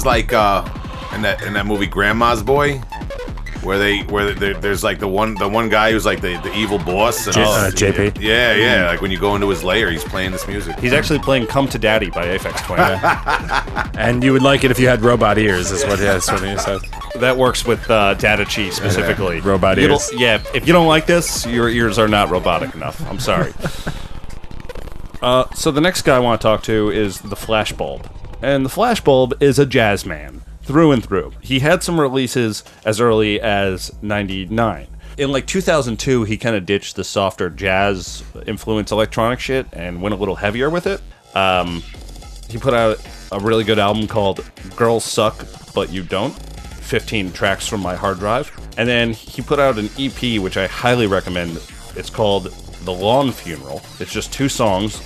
Like 0.09 0.33
uh, 0.33 0.67
in 1.13 1.21
that 1.21 1.43
in 1.43 1.53
that 1.53 1.65
movie 1.67 1.85
Grandma's 1.85 2.41
Boy. 2.41 2.81
where 3.61 3.77
they 3.77 3.99
where 4.03 4.33
there, 4.33 4.53
there's 4.55 4.83
like 4.83 4.97
the 4.99 5.07
one 5.07 5.35
the 5.35 5.47
one 5.47 5.69
guy 5.69 5.91
who's 5.91 6.03
like 6.05 6.19
the, 6.21 6.37
the 6.41 6.51
evil 6.57 6.79
boss. 6.79 7.27
And 7.27 7.35
J- 7.35 7.43
uh, 7.43 7.69
JP? 7.71 8.19
Yeah, 8.19 8.55
yeah. 8.55 8.87
Like 8.87 9.01
when 9.01 9.11
you 9.11 9.19
go 9.19 9.35
into 9.35 9.47
his 9.49 9.63
lair, 9.63 9.91
he's 9.91 10.03
playing 10.03 10.31
this 10.31 10.47
music. 10.47 10.79
He's 10.79 10.93
actually 10.93 11.19
playing 11.19 11.45
"Come 11.45 11.67
to 11.69 11.77
Daddy" 11.77 12.09
by 12.09 12.25
Aphex 12.37 12.65
Twin. 12.65 12.79
And 13.99 14.23
you 14.23 14.31
would 14.33 14.41
like 14.41 14.63
it 14.63 14.71
if 14.71 14.79
you 14.79 14.87
had 14.87 15.01
robot 15.01 15.37
ears, 15.37 15.71
is 15.71 15.83
what, 15.85 15.99
that's 15.99 16.31
what 16.31 16.41
he 16.41 16.57
said. 16.57 16.79
that 17.17 17.35
works 17.37 17.65
with 17.65 17.81
uh, 17.91 18.15
Datach'i 18.15 18.71
specifically. 18.71 19.41
Robot 19.41 19.77
You 19.77 19.89
don't- 19.89 20.01
ears. 20.01 20.11
Yeah, 20.19 20.41
if 20.55 20.65
you 20.65 20.71
don't 20.73 20.87
like 20.87 21.05
this, 21.05 21.45
your 21.45 21.69
ears 21.69 21.99
are 21.99 22.07
not 22.07 22.29
robotic 22.31 22.73
enough. 22.73 22.99
I'm 23.11 23.19
sorry. 23.19 23.53
uh, 25.21 25.45
so 25.53 25.69
the 25.71 25.81
next 25.81 26.03
guy 26.03 26.15
I 26.15 26.19
want 26.19 26.39
to 26.41 26.47
talk 26.47 26.63
to 26.63 26.89
is 26.89 27.19
the 27.19 27.35
Flashbulb, 27.35 28.05
and 28.41 28.65
the 28.65 28.69
Flashbulb 28.69 29.41
is 29.41 29.59
a 29.59 29.65
jazz 29.65 30.05
man 30.05 30.41
through 30.61 30.91
and 30.91 31.03
through. 31.03 31.33
He 31.41 31.59
had 31.59 31.83
some 31.83 31.99
releases 31.99 32.63
as 32.85 33.01
early 33.01 33.41
as 33.41 33.91
'99. 34.01 34.87
In 35.17 35.31
like 35.31 35.47
2002, 35.47 36.23
he 36.23 36.37
kind 36.37 36.55
of 36.55 36.65
ditched 36.65 36.95
the 36.95 37.03
softer 37.03 37.49
jazz 37.49 38.23
influence 38.45 38.91
electronic 38.91 39.39
shit 39.39 39.67
and 39.73 40.01
went 40.01 40.15
a 40.15 40.17
little 40.17 40.35
heavier 40.35 40.69
with 40.69 40.87
it. 40.87 41.01
Um, 41.35 41.83
he 42.49 42.57
put 42.57 42.73
out 42.73 42.99
a 43.31 43.39
really 43.39 43.63
good 43.63 43.79
album 43.79 44.07
called 44.07 44.43
Girls 44.75 45.05
Suck 45.05 45.45
But 45.73 45.91
You 45.91 46.03
Don't 46.03 46.33
15 46.33 47.31
tracks 47.31 47.67
from 47.67 47.81
my 47.81 47.95
hard 47.95 48.17
drive 48.17 48.51
and 48.77 48.89
then 48.89 49.13
he 49.13 49.43
put 49.43 49.59
out 49.59 49.77
an 49.77 49.89
EP 49.99 50.41
which 50.41 50.57
I 50.57 50.65
highly 50.65 51.05
recommend 51.05 51.61
it's 51.95 52.09
called 52.09 52.45
The 52.45 52.91
Lawn 52.91 53.31
Funeral 53.31 53.83
it's 53.99 54.11
just 54.11 54.33
two 54.33 54.49
songs 54.49 54.99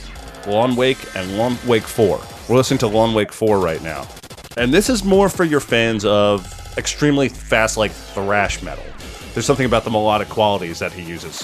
Lawn 0.47 0.77
Wake 0.77 0.99
and 1.15 1.37
Lawn 1.37 1.57
Wake 1.67 1.83
4 1.83 2.21
we're 2.47 2.57
listening 2.57 2.79
to 2.79 2.87
Lawn 2.87 3.13
Wake 3.13 3.31
4 3.31 3.59
right 3.59 3.81
now. 3.81 4.07
And 4.57 4.73
this 4.73 4.89
is 4.89 5.03
more 5.03 5.29
for 5.29 5.43
your 5.43 5.59
fans 5.59 6.05
of 6.05 6.45
extremely 6.77 7.29
fast 7.29 7.77
like 7.77 7.91
thrash 7.91 8.61
metal. 8.61 8.85
There's 9.33 9.45
something 9.45 9.65
about 9.65 9.83
the 9.83 9.89
melodic 9.89 10.29
qualities 10.29 10.79
that 10.79 10.91
he 10.91 11.03
uses 11.03 11.43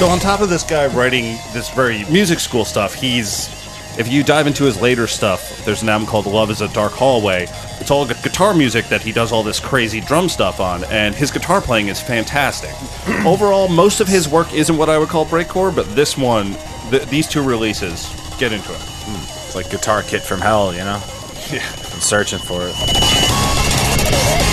So 0.00 0.06
on 0.08 0.18
top 0.18 0.40
of 0.40 0.48
this 0.48 0.62
guy 0.62 0.86
writing 0.86 1.36
this 1.52 1.68
very 1.68 2.06
music 2.06 2.38
school 2.40 2.64
stuff, 2.64 2.94
he's 2.94 3.50
if 3.98 4.08
you 4.10 4.24
dive 4.24 4.46
into 4.46 4.64
his 4.64 4.80
later 4.80 5.06
stuff, 5.06 5.62
there's 5.66 5.82
an 5.82 5.90
album 5.90 6.08
called 6.08 6.24
Love 6.24 6.50
is 6.50 6.62
a 6.62 6.68
Dark 6.68 6.92
Hallway. 6.92 7.46
It's 7.80 7.90
all 7.90 8.06
guitar 8.06 8.54
music 8.54 8.86
that 8.86 9.02
he 9.02 9.12
does 9.12 9.30
all 9.30 9.42
this 9.42 9.60
crazy 9.60 10.00
drum 10.00 10.30
stuff 10.30 10.58
on, 10.58 10.84
and 10.84 11.14
his 11.14 11.30
guitar 11.30 11.60
playing 11.60 11.88
is 11.88 12.00
fantastic. 12.00 12.70
Overall, 13.26 13.68
most 13.68 14.00
of 14.00 14.08
his 14.08 14.26
work 14.26 14.50
isn't 14.54 14.74
what 14.74 14.88
I 14.88 14.96
would 14.96 15.10
call 15.10 15.26
breakcore, 15.26 15.76
but 15.76 15.84
this 15.94 16.16
one, 16.16 16.56
th- 16.88 17.04
these 17.10 17.28
two 17.28 17.42
releases, 17.42 18.08
get 18.38 18.54
into 18.54 18.72
it. 18.72 18.80
Hmm. 18.80 19.22
It's 19.44 19.54
like 19.54 19.68
Guitar 19.68 20.02
Kit 20.02 20.22
from 20.22 20.40
Hell, 20.40 20.72
you 20.72 20.80
know? 20.80 21.02
Yeah. 21.52 21.68
I'm 21.92 22.00
searching 22.00 22.38
for 22.38 22.62
it. 22.62 24.49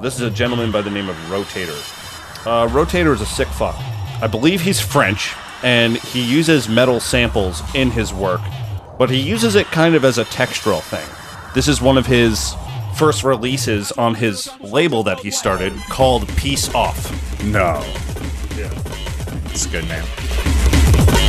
This 0.00 0.14
is 0.14 0.20
a 0.20 0.30
gentleman 0.30 0.70
by 0.70 0.80
the 0.80 0.90
name 0.90 1.08
of 1.08 1.16
Rotator. 1.28 1.76
Uh, 2.46 2.68
Rotator 2.68 3.12
is 3.14 3.20
a 3.20 3.26
sick 3.26 3.48
fuck. 3.48 3.74
I 4.22 4.28
believe 4.28 4.60
he's 4.60 4.80
French, 4.80 5.34
and 5.64 5.96
he 5.96 6.22
uses 6.22 6.68
metal 6.68 7.00
samples 7.00 7.62
in 7.74 7.90
his 7.90 8.14
work, 8.14 8.40
but 8.96 9.10
he 9.10 9.18
uses 9.20 9.56
it 9.56 9.66
kind 9.66 9.96
of 9.96 10.04
as 10.04 10.18
a 10.18 10.24
textural 10.26 10.80
thing. 10.80 11.06
This 11.52 11.66
is 11.66 11.82
one 11.82 11.98
of 11.98 12.06
his 12.06 12.54
first 12.94 13.24
releases 13.24 13.90
on 13.92 14.14
his 14.14 14.48
label 14.60 15.02
that 15.02 15.18
he 15.18 15.32
started 15.32 15.72
called 15.88 16.28
Peace 16.36 16.72
Off. 16.74 17.10
No. 17.42 17.82
Yeah. 18.56 18.72
It's 19.46 19.66
a 19.66 19.68
good 19.68 19.88
name. 19.88 21.27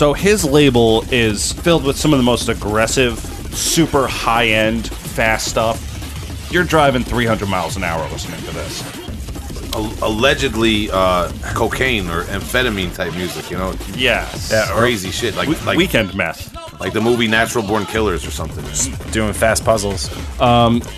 So 0.00 0.14
his 0.14 0.46
label 0.46 1.04
is 1.12 1.52
filled 1.52 1.84
with 1.84 1.94
some 1.94 2.14
of 2.14 2.18
the 2.18 2.22
most 2.22 2.48
aggressive, 2.48 3.18
super 3.54 4.06
high 4.06 4.46
end, 4.46 4.88
fast 4.88 5.48
stuff. 5.48 6.48
You're 6.50 6.64
driving 6.64 7.02
300 7.04 7.46
miles 7.46 7.76
an 7.76 7.84
hour 7.84 8.08
listening 8.08 8.40
to 8.40 8.50
this. 8.54 10.00
Allegedly 10.00 10.90
uh, 10.90 11.30
cocaine 11.52 12.08
or 12.08 12.22
amphetamine 12.22 12.94
type 12.94 13.12
music. 13.12 13.50
You 13.50 13.58
know, 13.58 13.74
Yes. 13.94 14.50
Yeah, 14.50 14.68
crazy 14.70 15.10
shit 15.10 15.36
like 15.36 15.48
We- 15.50 15.56
like 15.66 15.76
weekend 15.76 16.14
meth. 16.14 16.50
like 16.80 16.94
the 16.94 17.02
movie 17.02 17.28
Natural 17.28 17.62
Born 17.62 17.84
Killers 17.84 18.26
or 18.26 18.30
something. 18.30 18.64
Doing 19.10 19.34
fast 19.34 19.66
puzzles. 19.66 20.08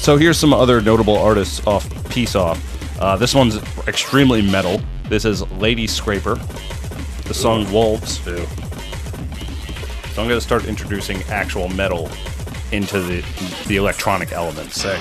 So 0.00 0.16
here's 0.16 0.38
some 0.38 0.54
other 0.54 0.80
notable 0.80 1.18
artists 1.18 1.60
off 1.66 1.88
Peace 2.08 2.36
Off. 2.36 2.56
Uh, 3.00 3.16
this 3.16 3.34
one's 3.34 3.56
extremely 3.88 4.42
metal. 4.42 4.80
This 5.08 5.24
is 5.24 5.42
Lady 5.58 5.88
Scraper. 5.88 6.36
The 7.24 7.34
song 7.34 7.68
Wolves. 7.72 8.20
So 10.12 10.20
I'm 10.20 10.28
going 10.28 10.38
to 10.38 10.44
start 10.44 10.66
introducing 10.66 11.22
actual 11.30 11.70
metal 11.70 12.10
into 12.70 13.00
the 13.00 13.24
the 13.66 13.76
electronic 13.76 14.32
elements. 14.32 14.82
Sick. 14.82 15.00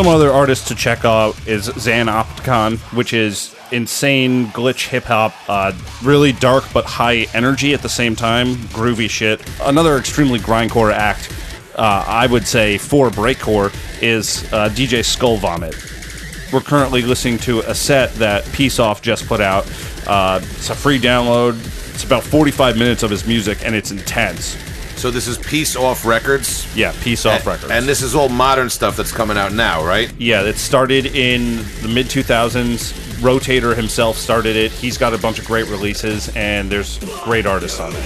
Some 0.00 0.08
other 0.08 0.32
artists 0.32 0.66
to 0.68 0.74
check 0.74 1.04
out 1.04 1.36
is 1.46 1.68
Xanopticon, 1.68 2.78
which 2.96 3.12
is 3.12 3.54
insane 3.70 4.46
glitch 4.46 4.88
hip 4.88 5.04
hop, 5.04 5.34
uh, 5.46 5.74
really 6.02 6.32
dark 6.32 6.64
but 6.72 6.86
high 6.86 7.26
energy 7.34 7.74
at 7.74 7.82
the 7.82 7.88
same 7.90 8.16
time, 8.16 8.54
groovy 8.72 9.10
shit. 9.10 9.46
Another 9.60 9.98
extremely 9.98 10.38
grindcore 10.38 10.90
act, 10.90 11.30
uh, 11.74 12.02
I 12.08 12.26
would 12.28 12.48
say 12.48 12.78
for 12.78 13.10
breakcore, 13.10 13.74
is 14.00 14.50
uh, 14.54 14.70
DJ 14.70 15.04
Skull 15.04 15.36
Vomit. 15.36 15.74
We're 16.50 16.62
currently 16.62 17.02
listening 17.02 17.36
to 17.40 17.60
a 17.70 17.74
set 17.74 18.14
that 18.14 18.50
Peace 18.54 18.78
Off 18.78 19.02
just 19.02 19.26
put 19.26 19.42
out. 19.42 19.70
Uh, 20.06 20.40
it's 20.42 20.70
a 20.70 20.74
free 20.74 20.98
download. 20.98 21.58
It's 21.92 22.04
about 22.04 22.22
45 22.22 22.78
minutes 22.78 23.02
of 23.02 23.10
his 23.10 23.26
music, 23.26 23.66
and 23.66 23.74
it's 23.74 23.90
intense. 23.90 24.56
So 25.00 25.10
this 25.10 25.26
is 25.26 25.38
Peace 25.38 25.76
Off 25.76 26.04
Records. 26.04 26.66
Yeah, 26.76 26.92
Peace 27.00 27.24
Off 27.24 27.38
And- 27.38 27.46
Records. 27.46 27.72
And 27.72 27.86
this 27.86 28.02
is 28.02 28.14
all 28.14 28.28
modern 28.28 28.68
stuff 28.68 28.98
that's 28.98 29.12
coming 29.12 29.38
out 29.38 29.50
now, 29.50 29.82
right? 29.82 30.12
Yeah, 30.18 30.42
it 30.42 30.58
started 30.58 31.06
in 31.06 31.64
the 31.80 31.88
mid 31.88 32.10
2000s. 32.10 32.92
Rotator 33.22 33.74
himself 33.74 34.18
started 34.18 34.56
it. 34.56 34.70
He's 34.72 34.98
got 34.98 35.14
a 35.14 35.18
bunch 35.18 35.38
of 35.38 35.46
great 35.46 35.68
releases, 35.68 36.28
and 36.36 36.70
there's 36.70 36.98
great 37.24 37.46
artists 37.46 37.80
on 37.80 37.94
it. 37.96 38.04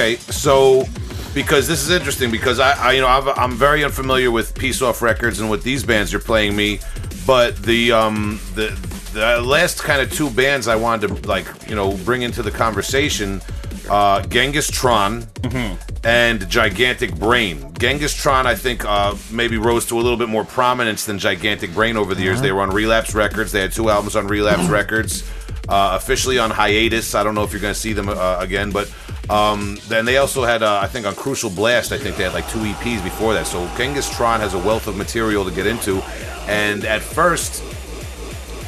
Okay, 0.00 0.16
so 0.30 0.84
because 1.34 1.68
this 1.68 1.82
is 1.82 1.90
interesting 1.90 2.30
because 2.30 2.58
I, 2.58 2.72
I 2.72 2.92
you 2.92 3.00
know 3.00 3.06
I've, 3.08 3.28
I'm 3.28 3.52
very 3.52 3.84
unfamiliar 3.84 4.30
with 4.30 4.54
Peace 4.54 4.82
Off 4.82 5.02
Records 5.02 5.40
and 5.40 5.48
what 5.48 5.62
these 5.62 5.84
bands 5.84 6.12
are 6.14 6.18
playing 6.18 6.56
me, 6.56 6.80
but 7.26 7.56
the 7.62 7.92
um 7.92 8.40
the 8.54 8.68
the 9.12 9.40
last 9.40 9.82
kind 9.82 10.00
of 10.00 10.12
two 10.12 10.30
bands 10.30 10.68
I 10.68 10.76
wanted 10.76 11.08
to 11.08 11.28
like 11.28 11.46
you 11.68 11.74
know 11.74 11.96
bring 11.98 12.22
into 12.22 12.42
the 12.42 12.50
conversation, 12.50 13.40
uh, 13.88 14.22
Genghis 14.26 14.68
Tron 14.70 15.26
and 16.04 16.48
Gigantic 16.48 17.14
Brain. 17.16 17.72
Genghis 17.74 18.14
Tron 18.14 18.46
I 18.46 18.54
think 18.54 18.84
uh, 18.84 19.14
maybe 19.30 19.56
rose 19.56 19.86
to 19.86 19.96
a 19.96 20.02
little 20.02 20.16
bit 20.18 20.28
more 20.28 20.44
prominence 20.44 21.06
than 21.06 21.18
Gigantic 21.18 21.72
Brain 21.74 21.96
over 21.96 22.14
the 22.14 22.22
years. 22.22 22.40
They 22.40 22.52
were 22.52 22.60
on 22.62 22.70
Relapse 22.70 23.14
Records. 23.14 23.52
They 23.52 23.60
had 23.60 23.72
two 23.72 23.90
albums 23.90 24.16
on 24.16 24.26
Relapse 24.26 24.68
Records. 24.68 25.28
Uh, 25.68 25.92
officially 25.94 26.36
on 26.36 26.50
hiatus. 26.50 27.14
I 27.14 27.22
don't 27.22 27.36
know 27.36 27.44
if 27.44 27.52
you're 27.52 27.60
going 27.60 27.74
to 27.74 27.78
see 27.78 27.92
them 27.92 28.08
uh, 28.08 28.38
again, 28.40 28.72
but 28.72 28.92
um, 29.30 29.78
then 29.88 30.04
they 30.04 30.16
also 30.16 30.44
had, 30.44 30.62
uh, 30.62 30.80
I 30.82 30.88
think, 30.88 31.06
on 31.06 31.14
Crucial 31.14 31.50
Blast. 31.50 31.92
I 31.92 31.98
think 31.98 32.16
they 32.16 32.24
had 32.24 32.34
like 32.34 32.48
two 32.50 32.58
EPs 32.58 33.02
before 33.04 33.32
that. 33.34 33.46
So 33.46 33.66
Genghis 33.76 34.14
Tron 34.14 34.40
has 34.40 34.54
a 34.54 34.58
wealth 34.58 34.86
of 34.88 34.96
material 34.96 35.44
to 35.44 35.50
get 35.50 35.66
into, 35.66 36.02
and 36.48 36.84
at 36.84 37.00
first, 37.00 37.62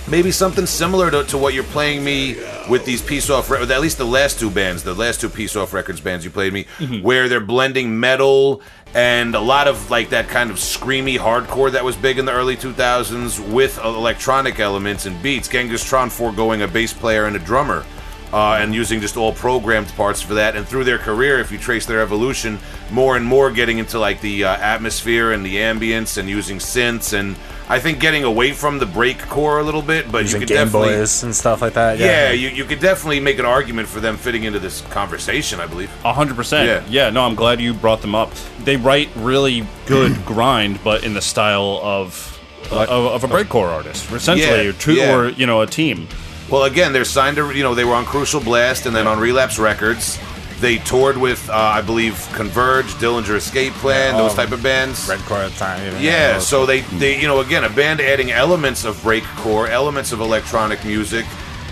maybe 0.09 0.31
something 0.31 0.67
similar 0.67 1.11
to, 1.11 1.25
to 1.25 1.39
what 1.39 1.55
you're 1.55 1.65
playing 1.65 2.05
me 2.05 2.37
with 2.69 2.85
these 2.85 3.03
Peace 3.03 3.29
Off, 3.31 3.51
Re- 3.51 3.63
at 3.63 3.81
least 3.81 3.99
the 3.99 4.05
last 4.05 4.39
two 4.39 4.51
bands, 4.51 4.83
the 4.85 4.95
last 4.95 5.21
two 5.21 5.29
Peace 5.29 5.57
Off 5.57 5.73
Records 5.73 6.01
bands 6.01 6.25
you 6.25 6.31
played 6.31 6.53
me, 6.53 6.67
where 7.03 7.29
they're 7.29 7.41
blending 7.41 7.99
metal 7.99 8.61
and 8.95 9.35
a 9.35 9.41
lot 9.41 9.67
of 9.69 9.91
like 9.91 10.11
that 10.11 10.29
kind 10.29 10.51
of 10.51 10.59
screamy 10.59 11.19
hardcore 11.19 11.73
that 11.73 11.83
was 11.83 11.97
big 11.97 12.19
in 12.19 12.25
the 12.27 12.33
early 12.33 12.57
2000s 12.57 13.53
with 13.53 13.79
electronic 13.79 14.61
elements 14.61 15.07
and 15.07 15.21
beats. 15.23 15.49
Genghis 15.49 15.83
Tron 15.83 16.11
foregoing 16.11 16.63
a 16.63 16.69
bass 16.69 16.93
player 16.93 17.25
and 17.25 17.35
a 17.35 17.39
drummer. 17.39 17.85
Uh, 18.33 18.57
and 18.59 18.75
using 18.75 18.99
just 19.01 19.19
all 19.19 19.31
programmed 19.33 19.89
parts 19.95 20.23
for 20.23 20.33
that, 20.35 20.57
and 20.57 20.67
through 20.67 20.85
their 20.85 20.97
career, 20.97 21.39
if 21.39 21.53
you 21.53 21.59
trace 21.59 21.85
their 21.85 22.01
evolution, 22.01 22.59
more 22.91 23.15
and 23.15 23.27
more 23.27 23.51
getting 23.51 23.77
into 23.77 23.99
like 23.99 24.23
the 24.23 24.45
uh, 24.45 24.57
atmosphere 24.57 25.33
and 25.33 25.45
the 25.45 25.57
ambience, 25.57 26.17
and 26.17 26.31
using 26.31 26.57
synths, 26.59 27.13
and 27.13 27.37
I 27.69 27.79
think 27.79 28.01
getting 28.01 28.25
away 28.25 28.53
from 28.53 28.79
the 28.79 28.87
breakcore 28.87 29.61
a 29.61 29.63
little 29.63 29.83
bit, 29.83 30.11
but 30.11 30.33
you 30.33 30.39
could 30.39 30.49
Game 30.49 30.57
definitely 30.65 30.95
Boys 30.95 31.23
and 31.25 31.35
stuff 31.35 31.61
like 31.61 31.75
that. 31.75 31.99
yeah, 31.99 32.33
you, 32.33 32.49
you 32.49 32.65
could 32.65 32.81
definitely 32.81 33.21
make 33.21 33.39
an 33.39 33.45
argument 33.45 33.87
for 33.89 34.01
them 34.01 34.17
fitting 34.17 34.45
into 34.45 34.59
this 34.59 34.81
conversation, 34.91 35.61
I 35.61 35.67
believe. 35.67 35.91
A 36.03 36.15
hundred 36.15 36.37
percent. 36.37 36.67
Yeah. 36.89 37.05
Yeah. 37.05 37.11
No, 37.11 37.27
I'm 37.27 37.35
glad 37.35 37.61
you 37.61 37.75
brought 37.75 38.01
them 38.01 38.15
up. 38.15 38.33
They 38.65 38.77
write 38.79 39.11
really 39.15 39.67
good 39.87 40.17
grind, 40.25 40.83
but 40.83 41.05
in 41.05 41.13
the 41.13 41.21
style 41.23 41.81
of 41.83 42.31
of, 42.71 42.89
of 42.89 43.25
a 43.25 43.29
breakcore 43.29 43.69
artist, 43.69 44.11
essentially, 44.11 44.63
Yeah, 44.65 44.71
or, 44.71 44.73
two, 44.73 44.95
yeah. 44.95 45.15
or 45.15 45.29
you 45.29 45.45
know, 45.47 45.61
a 45.61 45.67
team. 45.67 46.09
Well, 46.53 46.65
again, 46.65 46.93
they're 46.93 47.07
signed 47.07 47.39
to, 47.39 47.51
you 47.53 47.63
know, 47.63 47.75
they 47.75 47.87
were 47.87 47.95
on 47.95 48.05
Crucial 48.05 48.39
Blast 48.39 48.85
and 48.85 48.95
then 48.95 49.07
on 49.07 49.19
Relapse 49.19 49.59
Records. 49.59 50.19
They 50.61 50.77
toured 50.77 51.17
with, 51.17 51.49
uh, 51.49 51.55
I 51.55 51.81
believe, 51.81 52.29
Converge, 52.35 52.85
Dillinger 52.97 53.37
Escape 53.37 53.73
Plan, 53.73 54.19
those 54.19 54.33
um, 54.33 54.37
type 54.37 54.53
of 54.53 54.63
bands. 54.63 55.09
Redcore 55.09 55.47
at 55.47 55.53
the 55.53 55.59
time. 55.59 55.81
even, 55.87 56.03
Yeah, 56.03 56.39
so 56.39 56.67
they, 56.67 56.83
they, 56.83 57.19
you 57.19 57.27
know, 57.27 57.41
again, 57.41 57.65
a 57.65 57.71
band 57.71 58.03
adding 58.03 58.33
elements 58.33 58.85
of 58.85 58.97
breakcore, 58.97 59.71
elements 59.71 60.13
of 60.13 60.21
electronic 60.21 60.85
music, 60.85 61.25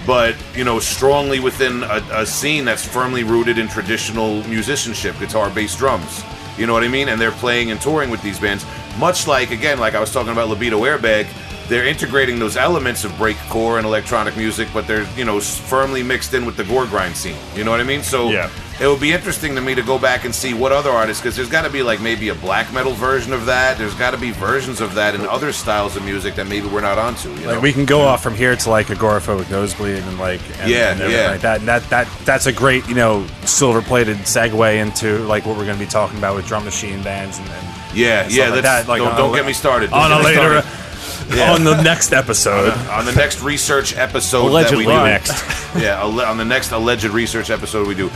but 0.07 0.35
you 0.57 0.65
know, 0.65 0.79
strongly 0.79 1.41
within 1.41 1.83
a, 1.83 2.03
a 2.13 2.27
scene 2.27 2.65
that's 2.65 2.85
firmly 2.85 3.23
rooted 3.23 3.59
in 3.59 3.69
traditional 3.69 4.43
musicianship, 4.45 5.19
guitar, 5.19 5.51
bass, 5.51 5.77
drums. 5.77 6.25
You 6.57 6.67
know 6.67 6.73
what 6.73 6.85
I 6.85 6.89
mean? 6.89 7.11
And 7.11 7.21
they're 7.21 7.33
playing 7.33 7.71
and 7.71 7.81
touring 7.83 8.09
with 8.09 8.23
these 8.23 8.41
bands, 8.41 8.65
much 8.99 9.27
like 9.27 9.51
again, 9.51 9.79
like 9.79 9.95
I 9.95 10.01
was 10.01 10.11
talking 10.11 10.33
about 10.33 10.49
Libido 10.49 10.81
Airbag. 10.81 11.27
They're 11.71 11.87
integrating 11.87 12.41
those 12.41 12.57
elements 12.57 13.05
of 13.05 13.13
breakcore 13.13 13.79
and 13.79 13.87
electronic 13.87 14.37
music, 14.37 14.67
but 14.75 14.87
they're 14.89 15.07
you 15.17 15.25
know 15.25 15.41
firmly 15.41 16.03
mixed 16.03 16.35
in 16.35 16.45
with 16.45 16.57
the 16.57 16.65
gore 16.65 16.85
grind 16.87 17.17
scene. 17.17 17.37
You 17.55 17.63
know 17.65 17.71
what 17.71 17.81
I 17.81 17.85
mean? 17.85 18.03
So 18.03 18.29
Yeah. 18.29 18.51
it 18.81 18.89
would 18.89 18.99
be 19.01 19.13
interesting 19.13 19.55
to 19.55 19.61
me 19.61 19.77
to 19.77 19.83
go 19.83 19.97
back 19.97 20.25
and 20.25 20.35
see 20.35 20.53
what 20.53 20.73
other 20.73 20.91
artists, 20.91 21.23
because 21.23 21.37
there's 21.37 21.49
got 21.49 21.63
to 21.63 21.71
be 21.71 21.85
like 21.85 22.01
maybe 22.01 22.29
a 22.31 22.35
black 22.35 22.73
metal 22.73 22.93
version 22.93 23.33
of 23.33 23.47
that. 23.47 23.79
There's 23.79 23.95
got 23.95 24.11
to 24.11 24.17
be 24.19 24.33
versions 24.33 24.81
of 24.81 24.95
that 24.97 25.15
in 25.15 25.21
other 25.29 25.53
styles 25.53 25.95
of 25.97 26.05
music 26.05 26.35
that 26.35 26.49
maybe 26.49 26.67
we're 26.67 26.81
not 26.81 26.99
onto. 26.99 27.31
You 27.31 27.47
know? 27.47 27.53
Like 27.55 27.63
we 27.63 27.73
can 27.73 27.85
go 27.85 28.01
off 28.01 28.21
from 28.21 28.35
here 28.35 28.57
to 28.57 28.69
like 28.71 28.89
agoraphobic 28.89 29.49
nosebleed 29.49 30.03
and 30.03 30.19
like 30.19 30.41
and, 30.61 30.69
Yeah, 30.71 30.91
and 30.91 31.01
everything 31.03 31.25
yeah. 31.25 31.31
like 31.31 31.41
that. 31.43 31.59
And 31.61 31.69
that 31.69 31.89
that 31.91 32.09
that's 32.25 32.47
a 32.47 32.53
great 32.53 32.85
you 32.89 32.97
know 32.97 33.25
silver 33.45 33.81
plated 33.81 34.17
segue 34.27 34.75
into 34.77 35.19
like 35.21 35.47
what 35.47 35.57
we're 35.57 35.67
going 35.67 35.79
to 35.79 35.85
be 35.85 35.91
talking 35.91 36.19
about 36.19 36.35
with 36.35 36.49
drum 36.49 36.65
machine 36.65 37.01
bands 37.05 37.39
and, 37.39 37.49
and 37.49 37.67
yeah, 37.97 38.25
and 38.25 38.33
yeah. 38.33 38.49
like 38.49 38.63
that, 38.63 38.89
like 38.89 38.99
don't 38.99 39.13
on 39.13 39.17
don't 39.17 39.33
a- 39.33 39.37
get 39.37 39.47
me 39.47 39.53
started. 39.53 39.91
Don't 39.91 40.01
on 40.01 40.13
a 40.21 40.25
later 40.25 40.61
started. 40.63 40.90
Yeah. 41.33 41.53
on 41.53 41.65
the 41.65 41.81
next 41.83 42.13
episode. 42.13 42.73
on 42.91 43.05
the 43.05 43.13
next 43.13 43.41
research 43.41 43.97
episode 43.97 44.49
Allegedly 44.49 44.87
that 44.87 45.05
we 45.05 45.09
do 45.09 45.11
next. 45.11 45.75
yeah, 45.77 46.03
on 46.03 46.37
the 46.37 46.45
next 46.45 46.73
alleged 46.73 47.05
research 47.05 47.51
episode 47.51 47.87
we 47.87 47.95
do. 47.95 48.11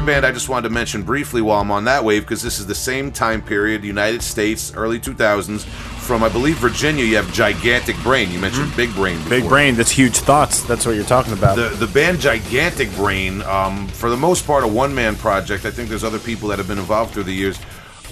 Other 0.00 0.06
band 0.06 0.24
I 0.24 0.32
just 0.32 0.48
wanted 0.48 0.68
to 0.68 0.74
mention 0.74 1.02
briefly 1.02 1.42
while 1.42 1.60
I'm 1.60 1.70
on 1.70 1.84
that 1.84 2.04
wave, 2.04 2.22
because 2.22 2.42
this 2.42 2.58
is 2.58 2.66
the 2.66 2.74
same 2.74 3.12
time 3.12 3.42
period, 3.42 3.84
United 3.84 4.22
States, 4.22 4.72
early 4.74 4.98
2000s. 4.98 5.64
From 6.00 6.24
I 6.24 6.28
believe 6.28 6.56
Virginia, 6.56 7.04
you 7.04 7.16
have 7.16 7.30
Gigantic 7.32 7.96
Brain. 7.98 8.30
You 8.30 8.38
mentioned 8.38 8.74
Big 8.76 8.92
Brain. 8.94 9.18
Before. 9.18 9.30
Big 9.30 9.48
brain, 9.48 9.74
that's 9.76 9.90
huge 9.90 10.16
thoughts. 10.16 10.62
That's 10.62 10.86
what 10.86 10.96
you're 10.96 11.04
talking 11.04 11.34
about. 11.34 11.56
The 11.56 11.68
the 11.68 11.86
band 11.86 12.18
Gigantic 12.20 12.92
Brain, 12.96 13.42
um, 13.42 13.86
for 13.88 14.10
the 14.10 14.16
most 14.16 14.46
part, 14.46 14.64
a 14.64 14.68
one 14.68 14.94
man 14.94 15.14
project. 15.16 15.66
I 15.66 15.70
think 15.70 15.88
there's 15.88 16.04
other 16.04 16.18
people 16.18 16.48
that 16.48 16.58
have 16.58 16.66
been 16.66 16.78
involved 16.78 17.12
through 17.12 17.24
the 17.24 17.34
years. 17.34 17.60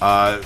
Uh, 0.01 0.43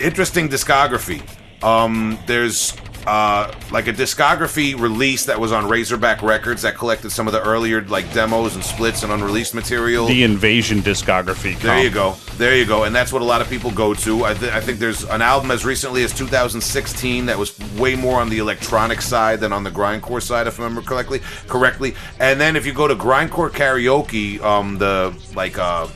interesting 0.00 0.48
discography. 0.48 1.22
Um, 1.62 2.18
there's 2.26 2.72
uh, 3.06 3.52
like 3.70 3.86
a 3.86 3.92
discography 3.92 4.78
release 4.78 5.24
that 5.26 5.38
was 5.38 5.52
on 5.52 5.68
Razorback 5.68 6.22
Records 6.22 6.62
that 6.62 6.76
collected 6.76 7.10
some 7.10 7.26
of 7.26 7.32
the 7.32 7.42
earlier 7.42 7.82
like 7.82 8.12
demos 8.12 8.54
and 8.54 8.64
splits 8.64 9.02
and 9.02 9.12
unreleased 9.12 9.54
material. 9.54 10.06
The 10.06 10.22
Invasion 10.22 10.80
discography. 10.80 11.58
There 11.58 11.72
comp. 11.72 11.84
you 11.84 11.90
go. 11.90 12.16
There 12.36 12.56
you 12.56 12.66
go. 12.66 12.84
And 12.84 12.94
that's 12.94 13.12
what 13.12 13.22
a 13.22 13.24
lot 13.24 13.40
of 13.40 13.48
people 13.48 13.70
go 13.70 13.94
to. 13.94 14.24
I, 14.24 14.34
th- 14.34 14.52
I 14.52 14.60
think 14.60 14.78
there's 14.78 15.04
an 15.04 15.22
album 15.22 15.50
as 15.50 15.64
recently 15.64 16.04
as 16.04 16.12
2016 16.12 17.26
that 17.26 17.38
was 17.38 17.58
way 17.78 17.94
more 17.96 18.20
on 18.20 18.28
the 18.28 18.38
electronic 18.38 19.00
side 19.00 19.40
than 19.40 19.52
on 19.52 19.64
the 19.64 19.70
grindcore 19.70 20.22
side, 20.22 20.46
if 20.46 20.60
I 20.60 20.64
remember 20.64 20.82
correctly. 20.82 21.20
Correctly. 21.46 21.94
And 22.18 22.40
then 22.40 22.56
if 22.56 22.66
you 22.66 22.72
go 22.72 22.86
to 22.86 22.94
Grindcore 22.94 23.50
Karaoke, 23.50 24.40
um, 24.40 24.78
the 24.78 25.14
like 25.34 25.58
uh, 25.58 25.88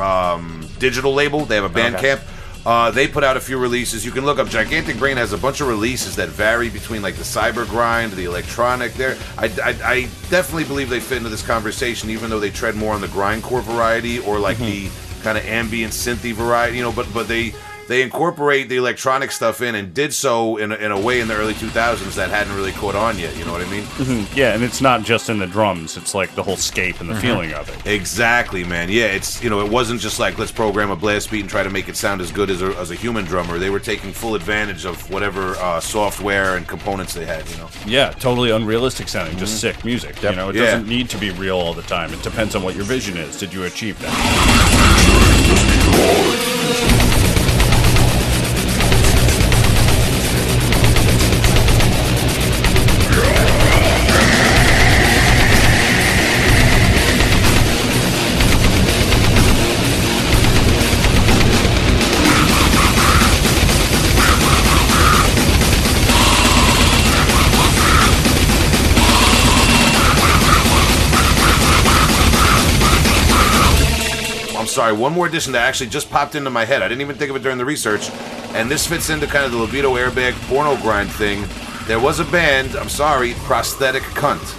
um, 0.00 0.68
digital 0.78 1.12
label, 1.12 1.44
they 1.44 1.56
have 1.56 1.64
a 1.64 1.70
Bandcamp. 1.70 2.22
Uh, 2.64 2.90
they 2.92 3.08
put 3.08 3.24
out 3.24 3.36
a 3.36 3.40
few 3.40 3.58
releases. 3.58 4.04
You 4.04 4.12
can 4.12 4.24
look 4.24 4.38
up. 4.38 4.48
Gigantic 4.48 4.96
Brain 4.98 5.16
has 5.16 5.32
a 5.32 5.38
bunch 5.38 5.60
of 5.60 5.66
releases 5.66 6.14
that 6.16 6.28
vary 6.28 6.70
between 6.70 7.02
like 7.02 7.16
the 7.16 7.24
cyber 7.24 7.68
grind, 7.68 8.12
the 8.12 8.24
electronic. 8.24 8.94
There, 8.94 9.16
I, 9.36 9.46
I, 9.62 9.76
I 9.84 10.02
definitely 10.30 10.64
believe 10.64 10.88
they 10.88 11.00
fit 11.00 11.18
into 11.18 11.28
this 11.28 11.44
conversation, 11.44 12.10
even 12.10 12.30
though 12.30 12.40
they 12.40 12.50
tread 12.50 12.76
more 12.76 12.94
on 12.94 13.00
the 13.00 13.08
grindcore 13.08 13.62
variety 13.62 14.20
or 14.20 14.38
like 14.38 14.58
the 14.58 14.90
kind 15.22 15.36
of 15.36 15.44
ambient 15.44 15.92
synthy 15.92 16.32
variety. 16.32 16.76
You 16.76 16.84
know, 16.84 16.92
but 16.92 17.12
but 17.12 17.26
they 17.26 17.52
they 17.92 18.00
incorporate 18.00 18.70
the 18.70 18.76
electronic 18.76 19.30
stuff 19.30 19.60
in 19.60 19.74
and 19.74 19.92
did 19.92 20.14
so 20.14 20.56
in 20.56 20.72
a, 20.72 20.76
in 20.76 20.90
a 20.92 20.98
way 20.98 21.20
in 21.20 21.28
the 21.28 21.34
early 21.34 21.52
2000s 21.52 22.14
that 22.14 22.30
hadn't 22.30 22.56
really 22.56 22.72
caught 22.72 22.94
on 22.94 23.18
yet. 23.18 23.36
You 23.36 23.44
know 23.44 23.52
what 23.52 23.60
I 23.60 23.70
mean? 23.70 23.82
Mm-hmm. 23.82 24.34
Yeah, 24.34 24.54
and 24.54 24.64
it's 24.64 24.80
not 24.80 25.02
just 25.02 25.28
in 25.28 25.38
the 25.38 25.46
drums; 25.46 25.98
it's 25.98 26.14
like 26.14 26.34
the 26.34 26.42
whole 26.42 26.56
scape 26.56 27.00
and 27.00 27.10
the 27.10 27.12
mm-hmm. 27.14 27.22
feeling 27.22 27.52
of 27.52 27.68
it. 27.68 27.86
Exactly, 27.86 28.64
man. 28.64 28.88
Yeah, 28.88 29.08
it's 29.08 29.44
you 29.44 29.50
know 29.50 29.60
it 29.64 29.70
wasn't 29.70 30.00
just 30.00 30.18
like 30.18 30.38
let's 30.38 30.50
program 30.50 30.90
a 30.90 30.96
blast 30.96 31.30
beat 31.30 31.42
and 31.42 31.50
try 31.50 31.62
to 31.62 31.68
make 31.68 31.88
it 31.90 31.96
sound 31.96 32.22
as 32.22 32.32
good 32.32 32.48
as 32.48 32.62
a, 32.62 32.74
as 32.78 32.90
a 32.90 32.94
human 32.94 33.26
drummer. 33.26 33.58
They 33.58 33.68
were 33.68 33.80
taking 33.80 34.10
full 34.12 34.34
advantage 34.36 34.86
of 34.86 35.10
whatever 35.10 35.54
uh, 35.56 35.78
software 35.78 36.56
and 36.56 36.66
components 36.66 37.12
they 37.12 37.26
had. 37.26 37.46
You 37.50 37.58
know. 37.58 37.68
Yeah, 37.86 38.12
totally 38.12 38.52
unrealistic 38.52 39.08
sounding, 39.08 39.36
just 39.36 39.62
mm-hmm. 39.62 39.76
sick 39.76 39.84
music. 39.84 40.22
You 40.22 40.32
know, 40.32 40.48
it 40.48 40.56
Yeah. 40.56 40.64
doesn't 40.64 40.88
need 40.88 41.10
to 41.10 41.18
be 41.18 41.30
real 41.30 41.58
all 41.58 41.74
the 41.74 41.82
time. 41.82 42.10
It 42.14 42.22
depends 42.22 42.54
on 42.54 42.62
what 42.62 42.74
your 42.74 42.84
vision 42.84 43.18
is. 43.18 43.38
Did 43.38 43.52
you 43.52 43.64
achieve 43.64 44.00
that? 44.00 44.12
Sorry, 74.82 74.92
one 74.96 75.12
more 75.12 75.26
addition 75.26 75.52
that 75.52 75.62
actually 75.62 75.88
just 75.88 76.10
popped 76.10 76.34
into 76.34 76.50
my 76.50 76.64
head. 76.64 76.82
I 76.82 76.88
didn't 76.88 77.02
even 77.02 77.14
think 77.14 77.30
of 77.30 77.36
it 77.36 77.42
during 77.42 77.56
the 77.56 77.64
research. 77.64 78.10
And 78.52 78.68
this 78.68 78.84
fits 78.84 79.10
into 79.10 79.28
kind 79.28 79.44
of 79.44 79.52
the 79.52 79.58
libido 79.58 79.94
airbag 79.94 80.32
porno 80.48 80.76
grind 80.82 81.08
thing. 81.08 81.44
There 81.86 82.00
was 82.00 82.18
a 82.18 82.24
band, 82.24 82.74
I'm 82.74 82.88
sorry, 82.88 83.34
Prosthetic 83.44 84.02
Cunt. 84.02 84.58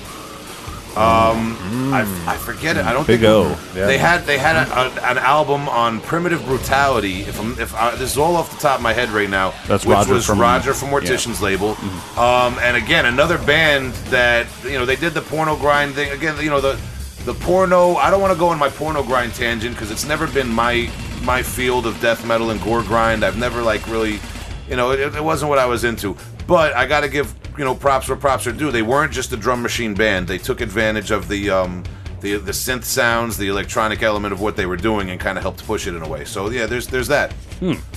Um, 0.95 1.57
I, 1.91 2.01
I 2.27 2.37
forget 2.37 2.77
it. 2.77 2.85
I 2.85 2.93
don't 2.93 3.05
Big 3.05 3.21
think 3.21 3.31
O. 3.31 3.55
They 3.73 3.97
had 3.97 4.25
they 4.25 4.37
had 4.37 4.55
a, 4.55 4.79
a, 4.79 5.09
an 5.09 5.17
album 5.17 5.67
on 5.67 5.99
primitive 6.01 6.45
brutality. 6.45 7.21
If 7.21 7.39
I'm, 7.41 7.59
if 7.59 7.73
I, 7.73 7.95
this 7.95 8.11
is 8.11 8.17
all 8.17 8.35
off 8.35 8.51
the 8.51 8.59
top 8.59 8.77
of 8.77 8.83
my 8.83 8.93
head 8.93 9.09
right 9.09 9.29
now, 9.29 9.53
That's 9.67 9.85
which 9.87 9.95
Roger 9.95 10.13
was 10.13 10.25
from- 10.25 10.39
Roger 10.39 10.73
from 10.75 10.89
Mortician's 10.89 11.41
label. 11.41 11.71
Um, 12.15 12.59
and 12.61 12.77
again, 12.77 13.07
another 13.07 13.39
band 13.39 13.93
that 14.11 14.45
you 14.63 14.73
know 14.77 14.85
they 14.85 14.95
did 14.95 15.15
the 15.15 15.21
porno 15.21 15.55
grind 15.55 15.95
thing. 15.95 16.11
Again, 16.11 16.35
you 16.39 16.51
know 16.51 16.61
the 16.61 16.79
the 17.25 17.33
porno. 17.33 17.95
I 17.95 18.09
don't 18.09 18.21
want 18.21 18.33
to 18.33 18.39
go 18.39 18.47
on 18.47 18.59
my 18.59 18.69
porno 18.69 19.03
grind 19.03 19.33
tangent 19.33 19.75
because 19.75 19.91
it's 19.91 20.05
never 20.05 20.27
been 20.27 20.47
my 20.47 20.89
my 21.21 21.41
field 21.41 21.85
of 21.85 21.99
death 22.01 22.25
metal 22.25 22.51
and 22.51 22.61
gore 22.61 22.83
grind. 22.83 23.23
I've 23.23 23.37
never 23.37 23.61
like 23.61 23.87
really, 23.87 24.19
you 24.69 24.75
know, 24.75 24.91
it, 24.91 25.15
it 25.15 25.23
wasn't 25.23 25.49
what 25.49 25.59
I 25.59 25.65
was 25.65 25.83
into. 25.83 26.17
But 26.47 26.75
I 26.75 26.85
got 26.85 27.01
to 27.01 27.09
give 27.09 27.33
you 27.57 27.63
know 27.63 27.75
props 27.75 28.09
where 28.09 28.17
props 28.17 28.47
are 28.47 28.51
due. 28.51 28.71
They 28.71 28.81
weren't 28.81 29.13
just 29.13 29.31
a 29.31 29.37
drum 29.37 29.61
machine 29.61 29.93
band. 29.93 30.27
They 30.27 30.37
took 30.37 30.61
advantage 30.61 31.11
of 31.11 31.27
the 31.27 31.49
um, 31.49 31.83
the 32.21 32.37
the 32.37 32.51
synth 32.51 32.83
sounds, 32.83 33.37
the 33.37 33.47
electronic 33.47 34.03
element 34.03 34.33
of 34.33 34.41
what 34.41 34.55
they 34.55 34.65
were 34.65 34.77
doing, 34.77 35.09
and 35.09 35.19
kind 35.19 35.37
of 35.37 35.43
helped 35.43 35.65
push 35.65 35.87
it 35.87 35.95
in 35.95 36.01
a 36.01 36.07
way. 36.07 36.25
So 36.25 36.49
yeah, 36.49 36.65
there's 36.65 36.87
there's 36.87 37.07
that. 37.07 37.33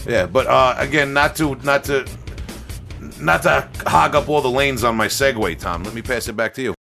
Yeah, 0.07 0.27
but 0.27 0.47
uh, 0.47 0.75
again, 0.79 1.13
not 1.13 1.35
to 1.37 1.57
not 1.57 1.85
to 1.85 2.07
not 3.21 3.43
to 3.43 3.69
hog 3.87 4.15
up 4.15 4.29
all 4.29 4.41
the 4.41 4.51
lanes 4.51 4.85
on 4.85 4.97
my 4.97 5.09
segue, 5.09 5.59
Tom. 5.59 5.83
Let 5.83 5.95
me 5.95 6.03
pass 6.03 6.29
it 6.29 6.37
back 6.37 6.55
to 6.55 6.63
you. 6.63 6.76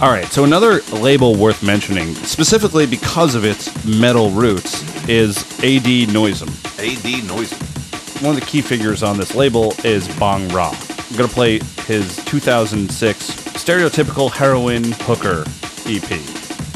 All 0.00 0.10
right, 0.10 0.26
so 0.26 0.44
another 0.44 0.80
label 0.92 1.34
worth 1.34 1.60
mentioning, 1.64 2.14
specifically 2.14 2.86
because 2.86 3.34
of 3.34 3.44
its 3.44 3.84
metal 3.84 4.30
roots, 4.30 4.80
is 5.08 5.38
Ad 5.58 5.82
Noiseam. 6.08 6.48
AD 6.78 7.26
Noisy. 7.26 8.24
One 8.24 8.36
of 8.36 8.40
the 8.40 8.46
key 8.46 8.62
figures 8.62 9.02
on 9.02 9.16
this 9.16 9.34
label 9.34 9.74
is 9.82 10.06
Bong-Ra. 10.16 10.68
I'm 10.70 11.16
gonna 11.16 11.26
play 11.26 11.58
his 11.86 12.16
2006 12.26 13.30
stereotypical 13.54 14.30
heroin 14.30 14.84
hooker 14.92 15.42
EP. 15.86 16.20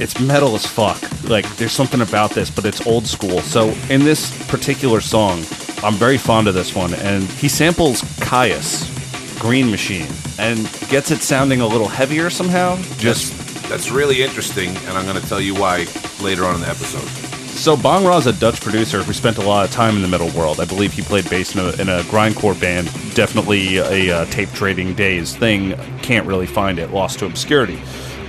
It's 0.01 0.19
metal 0.19 0.57
as 0.57 0.67
fuck. 0.67 1.01
Like 1.23 1.49
there's 1.59 1.71
something 1.71 2.01
about 2.01 2.33
this, 2.33 2.51
but 2.51 2.65
it's 2.65 2.85
old 2.89 3.07
school. 3.07 3.41
So 3.43 3.69
in 3.89 4.03
this 4.03 4.33
particular 4.49 5.01
song, 5.01 5.45
I'm 5.85 5.95
very 5.95 6.19
fond 6.19 6.49
of 6.49 6.55
this 6.55 6.75
one, 6.75 6.93
and 6.95 7.23
he 7.23 7.49
samples 7.49 8.03
Kyuss, 8.19 9.39
Green 9.39 9.71
Machine, 9.71 10.09
and 10.39 10.59
gets 10.89 11.11
it 11.11 11.23
sounding 11.23 11.61
a 11.61 11.67
little 11.67 11.89
heavier 11.89 12.31
somehow. 12.31 12.77
Just 12.99 13.33
That's, 13.33 13.69
that's 13.69 13.91
really 13.91 14.23
interesting, 14.23 14.69
and 14.69 14.91
I'm 14.91 15.07
going 15.07 15.21
to 15.21 15.29
tell 15.29 15.41
you 15.41 15.55
why 15.55 15.87
later 16.21 16.45
on 16.45 16.55
in 16.57 16.61
the 16.61 16.69
episode. 16.69 17.07
So 17.53 17.77
Bong-Ra 17.77 18.17
is 18.17 18.27
a 18.27 18.33
Dutch 18.33 18.61
producer 18.61 19.03
who 19.03 19.13
spent 19.13 19.39
a 19.39 19.43
lot 19.43 19.65
of 19.65 19.71
time 19.71 19.95
in 19.95 20.03
the 20.03 20.09
metal 20.09 20.31
world. 20.31 20.59
I 20.59 20.65
believe 20.65 20.93
he 20.93 21.03
played 21.03 21.29
bass 21.31 21.55
in 21.55 21.61
a, 21.61 21.71
in 21.81 21.89
a 21.89 22.03
grindcore 22.11 22.59
band. 22.61 22.87
Definitely 23.15 23.77
a 23.77 24.11
uh, 24.11 24.25
tape 24.27 24.51
trading 24.51 24.95
days 24.95 25.37
thing. 25.37 25.77
Can't 26.01 26.27
really 26.27 26.47
find 26.47 26.79
it. 26.79 26.91
Lost 26.91 27.21
to 27.21 27.27
obscurity. 27.27 27.81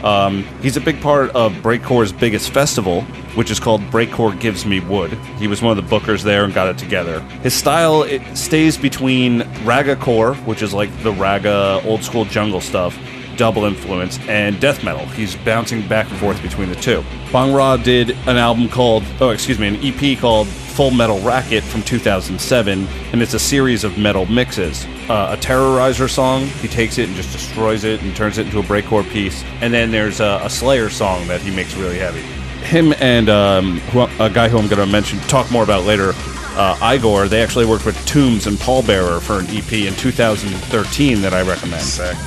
Um, 0.03 0.43
he's 0.61 0.75
a 0.75 0.81
big 0.81 0.99
part 1.01 1.29
of 1.31 1.53
Breakcore's 1.53 2.11
biggest 2.11 2.49
festival, 2.49 3.01
which 3.35 3.49
is 3.49 3.59
called 3.59 3.81
Breakcore 3.83 4.37
Gives 4.37 4.65
Me 4.65 4.79
Wood. 4.81 5.13
He 5.39 5.47
was 5.47 5.61
one 5.61 5.77
of 5.77 5.89
the 5.89 5.99
bookers 5.99 6.23
there 6.23 6.43
and 6.43 6.53
got 6.53 6.67
it 6.67 6.77
together. 6.77 7.21
His 7.41 7.53
style 7.53 8.03
it 8.03 8.21
stays 8.35 8.77
between 8.77 9.41
raggacore, 9.63 10.35
which 10.45 10.61
is 10.61 10.73
like 10.73 10.89
the 11.03 11.13
raga 11.13 11.81
old 11.85 12.03
school 12.03 12.25
jungle 12.25 12.59
stuff, 12.59 12.97
double 13.37 13.63
influence, 13.63 14.19
and 14.27 14.59
death 14.59 14.83
metal. 14.83 15.05
He's 15.07 15.35
bouncing 15.37 15.87
back 15.87 16.09
and 16.09 16.19
forth 16.19 16.41
between 16.41 16.69
the 16.69 16.75
two. 16.75 17.03
Bong-Ra 17.31 17.77
did 17.77 18.11
an 18.27 18.37
album 18.37 18.69
called, 18.69 19.03
oh, 19.21 19.29
excuse 19.29 19.57
me, 19.57 19.67
an 19.67 19.77
EP 19.81 20.19
called 20.19 20.47
Full 20.73 20.89
Metal 20.89 21.19
Racket 21.19 21.63
from 21.63 21.83
2007, 21.83 22.87
and 23.11 23.21
it's 23.21 23.35
a 23.35 23.39
series 23.39 23.83
of 23.83 23.95
metal 23.99 24.25
mixes. 24.25 24.85
Uh, 25.07 25.35
a 25.35 25.37
Terrorizer 25.37 26.09
song, 26.09 26.47
he 26.47 26.67
takes 26.67 26.97
it 26.97 27.07
and 27.07 27.15
just 27.15 27.31
destroys 27.31 27.83
it 27.83 28.01
and 28.01 28.15
turns 28.15 28.39
it 28.39 28.47
into 28.47 28.57
a 28.57 28.63
breakcore 28.63 29.07
piece. 29.07 29.43
And 29.61 29.71
then 29.71 29.91
there's 29.91 30.19
a, 30.19 30.41
a 30.43 30.49
Slayer 30.49 30.89
song 30.89 31.27
that 31.27 31.41
he 31.41 31.55
makes 31.55 31.75
really 31.75 31.99
heavy. 31.99 32.21
Him 32.65 32.93
and 32.99 33.29
um, 33.29 33.79
who, 33.91 34.01
a 34.19 34.31
guy 34.31 34.49
who 34.49 34.57
I'm 34.57 34.67
going 34.67 34.83
to 34.83 34.91
mention, 34.91 35.19
talk 35.21 35.51
more 35.51 35.63
about 35.63 35.83
later, 35.83 36.09
uh, 36.55 36.75
Igorrr, 36.81 37.29
they 37.29 37.43
actually 37.43 37.67
worked 37.67 37.85
with 37.85 38.03
Tombs 38.07 38.47
and 38.47 38.57
Pallbearer 38.57 39.21
for 39.21 39.39
an 39.39 39.45
EP 39.49 39.73
in 39.73 39.93
2013 39.93 41.21
that 41.21 41.33
I 41.33 41.43
recommend. 41.43 41.83
Sick. 41.83 42.17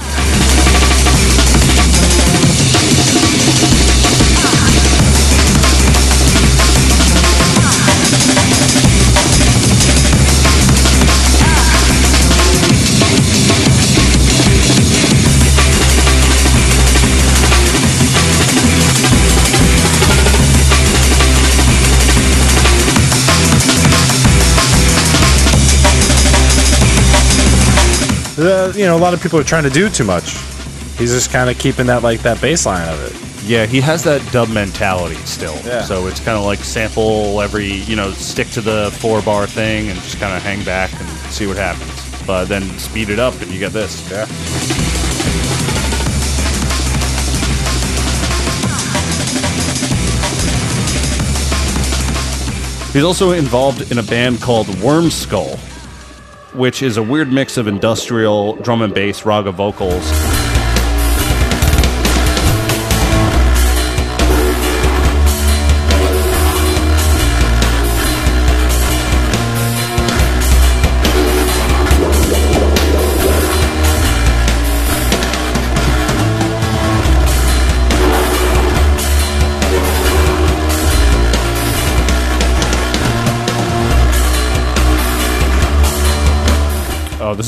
Uh, 28.39 28.73
you 28.77 28.85
know, 28.85 28.97
a 28.97 28.99
lot 28.99 29.15
of 29.15 29.23
people 29.23 29.39
are 29.39 29.45
trying 29.45 29.65
to 29.65 29.71
do 29.71 29.89
too 29.89 30.05
much. 30.05 30.33
He's 30.99 31.13
just 31.13 31.31
kind 31.31 31.49
of 31.49 31.59
keeping 31.59 31.87
that 31.87 32.03
like 32.03 32.21
that 32.23 32.39
baseline 32.39 32.87
of 32.93 33.01
it. 33.03 33.45
Yeah, 33.49 33.65
he 33.65 33.81
has 33.81 34.03
that 34.05 34.21
dub 34.33 34.49
mentality 34.49 35.15
still. 35.25 35.57
Yeah. 35.65 35.83
So 35.83 36.07
it's 36.07 36.21
kind 36.21 36.37
of 36.37 36.45
like 36.45 36.59
sample 36.59 37.41
every, 37.41 37.67
you 37.73 37.97
know, 37.97 38.11
stick 38.11 38.49
to 38.51 38.61
the 38.61 38.91
four 38.99 39.23
bar 39.23 39.47
thing 39.47 39.89
and 39.89 39.99
just 40.01 40.19
kind 40.19 40.37
of 40.37 40.43
hang 40.43 40.65
back 40.65 40.93
and 40.93 41.09
see 41.33 41.47
what 41.47 41.57
happens. 41.57 42.27
But 42.27 42.47
then 42.47 42.63
speed 42.79 43.09
it 43.09 43.19
up 43.19 43.41
and 43.41 43.51
you 43.51 43.59
get 43.59 43.73
this. 43.73 44.11
Yeah. 44.11 44.27
He's 52.93 53.05
also 53.05 53.33
involved 53.33 53.93
in 53.93 53.99
a 53.99 54.03
band 54.03 54.41
called 54.41 54.67
Wormskull, 54.69 55.59
which 56.57 56.83
is 56.83 56.97
a 56.97 57.03
weird 57.03 57.33
mix 57.33 57.57
of 57.57 57.67
industrial 57.67 58.57
drum 58.57 58.83
and 58.83 58.95
bass 58.95 59.25
raga 59.25 59.53
vocals. 59.53 60.26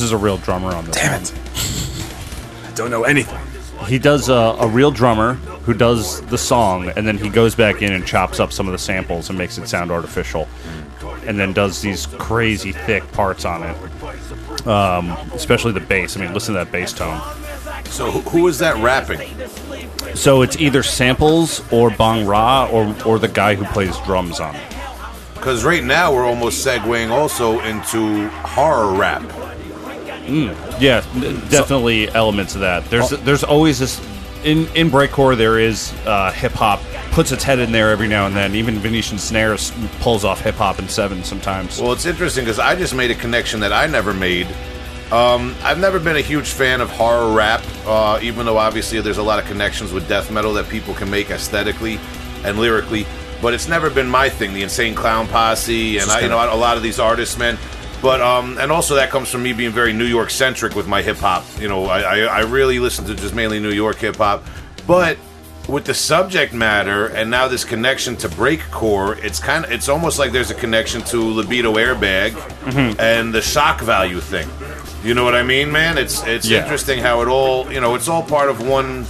Is 0.08 0.12
a 0.12 0.16
real 0.16 0.38
drummer 0.38 0.74
on 0.74 0.86
this. 0.86 0.96
Damn 0.96 1.20
it! 1.20 1.34
I 2.66 2.74
don't 2.74 2.90
know 2.90 3.04
anything. 3.04 3.38
He 3.86 3.98
does 3.98 4.30
a, 4.30 4.56
a 4.58 4.66
real 4.66 4.90
drummer 4.90 5.34
who 5.34 5.74
does 5.74 6.22
the 6.28 6.38
song, 6.38 6.90
and 6.96 7.06
then 7.06 7.18
he 7.18 7.28
goes 7.28 7.54
back 7.54 7.82
in 7.82 7.92
and 7.92 8.06
chops 8.06 8.40
up 8.40 8.50
some 8.50 8.66
of 8.66 8.72
the 8.72 8.78
samples 8.78 9.28
and 9.28 9.36
makes 9.36 9.58
it 9.58 9.68
sound 9.68 9.90
artificial, 9.90 10.48
and 11.26 11.38
then 11.38 11.52
does 11.52 11.82
these 11.82 12.06
crazy 12.06 12.72
thick 12.72 13.02
parts 13.12 13.44
on 13.44 13.64
it. 13.64 14.66
Um, 14.66 15.10
especially 15.34 15.72
the 15.72 15.80
bass. 15.80 16.16
I 16.16 16.20
mean, 16.20 16.32
listen 16.32 16.54
to 16.54 16.64
that 16.64 16.72
bass 16.72 16.94
tone. 16.94 17.20
So 17.90 18.10
who, 18.10 18.20
who 18.30 18.48
is 18.48 18.58
that 18.60 18.82
rapping? 18.82 19.28
So 20.16 20.40
it's 20.40 20.56
either 20.56 20.82
samples 20.82 21.62
or 21.70 21.90
Bong-Ra 21.90 22.70
or 22.72 22.96
or 23.04 23.18
the 23.18 23.28
guy 23.28 23.56
who 23.56 23.66
plays 23.66 23.94
drums 24.06 24.40
on 24.40 24.56
it. 24.56 24.74
Because 25.34 25.64
right 25.64 25.84
now 25.84 26.14
we're 26.14 26.24
almost 26.24 26.66
segueing 26.66 27.10
also 27.10 27.60
into 27.60 28.30
horror 28.30 28.94
rap. 28.94 29.22
Yeah, 30.80 31.04
n- 31.14 31.40
definitely 31.48 32.08
elements 32.10 32.54
of 32.54 32.60
that. 32.62 32.84
There's 32.90 33.10
there's 33.10 33.44
always 33.44 33.78
this 33.78 34.00
in 34.44 34.66
in 34.74 34.90
breakcore. 34.90 35.36
There 35.36 35.58
is 35.58 35.92
uh, 36.06 36.30
hip 36.32 36.52
hop 36.52 36.80
puts 37.12 37.32
its 37.32 37.42
head 37.42 37.58
in 37.58 37.72
there 37.72 37.90
every 37.90 38.08
now 38.08 38.26
and 38.26 38.36
then. 38.36 38.54
Even 38.54 38.78
Venetian 38.78 39.18
Snares 39.18 39.72
pulls 40.00 40.24
off 40.24 40.40
hip 40.40 40.54
hop 40.56 40.78
in 40.78 40.88
seven 40.88 41.24
sometimes. 41.24 41.80
Well, 41.80 41.92
it's 41.92 42.06
interesting 42.06 42.44
because 42.44 42.58
I 42.58 42.76
just 42.76 42.94
made 42.94 43.10
a 43.10 43.14
connection 43.14 43.60
that 43.60 43.72
I 43.72 43.86
never 43.86 44.12
made. 44.14 44.46
Um, 45.10 45.54
I've 45.62 45.78
never 45.78 45.98
been 45.98 46.16
a 46.16 46.20
huge 46.20 46.50
fan 46.50 46.82
of 46.82 46.90
horror 46.90 47.32
rap, 47.34 47.62
uh, 47.86 48.20
even 48.22 48.44
though 48.44 48.58
obviously 48.58 49.00
there's 49.00 49.16
a 49.18 49.22
lot 49.22 49.38
of 49.38 49.46
connections 49.46 49.90
with 49.92 50.06
death 50.06 50.30
metal 50.30 50.52
that 50.52 50.68
people 50.68 50.92
can 50.92 51.08
make 51.10 51.30
aesthetically 51.30 51.98
and 52.44 52.58
lyrically. 52.58 53.06
But 53.40 53.54
it's 53.54 53.68
never 53.68 53.88
been 53.88 54.08
my 54.08 54.28
thing. 54.28 54.52
The 54.52 54.62
Insane 54.62 54.94
Clown 54.94 55.26
Posse 55.28 55.98
and 55.98 56.10
I, 56.10 56.20
you 56.20 56.28
know 56.28 56.36
a 56.36 56.56
lot 56.56 56.76
of 56.76 56.82
these 56.82 56.98
artists, 56.98 57.38
man. 57.38 57.56
But 58.00 58.20
um, 58.20 58.58
and 58.58 58.70
also 58.70 58.94
that 58.94 59.10
comes 59.10 59.28
from 59.30 59.42
me 59.42 59.52
being 59.52 59.72
very 59.72 59.92
New 59.92 60.04
York 60.04 60.30
centric 60.30 60.74
with 60.76 60.86
my 60.86 61.02
hip 61.02 61.16
hop. 61.16 61.44
You 61.60 61.68
know, 61.68 61.86
I, 61.86 62.00
I, 62.00 62.18
I 62.20 62.40
really 62.40 62.78
listen 62.78 63.04
to 63.06 63.14
just 63.14 63.34
mainly 63.34 63.58
New 63.58 63.72
York 63.72 63.96
hip 63.96 64.16
hop. 64.16 64.44
But 64.86 65.18
with 65.68 65.84
the 65.84 65.92
subject 65.94 66.54
matter 66.54 67.08
and 67.08 67.28
now 67.30 67.46
this 67.48 67.64
connection 67.64 68.16
to 68.18 68.28
breakcore, 68.28 69.22
it's 69.22 69.40
kind 69.40 69.64
of 69.64 69.72
it's 69.72 69.88
almost 69.88 70.18
like 70.18 70.30
there's 70.32 70.50
a 70.50 70.54
connection 70.54 71.02
to 71.02 71.18
libido 71.20 71.74
airbag 71.74 72.34
and 73.00 73.34
the 73.34 73.42
shock 73.42 73.80
value 73.80 74.20
thing. 74.20 74.48
You 75.04 75.14
know 75.14 75.24
what 75.24 75.34
I 75.34 75.42
mean, 75.42 75.70
man? 75.72 75.98
It's 75.98 76.24
it's 76.24 76.46
Yeah. 76.48 76.62
interesting 76.62 77.00
how 77.00 77.20
it 77.22 77.28
all 77.28 77.70
you 77.72 77.80
know 77.80 77.96
it's 77.96 78.08
all 78.08 78.22
part 78.22 78.48
of 78.48 78.66
one. 78.66 79.06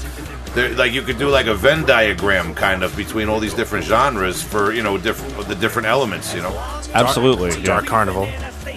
There, 0.55 0.71
like 0.75 0.93
you 0.93 1.03
could 1.03 1.19
do 1.19 1.29
like 1.29 1.47
a 1.47 1.55
Venn 1.55 1.85
diagram 1.85 2.55
kind 2.55 2.83
of 2.83 2.97
between 2.97 3.29
all 3.29 3.39
these 3.39 3.53
different 3.53 3.85
genres 3.85 4.43
for 4.43 4.73
you 4.73 4.83
know 4.83 4.97
different 4.97 5.47
the 5.47 5.55
different 5.55 5.87
elements. 5.89 6.35
You 6.35 6.41
know. 6.41 6.55
Absolutely, 6.95 7.49
It's 7.49 7.57
a 7.59 7.61
yeah. 7.61 7.67
Dark 7.67 7.87
Carnival. 7.87 8.27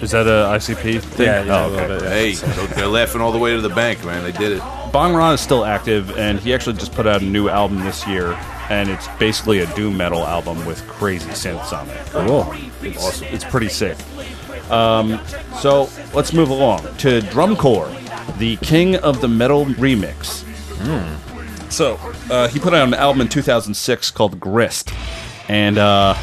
Is 0.02 0.10
that 0.10 0.26
a 0.26 0.50
ICP 0.58 1.00
thing? 1.00 1.26
Yeah, 1.26 1.44
yeah, 1.44 1.64
oh, 1.64 1.74
okay. 1.74 2.32
Hey, 2.32 2.32
they're- 2.74 2.86
laughing 2.86 3.20
all 3.20 3.30
the 3.30 3.38
way 3.38 3.54
to 3.54 3.60
the 3.60 3.68
bank, 3.68 4.04
man. 4.04 4.24
They 4.24 4.32
did 4.32 4.52
it. 4.52 4.62
Bong-Ra 4.92 5.30
is 5.32 5.40
still 5.40 5.64
active, 5.64 6.18
and 6.18 6.40
he 6.40 6.52
actually 6.52 6.76
just 6.76 6.92
put 6.92 7.06
out 7.06 7.22
a 7.22 7.24
new 7.24 7.48
album 7.48 7.84
this 7.84 8.04
year, 8.06 8.32
and 8.68 8.90
it's 8.90 9.06
basically 9.20 9.60
a 9.60 9.74
doom 9.74 9.96
metal 9.96 10.26
album 10.26 10.66
with 10.66 10.86
crazy 10.88 11.30
synths 11.30 11.72
on 11.72 11.88
it. 11.88 12.04
Cool. 12.10 12.52
It's 12.82 12.98
awesome. 13.02 13.28
It's 13.30 13.44
pretty 13.44 13.68
sick. 13.68 13.96
Um, 14.70 15.20
so 15.60 15.88
let's 16.14 16.32
move 16.32 16.50
along 16.50 16.80
to 16.98 17.20
Drumcorps, 17.20 18.38
the 18.38 18.56
king 18.56 18.96
of 18.96 19.20
the 19.20 19.28
metal 19.28 19.66
remix. 19.66 20.44
So 21.72 21.98
uh, 22.28 22.48
he 22.48 22.58
put 22.58 22.74
out 22.74 22.86
an 22.88 22.94
album 22.94 23.20
in 23.22 23.28
2006 23.28 24.10
called 24.10 24.40
Grist, 24.40 24.92
and 25.48 25.78
uh, 25.78 26.14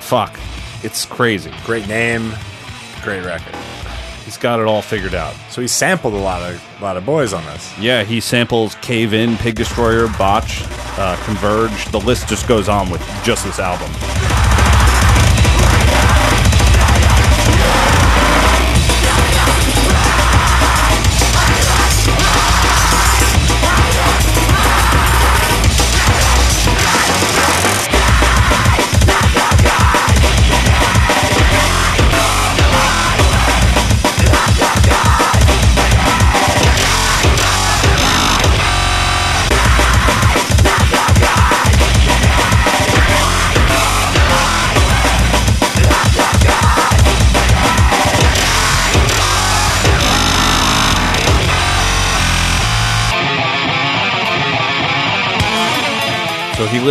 fuck, 0.00 0.38
it's 0.82 1.06
crazy. 1.06 1.52
Great 1.64 1.88
name. 1.88 2.32
Great 3.04 3.24
record. 3.24 3.54
He's 4.24 4.38
got 4.38 4.60
it 4.60 4.66
all 4.66 4.80
figured 4.80 5.14
out. 5.14 5.34
So 5.50 5.60
he 5.60 5.68
sampled 5.68 6.14
a 6.14 6.18
lot 6.18 6.40
of 6.40 6.80
a 6.80 6.82
lot 6.82 6.96
of 6.96 7.04
boys 7.04 7.34
on 7.34 7.44
this. 7.44 7.78
Yeah, 7.78 8.02
he 8.02 8.18
samples 8.18 8.76
Cave 8.76 9.12
In, 9.12 9.36
Pig 9.36 9.56
Destroyer, 9.56 10.08
Botch, 10.18 10.62
uh, 10.98 11.16
Converge. 11.26 11.84
The 11.92 12.00
list 12.00 12.28
just 12.28 12.48
goes 12.48 12.68
on 12.68 12.88
with 12.88 13.02
just 13.22 13.44
this 13.44 13.58
album. 13.58 13.90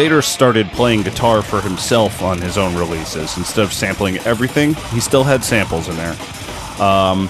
Later 0.04 0.22
started 0.22 0.68
playing 0.72 1.04
guitar 1.04 1.41
for 1.41 1.62
himself 1.62 2.22
on 2.22 2.41
his 2.41 2.58
own 2.58 2.76
releases. 2.76 3.38
Instead 3.38 3.64
of 3.64 3.72
sampling 3.72 4.18
everything, 4.26 4.74
he 4.91 4.99
still 4.99 5.24
had 5.24 5.45
samples 5.45 5.88
in 5.88 5.95
there. 5.95 6.14
Um, 6.78 7.30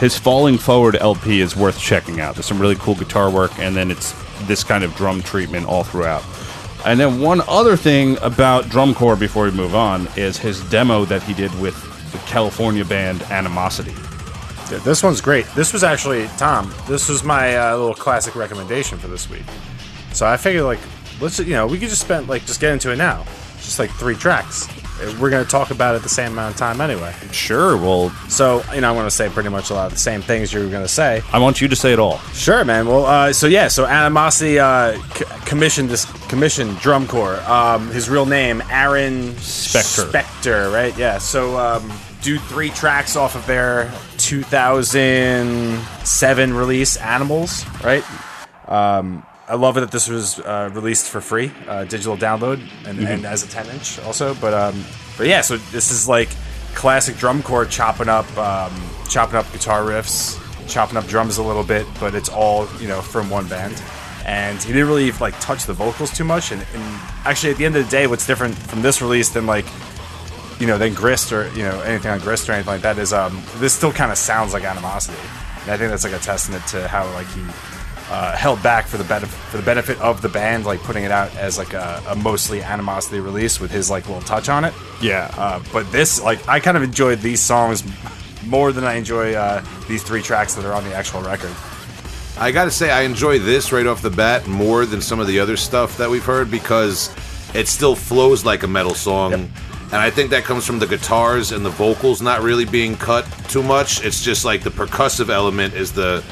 his 0.00 0.18
Falling 0.18 0.58
Forward 0.58 0.96
LP 0.96 1.40
is 1.40 1.54
worth 1.54 1.78
checking 1.78 2.18
out. 2.18 2.34
There's 2.34 2.46
some 2.46 2.60
really 2.60 2.74
cool 2.74 2.96
guitar 2.96 3.30
work, 3.30 3.56
and 3.60 3.76
then 3.76 3.92
it's 3.92 4.12
this 4.48 4.64
kind 4.64 4.82
of 4.82 4.92
drum 4.96 5.22
treatment 5.22 5.66
all 5.66 5.84
throughout. 5.84 6.24
And 6.84 6.98
then 6.98 7.20
one 7.20 7.42
other 7.46 7.76
thing 7.76 8.18
about 8.22 8.64
Drumcorps 8.64 9.20
before 9.20 9.44
we 9.44 9.52
move 9.52 9.76
on 9.76 10.08
is 10.16 10.36
his 10.36 10.68
demo 10.70 11.04
that 11.04 11.22
he 11.22 11.32
did 11.32 11.56
with 11.60 11.80
the 12.10 12.18
California 12.26 12.84
band 12.84 13.22
Animosity. 13.30 13.94
Yeah, 14.68 14.78
This 14.78 15.04
one's 15.04 15.20
great. 15.20 15.46
This 15.54 15.72
was 15.72 15.84
actually 15.84 16.26
Tom. 16.38 16.74
This 16.88 17.08
was 17.08 17.22
my 17.22 17.56
uh, 17.56 17.76
little 17.76 17.94
classic 17.94 18.34
recommendation 18.34 18.98
for 18.98 19.06
this 19.06 19.30
week. 19.30 19.44
So 20.12 20.26
I 20.26 20.36
figured 20.36 20.64
like 20.64 20.80
let's 21.24 21.38
you 21.40 21.54
know 21.54 21.66
we 21.66 21.78
could 21.78 21.88
just 21.88 22.02
spend 22.02 22.28
like 22.28 22.44
just 22.46 22.60
get 22.60 22.72
into 22.72 22.92
it 22.92 22.96
now. 22.96 23.24
Just 23.56 23.78
like 23.78 23.90
three 23.92 24.14
tracks. 24.14 24.68
We're 25.18 25.30
gonna 25.30 25.44
talk 25.44 25.70
about 25.72 25.96
it 25.96 26.02
the 26.02 26.08
same 26.08 26.32
amount 26.32 26.54
of 26.54 26.58
time 26.58 26.80
anyway. 26.80 27.12
Sure, 27.32 27.76
well, 27.76 28.10
So 28.28 28.62
you 28.74 28.80
know 28.80 28.90
I'm 28.90 28.96
gonna 28.96 29.10
say 29.10 29.28
pretty 29.28 29.48
much 29.48 29.70
a 29.70 29.74
lot 29.74 29.86
of 29.86 29.92
the 29.92 29.98
same 29.98 30.22
things 30.22 30.52
you're 30.52 30.70
gonna 30.70 30.86
say. 30.86 31.20
I 31.32 31.38
want 31.40 31.60
you 31.60 31.66
to 31.68 31.74
say 31.76 31.92
it 31.92 31.98
all. 31.98 32.18
Sure, 32.32 32.64
man. 32.64 32.86
Well, 32.86 33.04
uh, 33.06 33.32
so 33.32 33.46
yeah, 33.48 33.66
so 33.68 33.86
Animosity 33.86 34.58
uh, 34.60 34.96
c- 35.14 35.24
commissioned 35.46 35.88
this 35.90 36.04
commissioned 36.28 36.76
Drumcorps. 36.76 37.44
Um, 37.48 37.88
his 37.90 38.08
real 38.08 38.24
name, 38.26 38.62
Aaron 38.70 39.36
specter 39.38 40.04
Spector, 40.12 40.72
right? 40.72 40.96
Yeah. 40.96 41.18
So 41.18 41.58
um, 41.58 41.90
do 42.22 42.38
three 42.38 42.70
tracks 42.70 43.16
off 43.16 43.34
of 43.34 43.44
their 43.46 43.90
2007 44.18 46.54
release, 46.54 46.96
Animals, 46.98 47.64
right? 47.82 48.04
Um, 48.68 49.26
I 49.46 49.56
love 49.56 49.76
it 49.76 49.80
that 49.80 49.90
this 49.90 50.08
was 50.08 50.40
uh, 50.40 50.70
released 50.72 51.08
for 51.08 51.20
free, 51.20 51.52
uh, 51.68 51.84
digital 51.84 52.16
download, 52.16 52.66
and, 52.86 52.98
and 53.00 53.26
as 53.26 53.42
a 53.42 53.48
10 53.48 53.66
inch 53.74 53.98
also. 54.00 54.34
But 54.34 54.54
um, 54.54 54.84
but 55.18 55.26
yeah, 55.26 55.42
so 55.42 55.56
this 55.56 55.90
is 55.90 56.08
like 56.08 56.30
classic 56.74 57.16
Drumcorps 57.16 57.70
chopping 57.70 58.08
up 58.08 58.26
um, 58.38 58.72
chopping 59.08 59.36
up 59.36 59.50
guitar 59.52 59.82
riffs, 59.82 60.40
chopping 60.68 60.96
up 60.96 61.06
drums 61.06 61.38
a 61.38 61.42
little 61.42 61.64
bit, 61.64 61.86
but 62.00 62.14
it's 62.14 62.28
all 62.28 62.66
you 62.80 62.88
know 62.88 63.02
from 63.02 63.28
one 63.30 63.46
band. 63.48 63.80
And 64.26 64.58
he 64.62 64.72
didn't 64.72 64.88
really 64.88 65.12
like 65.12 65.38
touch 65.38 65.66
the 65.66 65.74
vocals 65.74 66.10
too 66.16 66.24
much. 66.24 66.50
And, 66.50 66.62
and 66.74 66.82
actually, 67.26 67.52
at 67.52 67.58
the 67.58 67.66
end 67.66 67.76
of 67.76 67.84
the 67.84 67.90
day, 67.90 68.06
what's 68.06 68.26
different 68.26 68.54
from 68.54 68.80
this 68.80 69.02
release 69.02 69.28
than 69.28 69.46
like 69.46 69.66
you 70.58 70.66
know, 70.66 70.78
than 70.78 70.94
Grist 70.94 71.32
or 71.32 71.48
you 71.50 71.62
know 71.62 71.80
anything 71.80 72.10
on 72.10 72.20
Grist 72.20 72.48
or 72.48 72.52
anything 72.52 72.72
like 72.72 72.82
that 72.82 72.98
is 72.98 73.12
um 73.12 73.42
this 73.56 73.74
still 73.74 73.92
kind 73.92 74.10
of 74.10 74.16
sounds 74.16 74.54
like 74.54 74.64
animosity, 74.64 75.18
and 75.62 75.70
I 75.70 75.76
think 75.76 75.90
that's 75.90 76.04
like 76.04 76.14
a 76.14 76.18
testament 76.18 76.66
to 76.68 76.88
how 76.88 77.04
like 77.12 77.26
he 77.28 77.42
uh, 78.10 78.36
held 78.36 78.62
back 78.62 78.86
for 78.86 78.98
the 78.98 79.04
benefit 79.04 79.34
for 79.34 79.56
the 79.56 79.62
benefit 79.62 80.00
of 80.00 80.22
the 80.22 80.28
band, 80.28 80.66
like 80.66 80.80
putting 80.80 81.04
it 81.04 81.10
out 81.10 81.34
as 81.36 81.58
like 81.58 81.72
a, 81.72 82.02
a 82.08 82.14
mostly 82.14 82.62
animosity 82.62 83.20
release 83.20 83.60
with 83.60 83.70
his 83.70 83.90
like 83.90 84.06
little 84.06 84.22
touch 84.22 84.48
on 84.48 84.64
it. 84.64 84.74
Yeah. 85.00 85.32
Uh, 85.36 85.62
but 85.72 85.90
this 85.90 86.20
like 86.20 86.46
I 86.48 86.60
kind 86.60 86.76
of 86.76 86.82
enjoyed 86.82 87.20
these 87.20 87.40
songs 87.40 87.82
more 88.46 88.72
than 88.72 88.84
I 88.84 88.94
enjoy 88.94 89.34
uh, 89.34 89.64
these 89.88 90.02
three 90.02 90.22
tracks 90.22 90.54
that 90.54 90.64
are 90.64 90.72
on 90.72 90.84
the 90.84 90.94
actual 90.94 91.22
record. 91.22 91.52
I 92.36 92.50
got 92.50 92.64
to 92.64 92.70
say, 92.70 92.90
I 92.90 93.02
enjoy 93.02 93.38
this 93.38 93.70
right 93.70 93.86
off 93.86 94.02
the 94.02 94.10
bat 94.10 94.48
more 94.48 94.86
than 94.86 95.00
some 95.00 95.20
of 95.20 95.28
the 95.28 95.38
other 95.38 95.56
stuff 95.56 95.96
that 95.98 96.10
we've 96.10 96.24
heard 96.24 96.50
because 96.50 97.14
it 97.54 97.68
still 97.68 97.94
flows 97.94 98.44
like 98.44 98.64
a 98.64 98.66
metal 98.66 98.94
song. 98.94 99.32
And 99.32 100.02
I 100.02 100.10
think 100.10 100.30
that 100.30 100.42
comes 100.42 100.66
from 100.66 100.80
the 100.80 100.86
guitars 100.86 101.52
and 101.52 101.64
the 101.64 101.70
vocals 101.70 102.20
not 102.20 102.42
really 102.42 102.64
being 102.64 102.96
cut 102.96 103.22
too 103.48 103.62
much. 103.62 104.04
It's 104.04 104.24
just 104.24 104.44
like 104.44 104.64
the 104.64 104.70
percussive 104.70 105.28
element 105.28 105.74
is 105.74 105.92
the 105.92 106.24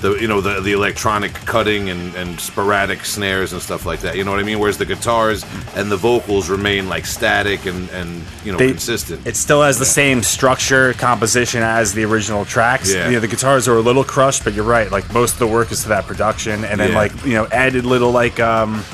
the 0.00 0.12
you 0.14 0.28
know 0.28 0.40
the 0.40 0.60
the 0.60 0.72
electronic 0.72 1.32
cutting 1.34 1.90
and, 1.90 2.14
and 2.14 2.38
sporadic 2.40 3.04
snares 3.04 3.52
and 3.52 3.60
stuff 3.60 3.84
like 3.84 4.00
that. 4.00 4.16
You 4.16 4.22
know 4.24 4.30
what 4.30 4.40
I 4.40 4.44
mean? 4.44 4.58
Whereas 4.60 4.78
the 4.78 4.86
guitars 4.86 5.44
and 5.74 5.90
the 5.90 5.96
vocals 5.96 6.48
remain 6.48 6.88
like 6.88 7.04
static 7.06 7.66
and 7.66 7.88
and 7.90 8.22
you 8.44 8.52
know 8.52 8.58
They- 8.58 8.68
consistent. 8.70 9.26
It 9.26 9.36
still 9.36 9.62
has 9.62 9.78
the 9.78 9.84
same 9.84 10.22
structure, 10.22 10.92
composition 10.94 11.62
as 11.62 11.94
the 11.94 12.04
original 12.04 12.44
tracks. 12.44 12.92
Yeah. 12.92 13.06
You 13.08 13.14
know, 13.14 13.20
the 13.20 13.28
guitars 13.28 13.66
are 13.66 13.76
a 13.76 13.80
little 13.80 14.04
crushed, 14.04 14.44
but 14.44 14.54
you're 14.54 14.64
right. 14.64 14.90
Like 14.90 15.12
most 15.12 15.32
of 15.32 15.38
the 15.40 15.46
work 15.48 15.72
is 15.72 15.82
to 15.82 15.88
that 15.88 16.06
production, 16.06 16.64
and 16.64 16.78
then 16.80 16.90
Yeah. 16.92 16.96
like 16.98 17.24
you 17.26 17.34
know 17.34 17.46
added 17.50 17.84
little 17.84 18.12
like 18.12 18.38
um, 18.38 18.84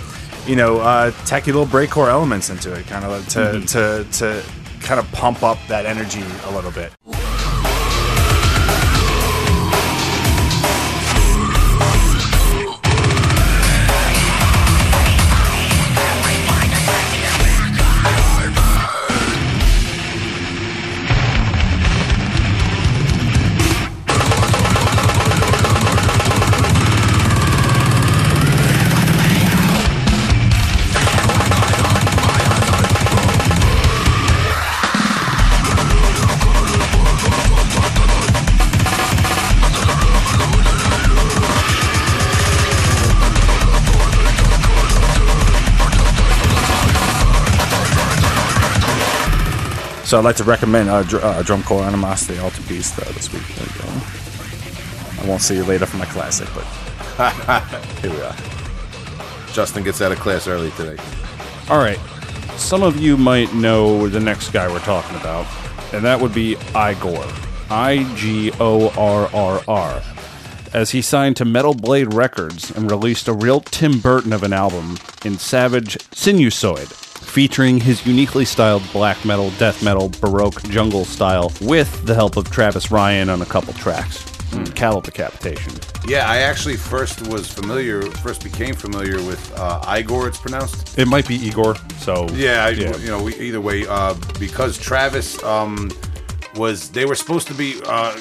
you 0.46 0.56
know 0.56 0.78
uh, 0.80 1.10
tacky 1.26 1.52
little 1.52 1.66
breakcore 1.66 2.08
elements 2.08 2.48
into 2.50 2.72
it, 2.72 2.86
kind 2.86 3.04
of 3.04 3.28
to 3.28 3.38
Mm-hmm. 3.38 3.64
to 3.66 4.04
to 4.18 4.42
kind 4.86 4.98
of 5.00 5.10
pump 5.12 5.42
up 5.42 5.58
that 5.68 5.84
energy 5.86 6.22
a 6.46 6.50
little 6.54 6.70
bit. 6.70 6.92
So 50.14 50.20
I'd 50.20 50.24
like 50.24 50.36
to 50.36 50.44
recommend 50.44 50.88
uh, 50.88 51.02
dr- 51.02 51.24
uh, 51.24 51.42
Drumcorps 51.42 51.84
Animosity 51.84 52.38
Altered 52.38 52.68
Beast 52.68 52.96
uh, 53.00 53.04
this 53.14 53.32
week. 53.32 53.42
There 53.56 53.66
you 53.66 53.82
go. 53.82 55.20
I 55.20 55.26
won't 55.28 55.42
see 55.42 55.56
you 55.56 55.64
later 55.64 55.86
for 55.86 55.96
my 55.96 56.04
classic, 56.04 56.46
but 56.54 56.62
here 58.00 58.12
we 58.12 58.20
are. 58.20 58.36
Justin 59.52 59.82
gets 59.82 60.00
out 60.00 60.12
of 60.12 60.20
class 60.20 60.46
early 60.46 60.70
today. 60.76 61.02
All 61.68 61.78
right. 61.78 61.98
Some 62.56 62.84
of 62.84 63.00
you 63.00 63.16
might 63.16 63.52
know 63.54 64.08
the 64.08 64.20
next 64.20 64.50
guy 64.50 64.70
we're 64.70 64.78
talking 64.78 65.16
about, 65.16 65.46
and 65.92 66.04
that 66.04 66.20
would 66.20 66.32
be 66.32 66.54
Igorrr. 66.76 67.68
I 67.68 68.04
G 68.14 68.52
O 68.60 68.90
R 68.90 69.28
R 69.34 69.64
R. 69.66 70.02
As 70.72 70.92
he 70.92 71.02
signed 71.02 71.36
to 71.38 71.44
Metal 71.44 71.74
Blade 71.74 72.14
Records 72.14 72.70
and 72.70 72.88
released 72.88 73.26
a 73.26 73.32
real 73.32 73.58
Tim 73.62 73.98
Burton 73.98 74.32
of 74.32 74.44
an 74.44 74.52
album 74.52 74.96
in 75.24 75.38
Savage 75.38 75.98
Sinusoid, 76.12 77.03
featuring 77.34 77.80
his 77.80 78.06
uniquely 78.06 78.44
styled 78.44 78.80
black 78.92 79.24
metal, 79.24 79.50
death 79.58 79.82
metal, 79.82 80.08
baroque 80.20 80.62
jungle 80.68 81.04
style, 81.04 81.52
with 81.60 82.06
the 82.06 82.14
help 82.14 82.36
of 82.36 82.48
Travis 82.48 82.92
Ryan 82.92 83.28
on 83.28 83.42
a 83.42 83.46
couple 83.46 83.72
tracks. 83.74 84.24
Cattle 84.76 85.00
Decapitation. 85.00 85.72
Yeah, 86.06 86.30
I 86.30 86.36
actually 86.38 86.76
first 86.76 87.26
was 87.26 87.52
familiar, 87.52 88.02
first 88.02 88.44
became 88.44 88.76
familiar 88.76 89.16
with 89.16 89.52
uh, 89.56 89.96
Igor. 89.98 90.28
It's 90.28 90.38
pronounced. 90.38 90.96
It 90.96 91.08
might 91.08 91.26
be 91.26 91.34
Igor, 91.34 91.74
so. 91.98 92.28
Yeah, 92.34 92.66
I, 92.66 92.68
you 92.68 93.08
know, 93.08 93.20
we, 93.20 93.34
either 93.34 93.60
way, 93.60 93.84
uh, 93.84 94.14
because 94.38 94.78
Travis 94.78 95.42
um, 95.42 95.90
was, 96.54 96.88
they 96.90 97.04
were 97.04 97.16
supposed 97.16 97.48
to 97.48 97.54
be. 97.54 97.80
Uh, 97.84 98.16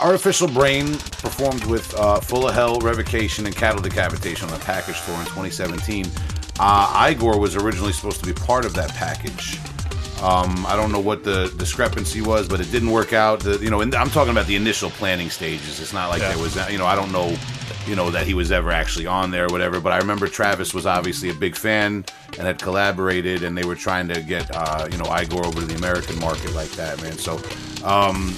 Artificial 0.00 0.48
Brain 0.48 0.94
performed 0.94 1.64
with 1.66 1.94
uh, 1.94 2.18
Full 2.18 2.48
of 2.48 2.54
Hell, 2.54 2.80
Revocation, 2.80 3.46
and 3.46 3.54
Cattle 3.54 3.80
Decapitation 3.80 4.48
on 4.48 4.58
the 4.58 4.64
package 4.64 5.00
tour 5.02 5.14
in 5.14 5.26
2017. 5.26 6.06
Uh, 6.60 7.08
Igorrr 7.08 7.38
was 7.38 7.56
originally 7.56 7.92
supposed 7.92 8.20
to 8.20 8.26
be 8.26 8.32
part 8.32 8.64
of 8.64 8.74
that 8.74 8.90
package. 8.90 9.58
Um, 10.22 10.64
I 10.66 10.76
don't 10.76 10.92
know 10.92 11.00
what 11.00 11.24
the 11.24 11.52
discrepancy 11.58 12.20
was, 12.20 12.46
but 12.46 12.60
it 12.60 12.70
didn't 12.70 12.90
work 12.92 13.12
out. 13.12 13.40
The, 13.40 13.58
you 13.58 13.70
know, 13.70 13.80
and 13.80 13.92
I'm 13.94 14.08
talking 14.10 14.30
about 14.30 14.46
the 14.46 14.54
initial 14.54 14.90
planning 14.90 15.30
stages. 15.30 15.80
It's 15.80 15.92
not 15.92 16.10
like 16.10 16.20
Yeah. 16.20 16.28
there 16.28 16.38
was, 16.38 16.54
you 16.70 16.78
know, 16.78 16.86
I 16.86 16.94
don't 16.94 17.10
know, 17.10 17.36
you 17.88 17.96
know, 17.96 18.08
that 18.12 18.24
he 18.24 18.34
was 18.34 18.52
ever 18.52 18.70
actually 18.70 19.06
on 19.08 19.32
there 19.32 19.46
or 19.46 19.48
whatever. 19.48 19.80
But 19.80 19.92
I 19.94 19.98
remember 19.98 20.28
Travis 20.28 20.72
was 20.72 20.86
obviously 20.86 21.30
a 21.30 21.34
big 21.34 21.56
fan 21.56 22.04
and 22.38 22.46
had 22.46 22.60
collaborated, 22.62 23.42
and 23.42 23.58
they 23.58 23.64
were 23.64 23.74
trying 23.74 24.06
to 24.08 24.22
get, 24.22 24.48
uh, 24.54 24.86
you 24.92 24.96
know, 24.98 25.06
Igorrr 25.06 25.44
over 25.44 25.58
to 25.60 25.66
the 25.66 25.74
American 25.74 26.16
market 26.20 26.54
like 26.54 26.70
that, 26.72 27.02
man. 27.02 27.18
So, 27.18 27.40
um, 27.82 28.32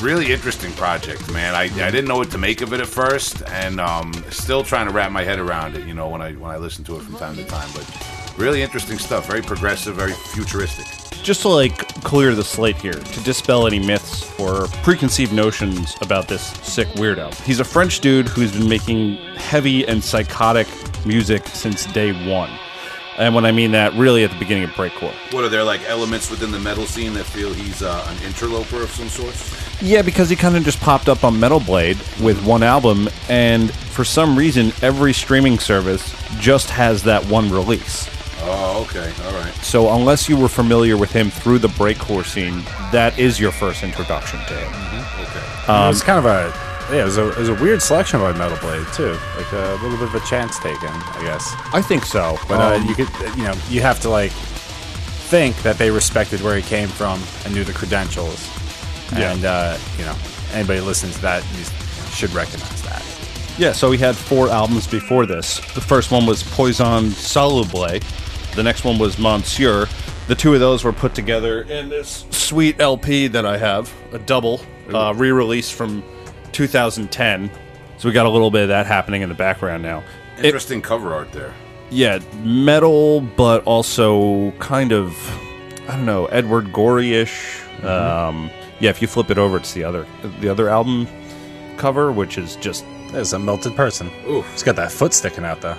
really 0.00 0.32
interesting 0.32 0.72
project, 0.72 1.30
man. 1.32 1.54
I, 1.54 1.64
I 1.64 1.90
didn't 1.90 2.06
know 2.06 2.16
what 2.16 2.30
to 2.32 2.38
make 2.38 2.60
of 2.60 2.72
it 2.72 2.80
at 2.80 2.86
first, 2.86 3.42
and 3.48 3.80
um, 3.80 4.12
still 4.30 4.62
trying 4.62 4.86
to 4.86 4.92
wrap 4.92 5.12
my 5.12 5.22
head 5.22 5.38
around 5.38 5.76
it. 5.76 5.86
You 5.86 5.94
know, 5.94 6.08
when 6.08 6.22
I 6.22 6.32
when 6.32 6.50
I 6.50 6.56
listen 6.56 6.84
to 6.84 6.96
it 6.96 7.02
from 7.02 7.16
time 7.16 7.36
to 7.36 7.44
time, 7.44 7.68
but 7.74 8.36
really 8.38 8.62
interesting 8.62 8.98
stuff. 8.98 9.26
Very 9.26 9.42
progressive, 9.42 9.96
very 9.96 10.12
futuristic. 10.12 10.86
just 11.22 11.42
to 11.42 11.48
like 11.48 11.76
clear 12.02 12.34
the 12.34 12.44
slate 12.44 12.76
here, 12.76 12.92
to 12.92 13.20
dispel 13.22 13.66
any 13.66 13.78
myths 13.78 14.38
or 14.40 14.66
preconceived 14.82 15.32
notions 15.32 15.94
about 16.00 16.28
this 16.28 16.42
sick 16.62 16.88
weirdo. 16.88 17.34
He's 17.42 17.60
a 17.60 17.64
French 17.64 18.00
dude 18.00 18.28
who's 18.28 18.52
been 18.52 18.68
making 18.68 19.16
heavy 19.36 19.86
and 19.86 20.02
psychotic 20.02 20.66
music 21.06 21.46
since 21.48 21.86
day 21.86 22.12
one. 22.28 22.50
And 23.18 23.34
when 23.34 23.44
I 23.44 23.52
mean 23.52 23.72
that, 23.72 23.92
really 23.94 24.24
at 24.24 24.30
the 24.30 24.38
beginning 24.38 24.64
of 24.64 24.70
breakcore. 24.70 25.12
What 25.34 25.44
are 25.44 25.50
there 25.50 25.64
like 25.64 25.82
elements 25.88 26.30
within 26.30 26.52
the 26.52 26.58
metal 26.58 26.86
scene 26.86 27.12
that 27.14 27.24
feel 27.24 27.52
he's 27.52 27.82
uh, 27.82 28.06
an 28.08 28.26
interloper 28.26 28.82
of 28.82 28.90
some 28.90 29.08
sort? 29.08 29.34
Yeah, 29.82 30.02
because 30.02 30.28
he 30.28 30.36
kind 30.36 30.56
of 30.56 30.64
just 30.64 30.80
popped 30.80 31.08
up 31.08 31.24
on 31.24 31.40
Metal 31.40 31.60
Blade 31.60 31.96
with 32.22 32.44
one 32.44 32.62
album, 32.62 33.08
and 33.28 33.72
for 33.72 34.04
some 34.04 34.36
reason, 34.36 34.72
every 34.82 35.12
streaming 35.14 35.58
service 35.58 36.14
just 36.38 36.68
has 36.70 37.02
that 37.04 37.24
one 37.26 37.50
release. 37.50 38.08
Oh, 38.42 38.82
okay, 38.88 39.12
all 39.24 39.32
right. 39.40 39.52
So 39.56 39.94
unless 39.94 40.28
you 40.28 40.36
were 40.36 40.48
familiar 40.48 40.96
with 40.96 41.12
him 41.12 41.30
through 41.30 41.58
the 41.60 41.68
breakcore 41.68 42.24
scene, 42.24 42.62
that 42.92 43.18
is 43.18 43.38
your 43.40 43.52
first 43.52 43.82
introduction 43.82 44.38
to 44.40 44.54
him. 44.54 44.72
Okay. 45.20 45.86
it 45.86 45.88
was 45.88 46.02
kind 46.02 46.18
of 46.18 46.24
a 46.26 46.52
yeah, 46.92 47.02
it 47.02 47.04
was 47.04 47.18
a, 47.18 47.28
it 47.28 47.38
was 47.38 47.48
a 47.48 47.54
weird 47.54 47.80
selection 47.80 48.18
by 48.18 48.32
Metal 48.32 48.58
Blade 48.58 48.84
too, 48.94 49.16
like 49.36 49.52
a 49.52 49.78
little 49.82 49.96
bit 49.96 50.08
of 50.08 50.14
a 50.14 50.20
chance 50.26 50.58
taken, 50.58 50.88
I 50.88 51.20
guess. 51.22 51.54
I 51.72 51.80
think 51.80 52.04
so. 52.04 52.36
But 52.48 52.60
uh, 52.60 52.76
Um, 52.76 52.86
you 52.86 52.94
could, 52.96 53.08
you 53.36 53.44
know, 53.44 53.54
you 53.68 53.80
have 53.80 54.00
to 54.00 54.08
like 54.10 54.32
think 55.30 55.54
that 55.62 55.78
they 55.78 55.90
respected 55.90 56.40
where 56.40 56.56
he 56.56 56.62
came 56.62 56.88
from 56.88 57.22
and 57.44 57.54
knew 57.54 57.62
the 57.62 57.72
credentials. 57.72 58.48
Yeah. 59.12 59.32
And 59.32 59.44
uh, 59.44 59.78
you 59.98 60.04
know, 60.04 60.16
anybody 60.52 60.80
listening 60.80 61.12
to 61.14 61.22
that 61.22 61.44
you 61.56 61.64
should 62.12 62.32
recognize 62.32 62.82
that. 62.82 63.04
Yeah, 63.58 63.72
so 63.72 63.90
he 63.90 63.98
had 63.98 64.16
four 64.16 64.48
albums 64.48 64.86
before 64.86 65.26
this. 65.26 65.58
The 65.74 65.80
first 65.80 66.10
one 66.10 66.24
was 66.26 66.42
Poisson 66.42 67.10
Soluble. 67.10 67.86
The 68.54 68.62
next 68.62 68.84
one 68.84 68.98
was 68.98 69.18
Monsieur. 69.18 69.86
The 70.28 70.34
two 70.34 70.54
of 70.54 70.60
those 70.60 70.84
were 70.84 70.92
put 70.92 71.14
together 71.14 71.62
in 71.62 71.88
this 71.88 72.24
sweet 72.30 72.80
LP 72.80 73.26
that 73.28 73.44
I 73.44 73.58
have, 73.58 73.92
a 74.12 74.18
double, 74.18 74.60
uh, 74.94 75.12
re 75.16 75.30
release 75.32 75.68
from 75.70 76.02
2010. 76.52 77.50
So 77.98 78.08
we 78.08 78.12
got 78.12 78.26
a 78.26 78.30
little 78.30 78.50
bit 78.50 78.62
of 78.62 78.68
that 78.68 78.86
happening 78.86 79.22
in 79.22 79.28
the 79.28 79.34
background 79.34 79.82
now. 79.82 80.02
It- 80.38 80.46
Interesting 80.46 80.80
cover 80.80 81.12
art 81.12 81.32
there. 81.32 81.52
yeah, 81.90 82.20
metal, 82.42 83.20
but 83.20 83.62
also 83.64 84.52
kind 84.52 84.92
of, 84.92 85.14
I 85.88 85.96
don't 85.96 86.06
know, 86.06 86.26
Edward 86.26 86.72
Gorey 86.72 87.12
ish. 87.14 87.60
Um, 87.82 88.50
yeah, 88.80 88.90
if 88.90 89.00
you 89.00 89.08
flip 89.08 89.30
it 89.30 89.38
over, 89.38 89.58
it's 89.58 89.72
the 89.72 89.84
other 89.84 90.06
the 90.40 90.48
other 90.48 90.68
album 90.68 91.06
cover, 91.76 92.12
which 92.12 92.38
is 92.38 92.56
just 92.56 92.84
There's 93.12 93.32
a 93.32 93.38
melted 93.38 93.74
person. 93.76 94.10
Ooh. 94.26 94.42
He's 94.42 94.62
got 94.62 94.76
that 94.76 94.92
foot 94.92 95.14
sticking 95.14 95.44
out 95.44 95.60
though. 95.60 95.76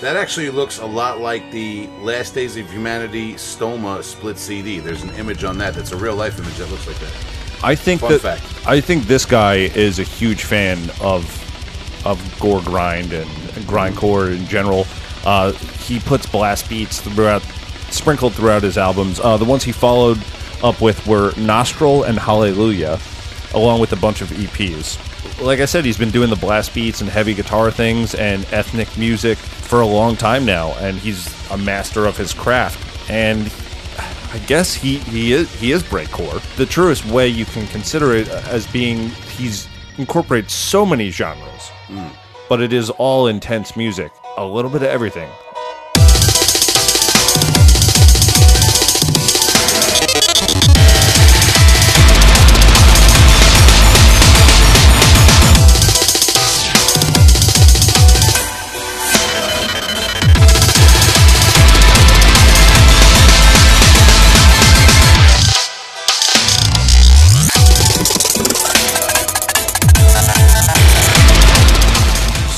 That 0.00 0.16
actually 0.16 0.50
looks 0.50 0.78
a 0.78 0.86
lot 0.86 1.20
like 1.20 1.50
the 1.50 1.86
Last 2.00 2.34
Days 2.34 2.56
of 2.58 2.70
Humanity 2.70 3.32
Stoma 3.34 4.02
split 4.02 4.36
CD. 4.36 4.78
There's 4.78 5.02
an 5.02 5.10
image 5.10 5.42
on 5.42 5.56
that 5.58 5.74
that's 5.74 5.92
a 5.92 5.96
real 5.96 6.14
life 6.14 6.38
image 6.38 6.56
that 6.56 6.70
looks 6.70 6.86
like 6.86 6.98
that. 6.98 7.12
I 7.64 7.74
think 7.74 8.02
Fun 8.02 8.12
that 8.12 8.20
fact. 8.20 8.44
I 8.66 8.80
think 8.80 9.04
this 9.04 9.24
guy 9.24 9.54
is 9.54 9.98
a 9.98 10.02
huge 10.02 10.44
fan 10.44 10.78
of 11.00 11.24
of 12.04 12.38
gore 12.38 12.60
grind 12.62 13.12
and 13.12 13.28
grindcore 13.66 14.36
in 14.36 14.46
general. 14.46 14.86
Uh, 15.24 15.52
he 15.52 15.98
puts 15.98 16.26
blast 16.26 16.68
beats 16.68 17.00
throughout, 17.00 17.42
sprinkled 17.90 18.34
throughout 18.34 18.62
his 18.62 18.78
albums. 18.78 19.18
Uh, 19.18 19.36
the 19.36 19.44
ones 19.44 19.64
he 19.64 19.72
followed 19.72 20.18
up 20.62 20.80
with 20.80 21.06
were 21.06 21.32
Nostril 21.36 22.04
and 22.04 22.18
Hallelujah, 22.18 22.98
along 23.54 23.80
with 23.80 23.92
a 23.92 23.96
bunch 23.96 24.20
of 24.20 24.28
EPs. 24.28 24.98
Like 25.42 25.60
I 25.60 25.64
said, 25.64 25.84
he's 25.84 25.98
been 25.98 26.10
doing 26.10 26.30
the 26.30 26.36
blast 26.36 26.74
beats 26.74 27.00
and 27.00 27.10
heavy 27.10 27.34
guitar 27.34 27.70
things 27.70 28.14
and 28.14 28.44
ethnic 28.52 28.96
music 28.96 29.38
for 29.38 29.80
a 29.80 29.86
long 29.86 30.16
time 30.16 30.44
now, 30.44 30.72
and 30.78 30.96
he's 30.96 31.28
a 31.50 31.58
master 31.58 32.06
of 32.06 32.16
his 32.16 32.32
craft. 32.32 33.10
And 33.10 33.52
I 34.32 34.38
guess 34.40 34.74
he, 34.74 34.98
he 34.98 35.32
is 35.32 35.52
he 35.60 35.72
is 35.72 35.82
breakcore. 35.82 36.40
The 36.56 36.66
truest 36.66 37.04
way 37.06 37.28
you 37.28 37.44
can 37.44 37.66
consider 37.68 38.14
it 38.14 38.28
as 38.28 38.66
being 38.66 39.08
he's 39.36 39.68
incorporates 39.98 40.52
so 40.52 40.84
many 40.84 41.10
genres, 41.10 41.68
hmm. 41.86 42.08
but 42.48 42.60
it 42.60 42.72
is 42.72 42.90
all 42.90 43.28
intense 43.28 43.76
music, 43.76 44.12
a 44.36 44.44
little 44.44 44.70
bit 44.70 44.82
of 44.82 44.88
everything. 44.88 45.30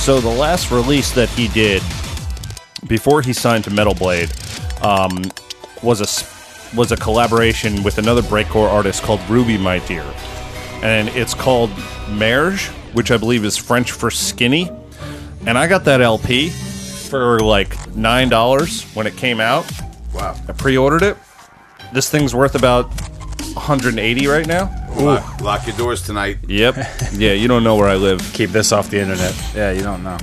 So 0.08 0.20
the 0.20 0.28
last 0.30 0.70
release 0.70 1.10
that 1.12 1.28
he 1.28 1.48
did 1.48 1.82
before 2.86 3.20
he 3.20 3.34
signed 3.34 3.64
to 3.64 3.70
Metal 3.70 3.92
Blade 3.92 4.32
um, 4.80 5.22
was 5.82 6.00
a 6.00 6.74
was 6.74 6.92
a 6.92 6.96
collaboration 6.96 7.82
with 7.82 7.98
another 7.98 8.22
breakcore 8.22 8.70
artist 8.70 9.02
called 9.02 9.20
Ruby 9.28 9.58
My 9.58 9.80
Dear, 9.80 10.06
and 10.82 11.10
it's 11.10 11.34
called 11.34 11.68
Maigre, 12.08 12.56
which 12.94 13.10
I 13.10 13.18
believe 13.18 13.44
is 13.44 13.58
French 13.58 13.92
for 13.92 14.10
skinny. 14.10 14.70
And 15.44 15.58
I 15.58 15.66
got 15.66 15.84
that 15.84 16.00
LP 16.00 16.48
for 16.48 17.40
like 17.40 17.94
nine 17.94 18.30
dollars 18.30 18.84
when 18.94 19.06
it 19.06 19.14
came 19.14 19.40
out. 19.40 19.70
Wow. 20.14 20.40
I 20.48 20.52
pre-ordered 20.52 21.02
it. 21.02 21.18
This 21.92 22.08
thing's 22.08 22.34
worth 22.34 22.54
about 22.54 22.90
180 23.54 24.26
right 24.26 24.46
now. 24.46 24.74
Lock, 24.96 25.40
lock 25.40 25.66
your 25.66 25.76
doors 25.76 26.02
tonight. 26.02 26.38
Yep. 26.48 26.76
yeah, 27.12 27.32
you 27.32 27.48
don't 27.48 27.62
know 27.64 27.76
where 27.76 27.88
I 27.88 27.96
live. 27.96 28.20
Keep 28.32 28.50
this 28.50 28.72
off 28.72 28.90
the 28.90 29.00
internet. 29.00 29.34
Yeah, 29.54 29.72
you 29.72 29.82
don't 29.82 30.02
know. 30.02 30.18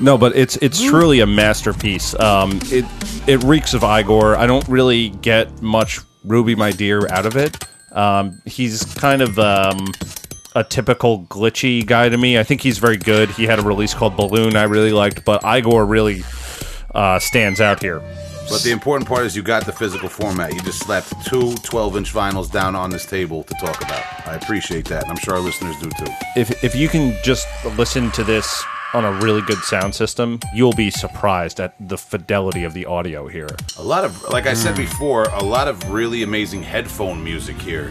No, 0.00 0.16
but 0.16 0.34
it's 0.36 0.56
it's 0.56 0.82
truly 0.82 1.20
a 1.20 1.26
masterpiece. 1.26 2.14
Um, 2.18 2.58
it 2.64 2.84
it 3.26 3.42
reeks 3.44 3.74
of 3.74 3.82
Igorrr. 3.82 4.36
I 4.36 4.46
don't 4.46 4.66
really 4.68 5.10
get 5.10 5.60
much 5.60 6.00
Ruby, 6.24 6.54
my 6.54 6.70
dear, 6.70 7.06
out 7.10 7.26
of 7.26 7.36
it. 7.36 7.56
Um, 7.92 8.40
he's 8.46 8.84
kind 8.94 9.20
of 9.20 9.38
um, 9.38 9.88
a 10.54 10.64
typical 10.64 11.24
glitchy 11.24 11.84
guy 11.84 12.08
to 12.08 12.16
me. 12.16 12.38
I 12.38 12.44
think 12.44 12.60
he's 12.60 12.78
very 12.78 12.96
good. 12.96 13.30
He 13.30 13.44
had 13.44 13.58
a 13.58 13.62
release 13.62 13.94
called 13.94 14.16
Balloon 14.16 14.56
I 14.56 14.64
really 14.64 14.92
liked, 14.92 15.24
but 15.24 15.42
Igorrr 15.42 15.88
really 15.88 16.24
uh, 16.94 17.18
stands 17.18 17.60
out 17.60 17.82
here. 17.82 18.02
But 18.50 18.62
the 18.62 18.72
important 18.72 19.08
part 19.08 19.24
is 19.26 19.36
you 19.36 19.42
got 19.42 19.64
the 19.64 19.72
physical 19.72 20.08
format. 20.08 20.52
You 20.52 20.60
just 20.60 20.80
slapped 20.80 21.12
two 21.24 21.54
12 21.54 21.96
inch 21.96 22.12
vinyls 22.12 22.50
down 22.50 22.74
on 22.74 22.90
this 22.90 23.06
table 23.06 23.44
to 23.44 23.54
talk 23.54 23.80
about. 23.80 24.04
I 24.26 24.34
appreciate 24.34 24.86
that, 24.86 25.04
and 25.04 25.12
I'm 25.12 25.18
sure 25.18 25.34
our 25.34 25.40
listeners 25.40 25.76
do 25.78 25.88
too. 25.90 26.12
If 26.36 26.64
if 26.64 26.74
you 26.74 26.88
can 26.88 27.16
just 27.22 27.46
listen 27.76 28.10
to 28.12 28.24
this 28.24 28.64
on 28.92 29.04
a 29.04 29.12
really 29.20 29.40
good 29.42 29.58
sound 29.58 29.94
system, 29.94 30.40
you'll 30.52 30.72
be 30.72 30.90
surprised 30.90 31.60
at 31.60 31.74
the 31.78 31.96
fidelity 31.96 32.64
of 32.64 32.74
the 32.74 32.86
audio 32.86 33.28
here. 33.28 33.48
A 33.78 33.82
lot 33.82 34.04
of, 34.04 34.28
like 34.30 34.46
I 34.46 34.54
said 34.54 34.76
before, 34.76 35.24
a 35.24 35.44
lot 35.44 35.68
of 35.68 35.90
really 35.90 36.24
amazing 36.24 36.62
headphone 36.62 37.22
music 37.22 37.56
here. 37.60 37.88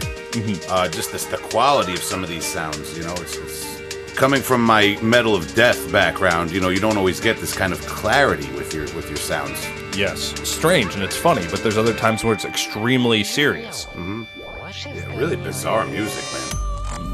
Uh, 0.68 0.88
just 0.88 1.10
this, 1.12 1.24
the 1.24 1.38
quality 1.38 1.92
of 1.92 2.02
some 2.02 2.22
of 2.22 2.28
these 2.28 2.44
sounds, 2.44 2.96
you 2.96 3.02
know, 3.02 3.14
it's, 3.14 3.36
it's 3.36 4.14
coming 4.14 4.42
from 4.42 4.62
my 4.62 4.98
metal 5.00 5.34
of 5.34 5.54
death 5.54 5.90
background. 5.90 6.50
You 6.50 6.60
know, 6.60 6.68
you 6.68 6.80
don't 6.80 6.98
always 6.98 7.20
get 7.20 7.38
this 7.38 7.54
kind 7.54 7.72
of 7.72 7.80
clarity 7.86 8.50
with 8.52 8.74
your 8.74 8.84
with 8.94 9.08
your 9.08 9.16
sounds. 9.16 9.66
Yes, 10.00 10.32
strange 10.48 10.94
and 10.94 11.02
it's 11.02 11.14
funny, 11.14 11.46
but 11.50 11.62
there's 11.62 11.76
other 11.76 11.92
times 11.92 12.24
where 12.24 12.32
it's 12.32 12.46
extremely 12.46 13.22
serious. 13.22 13.86
Yeah, 13.94 15.18
really 15.18 15.36
bizarre 15.36 15.84
music, 15.84 16.24
man. 16.32 17.12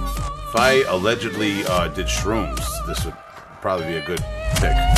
If 0.49 0.55
I 0.55 0.85
allegedly 0.87 1.65
uh, 1.67 1.89
did 1.89 2.07
shrooms, 2.07 2.65
this 2.87 3.05
would 3.05 3.17
probably 3.61 3.87
be 3.87 3.97
a 3.97 4.07
good 4.07 4.25
pick. 4.61 4.96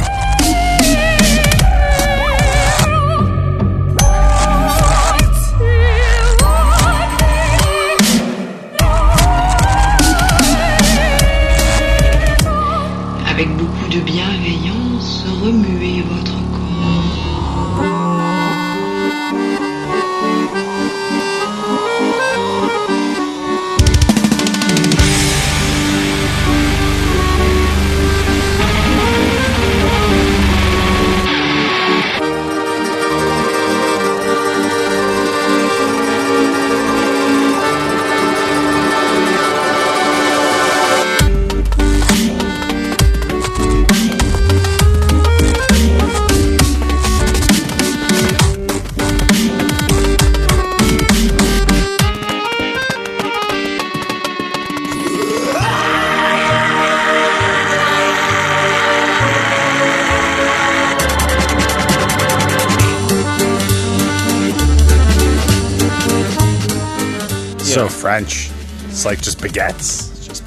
French. 68.19 68.51
It's 68.89 69.05
like 69.05 69.21
just 69.21 69.39
baguettes. 69.39 70.11
It's 70.11 70.27
Just, 70.27 70.45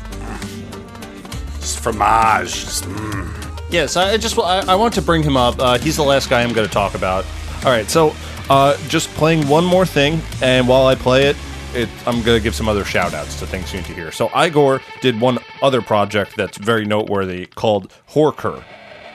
just 1.60 1.80
fromage. 1.80 2.52
Just, 2.52 2.84
mm. 2.84 3.62
Yes, 3.70 3.96
I 3.96 4.18
just 4.18 4.38
I, 4.38 4.60
I 4.68 4.76
want 4.76 4.94
to 4.96 5.02
bring 5.02 5.24
him 5.24 5.38
up. 5.38 5.58
Uh, 5.58 5.78
he's 5.78 5.96
the 5.96 6.04
last 6.04 6.30
guy 6.30 6.42
I'm 6.42 6.52
going 6.52 6.68
to 6.68 6.74
talk 6.74 6.96
about. 6.96 7.26
All 7.64 7.72
right, 7.72 7.90
so 7.90 8.14
uh, 8.50 8.76
just 8.90 9.08
playing 9.12 9.48
one 9.48 9.64
more 9.64 9.86
thing, 9.86 10.20
and 10.42 10.68
while 10.68 10.88
I 10.88 10.96
play 10.96 11.28
it, 11.28 11.38
it 11.74 11.88
I'm 12.06 12.22
going 12.24 12.38
to 12.38 12.44
give 12.44 12.56
some 12.56 12.68
other 12.68 12.84
shout 12.84 13.14
outs 13.14 13.40
to 13.40 13.48
things 13.48 13.72
you 13.72 13.80
need 13.80 13.86
to 13.86 13.94
hear. 13.94 14.12
So 14.12 14.28
Igorrr 14.30 14.82
did 15.00 15.22
one 15.22 15.38
other 15.62 15.82
project 15.82 16.36
that's 16.36 16.58
very 16.58 16.84
noteworthy 16.84 17.46
called 17.46 17.94
Whourkr. 18.10 18.62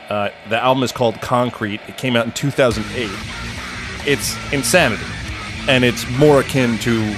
Uh, 0.09 0.31
the 0.49 0.63
album 0.63 0.83
is 0.83 0.93
called 0.93 1.21
Concrete. 1.21 1.81
It 1.89 1.99
came 1.99 2.17
out 2.17 2.25
in 2.25 2.33
2008. 2.33 3.11
It's 4.07 4.35
insanity, 4.53 5.05
and 5.69 5.85
it's 5.85 6.09
more 6.13 6.41
akin 6.41 6.79
to 6.79 7.15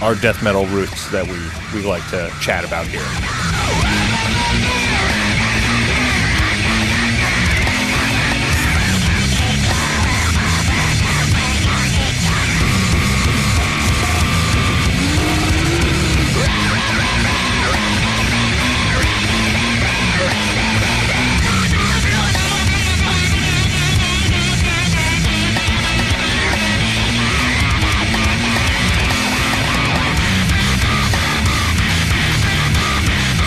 our 0.00 0.14
death 0.14 0.42
metal 0.42 0.66
roots 0.66 1.10
that 1.10 1.26
we, 1.26 1.38
we 1.78 1.86
like 1.86 2.08
to 2.10 2.30
chat 2.40 2.64
about 2.64 2.86
here. 2.86 4.07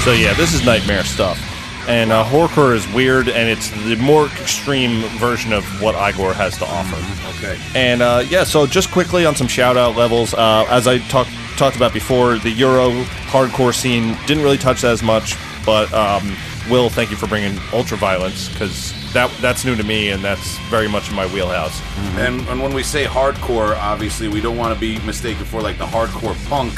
So 0.04 0.14
yeah, 0.14 0.34
this 0.34 0.54
is 0.54 0.66
nightmare 0.66 1.04
stuff. 1.04 1.40
And 1.88 2.12
uh, 2.12 2.24
Whourkr 2.26 2.76
is 2.76 2.88
weird, 2.92 3.28
and 3.30 3.48
it's 3.48 3.70
the 3.86 3.96
more 3.98 4.26
extreme 4.26 5.02
version 5.20 5.54
of 5.54 5.64
what 5.82 5.96
Igorrr 5.96 6.34
has 6.34 6.58
to 6.58 6.66
offer. 6.66 6.98
Okay. 7.38 7.60
And 7.76 8.02
uh, 8.02 8.24
yeah, 8.28 8.44
so 8.44 8.66
just 8.66 8.92
quickly 8.92 9.26
on 9.26 9.36
some 9.36 9.48
shout 9.48 9.78
out 9.78 9.96
levels, 9.96 10.34
uh, 10.34 10.66
as 10.70 10.88
I 10.88 11.00
talked 11.10 11.32
talked 11.56 11.76
about 11.76 11.94
before, 11.94 12.40
the 12.40 12.50
Euro 12.50 12.90
hardcore 13.30 13.74
scene 13.74 14.18
didn't 14.26 14.44
really 14.44 14.58
touch 14.58 14.82
that 14.82 14.92
as 14.92 15.04
much, 15.04 15.36
but 15.66 15.92
um, 15.94 16.36
Will, 16.70 16.90
thank 16.90 17.12
you 17.12 17.18
for 17.18 17.28
bringing 17.28 17.54
Ultraviolence 17.70 18.52
because 18.52 18.94
that 19.14 19.32
that's 19.40 19.66
new 19.66 19.76
to 19.76 19.84
me 19.84 20.10
and 20.10 20.24
that's 20.24 20.58
very 20.70 20.88
much 20.88 21.10
in 21.10 21.16
my 21.16 21.28
wheelhouse. 21.28 21.80
And, 22.16 22.42
and 22.48 22.62
when 22.62 22.74
we 22.74 22.82
say 22.82 23.06
hardcore, 23.06 23.76
obviously 23.78 24.28
we 24.28 24.42
don't 24.42 24.58
want 24.58 24.74
to 24.74 24.80
be 24.80 25.00
mistaken 25.06 25.46
for 25.46 25.62
like 25.62 25.78
the 25.78 25.86
hardcore 25.86 26.36
punk. 26.48 26.74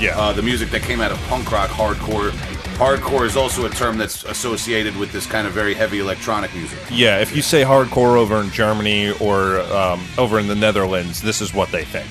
Yeah. 0.00 0.18
Uh, 0.18 0.32
the 0.32 0.42
music 0.42 0.70
that 0.70 0.82
came 0.82 1.00
out 1.00 1.10
of 1.10 1.18
punk 1.28 1.50
rock 1.52 1.70
hardcore. 1.70 2.32
Hardcore 2.76 3.24
is 3.24 3.38
also 3.38 3.64
a 3.64 3.70
term 3.70 3.96
that's 3.96 4.22
associated 4.24 4.94
with 4.98 5.10
this 5.10 5.26
kind 5.26 5.46
of 5.46 5.54
very 5.54 5.72
heavy 5.72 5.98
electronic 5.98 6.54
music. 6.54 6.78
Yeah, 6.90 7.20
if 7.20 7.34
you 7.34 7.40
say 7.40 7.62
hardcore 7.62 8.18
over 8.18 8.36
in 8.42 8.50
Germany 8.50 9.12
or 9.12 9.60
um, 9.60 10.06
over 10.18 10.38
in 10.38 10.46
the 10.46 10.54
Netherlands, 10.54 11.22
this 11.22 11.40
is 11.40 11.54
what 11.54 11.70
they 11.70 11.86
think. 11.86 12.06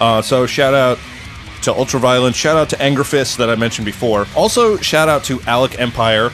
Uh, 0.00 0.22
so 0.22 0.46
shout 0.46 0.72
out 0.72 0.98
to 1.62 1.70
Ultraviolence, 1.70 2.34
shout 2.34 2.56
out 2.56 2.70
to 2.70 2.76
Angerfist 2.76 3.36
that 3.36 3.50
I 3.50 3.56
mentioned 3.56 3.84
before. 3.84 4.26
Also, 4.34 4.78
shout 4.78 5.10
out 5.10 5.22
to 5.24 5.42
Alec 5.42 5.78
Empire, 5.78 6.30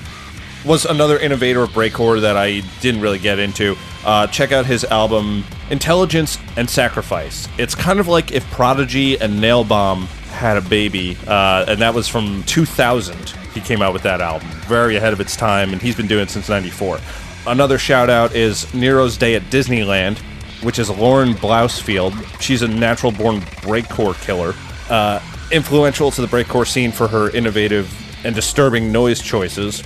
was 0.64 0.84
another 0.84 1.18
innovator 1.18 1.62
of 1.62 1.70
breakcore 1.70 2.20
that 2.20 2.36
I 2.36 2.60
didn't 2.80 3.00
really 3.00 3.18
get 3.18 3.40
into. 3.40 3.76
Uh, 4.04 4.28
check 4.28 4.52
out 4.52 4.64
his 4.64 4.84
album 4.84 5.42
Intelligence 5.70 6.38
and 6.56 6.70
Sacrifice. 6.70 7.48
It's 7.58 7.74
kind 7.74 7.98
of 7.98 8.06
like 8.06 8.30
if 8.30 8.48
Prodigy 8.52 9.20
and 9.20 9.40
Nailbomb 9.40 10.06
had 10.40 10.56
a 10.56 10.62
baby, 10.62 11.18
uh, 11.26 11.66
and 11.68 11.80
that 11.80 11.94
was 11.94 12.08
from 12.08 12.42
2000. 12.44 13.28
He 13.52 13.60
came 13.60 13.82
out 13.82 13.92
with 13.92 14.02
that 14.04 14.22
album, 14.22 14.48
very 14.66 14.96
ahead 14.96 15.12
of 15.12 15.20
its 15.20 15.36
time, 15.36 15.72
and 15.72 15.82
he's 15.82 15.94
been 15.94 16.06
doing 16.06 16.22
it 16.22 16.30
since 16.30 16.48
'94. 16.48 16.98
Another 17.46 17.78
shout 17.78 18.08
out 18.08 18.34
is 18.34 18.72
Nero's 18.72 19.18
Day 19.18 19.34
at 19.34 19.42
Disneyland, 19.44 20.18
which 20.62 20.78
is 20.78 20.88
Lauren 20.88 21.34
Bousfield. 21.34 22.14
She's 22.40 22.62
a 22.62 22.68
natural 22.68 23.12
born 23.12 23.40
breakcore 23.62 24.18
killer, 24.22 24.54
uh, 24.88 25.20
influential 25.52 26.10
to 26.10 26.22
the 26.22 26.26
breakcore 26.26 26.66
scene 26.66 26.90
for 26.90 27.06
her 27.06 27.30
innovative 27.30 27.92
and 28.24 28.34
disturbing 28.34 28.90
noise 28.90 29.20
choices. 29.20 29.82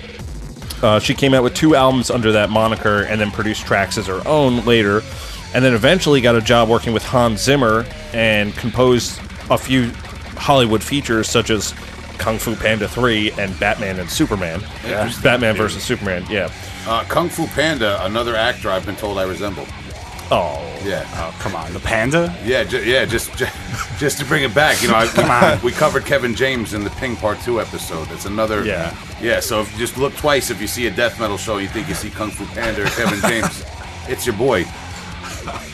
Uh, 0.83 1.01
she 1.01 1.15
came 1.15 1.35
out 1.35 1.43
with 1.43 1.55
two 1.55 1.75
albums 1.75 2.11
under 2.11 2.31
that 2.33 2.51
moniker 2.51 3.03
and 3.03 3.21
then 3.21 3.31
produced 3.33 3.67
tracks 3.67 3.99
as 3.99 4.07
her 4.07 4.23
own 4.27 4.65
later. 4.65 5.03
And 5.55 5.65
then 5.65 5.75
eventually 5.75 6.21
got 6.21 6.37
a 6.37 6.41
job 6.41 6.69
working 6.69 6.93
with 6.93 7.05
Hans 7.05 7.43
Zimmer 7.43 7.87
and 8.13 8.55
composed 8.55 9.21
a 9.51 9.59
few 9.59 9.93
Hollywood 10.37 10.83
features 10.83 11.29
such 11.29 11.51
as 11.51 11.73
Kung 12.19 12.39
Fu 12.39 12.55
Panda 12.57 12.89
3 12.89 13.33
and 13.33 13.59
Batman 13.59 13.99
and 13.99 14.09
Superman. 14.11 14.61
Yeah. 14.85 15.13
Batman 15.23 15.57
versus 15.57 15.83
Superman, 15.83 16.25
yeah. 16.31 16.51
Uh, 16.87 17.03
Kung 17.05 17.29
Fu 17.29 17.47
Panda, 17.49 18.05
another 18.05 18.37
actor 18.37 18.71
I've 18.71 18.87
been 18.87 18.97
told 18.97 19.19
I 19.19 19.25
resemble. 19.25 19.67
Oh. 20.31 20.61
Yeah. 20.85 21.07
Oh, 21.15 21.35
come 21.41 21.55
on. 21.55 21.73
The 21.75 21.81
panda? 21.81 22.35
Yeah, 22.45 22.65
ju- 22.65 22.83
yeah, 22.83 23.05
just, 23.05 23.35
ju- 23.37 23.47
just 23.99 24.19
to 24.19 24.25
bring 24.25 24.43
it 24.43 24.55
back, 24.55 24.81
you 24.83 24.89
know, 24.89 24.95
I, 24.97 25.07
Come 25.07 25.31
on. 25.31 25.61
we 25.63 25.71
covered 25.71 26.05
Kevin 26.07 26.35
James 26.35 26.73
in 26.75 26.83
the 26.83 26.91
Ping 26.91 27.15
Part 27.17 27.41
Two 27.41 27.61
episode. 27.61 28.07
That's 28.09 28.25
another. 28.25 28.65
Yeah. 28.65 28.97
yeah. 29.21 29.41
So 29.41 29.61
if 29.61 29.71
you 29.73 29.79
just 29.79 29.99
look 29.99 30.15
twice, 30.17 30.51
if 30.51 30.61
you 30.63 30.67
see 30.67 30.87
a 30.87 30.91
death 30.91 31.21
metal 31.21 31.37
show, 31.37 31.59
you 31.59 31.69
think 31.69 31.89
you 31.89 31.95
see 31.95 32.09
Kung 32.11 32.31
Fu 32.31 32.45
Panda 32.55 32.83
or 32.85 32.89
Kevin 32.89 33.21
James. 33.29 33.65
it's 34.09 34.25
your 34.27 34.35
boy. 34.37 34.65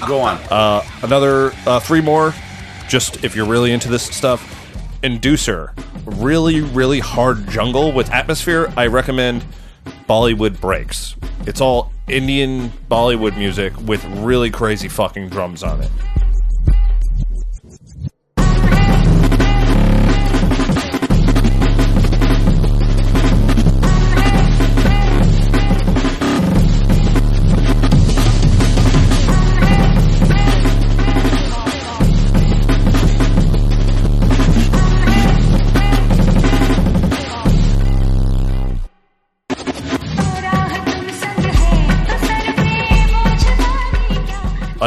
Go 0.07 0.21
on. 0.21 0.41
Another 1.03 1.53
uh, 1.67 1.79
three 1.81 2.01
more, 2.01 2.35
just 2.91 3.25
if 3.25 3.37
you're 3.37 3.47
really 3.47 3.73
into 3.73 3.89
this 3.89 4.05
stuff. 4.05 4.57
End.user, 5.03 5.73
really, 6.05 6.61
really 6.61 6.99
hard 6.99 7.49
jungle 7.49 7.93
with 7.93 8.11
atmosphere. 8.11 8.71
I 8.77 8.89
recommend 8.89 9.47
Bollywood 10.07 10.61
Breaks. 10.61 11.17
It's 11.47 11.63
all 11.63 11.91
Indian 12.09 12.69
Bollywood 12.91 13.39
music 13.39 13.73
with 13.87 14.05
really 14.19 14.51
crazy 14.51 14.89
fucking 14.89 15.31
drums 15.31 15.63
on 15.63 15.81
it. 15.81 15.91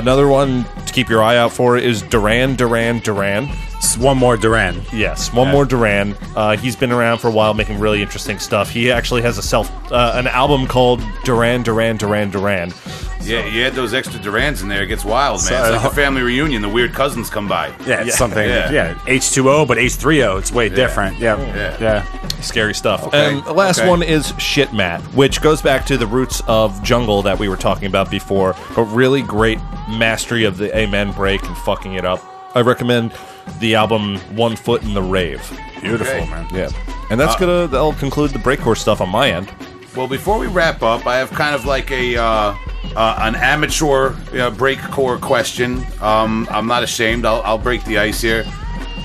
Another 0.04 0.28
one 0.28 0.66
to 0.86 0.92
keep 0.92 1.08
your 1.08 1.24
eye 1.24 1.38
out 1.38 1.54
for 1.54 1.78
is 1.78 2.02
Duran 2.02 2.58
Duran 2.58 3.00
Duran. 3.00 3.48
It's 3.94 4.02
one 4.02 4.18
more 4.18 4.38
Duran. 4.38 4.82
Yes, 4.92 5.32
one 5.32 5.50
more 5.50 5.66
Duran. 5.66 6.16
Uh, 6.36 6.58
he's 6.58 6.76
been 6.76 6.92
around 6.92 7.20
for 7.20 7.28
a 7.28 7.32
while, 7.32 7.54
making 7.54 7.80
really 7.80 8.02
interesting 8.02 8.40
stuff. 8.40 8.72
He 8.72 8.92
actually 8.92 9.22
has 9.22 9.38
a 9.38 9.44
self 9.44 9.70
uh, 9.92 10.14
an 10.16 10.26
album 10.26 10.66
called 10.66 11.00
Duran 11.24 11.62
Duran 11.62 11.98
Duran 11.98 12.32
Duran. 12.32 12.74
yeah, 13.22 13.46
you 13.46 13.64
add 13.64 13.74
those 13.74 13.94
extra 13.94 14.20
Durans 14.20 14.64
in 14.64 14.68
there, 14.68 14.82
it 14.82 14.88
gets 14.88 15.06
wild, 15.06 15.42
man. 15.42 15.50
So- 15.50 15.74
it's 15.76 15.84
like 15.84 15.92
a 15.92 15.96
family 15.96 16.24
reunion. 16.24 16.64
The 16.64 16.70
weird 16.70 16.94
cousins 16.94 17.30
come 17.30 17.48
by. 17.48 17.68
Yeah, 17.86 18.00
it's 18.00 18.08
Yeah. 18.08 18.16
something. 18.16 18.50
Yeah. 18.50 18.72
Yeah. 18.72 18.94
H2O, 19.06 19.68
but 19.68 19.78
H3O. 19.78 20.40
It's 20.40 20.52
way 20.52 20.70
different. 20.70 21.20
Yeah. 21.20 21.38
Yeah. 21.56 21.78
Yeah. 21.80 22.42
Scary 22.42 22.74
stuff. 22.74 23.04
Okay, 23.06 23.36
And 23.36 23.46
the 23.46 23.54
last 23.54 23.78
okay. 23.82 23.88
one 23.88 24.02
is 24.02 24.32
Shitmat, 24.34 25.02
which 25.14 25.40
goes 25.40 25.62
back 25.62 25.86
to 25.86 25.98
the 25.98 26.08
roots 26.08 26.42
of 26.48 26.82
jungle 26.82 27.22
that 27.22 27.38
we 27.38 27.48
were 27.48 27.58
talking 27.58 27.86
about 27.86 28.10
before, 28.10 28.56
but 28.76 28.86
really 28.86 29.22
great 29.22 29.60
mastery 29.88 30.46
of 30.46 30.58
the 30.58 30.76
Amen 30.76 31.12
break 31.12 31.44
and 31.44 31.56
fucking 31.60 31.94
it 31.94 32.06
up. 32.06 32.22
I 32.56 32.62
recommend 32.62 33.14
the 33.60 33.76
album 33.76 34.18
One 34.36 34.56
Foot 34.56 34.84
in 34.84 34.94
the 34.94 35.02
Rave. 35.02 35.42
Beautiful, 35.82 36.16
Okay. 36.16 36.30
man. 36.30 36.48
Yeah. 36.54 36.70
And 37.10 37.20
that's 37.20 37.36
gonna 37.36 37.68
that'll 37.68 37.94
conclude 37.94 38.32
the 38.32 38.40
breakcore 38.40 38.78
stuff 38.78 39.02
on 39.02 39.10
my 39.10 39.30
end. 39.32 39.52
Well, 39.96 40.08
before 40.08 40.40
we 40.40 40.48
wrap 40.48 40.82
up, 40.82 41.06
I 41.06 41.18
have 41.18 41.30
kind 41.32 41.54
of 41.54 41.66
like 41.66 41.92
a 41.92 42.18
uh, 42.18 42.56
uh, 42.96 43.16
an 43.22 43.36
amateur 43.36 44.08
uh, 44.08 44.52
breakcore 44.52 45.20
question. 45.22 45.86
Um, 46.02 46.48
I'm 46.50 46.66
not 46.68 46.82
ashamed. 46.84 47.26
I'll, 47.26 47.42
I'll 47.44 47.58
break 47.60 47.84
the 47.86 48.00
ice 48.00 48.20
here. 48.22 48.44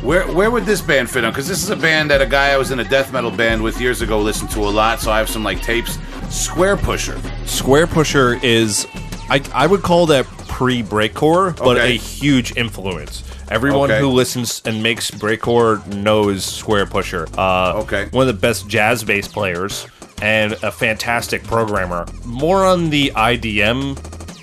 Where 0.02 0.26
where 0.32 0.50
would 0.50 0.64
this 0.64 0.80
band 0.80 1.10
fit 1.10 1.24
on? 1.24 1.32
Because 1.32 1.48
this 1.48 1.62
is 1.62 1.70
a 1.70 1.76
band 1.76 2.10
that 2.10 2.22
a 2.22 2.26
guy 2.26 2.50
I 2.52 2.56
was 2.56 2.70
in 2.70 2.78
a 2.78 2.84
death 2.84 3.12
metal 3.12 3.30
band 3.32 3.62
with 3.62 3.80
years 3.80 4.00
ago 4.00 4.20
listened 4.20 4.50
to 4.52 4.60
a 4.60 4.70
lot. 4.70 5.00
So 5.00 5.10
I 5.10 5.18
have 5.18 5.28
some 5.28 5.42
like 5.44 5.60
tapes. 5.60 5.98
Squarepusher. 6.28 7.18
Square 7.48 7.88
Pusher 7.88 8.38
is, 8.44 8.86
I, 9.28 9.42
I 9.54 9.66
would 9.66 9.82
call 9.82 10.06
that 10.06 10.24
pre 10.46 10.82
breakcore, 10.82 11.56
but 11.56 11.76
Okay. 11.78 11.94
a 11.94 11.98
huge 11.98 12.56
influence. 12.56 13.24
Everyone 13.50 13.90
Okay. 13.90 14.00
who 14.00 14.08
listens 14.08 14.60
and 14.66 14.82
makes 14.82 15.10
breakcore 15.10 15.84
knows 15.86 16.44
Squarepusher. 16.44 17.28
Uh, 17.38 17.78
Okay. 17.80 18.08
One 18.10 18.28
of 18.28 18.34
the 18.34 18.40
best 18.40 18.68
jazz 18.68 19.02
bass 19.04 19.26
players 19.28 19.86
and 20.20 20.52
a 20.62 20.70
fantastic 20.72 21.44
programmer. 21.44 22.04
More 22.24 22.64
on 22.64 22.90
the 22.90 23.12
IDM, 23.14 23.96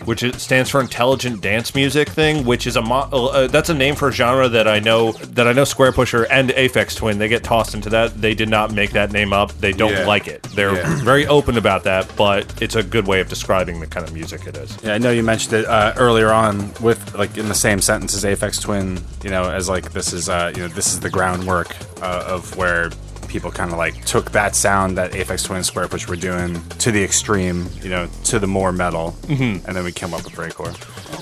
which 0.06 0.24
is, 0.24 0.42
stands 0.42 0.70
for 0.70 0.80
Intelligent 0.82 1.42
Dance 1.42 1.76
Music 1.76 2.10
thing, 2.10 2.46
which 2.46 2.66
is 2.68 2.76
a 2.76 2.82
mo- 2.82 3.10
uh, 3.12 3.48
that's 3.48 3.70
a 3.70 3.74
name 3.74 3.96
for 3.96 4.10
a 4.10 4.12
genre 4.12 4.48
that 4.50 4.68
I 4.68 4.80
know 4.80 5.12
that 5.14 5.48
I 5.48 5.54
know 5.54 5.64
Squarepusher 5.64 6.26
and 6.30 6.50
Aphex 6.52 6.96
Twin 6.96 7.18
they 7.18 7.28
get 7.28 7.44
tossed 7.44 7.74
into 7.74 7.90
that. 7.90 8.20
They 8.22 8.34
did 8.34 8.50
not 8.50 8.74
make 8.74 8.92
that 8.92 9.12
name 9.12 9.34
up. 9.34 9.52
They 9.60 9.72
don't 9.72 9.92
Yeah. 9.94 10.06
like 10.08 10.28
it. 10.28 10.44
They're 10.56 10.76
Yeah. 10.76 10.96
very 11.04 11.28
open 11.28 11.58
about 11.58 11.84
that, 11.84 12.10
but 12.16 12.62
it's 12.62 12.76
a 12.76 12.84
good 12.84 13.08
way 13.08 13.20
of 13.20 13.30
describing 13.30 13.80
the 13.80 13.88
kind 13.88 14.08
of 14.08 14.14
music 14.14 14.46
it 14.48 14.56
is. 14.58 14.78
Yeah, 14.84 14.94
I 14.94 14.98
know 14.98 15.12
you 15.12 15.24
mentioned 15.24 15.54
it 15.54 15.66
uh, 15.66 15.94
earlier 15.98 16.32
on 16.32 16.72
with 16.82 17.16
like 17.16 17.38
in 17.38 17.48
the 17.50 17.56
same 17.56 17.82
sentence 17.82 18.14
as 18.16 18.24
Aphex 18.24 18.62
Twin. 18.62 19.00
You 19.24 19.30
know, 19.32 19.50
as 19.50 19.68
like 19.70 19.92
this 19.92 20.14
is 20.14 20.30
uh, 20.30 20.52
you 20.56 20.62
know 20.64 20.68
this 20.70 20.88
is 20.94 21.00
the 21.00 21.10
groundwork 21.10 21.76
uh, 22.02 22.24
of 22.28 22.56
where 22.56 22.90
people 23.36 23.52
kind 23.52 23.70
of 23.74 23.78
like 23.78 24.06
took 24.06 24.32
that 24.32 24.56
sound 24.56 24.98
that 24.98 25.12
Aphex 25.12 25.46
Twin 25.46 25.58
and 25.58 25.66
Square 25.66 25.90
Push 25.90 26.08
were 26.08 26.16
doing 26.16 26.62
to 26.80 26.90
the 26.90 27.04
extreme. 27.04 27.68
You 27.82 27.90
know, 27.90 28.08
to 28.26 28.40
the 28.40 28.48
more 28.48 28.72
metal, 28.72 29.12
mm-hmm. 29.24 29.66
and 29.68 29.76
then 29.76 29.84
we 29.84 29.92
came 29.92 30.14
up 30.14 30.24
with 30.24 30.34
breakcore. 30.34 30.74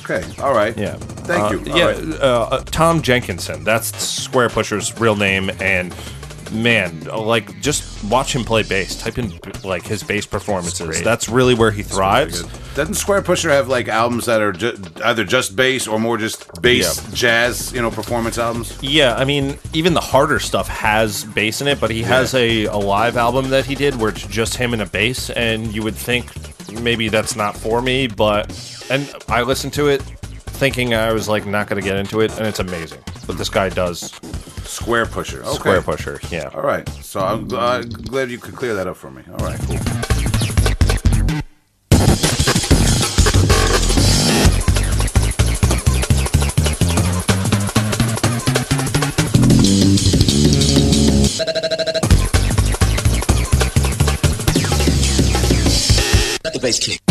Okay. 0.04 0.24
All 0.42 0.54
right. 0.54 0.78
Yeah. 0.78 0.96
Thank 0.98 1.44
Uh, 1.44 1.50
you. 1.50 1.74
Yeah. 1.76 1.86
right. 1.86 2.22
Uh, 2.22 2.48
uh, 2.52 2.64
Tom 2.66 3.02
Jenkinson. 3.02 3.64
That's 3.64 3.92
Squarepusher's 3.94 5.00
real 5.00 5.16
name. 5.16 5.50
And 5.60 5.92
man, 6.54 7.02
like, 7.06 7.60
just 7.62 8.04
watch 8.06 8.36
him 8.36 8.44
play 8.44 8.64
bass. 8.64 8.96
Type 9.02 9.18
in, 9.18 9.40
like, 9.64 9.84
his 9.84 10.04
bass 10.04 10.26
performances. 10.26 11.02
That's 11.02 11.28
really 11.30 11.54
where 11.56 11.72
he 11.72 11.84
thrives. 11.84 12.44
Doesn't 12.76 12.96
Squarepusher 12.96 13.50
have 13.50 13.68
like 13.68 13.88
albums 13.88 14.26
that 14.26 14.42
are 14.42 14.52
ju- 14.52 14.76
either 15.06 15.24
just 15.24 15.56
bass 15.56 15.88
or 15.88 16.00
more 16.00 16.18
just 16.18 16.60
bass 16.62 17.04
Yeah. 17.08 17.14
jazz, 17.16 17.72
you 17.72 17.82
know, 17.82 17.92
performance 17.92 18.38
albums? 18.40 18.76
Yeah, 18.82 19.16
I 19.16 19.26
mean, 19.26 19.60
even 19.74 19.94
the 19.94 20.02
harder 20.02 20.40
stuff 20.40 20.68
has 20.70 21.24
bass 21.24 21.62
in 21.62 21.68
it, 21.68 21.80
but 21.80 21.92
he 21.92 22.02
has 22.02 22.34
a, 22.34 22.66
a 22.66 22.78
live 22.78 23.16
album 23.16 23.50
that 23.52 23.66
he 23.66 23.76
did 23.76 23.96
where 24.00 24.10
it's 24.10 24.26
just 24.26 24.56
him 24.56 24.74
and 24.74 24.82
a 24.82 24.88
bass, 24.88 25.30
and 25.30 25.74
you 25.74 25.84
would 25.84 25.96
think 25.96 26.32
maybe 26.82 27.10
that's 27.10 27.36
not 27.36 27.56
for 27.56 27.82
me, 27.82 28.08
but. 28.08 28.52
And 28.90 29.10
I 29.30 29.44
listened 29.44 29.74
to 29.74 29.88
it 29.88 30.02
thinking 30.64 30.94
I 30.94 31.12
was, 31.12 31.28
like, 31.28 31.46
not 31.46 31.68
going 31.68 31.82
to 31.82 31.86
get 31.86 31.98
into 31.98 32.22
it, 32.22 32.32
and 32.38 32.48
it's 32.48 32.60
amazing. 32.60 33.04
But 33.28 33.38
this 33.38 33.50
guy 33.50 33.68
does 33.68 34.14
Squarepusher. 34.64 35.44
Okay. 35.44 35.58
Squarepusher, 35.58 36.32
yeah. 36.32 36.52
All 36.54 36.62
right. 36.62 36.88
So 37.04 37.20
I'm 37.20 37.54
uh, 37.54 37.82
glad 37.82 38.32
you 38.32 38.38
could 38.38 38.56
clear 38.56 38.74
that 38.76 38.88
up 38.88 38.96
for 38.96 39.12
me. 39.12 39.24
All 39.30 39.46
right. 39.46 39.60
Cool. 39.60 39.78
the 56.54 56.60
bass 56.62 56.80
kick. 56.80 57.03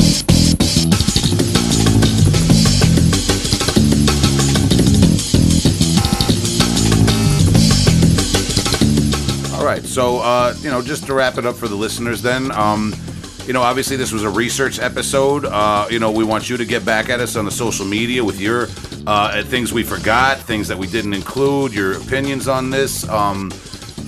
Right. 9.73 9.85
So, 9.85 10.19
uh, 10.19 10.55
you 10.61 10.71
know, 10.71 10.83
just 10.83 11.07
to 11.07 11.15
wrap 11.15 11.39
it 11.39 11.47
up 11.47 11.57
for 11.57 11.67
the 11.67 11.75
listeners, 11.75 12.21
then, 12.21 12.53
um, 12.53 12.95
you 13.47 13.53
know, 13.53 13.63
obviously 13.63 13.97
this 13.97 14.13
was 14.13 14.23
a 14.23 14.29
research 14.29 14.79
episode. 14.79 15.47
Uh, 15.47 15.87
you 15.91 15.99
know, 15.99 16.11
we 16.11 16.25
want 16.25 16.51
you 16.51 16.57
to 16.59 16.65
get 16.65 16.85
back 16.85 17.09
at 17.09 17.21
us 17.21 17.37
on 17.37 17.45
the 17.45 17.51
social 17.51 17.87
media 17.87 18.23
with 18.23 18.39
your 18.39 18.69
uh, 19.07 19.43
things 19.45 19.73
we 19.73 19.83
forgot, 19.83 20.39
things 20.39 20.69
that 20.69 20.77
we 20.77 20.87
didn't 20.87 21.15
include, 21.15 21.73
your 21.73 21.97
opinions 21.97 22.49
on 22.49 22.71
this. 22.71 23.09
Um, 23.09 23.51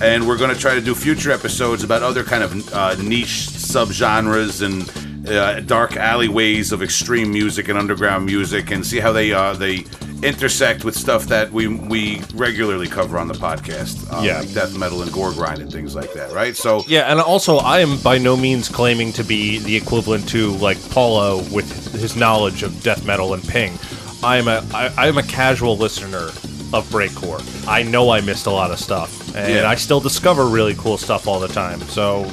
and 0.01 0.27
we're 0.27 0.37
going 0.37 0.53
to 0.53 0.59
try 0.59 0.75
to 0.75 0.81
do 0.81 0.93
future 0.93 1.31
episodes 1.31 1.83
about 1.83 2.03
other 2.03 2.23
kind 2.23 2.43
of 2.43 2.73
uh, 2.73 2.95
niche 2.95 3.47
subgenres 3.49 4.61
and 4.61 4.83
uh, 5.29 5.59
dark 5.61 5.97
alleyways 5.97 6.71
of 6.71 6.81
extreme 6.81 7.31
music 7.31 7.67
and 7.69 7.77
underground 7.77 8.25
music, 8.25 8.71
and 8.71 8.85
see 8.85 8.99
how 8.99 9.11
they 9.11 9.33
uh, 9.33 9.53
they 9.53 9.85
intersect 10.23 10.83
with 10.83 10.95
stuff 10.95 11.25
that 11.25 11.51
we 11.51 11.67
we 11.67 12.21
regularly 12.33 12.87
cover 12.87 13.17
on 13.17 13.27
the 13.27 13.33
podcast, 13.33 14.11
uh, 14.11 14.21
Yeah. 14.23 14.39
like 14.39 14.53
death 14.53 14.77
metal 14.77 15.01
and 15.03 15.11
gore 15.11 15.33
grind 15.33 15.59
and 15.59 15.71
things 15.71 15.93
like 15.95 16.13
that, 16.13 16.31
right? 16.31 16.55
So 16.55 16.83
Yeah, 16.87 17.11
and 17.11 17.19
also 17.19 17.57
I 17.57 17.79
am 17.79 17.97
by 17.99 18.17
no 18.17 18.35
means 18.37 18.69
claiming 18.69 19.11
to 19.13 19.23
be 19.23 19.59
the 19.59 19.75
equivalent 19.75 20.27
to 20.29 20.51
like 20.53 20.77
Paulo 20.89 21.37
with 21.53 21.93
his 21.93 22.15
knowledge 22.15 22.63
of 22.63 22.81
death 22.81 23.05
metal 23.05 23.33
and 23.33 23.43
ping. 23.47 23.77
I 24.23 24.37
am 24.37 24.47
a 24.47 24.63
I, 24.73 24.91
I 24.97 25.07
am 25.07 25.17
a 25.17 25.23
casual 25.23 25.77
listener 25.77 26.29
of 26.73 26.87
breakcore. 26.89 27.41
I 27.67 27.83
know 27.83 28.09
I 28.09 28.21
missed 28.21 28.47
a 28.47 28.51
lot 28.51 28.71
of 28.71 28.79
stuff, 28.79 29.35
and 29.35 29.53
Yeah. 29.53 29.69
I 29.69 29.75
still 29.75 29.99
discover 29.99 30.45
really 30.45 30.75
cool 30.75 30.97
stuff 30.97 31.27
all 31.27 31.39
the 31.39 31.47
time. 31.49 31.79
So 31.81 32.23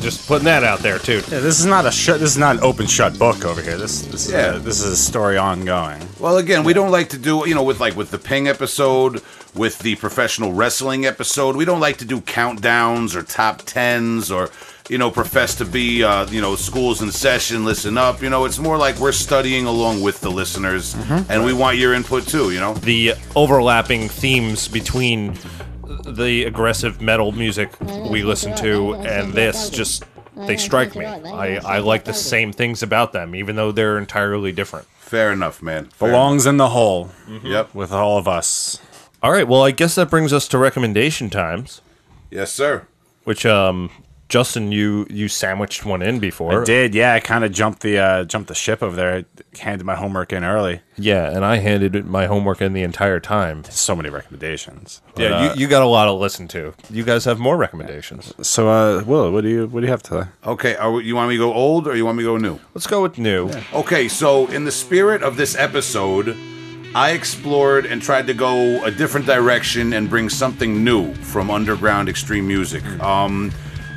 Just 0.00 0.26
putting 0.26 0.46
that 0.46 0.64
out 0.64 0.78
there 0.80 0.98
too. 0.98 1.16
Yeah, 1.30 1.40
this 1.40 1.60
is 1.60 1.66
not 1.66 1.84
a 1.86 1.90
shut. 1.90 2.20
This 2.20 2.30
is 2.30 2.38
not 2.38 2.56
an 2.56 2.62
open 2.62 2.86
shut 2.86 3.18
book 3.18 3.44
over 3.44 3.60
here. 3.60 3.76
This 3.76 4.02
this 4.02 4.26
is 4.26 4.32
Yeah. 4.32 4.56
a, 4.56 4.58
this 4.58 4.80
is 4.80 4.92
a 4.92 4.96
story 4.96 5.36
ongoing. 5.36 6.00
Well, 6.18 6.38
again, 6.38 6.64
we 6.64 6.72
don't 6.72 6.90
like 6.90 7.10
to 7.10 7.18
do 7.18 7.44
you 7.46 7.54
know 7.54 7.62
with 7.62 7.80
like 7.80 7.96
with 7.96 8.10
the 8.10 8.18
Ping 8.18 8.48
episode, 8.48 9.20
with 9.54 9.78
the 9.80 9.96
professional 9.96 10.52
wrestling 10.52 11.04
episode. 11.04 11.54
We 11.56 11.64
don't 11.66 11.80
like 11.80 11.98
to 11.98 12.04
do 12.06 12.20
countdowns 12.22 13.14
or 13.14 13.22
top 13.22 13.62
tens 13.66 14.30
or 14.30 14.48
you 14.88 14.96
know 14.98 15.10
profess 15.10 15.54
to 15.56 15.64
be 15.66 16.02
uh, 16.02 16.26
you 16.30 16.40
know 16.40 16.56
schools 16.56 17.02
in 17.02 17.12
session. 17.12 17.64
Listen 17.66 17.98
up. 17.98 18.22
You 18.22 18.30
know, 18.30 18.46
it's 18.46 18.58
more 18.58 18.78
like 18.78 18.98
we're 18.98 19.12
studying 19.12 19.66
along 19.66 20.00
with 20.02 20.20
the 20.22 20.30
listeners, 20.30 20.96
and 21.28 21.44
we 21.44 21.52
want 21.52 21.76
your 21.76 21.92
input 21.94 22.26
too. 22.26 22.50
You 22.52 22.60
know. 22.60 22.72
The 22.74 23.14
overlapping 23.36 24.08
themes 24.08 24.66
between 24.66 25.34
the 26.04 26.44
aggressive 26.44 27.00
metal 27.00 27.32
music 27.32 27.70
we 28.10 28.22
listen 28.22 28.54
to 28.56 28.94
and 28.94 29.32
this 29.32 29.70
just 29.70 30.04
they 30.36 30.56
strike 30.56 30.94
me. 30.96 31.04
I, 31.04 31.56
I 31.56 31.78
like 31.80 32.04
the 32.04 32.14
same 32.14 32.52
things 32.52 32.82
about 32.82 33.12
them, 33.12 33.34
even 33.34 33.56
though 33.56 33.72
they're 33.72 33.98
entirely 33.98 34.52
different. 34.52 34.86
Fair 34.98 35.32
enough, 35.32 35.60
man. 35.62 35.86
Fair 35.86 36.08
Belongs 36.08 36.46
in 36.46 36.56
the 36.56 36.68
hole 36.70 37.10
enough. 37.28 37.44
Yep. 37.44 37.74
with 37.74 37.92
all 37.92 38.16
of 38.16 38.26
us. 38.28 38.80
All 39.22 39.32
right, 39.32 39.46
well, 39.46 39.62
I 39.62 39.70
guess 39.72 39.96
that 39.96 40.08
brings 40.08 40.32
us 40.32 40.48
to 40.48 40.58
recommendation 40.58 41.28
times, 41.28 41.82
Yes, 42.30 42.52
sir. 42.52 42.86
which 43.24 43.44
um 43.44 43.90
Justin, 44.30 44.70
you 44.72 45.06
you 45.10 45.28
sandwiched 45.28 45.84
one 45.84 46.02
in 46.02 46.20
before. 46.20 46.62
I 46.62 46.64
did, 46.64 46.94
yeah. 46.94 47.12
I 47.14 47.20
kind 47.20 47.44
of 47.44 47.52
jumped 47.52 47.80
the 47.82 47.98
uh, 47.98 48.24
jumped 48.24 48.48
the 48.48 48.54
ship 48.54 48.82
over 48.82 48.94
there. 48.96 49.16
I 49.18 49.58
handed 49.58 49.84
my 49.84 49.96
homework 49.96 50.32
in 50.32 50.44
early. 50.44 50.80
Yeah, 50.96 51.30
and 51.34 51.44
I 51.44 51.56
handed 51.56 52.06
my 52.06 52.26
homework 52.26 52.62
in 52.62 52.72
the 52.72 52.82
entire 52.82 53.18
time. 53.20 53.64
So 53.64 53.96
many 53.96 54.08
recommendations. 54.08 55.02
But, 55.14 55.22
Yeah, 55.22 55.30
uh, 55.30 55.54
you, 55.54 55.62
you 55.62 55.66
got 55.68 55.82
a 55.82 55.86
lot 55.86 56.04
to 56.04 56.12
listen 56.12 56.46
to. 56.48 56.72
You 56.90 57.02
guys 57.04 57.24
have 57.24 57.38
more 57.40 57.56
recommendations. 57.56 58.32
so 58.46 58.68
uh, 58.68 59.02
Will, 59.04 59.32
what 59.32 59.42
do 59.42 59.48
you 59.50 59.66
what 59.66 59.80
do 59.80 59.86
you 59.86 59.90
have 59.92 60.02
to? 60.04 60.28
Okay, 60.46 60.76
are, 60.76 60.92
we- 60.92 61.04
you 61.04 61.16
want 61.16 61.28
me 61.28 61.34
to 61.34 61.38
go 61.38 61.52
old 61.52 61.88
or 61.88 61.96
you 61.96 62.04
want 62.06 62.16
me 62.16 62.22
to 62.22 62.28
go 62.30 62.36
new? 62.36 62.58
Let's 62.72 62.86
go 62.86 63.02
with 63.02 63.18
new. 63.18 63.50
Okay, 63.74 64.06
so 64.08 64.46
in 64.46 64.64
the 64.64 64.70
spirit 64.72 65.22
of 65.24 65.36
this 65.36 65.56
episode, 65.56 66.36
I 66.94 67.10
explored 67.12 67.84
and 67.84 68.00
tried 68.00 68.28
to 68.28 68.34
go 68.34 68.84
a 68.84 68.90
different 68.92 69.26
direction 69.26 69.92
and 69.92 70.08
bring 70.08 70.28
something 70.28 70.84
new 70.84 71.14
from 71.14 71.50
underground 71.50 72.08
extreme 72.08 72.46
music. 72.46 72.84
Um, 73.00 73.52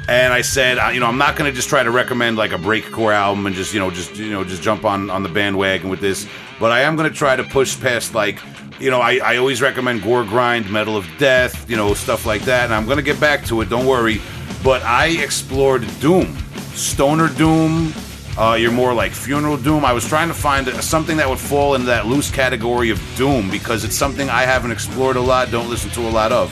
and 0.07 0.34
I 0.34 0.41
said, 0.41 0.93
you 0.93 0.99
know, 0.99 1.05
I'm 1.05 1.17
not 1.17 1.35
going 1.35 1.49
to 1.49 1.55
just 1.55 1.69
try 1.69 1.81
to 1.81 1.91
recommend 1.91 2.38
like 2.38 2.51
a 2.51 2.57
breakcore 2.57 3.13
album 3.13 3.45
and 3.45 3.55
just, 3.55 3.73
you 3.73 3.80
know, 3.80 3.89
just 3.89 4.17
you 4.17 4.31
know, 4.31 4.43
just 4.43 4.61
jump 4.61 4.84
on 4.84 5.09
on 5.09 5.23
the 5.23 5.30
bandwagon 5.30 5.89
with 5.89 6.01
this. 6.01 6.27
But 6.59 6.71
I 6.71 6.81
am 6.81 6.95
going 6.95 7.09
to 7.09 7.15
try 7.15 7.35
to 7.35 7.43
push 7.43 7.80
past 7.80 8.13
like, 8.13 8.39
you 8.80 8.91
know, 8.91 8.99
I, 8.99 9.17
I 9.23 9.38
always 9.38 9.61
recommend 9.61 10.03
gore 10.03 10.25
grind, 10.25 10.69
metal 10.69 10.97
of 10.97 11.07
death, 11.17 11.69
you 11.69 11.77
know, 11.77 11.93
stuff 11.93 12.25
like 12.25 12.41
that. 12.43 12.65
And 12.65 12.73
I'm 12.73 12.85
going 12.85 12.97
to 12.97 13.03
get 13.03 13.19
back 13.19 13.45
to 13.45 13.61
it. 13.61 13.69
Don't 13.69 13.85
worry. 13.85 14.21
But 14.63 14.81
I 14.84 15.07
explored 15.07 15.88
doom, 15.99 16.38
stoner 16.73 17.30
doom, 17.30 17.93
uh, 18.38 18.57
you're 18.59 18.71
more 18.71 18.93
like 18.93 19.11
funeral 19.11 19.57
doom. 19.57 19.85
I 19.85 19.93
was 19.93 20.07
trying 20.07 20.27
to 20.27 20.34
find 20.34 20.67
something 20.84 21.17
that 21.17 21.30
would 21.30 21.39
fall 21.39 21.75
into 21.75 21.88
that 21.88 22.07
loose 22.07 22.31
category 22.31 22.89
of 22.89 23.01
doom 23.15 23.51
because 23.51 23.84
it's 23.84 23.95
something 23.95 24.30
I 24.30 24.43
haven't 24.43 24.71
explored 24.71 25.17
a 25.17 25.21
lot, 25.21 25.51
don't 25.51 25.69
listen 25.69 25.91
to 25.91 26.01
a 26.01 26.09
lot 26.09 26.31
of. 26.31 26.51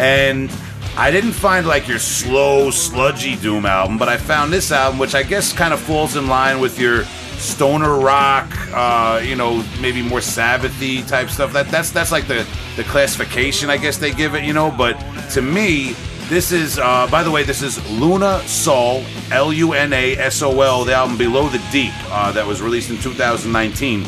And 0.00 0.50
I 0.96 1.10
didn't 1.10 1.32
find 1.32 1.66
like 1.66 1.88
your 1.88 1.98
slow, 1.98 2.70
sludgy 2.70 3.34
doom 3.36 3.66
album, 3.66 3.98
but 3.98 4.08
I 4.08 4.16
found 4.16 4.52
this 4.52 4.70
album, 4.70 4.98
which 4.98 5.14
I 5.14 5.24
guess 5.24 5.52
kind 5.52 5.74
of 5.74 5.80
falls 5.80 6.14
in 6.14 6.28
line 6.28 6.60
with 6.60 6.78
your 6.78 7.02
stoner 7.38 7.98
rock, 7.98 8.48
uh, 8.72 9.20
you 9.22 9.34
know, 9.34 9.64
maybe 9.80 10.02
more 10.02 10.20
Sabbathy 10.20 11.06
type 11.06 11.30
stuff. 11.30 11.52
That 11.52 11.68
that's 11.68 11.90
that's 11.90 12.12
like 12.12 12.28
the 12.28 12.46
the 12.76 12.84
classification 12.84 13.70
I 13.70 13.76
guess 13.76 13.98
they 13.98 14.12
give 14.12 14.34
it, 14.36 14.44
you 14.44 14.52
know. 14.52 14.70
But 14.70 14.94
to 15.30 15.42
me, 15.42 15.94
this 16.28 16.52
is, 16.52 16.78
uh, 16.78 17.06
by 17.10 17.22
the 17.22 17.30
way, 17.30 17.42
this 17.42 17.60
is 17.60 17.78
Luna 17.90 18.40
Sol, 18.46 19.02
L 19.30 19.52
U 19.52 19.72
N 19.72 19.92
A 19.92 20.16
S 20.16 20.42
O 20.42 20.60
L, 20.60 20.84
the 20.84 20.94
album 20.94 21.18
Below 21.18 21.48
the 21.48 21.62
Deep, 21.70 21.92
uh, 22.10 22.32
that 22.32 22.46
was 22.46 22.62
released 22.62 22.90
in 22.90 22.98
2019. 22.98 24.06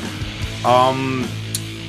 Um, 0.64 1.28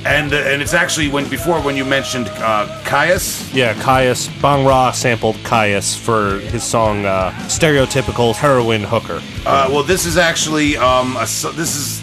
and 0.04 0.32
uh, 0.32 0.36
and 0.36 0.62
it's 0.62 0.74
actually 0.74 1.08
when 1.08 1.28
before 1.28 1.60
when 1.60 1.76
you 1.76 1.84
mentioned 1.84 2.28
uh, 2.28 2.66
Kyuss. 2.84 3.52
Yeah, 3.54 3.74
Kyuss 3.74 4.28
Bong 4.40 4.64
Ra 4.64 4.92
sampled 4.92 5.36
Kyuss 5.36 5.98
for 5.98 6.38
his 6.50 6.62
song 6.62 7.04
uh, 7.04 7.30
"Stereotypical 7.48 8.34
Heroin 8.34 8.82
Hooker." 8.82 9.20
Uh, 9.46 9.68
well, 9.70 9.82
this 9.82 10.06
is 10.06 10.16
actually 10.16 10.76
um, 10.76 11.16
a, 11.16 11.26
this 11.54 11.76
is 11.76 12.02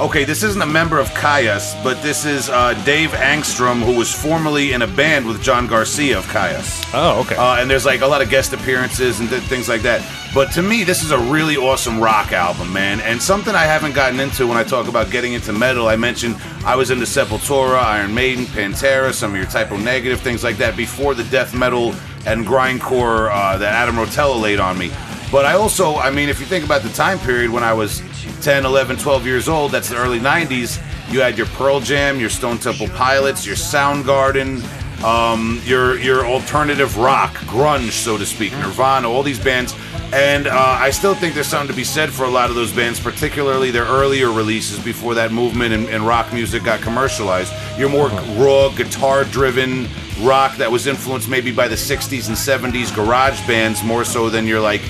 okay. 0.00 0.24
This 0.24 0.42
isn't 0.42 0.62
a 0.62 0.66
member 0.66 0.98
of 0.98 1.08
Kyuss, 1.10 1.82
but 1.82 2.02
this 2.02 2.24
is 2.24 2.48
uh, 2.48 2.74
Dave 2.84 3.10
Angstrom, 3.10 3.82
who 3.82 3.96
was 3.96 4.12
formerly 4.12 4.72
in 4.72 4.82
a 4.82 4.86
band 4.86 5.26
with 5.26 5.42
John 5.42 5.66
Garcia 5.66 6.18
of 6.18 6.26
Kyuss. 6.26 6.90
Oh, 6.94 7.20
okay. 7.20 7.36
Uh, 7.36 7.56
and 7.56 7.70
there's 7.70 7.86
like 7.86 8.00
a 8.00 8.06
lot 8.06 8.22
of 8.22 8.30
guest 8.30 8.52
appearances 8.52 9.20
and 9.20 9.28
th- 9.28 9.42
things 9.42 9.68
like 9.68 9.82
that. 9.82 10.06
But 10.34 10.50
to 10.52 10.62
me, 10.62 10.82
this 10.82 11.02
is 11.02 11.10
a 11.10 11.18
really 11.18 11.56
awesome 11.56 12.00
rock 12.00 12.32
album, 12.32 12.72
man. 12.72 13.00
And 13.00 13.20
something 13.20 13.54
I 13.54 13.64
haven't 13.64 13.94
gotten 13.94 14.18
into 14.18 14.46
when 14.46 14.56
I 14.56 14.64
talk 14.64 14.88
about 14.88 15.10
getting 15.10 15.34
into 15.34 15.52
metal. 15.52 15.88
I 15.88 15.96
mentioned 15.96 16.36
I 16.64 16.74
was 16.74 16.90
into 16.90 17.04
Sepultura, 17.04 17.82
Iron 17.82 18.14
Maiden, 18.14 18.46
Pantera, 18.46 19.12
some 19.12 19.32
of 19.32 19.36
your 19.36 19.46
Type 19.46 19.70
O 19.72 19.76
Negative, 19.76 20.20
things 20.20 20.42
like 20.42 20.56
that 20.56 20.76
before 20.76 21.14
the 21.14 21.24
death 21.24 21.54
metal 21.54 21.94
and 22.24 22.46
grindcore 22.46 23.30
uh, 23.30 23.58
that 23.58 23.74
Adam 23.74 23.96
Rotella 23.96 24.40
laid 24.40 24.60
on 24.60 24.78
me. 24.78 24.90
But 25.32 25.46
I 25.46 25.54
also, 25.54 25.96
I 25.96 26.10
mean, 26.10 26.28
if 26.28 26.40
you 26.40 26.46
think 26.46 26.62
about 26.62 26.82
the 26.82 26.90
time 26.90 27.18
period 27.18 27.50
when 27.50 27.64
I 27.64 27.72
was 27.72 28.02
10, 28.42 28.66
11, 28.66 28.98
12 28.98 29.24
years 29.24 29.48
old, 29.48 29.72
that's 29.72 29.88
the 29.88 29.96
early 29.96 30.20
90s, 30.20 30.78
you 31.10 31.22
had 31.22 31.38
your 31.38 31.46
Pearl 31.46 31.80
Jam, 31.80 32.20
your 32.20 32.28
Stone 32.28 32.58
Temple 32.58 32.88
Pilots, 32.88 33.46
your 33.46 33.56
Soundgarden, 33.56 34.62
um, 35.02 35.58
your 35.64 35.98
your 35.98 36.26
alternative 36.26 36.98
rock, 36.98 37.32
grunge, 37.46 37.92
so 37.92 38.18
to 38.18 38.26
speak, 38.26 38.52
Nirvana, 38.52 39.08
all 39.08 39.22
these 39.22 39.42
bands. 39.42 39.74
And 40.12 40.46
uh, 40.46 40.52
I 40.54 40.90
still 40.90 41.14
think 41.14 41.32
there's 41.32 41.46
something 41.46 41.68
to 41.68 41.74
be 41.74 41.84
said 41.84 42.12
for 42.12 42.24
a 42.24 42.30
lot 42.30 42.50
of 42.50 42.54
those 42.54 42.70
bands, 42.70 43.00
particularly 43.00 43.70
their 43.70 43.86
earlier 43.86 44.30
releases 44.30 44.78
before 44.84 45.14
that 45.14 45.32
movement 45.32 45.72
and, 45.72 45.88
and 45.88 46.06
rock 46.06 46.30
music 46.34 46.62
got 46.62 46.82
commercialized. 46.82 47.54
Your 47.78 47.88
more 47.88 48.08
raw, 48.36 48.68
guitar 48.68 49.24
driven 49.24 49.88
rock 50.20 50.58
that 50.58 50.70
was 50.70 50.86
influenced 50.86 51.28
maybe 51.28 51.50
by 51.50 51.68
the 51.68 51.74
60s 51.74 52.28
and 52.28 52.36
70s 52.36 52.94
garage 52.94 53.44
bands 53.46 53.82
more 53.82 54.04
so 54.04 54.28
than 54.28 54.46
your 54.46 54.60
like 54.60 54.82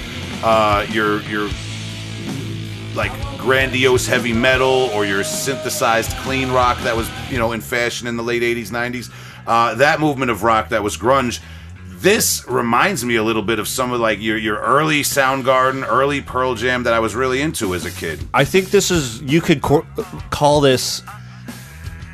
uh, 0.43 0.87
your 0.91 1.21
your 1.23 1.49
like 2.95 3.13
grandiose 3.39 4.07
heavy 4.07 4.33
metal 4.33 4.91
or 4.93 5.05
your 5.07 5.25
synthesized 5.25 6.17
clean 6.19 6.51
rock 6.51 6.79
that 6.83 6.97
was 6.97 7.11
you 7.31 7.39
know 7.39 7.53
in 7.53 7.61
fashion 7.61 8.07
in 8.07 8.17
the 8.17 8.23
late 8.23 8.43
80s 8.43 8.69
90s 8.69 9.11
uh, 9.47 9.75
that 9.77 9.99
movement 9.99 10.31
of 10.31 10.43
rock 10.43 10.69
that 10.69 10.83
was 10.83 10.97
grunge 10.97 11.41
this 12.03 12.45
reminds 12.49 13.05
me 13.05 13.15
a 13.15 13.23
little 13.23 13.43
bit 13.43 13.59
of 13.61 13.69
some 13.69 13.93
of 13.93 14.01
like 14.01 14.21
your 14.21 14.37
your 14.37 14.59
early 14.59 15.03
Soundgarden, 15.03 15.87
early 15.89 16.21
Pearl 16.21 16.57
Jam 16.57 16.83
that 16.83 16.93
I 16.93 16.99
was 16.99 17.15
really 17.15 17.41
into 17.41 17.75
as 17.77 17.87
a 17.87 17.93
kid. 17.93 18.19
I 18.35 18.45
think 18.45 18.71
this 18.71 18.91
is 18.91 19.23
you 19.23 19.41
could 19.41 19.63
cor- 19.63 19.87
call 20.31 20.61
this 20.61 21.01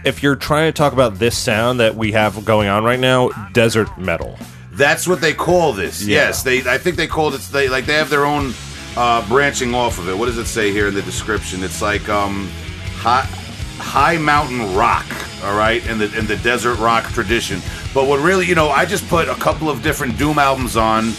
if 0.04 0.22
you're 0.22 0.36
trying 0.36 0.68
to 0.68 0.76
talk 0.76 0.92
about 0.92 1.18
this 1.18 1.36
sound 1.36 1.80
that 1.80 1.94
we 1.94 2.12
have 2.12 2.44
going 2.44 2.68
on 2.68 2.84
right 2.84 3.00
now, 3.00 3.30
desert 3.52 3.96
metal. 3.98 4.38
That's 4.78 5.08
what 5.08 5.20
they 5.20 5.34
call 5.34 5.72
this. 5.72 6.06
Yes, 6.06 6.44
they. 6.44 6.60
I 6.60 6.78
think 6.78 6.96
they 6.96 7.08
called 7.08 7.34
it. 7.34 7.40
They 7.40 7.68
like 7.68 7.84
they 7.84 7.94
have 7.94 8.10
their 8.10 8.24
own 8.24 8.54
uh, 8.96 9.26
branching 9.28 9.74
off 9.74 9.98
of 9.98 10.08
it. 10.08 10.16
What 10.16 10.26
does 10.26 10.38
it 10.38 10.46
say 10.46 10.70
here 10.72 10.86
in 10.86 10.94
the 10.94 11.02
description? 11.02 11.64
It's 11.64 11.82
like 11.82 12.08
um, 12.08 12.48
high, 12.94 13.26
high 13.78 14.18
mountain 14.18 14.76
rock. 14.76 15.04
All 15.44 15.56
right, 15.56 15.84
in 15.88 15.98
the 15.98 16.16
in 16.16 16.28
the 16.28 16.36
desert 16.36 16.78
rock 16.78 17.04
tradition. 17.12 17.60
But 17.92 18.06
what 18.06 18.20
really, 18.20 18.46
you 18.46 18.54
know, 18.54 18.68
I 18.68 18.86
just 18.86 19.08
put 19.08 19.28
a 19.28 19.34
couple 19.34 19.68
of 19.68 19.82
different 19.82 20.16
Doom 20.16 20.38
albums 20.38 20.76
on 20.76 21.12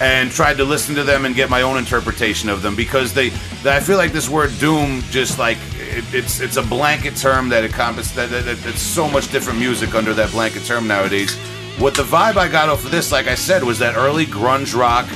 and 0.00 0.30
tried 0.32 0.56
to 0.56 0.64
listen 0.64 0.96
to 0.96 1.04
them 1.04 1.24
and 1.24 1.36
get 1.36 1.48
my 1.48 1.62
own 1.62 1.78
interpretation 1.78 2.48
of 2.48 2.62
them 2.62 2.74
because 2.74 3.14
they. 3.14 3.28
I 3.64 3.78
feel 3.78 3.96
like 3.96 4.10
this 4.10 4.28
word 4.28 4.50
Doom 4.58 5.02
just 5.10 5.38
like 5.38 5.58
it, 5.74 6.04
it's 6.12 6.40
it's 6.40 6.56
a 6.56 6.62
blanket 6.62 7.14
term 7.14 7.48
that 7.50 7.64
encompasses 7.64 8.12
that, 8.16 8.30
that, 8.30 8.44
that 8.44 8.66
it's 8.66 8.82
so 8.82 9.08
much 9.08 9.30
different 9.30 9.60
music 9.60 9.94
under 9.94 10.12
that 10.14 10.32
blanket 10.32 10.64
term 10.64 10.88
nowadays. 10.88 11.38
What 11.78 11.94
the 11.94 12.04
vibe 12.04 12.36
I 12.36 12.48
got 12.48 12.68
off 12.68 12.84
of 12.84 12.90
this, 12.90 13.10
like 13.10 13.26
I 13.26 13.34
said, 13.34 13.64
was 13.64 13.78
that 13.80 13.96
early 13.96 14.26
grunge 14.26 14.78
rock 14.78 15.06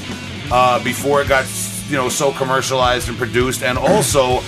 uh, 0.51 0.83
before 0.83 1.23
it 1.23 1.29
got 1.29 1.47
you 1.89 1.97
know 1.97 2.09
so 2.09 2.33
commercialized 2.33 3.09
and 3.09 3.17
produced, 3.17 3.63
and 3.63 3.79
also 3.79 4.41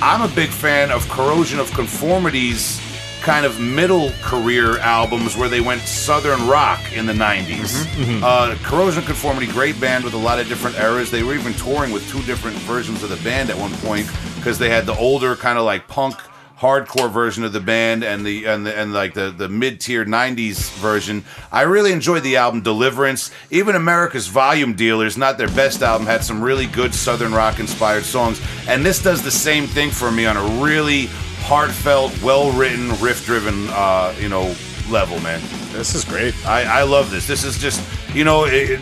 I'm 0.00 0.22
a 0.22 0.34
big 0.34 0.48
fan 0.50 0.90
of 0.90 1.08
Corrosion 1.08 1.58
of 1.58 1.70
Conformity's 1.72 2.80
kind 3.20 3.44
of 3.44 3.60
middle 3.60 4.12
career 4.22 4.78
albums 4.78 5.36
where 5.36 5.48
they 5.48 5.60
went 5.60 5.80
southern 5.82 6.46
rock 6.48 6.80
in 6.96 7.04
the 7.04 7.12
90s. 7.12 8.22
Uh, 8.22 8.54
Corrosion 8.62 9.00
of 9.00 9.06
Conformity, 9.06 9.46
great 9.52 9.78
band 9.80 10.04
with 10.04 10.14
a 10.14 10.18
lot 10.18 10.38
of 10.38 10.48
different 10.48 10.76
eras. 10.78 11.10
They 11.10 11.22
were 11.24 11.34
even 11.34 11.52
touring 11.54 11.92
with 11.92 12.08
two 12.08 12.22
different 12.22 12.56
versions 12.58 13.02
of 13.02 13.10
the 13.10 13.16
band 13.16 13.50
at 13.50 13.58
one 13.58 13.72
point 13.78 14.08
because 14.36 14.58
they 14.58 14.70
had 14.70 14.86
the 14.86 14.96
older 14.96 15.34
kind 15.36 15.58
of 15.58 15.64
like 15.64 15.86
punk 15.88 16.16
hardcore 16.58 17.10
version 17.10 17.44
of 17.44 17.52
the 17.52 17.60
band 17.60 18.02
and 18.02 18.26
the 18.26 18.44
and 18.46 18.66
the, 18.66 18.76
and 18.76 18.92
like 18.92 19.14
the 19.14 19.30
the 19.30 19.48
mid-tier 19.48 20.04
90s 20.04 20.70
version. 20.78 21.24
I 21.52 21.62
really 21.62 21.92
enjoyed 21.92 22.22
the 22.24 22.36
album 22.36 22.62
Deliverance. 22.62 23.30
Even 23.50 23.76
America's 23.76 24.26
Volume 24.26 24.74
Dealers, 24.74 25.16
not 25.16 25.38
their 25.38 25.48
best 25.48 25.82
album, 25.82 26.06
had 26.06 26.24
some 26.24 26.42
really 26.42 26.66
good 26.66 26.94
southern 26.94 27.32
rock 27.32 27.60
inspired 27.60 28.04
songs. 28.04 28.40
And 28.68 28.84
this 28.84 29.02
does 29.02 29.22
the 29.22 29.30
same 29.30 29.66
thing 29.66 29.90
for 29.90 30.10
me 30.10 30.26
on 30.26 30.36
a 30.36 30.62
really 30.62 31.06
heartfelt, 31.42 32.20
well-written, 32.22 32.90
riff-driven 33.00 33.68
uh, 33.70 34.14
you 34.20 34.28
know, 34.28 34.54
level, 34.90 35.18
man. 35.20 35.40
This 35.72 35.94
is 35.94 36.04
great. 36.04 36.34
I, 36.46 36.80
I 36.80 36.82
love 36.82 37.10
this. 37.10 37.26
This 37.26 37.44
is 37.44 37.56
just, 37.58 37.80
you 38.14 38.24
know, 38.24 38.44
it, 38.44 38.80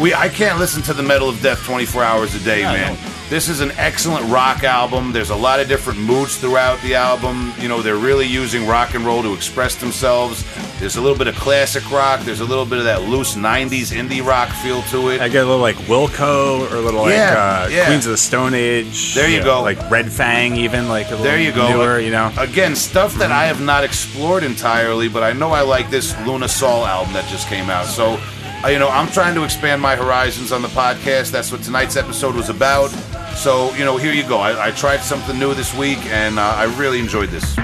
we 0.00 0.14
I 0.14 0.28
can't 0.28 0.58
listen 0.58 0.82
to 0.84 0.92
the 0.94 1.02
Metal 1.02 1.28
of 1.28 1.40
Death 1.42 1.62
24 1.64 2.02
hours 2.02 2.34
a 2.34 2.40
day, 2.44 2.62
man. 2.62 2.96
This 3.28 3.48
is 3.48 3.60
an 3.60 3.72
excellent 3.72 4.24
rock 4.30 4.62
album. 4.62 5.10
There's 5.10 5.30
a 5.30 5.34
lot 5.36 5.58
of 5.58 5.66
different 5.66 5.98
moods 5.98 6.36
throughout 6.36 6.80
the 6.82 6.94
album. 6.94 7.52
You 7.58 7.66
know, 7.66 7.82
they're 7.82 7.96
really 7.96 8.26
using 8.26 8.68
rock 8.68 8.94
and 8.94 9.04
roll 9.04 9.20
to 9.22 9.34
express 9.34 9.74
themselves. 9.74 10.44
There's 10.78 10.94
a 10.94 11.00
little 11.00 11.18
bit 11.18 11.26
of 11.26 11.34
classic 11.34 11.90
rock. 11.90 12.20
There's 12.20 12.38
a 12.38 12.44
little 12.44 12.64
bit 12.64 12.78
of 12.78 12.84
that 12.84 13.02
loose 13.02 13.34
90s 13.34 13.90
indie 13.92 14.24
rock 14.24 14.50
feel 14.50 14.82
to 14.82 15.08
it. 15.08 15.20
I 15.20 15.28
get 15.28 15.42
a 15.42 15.46
little 15.46 15.60
like 15.60 15.74
Wilco 15.88 16.70
or 16.70 16.76
a 16.76 16.80
little 16.80 17.08
Yeah, 17.10 17.30
like 17.64 17.70
uh, 17.70 17.74
yeah. 17.74 17.86
Queens 17.86 18.06
of 18.06 18.12
the 18.12 18.16
Stone 18.16 18.54
Age. 18.54 19.14
There 19.16 19.28
you 19.28 19.38
Yeah, 19.38 19.44
go. 19.44 19.62
Like 19.62 19.90
Red 19.90 20.12
Fang, 20.12 20.54
even 20.56 20.86
like 20.88 21.06
a 21.08 21.10
little 21.10 21.24
There 21.24 21.40
you 21.40 21.50
go. 21.52 21.68
newer, 21.68 21.98
you 21.98 22.12
know. 22.12 22.32
Again, 22.38 22.76
stuff 22.76 23.14
that 23.14 23.32
I 23.32 23.46
have 23.46 23.60
not 23.60 23.82
explored 23.82 24.44
entirely, 24.44 25.08
but 25.08 25.24
I 25.24 25.32
know 25.32 25.50
I 25.50 25.62
like 25.62 25.90
this 25.90 26.14
Luna 26.26 26.48
Sol 26.48 26.84
album 26.86 27.12
that 27.14 27.28
just 27.28 27.48
came 27.48 27.70
out. 27.70 27.86
So, 27.86 28.20
you 28.68 28.78
know, 28.78 28.88
I'm 28.88 29.08
trying 29.08 29.34
to 29.34 29.44
expand 29.44 29.80
my 29.82 29.96
horizons 29.96 30.50
on 30.50 30.62
the 30.62 30.68
podcast. 30.68 31.30
That's 31.30 31.52
what 31.52 31.62
tonight's 31.62 31.96
episode 31.96 32.34
was 32.34 32.48
about. 32.48 32.88
So, 33.36 33.74
you 33.74 33.84
know, 33.84 33.96
here 33.96 34.12
you 34.12 34.26
go. 34.26 34.38
I, 34.38 34.68
I 34.68 34.70
tried 34.70 35.02
something 35.02 35.38
new 35.38 35.54
this 35.54 35.74
week, 35.74 35.98
and 36.06 36.38
uh, 36.38 36.42
I 36.42 36.64
really 36.76 36.98
enjoyed 36.98 37.28
this. 37.28 37.56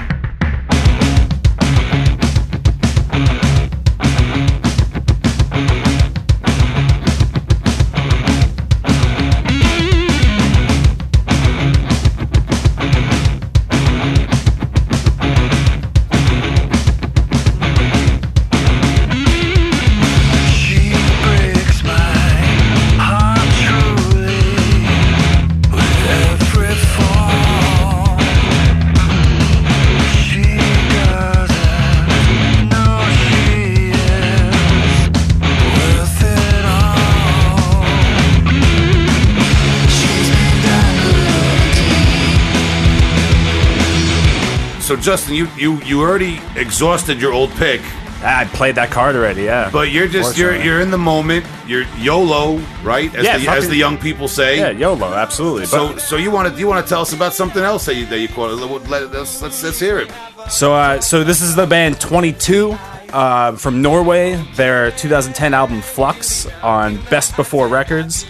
Justin, 45.03 45.35
you, 45.35 45.47
you, 45.57 45.81
you 45.83 46.01
already 46.01 46.39
exhausted 46.55 47.21
your 47.21 47.33
old 47.33 47.51
pick, 47.51 47.81
Ah, 48.25 48.39
I 48.39 48.45
played 48.45 48.75
that 48.75 48.89
card 48.89 49.17
already, 49.17 49.43
yeah. 49.43 49.69
but 49.69 49.91
you're 49.91 50.07
just 50.07 50.37
you're 50.37 50.55
you're 50.55 50.79
in 50.79 50.91
the 50.91 50.97
moment. 50.97 51.45
You're 51.67 51.83
YOLO, 51.97 52.57
right? 52.81 53.13
As, 53.13 53.25
Yeah, 53.25 53.37
the, 53.37 53.49
as 53.49 53.67
the 53.67 53.75
young 53.75 53.97
people 53.97 54.29
say. 54.29 54.59
yeah, 54.59 54.69
YOLO, 54.69 55.13
absolutely. 55.13 55.65
So, 55.65 55.97
so 55.97 56.15
you 56.15 56.31
want 56.31 56.53
to 56.53 56.57
you 56.57 56.65
want 56.65 56.85
to 56.85 56.89
tell 56.89 57.01
us 57.01 57.11
about 57.11 57.33
something 57.33 57.61
else 57.61 57.85
that 57.85 57.95
you 57.95 58.05
that 58.05 58.19
you 58.19 58.29
caught? 58.29 58.57
Let, 58.57 59.11
let's, 59.11 59.41
let's 59.41 59.61
let's 59.61 59.77
hear 59.77 59.99
it. 59.99 60.09
So, 60.49 60.73
uh, 60.73 61.01
so 61.01 61.25
this 61.25 61.41
is 61.41 61.53
the 61.57 61.67
band 61.67 61.99
22 61.99 62.71
uh, 63.11 63.57
from 63.57 63.81
Norway. 63.81 64.41
Their 64.55 64.91
2010 64.91 65.53
album 65.53 65.81
Flux 65.81 66.47
on 66.61 66.95
Best 67.09 67.35
Before 67.35 67.67
Records. 67.67 68.25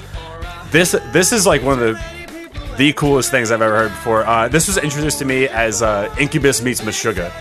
This 0.71 0.93
this 1.11 1.31
is 1.31 1.45
like 1.45 1.61
one 1.61 1.79
of 1.79 1.79
the 1.79 2.03
the 2.77 2.93
coolest 2.93 3.31
things 3.31 3.51
I've 3.51 3.61
ever 3.61 3.75
heard 3.75 3.91
before. 3.91 4.25
Uh, 4.25 4.47
this 4.47 4.67
was 4.67 4.77
introduced 4.77 5.19
to 5.19 5.25
me 5.25 5.47
as 5.47 5.81
uh, 5.81 6.13
Incubus 6.19 6.61
meets 6.61 6.81
Meshuggah, 6.81 7.31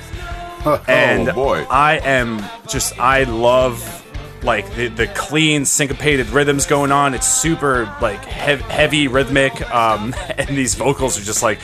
and 0.88 1.28
oh 1.28 1.32
boy. 1.32 1.66
I 1.70 1.98
am 1.98 2.44
just 2.68 2.98
I 2.98 3.24
love 3.24 4.02
like 4.42 4.74
the, 4.74 4.88
the 4.88 5.06
clean 5.08 5.64
syncopated 5.64 6.28
rhythms 6.30 6.66
going 6.66 6.92
on. 6.92 7.14
It's 7.14 7.28
super 7.28 7.84
like 8.00 8.24
hev- 8.24 8.60
heavy 8.62 9.08
rhythmic, 9.08 9.70
um, 9.72 10.14
and 10.36 10.56
these 10.56 10.74
vocals 10.74 11.18
are 11.18 11.24
just 11.24 11.42
like 11.42 11.58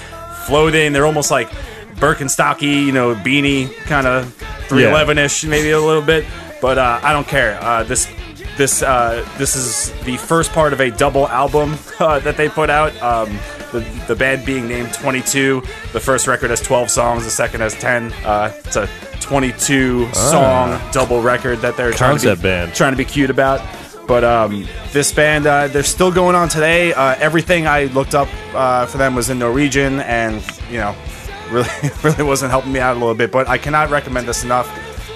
floating. 0.47 0.93
They're 0.93 1.07
almost 1.07 1.31
like 1.31 1.49
Birkenstocky, 1.97 2.87
you 2.87 2.93
know, 2.93 3.15
beanie 3.15 3.75
kind 3.85 4.07
of 4.07 4.33
311 4.69 5.19
ish, 5.19 5.45
maybe 5.45 5.71
a 5.71 5.81
little 5.81 6.03
bit. 6.03 6.25
But 6.61 6.79
uh, 6.79 7.01
I 7.03 7.13
don't 7.13 7.27
care. 7.27 7.61
Uh, 7.63 7.83
this 7.85 8.09
this 8.57 8.83
uh, 8.83 9.27
this 9.39 9.57
is 9.57 9.93
the 10.05 10.17
first 10.17 10.53
part 10.53 10.73
of 10.73 10.81
a 10.81 10.91
double 10.91 11.29
album 11.29 11.77
uh, 12.01 12.19
that 12.21 12.37
they 12.37 12.49
put 12.49 12.71
out. 12.71 13.01
Um, 13.03 13.39
the, 13.73 13.81
the 14.07 14.17
band 14.17 14.45
being 14.45 14.69
named 14.69 14.93
22. 14.95 15.63
The 15.93 16.01
first 16.01 16.27
record 16.27 16.51
has 16.51 16.61
12 16.61 16.91
songs. 16.91 17.25
The 17.25 17.31
second 17.31 17.61
has 17.61 17.75
10. 17.75 18.13
Uh, 18.25 18.53
it's 18.65 18.77
a 18.77 18.89
22 19.21 20.13
song 20.13 20.81
double 20.93 21.21
record 21.21 21.59
that 21.59 21.77
they're 21.77 21.93
trying 21.93 22.19
to 22.19 22.37
be, 22.37 22.43
band. 22.43 22.75
trying 22.75 22.93
to 22.93 22.97
be 22.97 23.05
cute 23.05 23.31
about. 23.31 23.61
But 24.07 24.25
um, 24.25 24.67
this 24.93 25.13
band, 25.13 25.47
uh, 25.47 25.69
they're 25.69 25.83
still 25.83 26.11
going 26.11 26.35
on 26.35 26.49
today. 26.49 26.95
Uh, 26.95 27.15
everything 27.19 27.67
I 27.67 27.85
looked 27.85 28.15
up 28.15 28.29
uh, 28.55 28.87
for 28.87 28.97
them 28.97 29.15
was 29.15 29.29
in 29.29 29.39
Norwegian, 29.39 30.01
and 30.01 30.43
you 30.71 30.79
know, 30.79 30.97
really, 31.51 31.69
really 32.03 32.23
wasn't 32.23 32.51
helping 32.51 32.73
me 32.73 32.81
out 32.81 32.97
a 32.97 32.99
little 32.99 33.15
bit. 33.15 33.31
But 33.31 33.49
I 33.49 33.59
cannot 33.59 33.91
recommend 33.91 34.27
this 34.27 34.45
enough. 34.45 34.67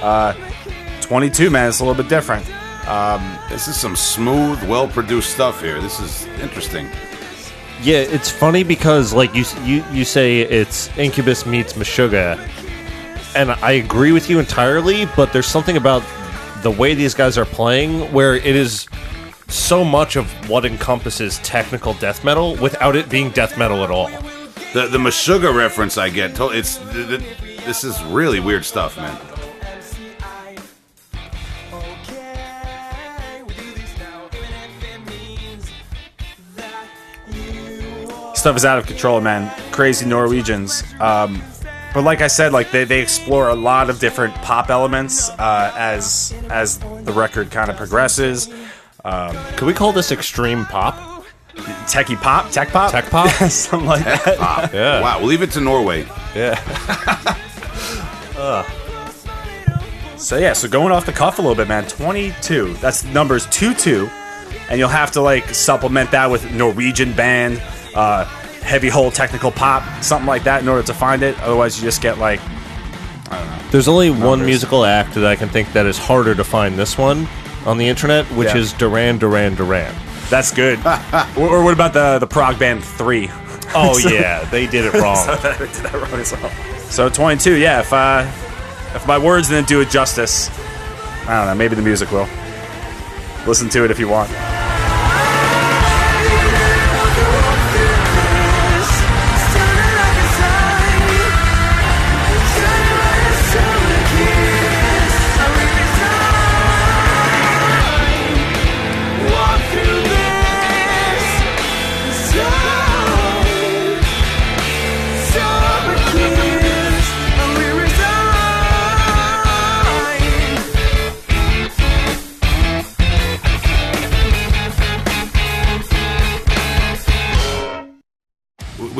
Uh, 0.02 0.34
22, 1.00 1.48
man, 1.48 1.68
it's 1.70 1.80
a 1.80 1.84
little 1.84 2.00
bit 2.00 2.10
different. 2.10 2.44
This 3.48 3.66
is 3.66 3.76
some 3.76 3.96
smooth, 3.96 4.62
well-produced 4.64 5.30
stuff 5.30 5.62
here. 5.62 5.80
This 5.80 5.98
is 6.00 6.26
interesting. 6.40 6.88
Yeah, 7.82 7.98
it's 7.98 8.30
funny 8.30 8.62
because 8.62 9.12
like 9.12 9.34
you 9.34 9.44
you 9.64 9.84
you 9.92 10.04
say 10.04 10.40
it's 10.42 10.88
Incubus 10.96 11.44
meets 11.44 11.72
Meshuggah, 11.72 12.38
and 13.34 13.50
I 13.50 13.72
agree 13.72 14.12
with 14.12 14.30
you 14.30 14.38
entirely. 14.38 15.06
But 15.16 15.32
there's 15.32 15.48
something 15.48 15.76
about 15.76 16.04
the 16.62 16.70
way 16.70 16.94
these 16.94 17.12
guys 17.12 17.36
are 17.36 17.44
playing 17.44 18.12
where 18.12 18.36
it 18.36 18.54
is 18.54 18.86
so 19.48 19.84
much 19.84 20.14
of 20.14 20.30
what 20.48 20.64
encompasses 20.64 21.38
technical 21.38 21.94
death 21.94 22.24
metal 22.24 22.54
without 22.56 22.94
it 22.94 23.10
being 23.10 23.30
death 23.30 23.58
metal 23.58 23.82
at 23.82 23.90
all. 23.90 24.08
The 24.74 24.86
the 24.86 24.98
Meshuggah 24.98 25.52
reference 25.52 25.98
I 25.98 26.08
get. 26.08 26.38
It's 26.38 26.76
th- 26.76 27.08
th- 27.08 27.64
this 27.64 27.82
is 27.82 28.00
really 28.04 28.38
weird 28.38 28.64
stuff, 28.64 28.96
man. 28.96 29.18
Stuff 38.42 38.56
is 38.56 38.64
out 38.64 38.76
of 38.76 38.86
control, 38.86 39.20
man. 39.20 39.48
Crazy 39.70 40.04
Norwegians. 40.04 40.82
Um, 40.98 41.40
but 41.94 42.02
like 42.02 42.20
I 42.22 42.26
said, 42.26 42.52
like 42.52 42.72
they, 42.72 42.82
they 42.82 43.00
explore 43.00 43.48
a 43.50 43.54
lot 43.54 43.88
of 43.88 44.00
different 44.00 44.34
pop 44.36 44.68
elements 44.68 45.30
uh, 45.30 45.72
as 45.76 46.34
as 46.50 46.78
the 46.78 47.12
record 47.12 47.52
kind 47.52 47.70
of 47.70 47.76
progresses. 47.76 48.48
Could 49.04 49.66
we 49.66 49.72
call 49.72 49.92
this 49.92 50.10
extreme 50.10 50.64
pop? 50.66 51.24
Techie 51.86 52.16
pop, 52.20 52.50
tech 52.50 52.70
pop, 52.70 52.90
Tech 52.90 53.04
pop? 53.10 53.28
something 53.50 53.86
like 53.88 54.02
that. 54.04 54.36
Ah, 54.40 54.70
Yeah. 54.72 55.00
Wow, 55.02 55.18
we'll 55.20 55.28
leave 55.28 55.42
it 55.42 55.50
to 55.52 55.60
Norway. 55.60 56.04
Yeah. 56.34 56.58
So 60.16 60.36
yeah, 60.38 60.52
so 60.52 60.68
going 60.68 60.92
off 60.92 61.04
the 61.04 61.12
cuff 61.12 61.38
a 61.38 61.42
little 61.42 61.56
bit, 61.56 61.66
man. 61.68 61.84
Twenty-two. 61.86 62.74
That's 62.74 63.04
numbers 63.04 63.46
two-two, 63.46 64.08
and 64.70 64.78
you'll 64.78 64.88
have 64.88 65.10
to 65.12 65.20
like 65.20 65.48
supplement 65.52 66.12
that 66.12 66.30
with 66.30 66.48
Norwegian 66.52 67.12
band, 67.12 67.60
uh, 67.94 68.24
heavy 68.62 68.88
hole 68.88 69.10
technical 69.10 69.50
pop, 69.50 69.82
something 70.02 70.26
like 70.26 70.44
that, 70.44 70.62
in 70.62 70.68
order 70.68 70.82
to 70.84 70.94
find 70.94 71.22
it. 71.22 71.38
Otherwise, 71.40 71.76
you 71.78 71.84
just 71.84 72.00
get 72.02 72.18
like 72.18 72.40
There's 73.70 73.88
only 73.88 74.10
one 74.10 74.44
musical 74.44 74.84
act 74.84 75.14
that 75.14 75.24
I 75.24 75.36
can 75.36 75.48
think 75.48 75.72
that 75.72 75.86
is 75.86 75.98
harder 75.98 76.34
to 76.34 76.44
find 76.44 76.76
this 76.78 76.96
one 76.98 77.26
on 77.66 77.78
the 77.78 77.86
internet, 77.88 78.26
which 78.32 78.48
Yeah. 78.48 78.58
is 78.58 78.72
Duran 78.74 79.18
Duran 79.18 79.54
Duran. 79.54 79.94
that's 80.30 80.50
good. 80.52 80.78
or, 81.36 81.48
or 81.48 81.62
what 81.64 81.74
about 81.74 81.92
the 81.92 82.18
the 82.18 82.26
prog 82.26 82.58
band 82.58 82.84
three? 82.84 83.30
Oh 83.74 83.98
yeah, 84.08 84.44
they 84.50 84.66
did 84.66 84.84
it 84.84 84.94
wrong. 84.94 85.16
I 85.28 85.56
did 85.58 85.68
that 85.70 85.92
wrong 85.94 86.20
as 86.20 86.32
well. 86.32 86.50
So 86.90 87.08
22, 87.08 87.56
yeah. 87.56 87.80
If 87.80 87.92
uh, 87.92 88.24
if 88.94 89.06
my 89.06 89.16
words 89.18 89.48
didn't 89.48 89.68
do 89.68 89.80
it 89.80 89.88
justice, 89.88 90.50
I 91.26 91.36
don't 91.38 91.46
know. 91.46 91.54
Maybe 91.54 91.74
the 91.74 91.82
music 91.82 92.10
will. 92.12 92.28
Listen 93.46 93.68
to 93.70 93.84
it 93.84 93.90
if 93.90 93.98
you 93.98 94.08
want. 94.08 94.30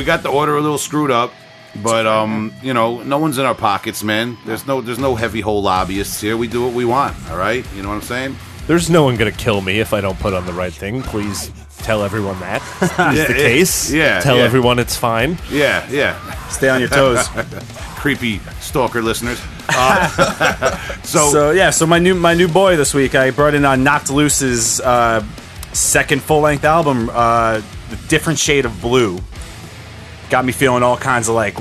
We 0.03 0.07
got 0.07 0.25
the 0.25 0.31
order 0.31 0.57
a 0.57 0.61
little 0.61 0.79
screwed 0.79 1.13
up, 1.13 1.33
but 1.81 2.09
um, 2.09 2.53
you 2.61 2.75
know, 2.75 3.05
no 3.05 3.19
one's 3.19 3.39
in 3.39 3.45
our 3.45 3.55
pockets, 3.55 4.03
man. 4.03 4.37
There's 4.45 4.67
no 4.67 4.81
there's 4.81 4.99
no 4.99 5.15
heavy 5.15 5.41
hole 5.41 5.63
lobbyists 5.63 6.21
here. 6.21 6.37
We 6.37 6.49
do 6.49 6.65
what 6.65 6.73
we 6.75 6.85
want. 6.85 7.15
All 7.31 7.37
right, 7.37 7.65
you 7.77 7.85
know 7.85 7.91
what 7.91 7.95
I'm 7.95 8.03
saying? 8.03 8.37
There's 8.67 8.91
no 8.91 9.05
one 9.05 9.15
gonna 9.15 9.31
kill 9.31 9.61
me 9.61 9.79
if 9.79 9.93
I 9.93 10.01
don't 10.01 10.19
put 10.19 10.35
on 10.35 10.45
the 10.45 10.53
right 10.53 10.73
thing. 10.73 11.03
Please 11.03 11.53
tell 11.79 12.03
everyone 12.03 12.41
that 12.41 12.61
is 12.83 12.91
Yeah, 12.99 13.13
the 13.13 13.33
yeah, 13.33 13.39
case. 13.39 13.93
yeah, 13.93 14.21
Tell 14.21 14.39
yeah. 14.39 14.43
everyone 14.43 14.81
it's 14.81 14.97
fine. 14.97 15.39
Yeah, 15.53 15.89
yeah. 15.89 16.19
Stay 16.49 16.69
on 16.69 16.81
your 16.81 16.89
toes. 16.89 17.25
Creepy 17.95 18.41
stalker 18.59 19.03
listeners. 19.03 19.41
Uh, 19.69 20.77
so, 21.05 21.31
So 21.31 21.51
yeah, 21.53 21.71
so 21.71 21.87
my 21.87 22.01
new 22.01 22.17
my 22.17 22.35
new 22.35 22.49
boy 22.49 22.77
this 22.77 22.93
week, 22.93 23.15
I 23.15 23.31
brought 23.31 23.55
in 23.55 23.65
on 23.65 23.85
Knocked 23.85 24.11
Loose's 24.11 24.81
uh, 24.81 25.25
second 25.73 26.25
full 26.25 26.41
length 26.41 26.65
album, 26.65 27.09
uh, 27.13 27.63
the 27.91 27.97
different 28.09 28.41
shade 28.41 28.65
of 28.65 28.83
blue. 28.83 29.21
Got 30.33 30.47
me 30.47 30.53
feeling 30.53 30.83
all 30.83 30.97
kinds 30.97 31.29
of 31.29 31.35
like 31.35 31.55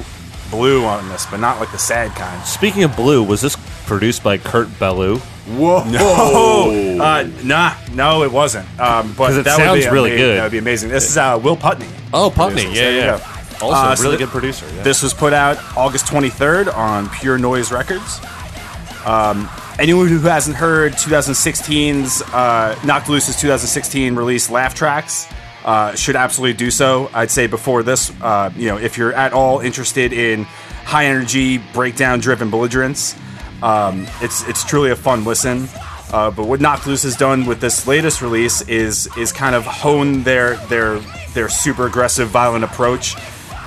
blue 0.49 0.85
on 0.85 1.07
this, 1.09 1.25
but 1.29 1.41
not 1.41 1.59
like 1.59 1.71
the 1.73 1.77
sad 1.77 2.11
kind. 2.15 2.41
Speaking 2.45 2.83
of 2.83 2.95
blue, 2.95 3.21
was 3.21 3.41
this 3.41 3.57
produced 3.85 4.23
by 4.23 4.37
Kurt 4.37 4.67
Ballou? 4.79 5.17
whoa, 5.17 5.83
Oh, 5.85 6.99
uh, 7.01 7.27
nah, 7.43 7.73
no, 7.93 8.23
it 8.23 8.31
wasn't. 8.31 8.65
Um, 8.79 9.13
but 9.17 9.27
'Cause 9.27 9.37
it 9.39 9.43
that 9.43 9.57
would 9.57 9.65
sounds 9.65 9.85
be 9.85 9.91
really 9.91 10.11
ama- 10.11 10.19
good. 10.19 10.37
That 10.37 10.43
would 10.43 10.51
be 10.53 10.57
amazing. 10.59 10.89
This 10.89 11.09
is 11.09 11.17
uh, 11.17 11.37
Will 11.43 11.57
Putney. 11.57 11.87
Oh, 12.13 12.29
Putney. 12.29 12.63
Producers. 12.63 12.77
Yeah, 12.77 12.91
There 12.91 13.05
yeah. 13.17 13.37
Also, 13.61 13.75
Uh, 13.75 13.95
so 13.95 14.03
really 14.03 14.17
th- 14.17 14.29
good 14.29 14.31
producer. 14.31 14.65
Yeah. 14.73 14.83
This 14.83 15.03
was 15.03 15.13
put 15.13 15.33
out 15.33 15.57
August 15.75 16.05
23rd 16.07 16.69
on 16.73 17.09
Pure 17.09 17.39
Noise 17.39 17.71
Records. 17.73 18.21
Um, 19.05 19.49
anyone 19.79 20.07
who 20.07 20.19
hasn't 20.19 20.55
heard 20.55 20.93
2016's 20.93 22.21
uh, 22.33 22.75
Knocked 22.85 23.09
Loose's 23.09 23.35
2016 23.35 24.15
release 24.15 24.49
Laugh 24.49 24.73
Tracks 24.75 25.27
uh, 25.65 25.95
should 25.95 26.15
absolutely 26.15 26.57
do 26.57 26.71
so. 26.71 27.09
I'd 27.13 27.31
say 27.31 27.47
before 27.47 27.83
this, 27.83 28.11
uh, 28.21 28.51
you 28.55 28.67
know, 28.67 28.77
if 28.77 28.97
you're 28.97 29.13
at 29.13 29.33
all 29.33 29.59
interested 29.59 30.13
in 30.13 30.43
high 30.43 31.05
energy, 31.05 31.59
breakdown 31.73 32.19
driven 32.19 32.49
belligerence, 32.49 33.15
um, 33.61 34.07
it's 34.21 34.47
it's 34.47 34.63
truly 34.63 34.91
a 34.91 34.95
fun 34.95 35.23
listen. 35.23 35.67
Uh, 36.11 36.29
but 36.29 36.45
what 36.45 36.59
Loose 36.85 37.03
has 37.03 37.15
done 37.15 37.45
with 37.45 37.61
this 37.61 37.87
latest 37.87 38.21
release 38.21 38.61
is 38.63 39.07
is 39.17 39.31
kind 39.31 39.55
of 39.55 39.65
hone 39.65 40.23
their 40.23 40.55
their 40.67 40.99
their 41.33 41.47
super 41.47 41.87
aggressive, 41.87 42.29
violent 42.29 42.65
approach, 42.65 43.15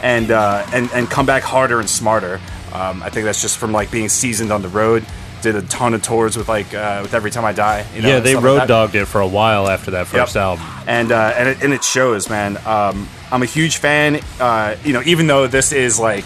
and 0.03 0.31
uh, 0.31 0.67
and 0.73 0.91
and 0.93 1.09
come 1.09 1.27
back 1.27 1.43
harder 1.43 1.81
and 1.81 1.89
smarter. 1.89 2.41
Um, 2.73 3.03
I 3.03 3.09
think 3.09 3.25
that's 3.25 3.41
just 3.41 3.57
from 3.57 3.73
like 3.73 3.91
being 3.91 4.09
seasoned 4.09 4.53
on 4.53 4.61
the 4.61 4.69
road. 4.69 5.07
Did 5.45 5.57
a 5.57 5.63
ton 5.63 5.93
of 5.95 6.03
tours 6.03 6.37
with 6.39 6.49
like 6.49 6.73
uh, 6.75 7.01
with 7.03 7.13
Every 7.15 7.31
Time 7.31 7.45
I 7.45 7.53
Die. 7.53 7.87
You 7.95 8.01
know, 8.03 8.09
yeah, 8.09 8.21
they 8.21 8.31
stuff 8.33 8.43
like 8.45 8.61
road 8.61 8.67
dogged 8.67 8.95
it 8.95 9.05
for 9.05 9.21
a 9.21 9.27
while 9.29 9.69
after 9.69 9.91
that 9.93 10.07
first 10.07 10.35
Yep. 10.35 10.43
album. 10.43 10.65
and 10.89 11.13
uh, 11.13 11.35
and 11.37 11.49
it, 11.51 11.63
and 11.63 11.73
it 11.75 11.85
shows, 11.85 12.31
man. 12.31 12.57
Um, 12.67 13.07
I'm 13.31 13.43
a 13.43 13.47
huge 13.47 13.77
fan. 13.77 14.21
Uh, 14.41 14.77
you 14.85 14.93
know, 14.95 15.03
even 15.05 15.27
though 15.27 15.47
this 15.47 15.71
is 15.73 16.01
like 16.01 16.25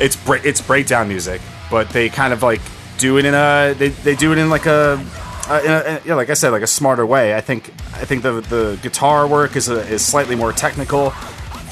it's 0.00 0.16
bre- 0.16 0.36
it's 0.42 0.60
breakdown 0.62 1.08
music, 1.08 1.40
but 1.70 1.90
they 1.90 2.08
kind 2.08 2.32
of 2.32 2.42
like 2.42 2.62
do 2.98 3.18
it 3.18 3.24
in 3.26 3.34
a 3.34 3.74
they, 3.78 3.88
they 3.90 4.16
do 4.16 4.32
it 4.32 4.38
in 4.38 4.48
like 4.48 4.64
a, 4.64 4.98
uh, 5.50 5.60
in 5.62 5.70
a 5.70 6.00
yeah, 6.06 6.14
like 6.14 6.30
I 6.30 6.34
said, 6.34 6.48
like 6.50 6.62
a 6.62 6.66
smarter 6.66 7.04
way. 7.04 7.34
I 7.36 7.42
think 7.42 7.68
I 7.92 8.04
think 8.06 8.22
the 8.22 8.40
the 8.40 8.78
guitar 8.82 9.26
work 9.28 9.54
is 9.56 9.68
a, 9.68 9.80
is 9.86 10.02
slightly 10.02 10.34
more 10.34 10.52
technical. 10.52 11.12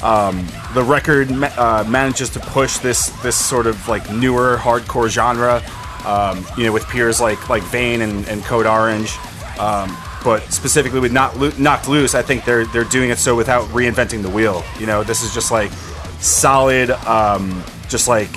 Um, 0.03 0.45
the 0.75 0.83
record 0.83 1.31
ma- 1.31 1.49
uh, 1.57 1.83
manages 1.87 2.29
to 2.31 2.39
push 2.39 2.77
this 2.77 3.07
this 3.23 3.35
sort 3.35 3.65
of 3.65 3.87
like 3.87 4.07
newer 4.11 4.57
hardcore 4.57 5.09
genre. 5.09 5.63
Um, 6.05 6.45
you 6.57 6.65
know, 6.65 6.71
with 6.71 6.87
peers 6.87 7.19
like 7.19 7.49
like 7.49 7.63
Vein 7.63 8.01
and, 8.01 8.27
and 8.27 8.43
Code 8.43 8.65
Orange. 8.65 9.17
Um, 9.59 9.95
but 10.23 10.41
specifically 10.51 10.99
with 10.99 11.11
not 11.13 11.37
Lo- 11.37 11.51
knocked 11.57 11.87
loose, 11.87 12.15
I 12.15 12.21
think 12.21 12.45
they're 12.45 12.65
they're 12.65 12.83
doing 12.83 13.09
it 13.09 13.17
so 13.17 13.35
without 13.35 13.63
reinventing 13.69 14.21
the 14.21 14.29
wheel. 14.29 14.63
You 14.79 14.87
know, 14.87 15.03
this 15.03 15.21
is 15.23 15.33
just 15.33 15.51
like 15.51 15.71
solid, 16.19 16.89
um, 16.89 17.63
just 17.87 18.07
like 18.07 18.29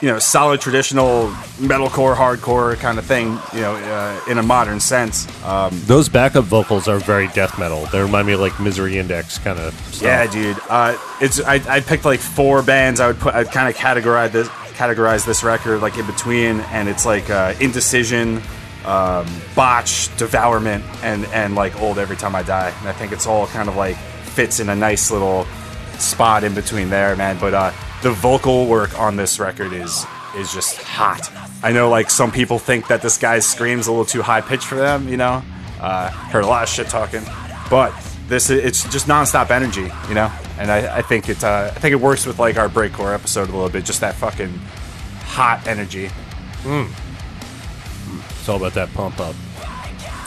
you 0.00 0.10
know, 0.10 0.18
solid 0.18 0.60
traditional 0.60 1.28
metalcore, 1.56 2.14
hardcore 2.14 2.76
kind 2.76 2.98
of 2.98 3.06
thing. 3.06 3.38
You 3.52 3.60
know, 3.60 3.74
uh, 3.74 4.20
in 4.30 4.38
a 4.38 4.42
modern 4.42 4.78
sense. 4.78 5.26
Um, 5.44 5.70
Those 5.86 6.08
backup 6.08 6.44
vocals 6.44 6.88
are 6.88 6.98
very 6.98 7.28
death 7.28 7.58
metal. 7.58 7.86
They 7.86 8.00
remind 8.00 8.26
me 8.26 8.34
of 8.34 8.40
like 8.40 8.58
Misery 8.60 8.98
Index 8.98 9.38
kind 9.38 9.58
of 9.58 9.74
stuff. 9.92 10.02
Yeah, 10.02 10.30
dude. 10.30 10.58
Uh, 10.68 10.98
it's 11.20 11.40
I, 11.40 11.54
I 11.68 11.80
picked 11.80 12.04
like 12.04 12.20
four 12.20 12.62
bands. 12.62 13.00
I 13.00 13.06
would 13.06 13.18
put 13.18 13.34
I 13.34 13.44
kind 13.44 13.68
of 13.68 13.76
categorize 13.76 14.32
this 14.32 14.48
categorize 14.74 15.24
this 15.24 15.42
record 15.42 15.80
like 15.80 15.96
in 15.98 16.06
between, 16.06 16.60
and 16.60 16.88
it's 16.88 17.06
like 17.06 17.30
uh, 17.30 17.54
indecision, 17.60 18.42
um, 18.84 19.26
botch, 19.54 20.14
devourment, 20.16 20.84
and 21.02 21.24
and 21.26 21.54
like 21.54 21.80
old 21.80 21.98
every 21.98 22.16
time 22.16 22.34
I 22.34 22.42
die. 22.42 22.72
And 22.80 22.88
I 22.88 22.92
think 22.92 23.12
it's 23.12 23.26
all 23.26 23.46
kind 23.46 23.68
of 23.68 23.76
like 23.76 23.96
fits 23.96 24.60
in 24.60 24.68
a 24.68 24.74
nice 24.74 25.10
little 25.10 25.46
spot 25.98 26.44
in 26.44 26.54
between 26.54 26.90
there, 26.90 27.14
man. 27.16 27.38
But 27.38 27.54
uh, 27.54 27.72
the 28.02 28.10
vocal 28.10 28.66
work 28.66 28.98
on 28.98 29.16
this 29.16 29.38
record 29.38 29.72
is 29.72 30.04
is 30.36 30.52
just 30.52 30.76
hot. 30.76 31.30
I 31.62 31.72
know 31.72 31.88
like 31.88 32.10
some 32.10 32.30
people 32.30 32.58
think 32.58 32.88
that 32.88 33.00
this 33.02 33.16
guy's 33.16 33.46
screams 33.46 33.86
a 33.86 33.90
little 33.90 34.04
too 34.04 34.22
high 34.22 34.40
pitched 34.40 34.66
for 34.66 34.76
them. 34.76 35.08
You 35.08 35.16
know, 35.16 35.42
uh, 35.80 36.10
heard 36.10 36.44
a 36.44 36.46
lot 36.46 36.62
of 36.62 36.68
shit 36.68 36.88
talking, 36.88 37.22
but 37.70 37.94
this 38.28 38.50
it's 38.50 38.82
just 38.90 39.06
nonstop 39.06 39.50
energy, 39.50 39.90
you 40.08 40.14
know. 40.14 40.32
And 40.58 40.70
I, 40.70 40.98
I 40.98 41.02
think 41.02 41.28
it 41.28 41.42
uh, 41.42 41.70
I 41.74 41.78
think 41.78 41.92
it 41.92 42.00
works 42.00 42.26
with 42.26 42.38
like 42.38 42.56
our 42.56 42.68
breakcore 42.68 43.14
episode 43.14 43.48
a 43.48 43.52
little 43.52 43.68
bit, 43.68 43.84
just 43.84 44.00
that 44.00 44.14
fucking 44.14 44.52
hot 45.22 45.66
energy. 45.66 46.10
It's 48.38 48.48
all 48.48 48.56
about 48.56 48.74
that 48.74 48.92
pump 48.94 49.18
up. 49.20 49.34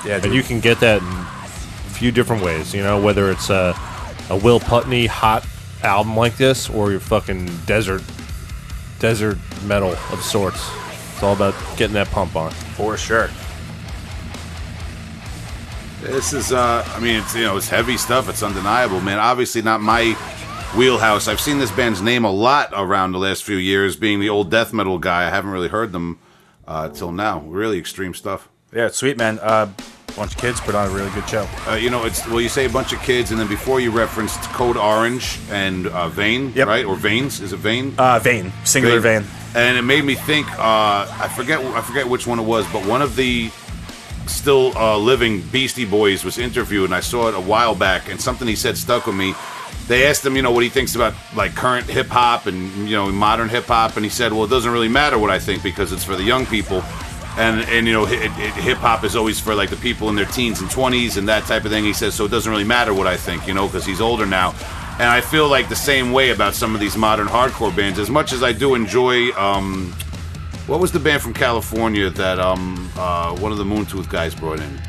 Yeah, 0.06 0.20
And 0.24 0.34
you 0.34 0.44
can 0.44 0.60
get 0.60 0.80
that 0.82 1.02
in 1.02 1.08
a 1.08 1.94
few 1.94 2.12
different 2.12 2.44
ways, 2.44 2.74
you 2.74 2.82
know, 2.84 3.00
whether 3.02 3.32
it's 3.32 3.50
a, 3.50 3.76
a 4.30 4.38
Will 4.38 4.60
Putney 4.60 5.06
hot 5.06 5.46
album 5.84 6.16
like 6.16 6.38
this 6.38 6.70
or 6.70 6.92
your 6.92 7.00
fucking 7.00 7.50
desert 7.66 8.04
desert 9.00 9.38
metal 9.66 9.92
of 10.12 10.22
sorts. 10.22 10.70
It's 11.14 11.24
all 11.24 11.34
about 11.34 11.56
getting 11.78 11.94
that 11.94 12.08
pump 12.08 12.36
on. 12.36 12.52
for 12.52 12.98
sure. 12.98 13.30
This 16.08 16.32
is, 16.34 16.52
uh, 16.54 16.84
I 16.96 17.00
mean, 17.00 17.18
it's 17.22 17.36
you 17.36 17.44
know, 17.44 17.58
it's 17.58 17.68
heavy 17.68 17.98
stuff. 17.98 18.30
It's 18.30 18.42
undeniable, 18.42 19.02
man. 19.02 19.20
Obviously, 19.20 19.62
not 19.62 19.82
my 19.82 20.14
wheelhouse. 20.76 21.28
I've 21.28 21.40
seen 21.42 21.60
this 21.60 21.72
band's 21.72 22.02
name 22.02 22.24
a 22.24 22.32
lot 22.32 22.70
around 22.74 23.12
the 23.12 23.20
last 23.20 23.44
few 23.44 23.58
years. 23.58 23.96
Being 23.96 24.20
the 24.20 24.30
old 24.30 24.50
death 24.50 24.74
metal 24.74 24.98
guy, 25.00 25.28
I 25.28 25.30
haven't 25.30 25.52
really 25.52 25.68
heard 25.68 25.92
them 25.92 26.18
uh, 26.68 26.90
till 26.90 27.12
now. 27.12 27.40
Really 27.42 27.78
extreme 27.78 28.14
stuff. 28.14 28.48
Yeah, 28.74 28.88
it's 28.88 28.98
sweet, 28.98 29.18
man. 29.18 29.40
Uh, 29.42 29.70
bunch 30.16 30.34
of 30.34 30.38
kids 30.42 30.60
put 30.62 30.76
on 30.76 30.90
a 30.90 30.94
really 30.94 31.10
good 31.12 31.28
show. 31.30 31.48
Uh, 31.68 31.76
you 31.76 31.90
know, 31.90 32.06
it's 32.06 32.26
well, 32.28 32.42
you 32.42 32.50
say 32.50 32.66
a 32.66 32.70
bunch 32.70 32.94
of 32.94 33.00
kids, 33.02 33.32
and 33.32 33.40
then 33.40 33.48
before 33.48 33.80
you 33.82 33.92
referenced 33.92 34.42
Code 34.54 34.78
Orange 34.78 35.38
and 35.52 35.88
uh, 35.88 36.08
Vein, 36.08 36.54
Yep. 36.56 36.68
right? 36.68 36.86
Or 36.86 36.96
Veins? 36.96 37.42
Is 37.42 37.52
it 37.54 37.58
Vein? 37.58 37.94
Uh, 37.98 38.18
Vein, 38.20 38.52
singular 38.64 39.00
Vein. 39.02 39.24
And 39.56 39.78
it 39.78 39.82
made 39.84 40.06
me 40.06 40.16
think. 40.16 40.50
Uh, 40.58 41.06
I 41.12 41.32
forget. 41.36 41.60
I 41.60 41.82
forget 41.82 42.08
which 42.08 42.26
one 42.28 42.40
it 42.40 42.44
was, 42.44 42.66
but 42.72 42.86
one 42.86 43.02
of 43.02 43.16
the 43.18 43.52
still 44.28 44.78
uh, 44.78 44.98
living 44.98 45.42
Beastie 45.42 45.86
Boys 45.86 46.24
was 46.24 46.38
interviewed, 46.38 46.86
and 46.86 46.96
I 46.96 47.00
saw 47.00 47.30
it 47.30 47.36
a 47.36 47.40
while 47.40 47.76
back, 47.76 48.10
and 48.10 48.20
something 48.20 48.48
he 48.48 48.56
said 48.56 48.78
stuck 48.78 49.06
with 49.08 49.16
me. 49.16 49.34
They 49.88 50.06
asked 50.06 50.26
him, 50.26 50.36
you 50.36 50.42
know, 50.42 50.52
what 50.52 50.64
he 50.64 50.70
thinks 50.70 50.96
about 50.96 51.14
like 51.36 51.56
current 51.56 51.88
hip 51.88 52.08
hop 52.08 52.46
and 52.46 52.90
you 52.90 52.96
know 52.96 53.10
modern 53.12 53.50
hip 53.50 53.66
hop, 53.66 53.96
and 53.96 54.04
he 54.04 54.10
said, 54.10 54.34
"Well, 54.34 54.44
it 54.44 54.50
doesn't 54.50 54.72
really 54.72 54.90
matter 54.90 55.18
what 55.18 55.30
I 55.30 55.40
think 55.40 55.64
because 55.64 55.92
it's 55.92 56.04
for 56.04 56.16
the 56.16 56.24
young 56.24 56.46
people." 56.46 56.84
And, 57.38 57.62
and 57.70 57.86
you 57.86 57.94
know 57.94 58.06
hip 58.06 58.80
hop 58.80 59.04
is 59.04 59.16
always 59.16 59.40
for 59.40 59.54
like 59.54 59.70
the 59.70 59.76
people 59.76 60.10
in 60.10 60.16
their 60.16 60.26
teens 60.26 60.60
and 60.60 60.68
20s 60.72 61.18
and 61.18 61.30
that 61.30 61.44
type 61.44 61.66
of 61.66 61.72
thing 61.72 61.84
he 61.84 61.94
says 61.94 62.16
so 62.16 62.26
it 62.26 62.32
doesn't 62.32 62.52
really 62.52 62.64
matter 62.64 62.96
what 62.96 63.06
i 63.06 63.16
think 63.16 63.48
you 63.48 63.54
know 63.54 63.68
because 63.68 63.86
he's 63.86 64.02
older 64.02 64.26
now 64.26 64.56
and 64.94 65.04
i 65.04 65.22
feel 65.22 65.48
like 65.48 65.70
the 65.70 65.76
same 65.76 66.12
way 66.12 66.32
about 66.32 66.56
some 66.56 66.74
of 66.74 66.82
these 66.82 66.98
modern 66.98 67.28
hardcore 67.28 67.76
bands 67.76 68.00
as 68.00 68.10
much 68.10 68.34
as 68.34 68.42
i 68.42 68.52
do 68.52 68.74
enjoy 68.74 69.30
um, 69.34 69.94
what 70.68 70.80
was 70.80 70.92
the 70.92 71.00
band 71.00 71.22
from 71.22 71.34
California 71.34 72.10
that 72.10 72.40
um 72.40 72.90
uh, 72.98 73.36
one 73.38 73.52
of 73.52 73.58
the 73.58 73.64
Moontooth 73.64 74.10
guys 74.10 74.36
brought 74.36 74.60
in? 74.60 74.82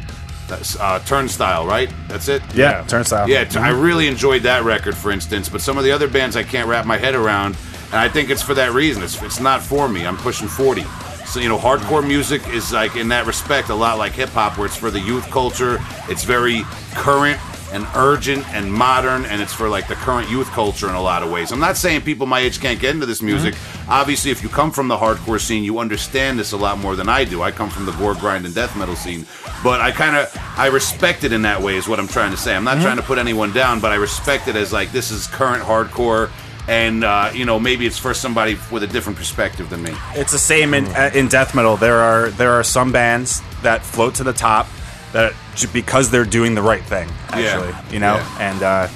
That's 0.49 0.79
uh, 0.81 0.99
Turnstile, 1.01 1.67
right? 1.67 1.93
That's 2.09 2.29
it. 2.29 2.43
Yeah, 2.55 2.83
Turnstile. 2.89 3.29
Yeah, 3.29 3.45
t- 3.45 3.59
I 3.59 3.69
really 3.69 4.07
enjoyed 4.09 4.43
that 4.45 4.65
record, 4.65 4.97
for 4.97 5.11
instance. 5.11 5.49
But 5.49 5.61
some 5.61 5.77
of 5.77 5.85
the 5.85 5.93
other 5.93 6.09
bands 6.09 6.37
I 6.37 6.43
can't 6.43 6.67
wrap 6.69 6.87
my 6.87 6.97
head 6.97 7.15
around, 7.15 7.57
and 7.87 7.97
I 7.97 8.09
think 8.09 8.31
it's 8.31 8.41
for 8.43 8.55
that 8.55 8.73
reason. 8.73 9.03
It's 9.03 9.23
it's 9.23 9.41
not 9.41 9.63
for 9.63 9.89
me. 9.89 10.07
I'm 10.07 10.17
pushing 10.17 10.49
40. 10.49 10.85
So 11.27 11.41
you 11.41 11.49
know, 11.51 11.59
hardcore 11.59 12.07
music 12.07 12.49
is 12.49 12.73
like 12.73 12.97
in 12.97 13.09
that 13.09 13.27
respect 13.27 13.69
a 13.69 13.75
lot 13.75 13.99
like 13.99 14.13
hip 14.13 14.31
hop, 14.31 14.57
where 14.57 14.67
it's 14.67 14.77
for 14.77 14.91
the 14.91 15.01
youth 15.01 15.27
culture. 15.31 15.79
It's 16.09 16.25
very 16.25 16.63
current 16.95 17.39
and 17.71 17.87
urgent 17.95 18.49
and 18.55 18.73
modern, 18.73 19.27
and 19.27 19.43
it's 19.43 19.53
for 19.53 19.69
like 19.69 19.87
the 19.89 19.95
current 19.97 20.31
youth 20.31 20.49
culture 20.53 20.89
in 20.89 20.95
a 20.95 21.03
lot 21.03 21.23
of 21.23 21.31
ways. 21.31 21.53
I'm 21.53 21.61
not 21.61 21.77
saying 21.77 22.01
people 22.01 22.25
my 22.27 22.41
age 22.41 22.59
can't 22.59 22.81
get 22.81 22.95
into 22.95 23.05
this 23.05 23.21
music. 23.21 23.55
Obviously, 23.89 24.31
if 24.31 24.43
you 24.43 24.49
come 24.51 24.71
from 24.71 24.89
the 24.89 24.97
hardcore 24.97 25.41
scene, 25.41 25.65
you 25.65 25.79
understand 25.79 26.39
this 26.39 26.53
a 26.53 26.57
lot 26.57 26.79
more 26.79 26.95
than 26.95 27.09
I 27.09 27.25
do. 27.25 27.41
I 27.43 27.51
come 27.51 27.71
from 27.71 27.87
the 27.87 27.93
gore 27.93 28.15
grind 28.15 28.45
and 28.45 28.55
death 28.55 28.77
metal 28.77 28.95
scene, 28.97 29.25
but 29.65 29.81
I 29.81 29.91
kind 29.93 30.15
of 30.15 30.31
I 30.59 30.67
respect 30.67 31.25
it 31.25 31.33
in 31.33 31.43
that 31.43 31.61
way. 31.63 31.77
Is 31.77 31.89
what 31.89 31.99
I'm 31.99 32.09
trying 32.09 32.31
to 32.33 32.37
say. 32.37 32.55
I'm 32.55 32.65
not 32.65 32.83
trying 32.83 32.99
to 32.99 33.03
put 33.03 33.17
anyone 33.19 33.53
down, 33.53 33.81
but 33.81 33.91
I 33.91 33.95
respect 33.97 34.47
it 34.47 34.57
as 34.57 34.73
like 34.73 34.93
this 34.93 35.11
is 35.11 35.27
current 35.27 35.63
hardcore. 35.63 36.31
And 36.69 37.03
uh, 37.03 37.31
you 37.33 37.47
know, 37.47 37.59
maybe 37.59 37.87
it's 37.87 37.97
for 37.99 38.13
somebody 38.13 38.59
with 38.71 38.83
a 38.83 38.87
different 38.87 39.17
perspective 39.19 39.71
than 39.71 39.83
me. 39.83 39.93
It's 40.15 40.33
the 40.33 40.39
same 40.39 40.75
in 40.75 40.85
uh, 40.89 41.11
in 41.15 41.29
death 41.29 41.55
metal. 41.55 41.79
There 41.79 41.99
are 42.01 42.29
there 42.31 42.53
are 42.53 42.63
some 42.63 42.93
bands 42.93 43.41
that 43.63 43.83
float 43.83 44.17
to 44.17 44.23
the 44.25 44.35
top 44.35 44.67
that 45.15 45.33
j- 45.55 45.67
because 45.73 46.11
they're 46.11 46.27
doing 46.27 46.55
the 46.55 46.61
right 46.61 46.83
thing. 46.85 47.09
Actually, 47.31 47.71
Yeah. 47.71 47.91
you 47.91 47.99
know, 48.01 48.17
Yeah. 48.17 48.51
and 48.51 48.63
uh, 48.63 48.89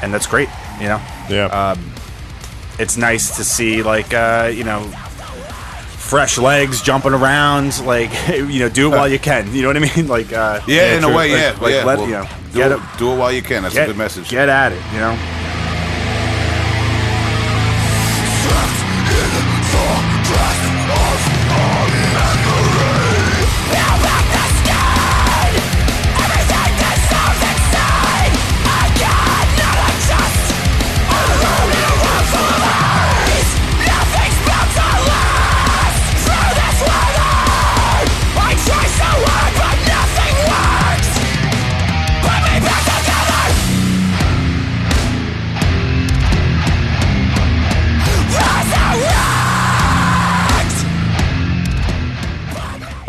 and 0.00 0.14
that's 0.14 0.28
great. 0.28 0.48
You 0.80 0.86
know, 0.90 1.00
Yeah. 1.28 1.74
It's 2.78 2.96
nice 2.96 3.36
to 3.36 3.44
see 3.44 3.82
like 3.82 4.12
uh, 4.14 4.50
you 4.52 4.64
know 4.64 4.82
fresh 6.06 6.38
legs, 6.38 6.80
jumping 6.82 7.12
around, 7.12 7.84
like 7.84 8.10
you 8.28 8.60
know, 8.60 8.68
do 8.68 8.86
it 8.92 8.96
while 8.96 9.08
you 9.08 9.18
can. 9.18 9.52
You 9.54 9.62
know 9.62 9.68
what 9.68 9.76
I 9.76 9.80
mean? 9.80 10.06
Like 10.16 10.32
uh, 10.32 10.60
Yeah, 10.66 10.96
in 10.96 11.04
a 11.04 11.08
way, 11.08 11.32
Like- 11.32 11.40
yeah, 11.40 11.58
Like, 11.60 11.72
yeah. 11.74 11.84
let 11.84 11.98
Well, 11.98 12.06
you 12.06 12.12
know, 12.14 12.28
do, 12.52 12.58
get 12.58 12.72
it, 12.72 12.78
it, 12.78 12.98
do 12.98 13.12
it 13.12 13.16
while 13.16 13.32
you 13.32 13.42
can. 13.42 13.62
That's 13.64 13.74
get, 13.74 13.84
a 13.84 13.92
good 13.92 13.98
message. 13.98 14.28
Get 14.30 14.48
at 14.48 14.72
it. 14.72 14.82
You 14.92 15.00
know. 15.00 15.45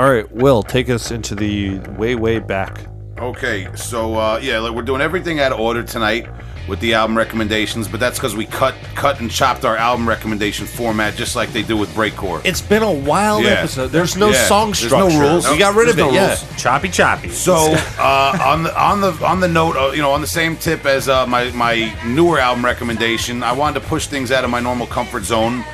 All 0.08 0.14
right, 0.14 0.32
Will, 0.32 0.64
take 0.64 0.90
us 0.90 1.12
into 1.12 1.36
the 1.36 1.80
way, 1.98 2.16
way 2.16 2.40
back. 2.40 2.86
Okay, 3.20 3.68
so 3.76 4.16
uh, 4.16 4.40
yeah, 4.42 4.58
like, 4.60 4.74
we're 4.74 4.82
doing 4.82 5.02
everything 5.02 5.42
out 5.42 5.52
of 5.52 5.60
order 5.60 5.84
tonight 5.84 6.30
with 6.70 6.80
the 6.80 6.94
album 6.94 7.18
recommendations, 7.18 7.90
but 7.90 8.00
that's 8.00 8.18
because 8.18 8.34
we 8.34 8.46
cut, 8.46 8.74
cut 8.96 9.20
and 9.20 9.30
chopped 9.30 9.66
our 9.66 9.76
album 9.76 10.08
recommendation 10.08 10.66
format 10.66 11.16
just 11.16 11.36
like 11.36 11.52
they 11.52 11.62
do 11.62 11.76
with 11.76 11.90
breakcore. 11.90 12.40
It's 12.46 12.62
been 12.62 12.84
a 12.84 12.92
wild 12.92 13.44
Yeah. 13.44 13.50
episode. 13.50 13.88
There's 13.90 14.16
no 14.16 14.30
Yeah. 14.30 14.46
song 14.46 14.68
There's 14.68 14.84
no 14.84 15.10
structure. 15.10 15.20
rules. 15.20 15.50
We 15.50 15.58
got 15.58 15.76
rid 15.76 15.90
of 15.90 15.98
There's 15.98 16.08
it. 16.08 16.12
no 16.14 16.16
yeah. 16.18 16.28
rules. 16.28 16.46
Choppy, 16.56 16.88
choppy. 16.88 17.28
So 17.28 17.76
uh, 18.00 18.38
on 18.46 18.64
the 18.64 18.82
on 18.82 19.02
the 19.02 19.12
on 19.26 19.42
the 19.42 19.50
note, 19.50 19.76
of, 19.76 19.94
you 19.94 20.02
know, 20.02 20.12
on 20.12 20.22
the 20.22 20.28
same 20.28 20.56
tip 20.56 20.86
as 20.86 21.10
uh, 21.10 21.28
my 21.28 21.52
my 21.52 21.94
newer 22.06 22.40
album 22.40 22.64
recommendation, 22.64 23.44
I 23.44 23.52
wanted 23.52 23.82
to 23.82 23.86
push 23.88 24.08
things 24.08 24.32
out 24.32 24.46
of 24.46 24.50
my 24.50 24.62
normal 24.62 24.88
comfort 24.88 25.26
zone. 25.26 25.66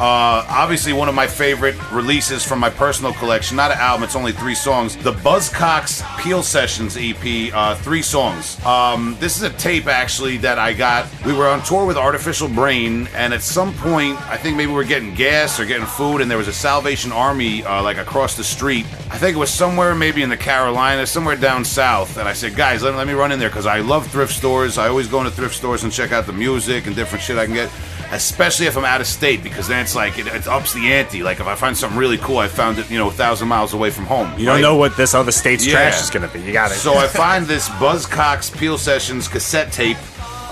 Uh, 0.00 0.46
obviously, 0.48 0.92
one 0.92 1.08
of 1.08 1.14
my 1.14 1.26
favorite 1.26 1.74
releases 1.90 2.44
from 2.44 2.60
my 2.60 2.70
personal 2.70 3.12
collection, 3.14 3.56
not 3.56 3.72
an 3.72 3.78
album, 3.78 4.04
it's 4.04 4.14
only 4.14 4.30
three 4.30 4.54
songs. 4.54 4.96
The 4.96 5.12
Buzzcocks 5.12 6.02
Peel 6.20 6.44
Sessions 6.44 6.96
EP, 6.96 7.52
uh, 7.52 7.74
three 7.76 8.02
songs. 8.02 8.64
Um, 8.64 9.16
this 9.18 9.36
is 9.36 9.42
a 9.42 9.50
tape 9.50 9.88
actually 9.88 10.36
that 10.38 10.56
I 10.56 10.72
got. 10.72 11.08
We 11.26 11.32
were 11.32 11.48
on 11.48 11.64
tour 11.64 11.84
with 11.84 11.96
Artificial 11.96 12.48
Brain, 12.48 13.08
and 13.14 13.34
at 13.34 13.42
some 13.42 13.74
point, 13.74 14.20
I 14.30 14.36
think 14.36 14.56
maybe 14.56 14.70
we 14.70 14.76
were 14.76 14.84
getting 14.84 15.14
gas 15.14 15.58
or 15.58 15.66
getting 15.66 15.86
food, 15.86 16.20
and 16.20 16.30
there 16.30 16.38
was 16.38 16.48
a 16.48 16.52
Salvation 16.52 17.10
Army 17.10 17.64
uh, 17.64 17.82
like 17.82 17.98
across 17.98 18.36
the 18.36 18.44
street. 18.44 18.86
I 19.10 19.18
think 19.18 19.34
it 19.36 19.40
was 19.40 19.50
somewhere 19.50 19.96
maybe 19.96 20.22
in 20.22 20.28
the 20.28 20.36
Carolinas, 20.36 21.10
somewhere 21.10 21.34
down 21.34 21.64
south. 21.64 22.18
And 22.18 22.28
I 22.28 22.34
said, 22.34 22.54
guys, 22.54 22.84
let, 22.84 22.94
let 22.94 23.06
me 23.06 23.14
run 23.14 23.32
in 23.32 23.40
there 23.40 23.48
because 23.48 23.66
I 23.66 23.80
love 23.80 24.06
thrift 24.06 24.32
stores. 24.32 24.78
I 24.78 24.88
always 24.88 25.08
go 25.08 25.18
into 25.18 25.32
thrift 25.32 25.56
stores 25.56 25.82
and 25.82 25.92
check 25.92 26.12
out 26.12 26.26
the 26.26 26.32
music 26.32 26.86
and 26.86 26.94
different 26.94 27.24
shit 27.24 27.36
I 27.36 27.46
can 27.46 27.54
get, 27.54 27.70
especially 28.12 28.66
if 28.66 28.76
I'm 28.76 28.84
out 28.84 29.00
of 29.00 29.06
state 29.06 29.42
because 29.42 29.68
then 29.68 29.80
it's 29.80 29.94
like 29.94 30.18
it, 30.18 30.26
it 30.26 30.46
ups 30.48 30.72
the 30.74 30.92
ante. 30.92 31.22
Like 31.22 31.40
if 31.40 31.46
I 31.46 31.54
find 31.54 31.76
something 31.76 31.98
really 31.98 32.18
cool, 32.18 32.38
I 32.38 32.48
found 32.48 32.78
it, 32.78 32.90
you 32.90 32.98
know, 32.98 33.08
a 33.08 33.12
thousand 33.12 33.48
miles 33.48 33.74
away 33.74 33.90
from 33.90 34.06
home. 34.06 34.32
you 34.38 34.46
don't 34.46 34.60
know 34.60 34.76
what 34.76 34.96
this 34.96 35.14
other 35.14 35.32
state's 35.32 35.66
Yeah. 35.66 35.72
trash 35.74 36.00
is 36.02 36.10
gonna 36.10 36.28
be. 36.28 36.40
You 36.40 36.52
got 36.52 36.70
it. 36.70 36.74
So 36.76 36.94
I 36.94 37.06
find 37.24 37.46
this 37.46 37.68
Buzzcocks 37.70 38.56
Peel 38.56 38.78
Sessions 38.78 39.28
cassette 39.28 39.72
tape. 39.72 39.96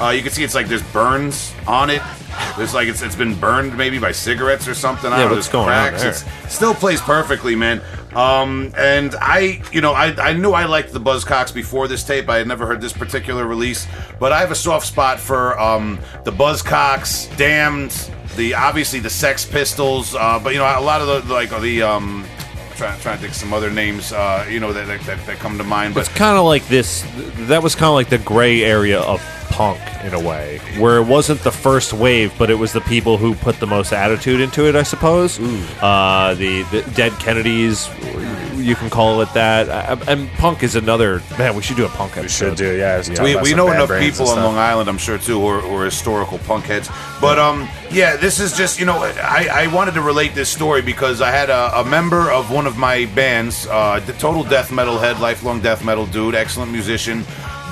Uh, 0.01 0.11
you 0.11 0.23
can 0.23 0.31
see 0.31 0.45
it's 0.45 0.55
like 0.55 0.69
there's 0.69 0.83
burns 0.93 1.55
on 1.67 1.89
it. 1.91 2.03
There's 2.57 2.75
like 2.75 2.87
it's, 2.89 3.01
it's 3.03 3.17
been 3.17 3.35
burned 3.35 3.77
maybe 3.79 3.99
by 3.99 4.13
cigarettes 4.13 4.69
or 4.69 4.75
something. 4.75 5.11
I 5.11 5.17
Yeah, 5.17 5.23
don't 5.23 5.31
know, 5.31 5.37
what's 5.37 5.47
there's 5.49 5.53
going 5.53 5.69
on 5.71 5.89
cracks. 5.99 6.03
there? 6.25 6.45
It's 6.45 6.55
still 6.55 6.75
plays 6.75 7.01
perfectly, 7.01 7.57
man. 7.57 7.81
Um, 8.15 8.73
and 8.77 9.15
I, 9.21 9.63
you 9.73 9.81
know, 9.81 9.93
I, 9.93 10.15
I 10.17 10.33
knew 10.33 10.53
I 10.53 10.65
liked 10.67 10.93
the 10.93 11.01
Buzzcocks 11.01 11.53
before 11.53 11.87
this 11.89 12.03
tape. 12.03 12.29
I 12.29 12.39
had 12.39 12.47
never 12.47 12.67
heard 12.67 12.81
this 12.81 12.93
particular 12.93 13.47
release, 13.47 13.87
but 14.19 14.33
I 14.33 14.41
have 14.41 14.51
a 14.51 14.55
soft 14.55 14.87
spot 14.87 15.19
for 15.19 15.59
um, 15.61 15.99
the 16.25 16.31
Buzzcocks, 16.33 17.35
Damned, 17.37 18.11
the 18.37 18.55
obviously 18.55 19.01
the 19.01 19.11
Sex 19.11 19.45
Pistols, 19.47 20.15
uh, 20.15 20.39
but 20.43 20.53
you 20.53 20.59
know 20.59 20.65
a 20.65 20.81
lot 20.81 21.01
of 21.03 21.27
the 21.27 21.33
like 21.33 21.51
the 21.61 21.83
um, 21.83 22.25
trying 22.77 22.99
trying 23.01 23.17
to 23.17 23.21
think 23.23 23.33
of 23.33 23.37
some 23.37 23.53
other 23.55 23.71
names, 23.71 24.13
uh, 24.13 24.47
you 24.51 24.61
know 24.61 24.73
that, 24.73 24.87
that, 25.07 25.27
that 25.27 25.39
come 25.39 25.57
to 25.59 25.65
mind, 25.65 25.95
but. 25.95 26.01
It's 26.01 26.17
kind 26.17 26.39
of 26.39 26.45
like 26.45 26.67
this. 26.69 27.03
That 27.49 27.63
was 27.63 27.75
kind 27.75 27.89
of 27.89 27.95
like 27.95 28.09
the 28.09 28.19
gray 28.19 28.63
area 28.65 29.01
of 29.01 29.21
punk 29.57 29.81
in 30.05 30.13
a 30.13 30.21
way, 30.21 30.59
where 30.79 30.99
it 30.99 31.05
wasn't 31.05 31.41
the 31.41 31.51
first 31.51 31.95
wave, 31.95 32.31
but 32.39 32.51
it 32.51 32.57
was 32.57 32.75
the 32.75 32.83
people 32.83 33.17
who 33.17 33.35
put 33.35 33.59
the 33.59 33.67
most 33.67 33.91
attitude 33.91 34.39
into 34.39 34.69
it. 34.69 34.77
I 34.77 34.83
suppose. 34.83 35.41
Uh, 35.81 36.35
the, 36.37 36.63
the 36.65 36.83
Dead 36.95 37.13
Kennedys, 37.13 37.89
you 38.57 38.75
can 38.75 38.91
call 38.91 39.23
it 39.23 39.33
that. 39.33 39.71
Uh, 39.71 39.97
and 40.07 40.29
punk 40.33 40.63
is 40.63 40.77
another. 40.77 41.23
Man, 41.39 41.57
we 41.57 41.63
should 41.63 41.79
do 41.79 41.87
a 41.87 41.89
punk 41.89 42.17
we 42.17 42.29
should 42.29 42.57
do. 42.57 42.77
Yeah. 42.77 43.01
talk 43.01 43.25
we, 43.25 43.37
we 43.37 43.55
know 43.55 43.73
enough 43.73 43.89
people 43.99 44.29
and 44.31 44.41
on. 44.41 44.45
Long 44.45 44.59
Island, 44.59 44.91
I'm 44.91 44.99
sure 44.99 45.17
too, 45.17 45.41
who 45.41 45.47
are, 45.47 45.61
who 45.61 45.75
are 45.77 45.85
historical 45.87 46.39
punk 46.41 46.67
heads. 46.67 46.91
But 47.21 47.39
um, 47.39 47.67
yeah, 47.91 48.17
this 48.17 48.39
is 48.41 48.57
just 48.57 48.79
you 48.79 48.85
know, 48.85 48.99
I, 48.99 49.49
I 49.51 49.75
wanted 49.75 49.95
to 49.95 50.03
relate 50.03 50.35
this 50.35 50.51
story 50.51 50.83
because 50.83 51.23
I 51.23 51.31
had 51.31 51.49
a, 51.49 51.81
a 51.81 51.85
member 51.85 52.31
of 52.31 52.51
one 52.51 52.67
of 52.67 52.77
my 52.77 53.07
bands, 53.15 53.67
uh, 53.71 54.01
the 54.01 54.13
total 54.15 54.45
death 54.45 54.71
metal 54.71 54.99
head, 54.99 55.19
lifelong 55.19 55.63
death 55.63 55.83
metal 55.83 56.05
dude, 56.05 56.35
excellent 56.35 56.71
musician, 56.73 57.25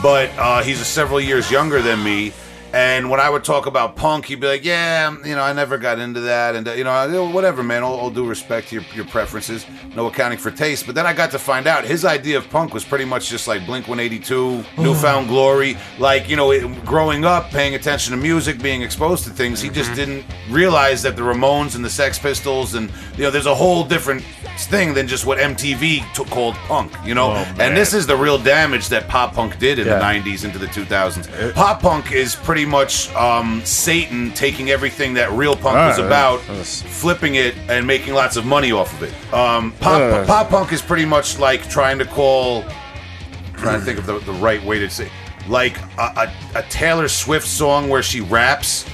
but 0.05 0.29
uh, 0.37 0.63
he's 0.63 0.87
several 0.87 1.19
years 1.19 1.51
younger 1.51 1.81
than 1.81 2.05
me. 2.05 2.31
And 2.75 3.09
when 3.09 3.21
I 3.21 3.31
would 3.31 3.45
talk 3.45 3.67
about 3.67 3.95
punk, 3.95 4.25
he'd 4.27 4.41
be 4.41 4.49
like, 4.49 4.65
"Yeah, 4.65 5.15
you 5.25 5.37
know, 5.37 5.43
I 5.43 5.53
never 5.53 5.79
got 5.79 6.01
into 6.01 6.19
that, 6.23 6.57
and 6.57 6.67
you 6.77 6.83
know, 6.83 7.31
whatever, 7.31 7.63
man. 7.63 7.85
All, 7.85 7.95
all 7.95 8.11
due 8.11 8.27
respect 8.27 8.71
to 8.71 8.75
your, 8.75 8.85
your 8.97 9.05
preferences, 9.05 9.65
no 9.95 10.07
accounting 10.07 10.39
for 10.39 10.51
taste." 10.51 10.85
But 10.85 10.97
then 10.97 11.07
I 11.07 11.13
got 11.13 11.31
to 11.31 11.39
find 11.39 11.69
out 11.69 11.85
his 11.85 12.05
idea 12.05 12.37
of 12.37 12.51
punk 12.51 12.75
was 12.75 12.85
pretty 12.85 13.05
much 13.05 13.29
just 13.29 13.47
like 13.47 13.65
Blink 13.65 13.87
182, 13.87 14.65
Newfound 14.77 15.29
Glory. 15.29 15.77
Like 16.01 16.29
you 16.29 16.35
know, 16.35 16.51
it, 16.51 16.85
growing 16.85 17.25
up, 17.25 17.49
paying 17.51 17.77
attention 17.77 18.11
to 18.11 18.17
music, 18.17 18.61
being 18.61 18.83
exposed 18.83 19.23
to 19.23 19.31
things, 19.31 19.61
he 19.61 19.69
just 19.69 19.91
mm-hmm. 19.91 19.97
didn't 19.97 20.25
realize 20.51 21.01
that 21.05 21.15
the 21.15 21.23
Ramones 21.23 21.77
and 21.77 21.85
the 21.85 21.91
Sex 21.91 22.19
Pistols, 22.19 22.75
and 22.75 22.91
you 23.17 23.23
know, 23.23 23.31
there's 23.31 23.47
a 23.47 23.55
whole 23.55 23.85
different 23.85 24.25
thing 24.59 24.95
than 24.95 25.07
just 25.07 25.27
what 25.27 25.39
MTV 25.39 26.13
took 26.13 26.27
called 26.29 26.55
punk. 26.67 26.93
You 27.05 27.15
know, 27.15 27.31
oh, 27.31 27.55
and 27.61 27.77
this 27.77 27.95
is 27.95 28.07
the 28.07 28.17
real 28.17 28.39
damage 28.39 28.89
that 28.89 29.07
pop 29.07 29.35
punk 29.35 29.61
did 29.61 29.79
in 29.79 29.87
Yeah. 29.87 29.99
the 29.99 30.05
90s 30.05 30.45
into 30.45 30.59
the 30.59 30.67
2000s. 30.67 31.55
Pop 31.55 31.81
punk 31.81 32.13
is 32.13 32.35
pretty 32.35 32.64
much 32.67 33.13
um, 33.15 33.61
Satan 33.65 34.33
taking 34.33 34.71
everything 34.71 35.15
that 35.15 35.31
real 35.33 35.55
punk 35.57 35.77
was 35.77 35.99
about, 35.99 36.41
yes. 36.49 36.83
flipping 36.83 37.35
it, 37.37 37.55
and 37.69 37.87
making 37.87 38.15
lots 38.15 38.37
of 38.37 38.45
money 38.47 38.73
off 38.73 38.93
of 38.95 39.03
it. 39.05 39.35
Um, 39.35 39.73
pop, 39.81 40.01
Uh. 40.01 40.25
pop 40.27 40.49
punk 40.51 40.73
is 40.73 40.83
pretty 40.83 41.05
much 41.05 41.39
like 41.39 41.69
trying 41.69 41.99
to 41.99 42.05
call, 42.05 42.63
trying 43.57 43.79
to 43.79 43.85
think 43.85 43.99
of 43.99 44.07
the, 44.07 44.19
the 44.21 44.33
right 44.33 44.63
way 44.65 44.79
to 44.79 44.89
say, 44.91 45.11
like 45.49 45.79
a, 45.99 46.29
a, 46.55 46.59
a 46.59 46.63
Taylor 46.65 47.09
Swift 47.09 47.47
song 47.47 47.89
where 47.89 48.03
she 48.03 48.21
raps 48.21 48.85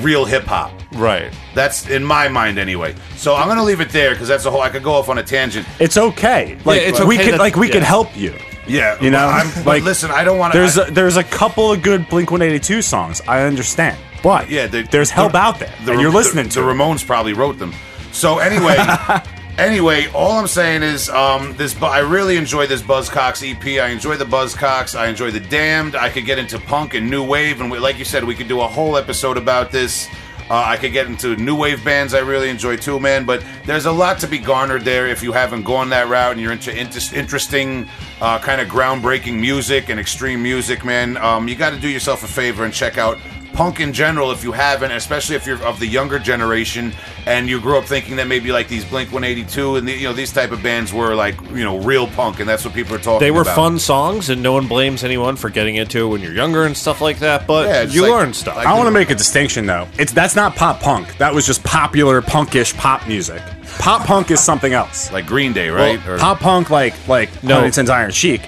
real 0.00 0.24
hip 0.24 0.44
hop. 0.44 0.72
Right. 0.92 1.32
That's 1.54 1.88
in 1.88 2.04
my 2.04 2.28
mind 2.28 2.58
anyway. 2.58 2.94
So 3.16 3.34
I'm 3.34 3.48
gonna 3.48 3.62
leave 3.64 3.80
it 3.80 3.90
there 3.90 4.10
because 4.12 4.28
that's 4.28 4.44
a 4.44 4.50
whole. 4.50 4.60
I 4.60 4.68
could 4.70 4.82
go 4.82 4.92
off 4.92 5.08
on 5.08 5.18
a 5.18 5.22
tangent. 5.22 5.66
It's 5.78 5.96
okay. 5.96 6.58
Like 6.64 6.82
it's 6.82 7.00
we 7.00 7.14
okay 7.16 7.24
could 7.24 7.34
that- 7.34 7.40
like 7.40 7.56
we 7.56 7.68
yeah. 7.68 7.74
could 7.74 7.82
help 7.82 8.16
you. 8.16 8.34
Yeah, 8.66 9.00
You 9.00 9.10
know, 9.10 9.26
I'm, 9.26 9.64
like 9.64 9.82
listen, 9.82 10.10
I 10.10 10.22
don't 10.24 10.38
want 10.38 10.52
to. 10.52 10.58
There's 10.58 10.76
a, 10.78 10.84
there's 10.84 11.16
a 11.16 11.24
couple 11.24 11.72
of 11.72 11.82
good 11.82 12.08
Blink 12.08 12.30
182 12.30 12.82
songs. 12.82 13.20
I 13.26 13.42
understand, 13.42 13.98
but 14.22 14.48
Yeah, 14.50 14.66
the- 14.66 14.82
there's 14.82 15.10
help 15.10 15.32
the- 15.32 15.38
out 15.38 15.58
there, 15.58 15.74
the- 15.84 15.92
and 15.92 16.00
you're 16.00 16.12
listening 16.12 16.44
the, 16.44 16.50
to. 16.54 16.60
it. 16.60 16.74
Ramones 16.74 17.04
probably 17.06 17.32
wrote 17.32 17.58
them. 17.58 17.74
So 18.12 18.38
anyway, 18.38 18.76
anyway, 19.58 20.06
all 20.14 20.32
I'm 20.32 20.46
saying 20.46 20.82
is 20.82 21.08
um, 21.10 21.54
this. 21.56 21.80
I 21.82 21.98
really 22.00 22.36
enjoy 22.36 22.66
this 22.66 22.82
Buzzcocks 22.82 23.42
EP. 23.48 23.80
I 23.82 23.88
enjoy 23.88 24.16
the 24.16 24.24
Buzzcocks. 24.24 24.98
I 24.98 25.06
enjoy 25.08 25.30
the 25.30 25.40
Damned. 25.40 25.96
I 25.96 26.08
could 26.10 26.26
get 26.26 26.38
into 26.38 26.58
punk 26.58 26.94
and 26.94 27.08
new 27.10 27.24
wave, 27.24 27.60
and 27.60 27.70
we, 27.70 27.78
like 27.78 27.98
you 27.98 28.04
said, 28.04 28.24
we 28.24 28.34
could 28.34 28.48
do 28.48 28.60
a 28.60 28.68
whole 28.68 28.96
episode 28.96 29.36
about 29.36 29.70
this. 29.70 30.08
Uh, 30.50 30.64
I 30.66 30.76
could 30.76 30.92
get 30.92 31.06
into 31.06 31.36
new 31.36 31.54
wave 31.54 31.84
bands. 31.84 32.12
I 32.12 32.18
really 32.18 32.48
enjoy 32.50 32.76
too, 32.76 32.98
man. 32.98 33.24
But 33.24 33.44
there's 33.66 33.86
a 33.86 33.92
lot 33.92 34.18
to 34.18 34.26
be 34.26 34.38
garnered 34.38 34.82
there 34.82 35.06
if 35.06 35.22
you 35.22 35.30
haven't 35.30 35.62
gone 35.62 35.90
that 35.90 36.08
route 36.08 36.32
and 36.32 36.40
you're 36.40 36.50
into 36.50 36.76
inter- 36.76 37.16
interesting, 37.16 37.88
uh, 38.20 38.40
kind 38.40 38.60
of 38.60 38.66
groundbreaking 38.66 39.38
music 39.38 39.88
and 39.90 40.00
extreme 40.00 40.42
music, 40.42 40.84
man. 40.84 41.16
Um, 41.18 41.46
you 41.46 41.54
got 41.54 41.70
to 41.70 41.78
do 41.78 41.88
yourself 41.88 42.24
a 42.24 42.26
favor 42.26 42.64
and 42.64 42.74
check 42.74 42.98
out 42.98 43.18
punk 43.52 43.80
in 43.80 43.92
general 43.92 44.30
if 44.30 44.42
you 44.44 44.52
haven't, 44.52 44.90
especially 44.92 45.36
if 45.36 45.46
you're 45.46 45.62
of 45.64 45.78
the 45.80 45.86
younger 45.86 46.18
generation 46.18 46.92
and 47.26 47.48
you 47.48 47.60
grew 47.60 47.76
up 47.78 47.84
thinking 47.84 48.16
that 48.16 48.26
maybe 48.26 48.52
like 48.52 48.68
these 48.68 48.84
Blink 48.84 49.12
182 49.12 49.76
and 49.76 49.86
the, 49.88 49.92
you 49.92 50.04
know 50.08 50.12
these 50.12 50.32
type 50.32 50.52
of 50.52 50.62
bands 50.62 50.92
were 50.92 51.14
like 51.14 51.40
you 51.50 51.64
know 51.64 51.78
real 51.80 52.06
punk 52.08 52.40
and 52.40 52.48
that's 52.48 52.64
what 52.64 52.74
people 52.74 52.94
are 52.94 52.98
talking. 52.98 53.20
They 53.20 53.30
were 53.30 53.42
about. 53.42 53.56
fun 53.56 53.78
songs, 53.78 54.30
and 54.30 54.42
no 54.42 54.52
one 54.52 54.66
blames 54.68 55.04
anyone 55.04 55.36
for 55.36 55.50
getting 55.50 55.76
into 55.76 56.06
it 56.06 56.08
when 56.08 56.20
you're 56.20 56.32
younger 56.34 56.64
and 56.64 56.76
stuff 56.76 57.00
like 57.00 57.18
that. 57.20 57.46
But 57.46 57.68
Yeah, 57.68 57.82
you 57.82 58.02
like- 58.02 58.10
learn 58.10 58.32
stuff. 58.34 58.56
like- 58.56 58.66
I 58.66 58.74
want 58.74 58.86
to 58.86 58.92
make 58.92 59.10
a 59.10 59.14
distinction 59.14 59.66
though. 59.66 59.86
It's 59.98 60.12
that's 60.12 60.36
not 60.36 60.56
pop 60.56 60.80
punk. 60.80 61.16
That 61.18 61.34
was 61.34 61.46
just 61.46 61.62
popular 61.64 62.22
punkish 62.22 62.76
pop 62.76 63.06
music. 63.06 63.42
Pop 63.78 64.04
punk 64.06 64.30
is 64.30 64.40
something 64.40 64.72
else. 64.72 65.12
like 65.12 65.26
Green 65.26 65.52
Day, 65.52 65.70
right? 65.70 66.04
Well, 66.06 66.18
pop 66.18 66.40
punk, 66.40 66.70
like 66.70 66.94
like 67.08 67.30
No. 67.42 67.48
no, 67.50 67.54
Huntington's 67.56 67.90
Iron 67.90 68.10
Chic, 68.10 68.42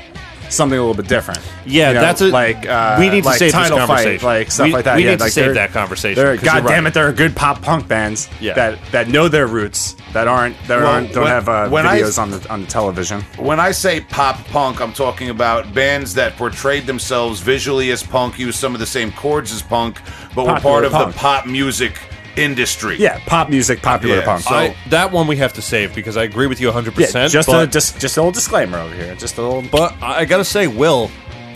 something 0.53 0.79
a 0.79 0.83
little 0.83 0.95
bit 1.01 1.09
different. 1.09 1.41
Yeah, 1.67 1.89
You 1.89 1.95
know, 1.95 2.01
that's 2.01 2.21
a 2.21 2.29
like 2.29 2.67
uh, 2.67 2.97
we 2.99 3.09
need 3.11 3.23
to 3.23 3.29
like 3.29 3.39
save 3.39 3.53
title 3.53 3.79
this 3.79 3.87
fight, 3.87 3.97
conversation. 3.97 4.27
like 4.27 4.51
stuff 4.51 4.67
we, 4.67 4.73
like 4.73 4.85
that. 4.85 4.97
We 4.97 5.05
yeah, 5.05 5.11
need 5.11 5.19
to 5.19 5.25
like 5.25 5.33
save 5.33 5.55
that 5.55 5.71
conversation. 5.73 6.23
There, 6.23 6.37
'cause 6.37 6.45
you're 6.45 6.55
God 6.55 6.69
damn 6.69 6.85
right. 6.85 6.91
it, 6.91 6.95
there 6.95 7.09
are 7.09 7.13
good 7.13 7.35
pop 7.37 7.63
punk 7.63 7.89
bands 7.89 8.29
Yeah. 8.41 8.55
that 8.55 8.79
that 8.93 9.09
know 9.09 9.29
their 9.29 9.47
roots 9.47 9.97
that 10.13 10.29
aren't 10.29 10.57
that 10.69 10.79
Well, 10.81 10.87
aren't 10.87 11.13
don't 11.13 11.25
when- 11.25 11.33
have 11.33 11.49
uh, 11.49 11.69
when 11.69 11.87
I- 11.87 12.01
videos 12.01 12.19
on 12.21 12.31
the 12.31 12.47
on 12.51 12.61
the 12.63 12.67
television. 12.67 13.23
When 13.39 13.59
I 13.61 13.71
say 13.73 14.01
pop 14.01 14.45
punk, 14.49 14.81
I'm 14.81 14.93
talking 14.93 15.31
about 15.31 15.73
bands 15.75 16.15
that 16.15 16.37
portrayed 16.37 16.87
themselves 16.87 17.41
visually 17.41 17.91
as 17.91 18.03
punk, 18.03 18.39
used 18.39 18.59
some 18.59 18.75
of 18.75 18.81
the 18.81 18.87
same 18.87 19.13
chords 19.13 19.53
as 19.53 19.63
punk, 19.63 20.01
but 20.35 20.47
were 20.47 20.61
part 20.61 20.85
of 20.85 20.93
punk. 20.93 21.13
the 21.15 21.19
pop 21.19 21.47
music 21.47 21.99
industry. 22.37 22.97
Yeah, 22.99 23.19
pop 23.27 23.49
music, 23.51 23.83
popular 23.83 24.17
Yeah, 24.17 24.25
punk. 24.25 24.43
so- 24.43 24.55
I, 24.55 24.77
that 24.89 25.13
one 25.13 25.27
we 25.27 25.37
have 25.37 25.53
to 25.55 25.63
save 25.63 25.95
because 25.95 26.17
I 26.17 26.25
agree 26.25 26.47
with 26.47 26.61
you 26.61 26.71
100%. 26.71 27.15
yeah, 27.15 27.29
just 27.29 27.49
but, 27.49 27.69
a 27.69 27.71
just 27.71 28.01
just 28.01 28.17
a 28.17 28.21
little 28.21 28.33
disclaimer 28.33 28.79
over 28.79 28.95
here. 28.95 29.15
Just 29.15 29.39
a 29.39 29.43
little. 29.43 29.63
but 29.63 29.95
I 30.03 30.25
got 30.25 30.39
to 30.39 30.45
say, 30.45 30.67
Will, 30.67 31.11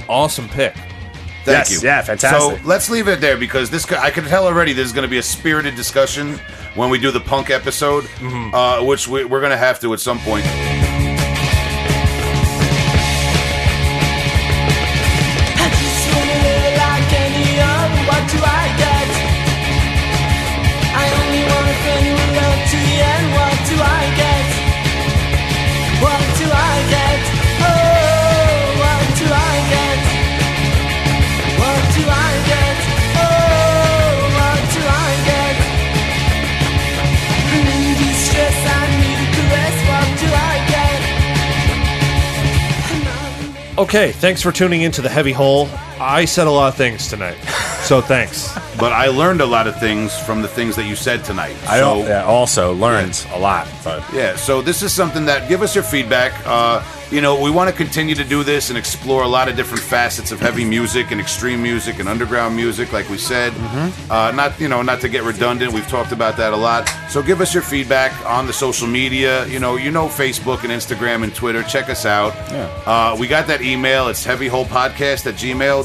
awesome 0.09 0.49
pick. 0.49 0.75
Thank 1.45 1.59
Yes, 1.59 1.71
you. 1.83 1.89
yeah, 1.89 2.03
fantastic. 2.03 2.59
So 2.61 2.67
let's 2.67 2.91
leave 2.91 3.07
it 3.07 3.21
there 3.21 3.37
because 3.37 3.71
this 3.71 3.91
I 3.93 4.11
can 4.11 4.25
tell 4.25 4.47
already 4.47 4.73
there's 4.73 4.93
going 4.93 5.05
to 5.05 5.09
be 5.11 5.19
a 5.19 5.23
spirited 5.23 5.77
discussion 5.77 6.41
when 6.75 6.91
we 6.91 6.99
do 6.99 7.11
the 7.13 7.21
punk 7.21 7.51
episode, 7.51 8.05
Mm-hmm. 8.05 8.53
uh, 8.55 8.83
which 8.85 9.07
we, 9.07 9.25
we're 9.25 9.41
going 9.41 9.53
to 9.53 9.57
have 9.57 9.79
to 9.81 9.93
at 9.93 10.01
some 10.01 10.19
point. 10.19 10.45
Okay, 43.79 44.11
thanks 44.13 44.41
for 44.41 44.53
tuning 44.53 44.81
into 44.81 45.03
the 45.03 45.09
Heavy 45.11 45.33
Hole. 45.33 45.69
I 46.01 46.25
said 46.25 46.47
a 46.47 46.51
lot 46.51 46.69
of 46.69 46.75
things 46.77 47.09
tonight, 47.09 47.37
so 47.83 48.01
thanks. 48.01 48.57
But 48.79 48.93
I 48.93 49.07
learned 49.07 49.41
a 49.41 49.47
lot 49.47 49.67
of 49.67 49.81
things 49.81 50.19
from 50.19 50.43
the 50.43 50.49
things 50.49 50.77
that 50.77 50.85
you 50.87 50.97
said 50.97 51.25
tonight. 51.25 51.57
I 51.67 51.79
so, 51.79 52.03
al- 52.03 52.07
yeah, 52.07 52.25
also 52.25 52.75
learned 52.75 53.27
a 53.33 53.39
lot, 53.39 53.67
but 53.83 54.05
Yeah, 54.13 54.37
so 54.37 54.61
this 54.61 54.83
is 54.83 54.93
something 54.93 55.25
that 55.25 55.49
give 55.49 55.63
us 55.63 55.75
your 55.75 55.83
feedback. 55.83 56.35
Uh, 56.45 56.83
you 57.11 57.23
know, 57.23 57.41
we 57.41 57.51
want 57.51 57.71
to 57.71 57.75
continue 57.75 58.15
to 58.17 58.25
do 58.25 58.43
this 58.43 58.69
and 58.69 58.77
explore 58.77 59.23
a 59.23 59.29
lot 59.29 59.49
of 59.49 59.57
different 59.57 59.83
facets 59.83 60.31
of 60.31 60.41
heavy 60.41 60.65
music 60.65 61.11
and 61.11 61.21
extreme 61.21 61.63
music 61.63 62.01
and 62.01 62.07
underground 62.09 62.55
music, 62.55 62.93
like 62.93 63.09
we 63.09 63.17
said. 63.17 63.55
Uh, 64.11 64.31
not 64.33 64.61
you 64.61 64.69
know, 64.69 64.83
not 64.83 65.01
to 65.01 65.09
get 65.09 65.23
redundant. 65.23 65.73
We've 65.73 65.89
talked 65.89 66.13
about 66.13 66.37
that 66.37 66.53
a 66.53 66.57
lot. 66.57 66.87
So 67.09 67.23
give 67.23 67.41
us 67.41 67.55
your 67.55 67.63
feedback 67.63 68.13
on 68.27 68.47
the 68.47 68.53
social 68.53 68.89
media. 68.89 69.47
You 69.47 69.59
know, 69.61 69.77
you 69.77 69.91
know 69.91 70.09
Facebook 70.09 70.65
and 70.65 70.71
Instagram 70.73 71.23
and 71.23 71.35
Twitter. 71.35 71.63
Check 71.63 71.89
us 71.89 72.05
out. 72.05 72.35
Yeah. 72.51 72.67
Uh, 72.85 73.17
we 73.19 73.27
got 73.27 73.47
that 73.47 73.63
email. 73.63 74.09
It's 74.09 74.27
heavyholepodcast 74.27 75.27
at 75.27 75.37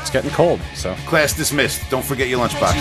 it's 0.00 0.10
getting 0.10 0.30
cold. 0.30 0.60
So 0.74 0.94
Class 1.06 1.34
dismissed. 1.34 1.88
Don't 1.90 2.04
forget 2.04 2.28
your 2.28 2.46
lunchbox. 2.46 2.74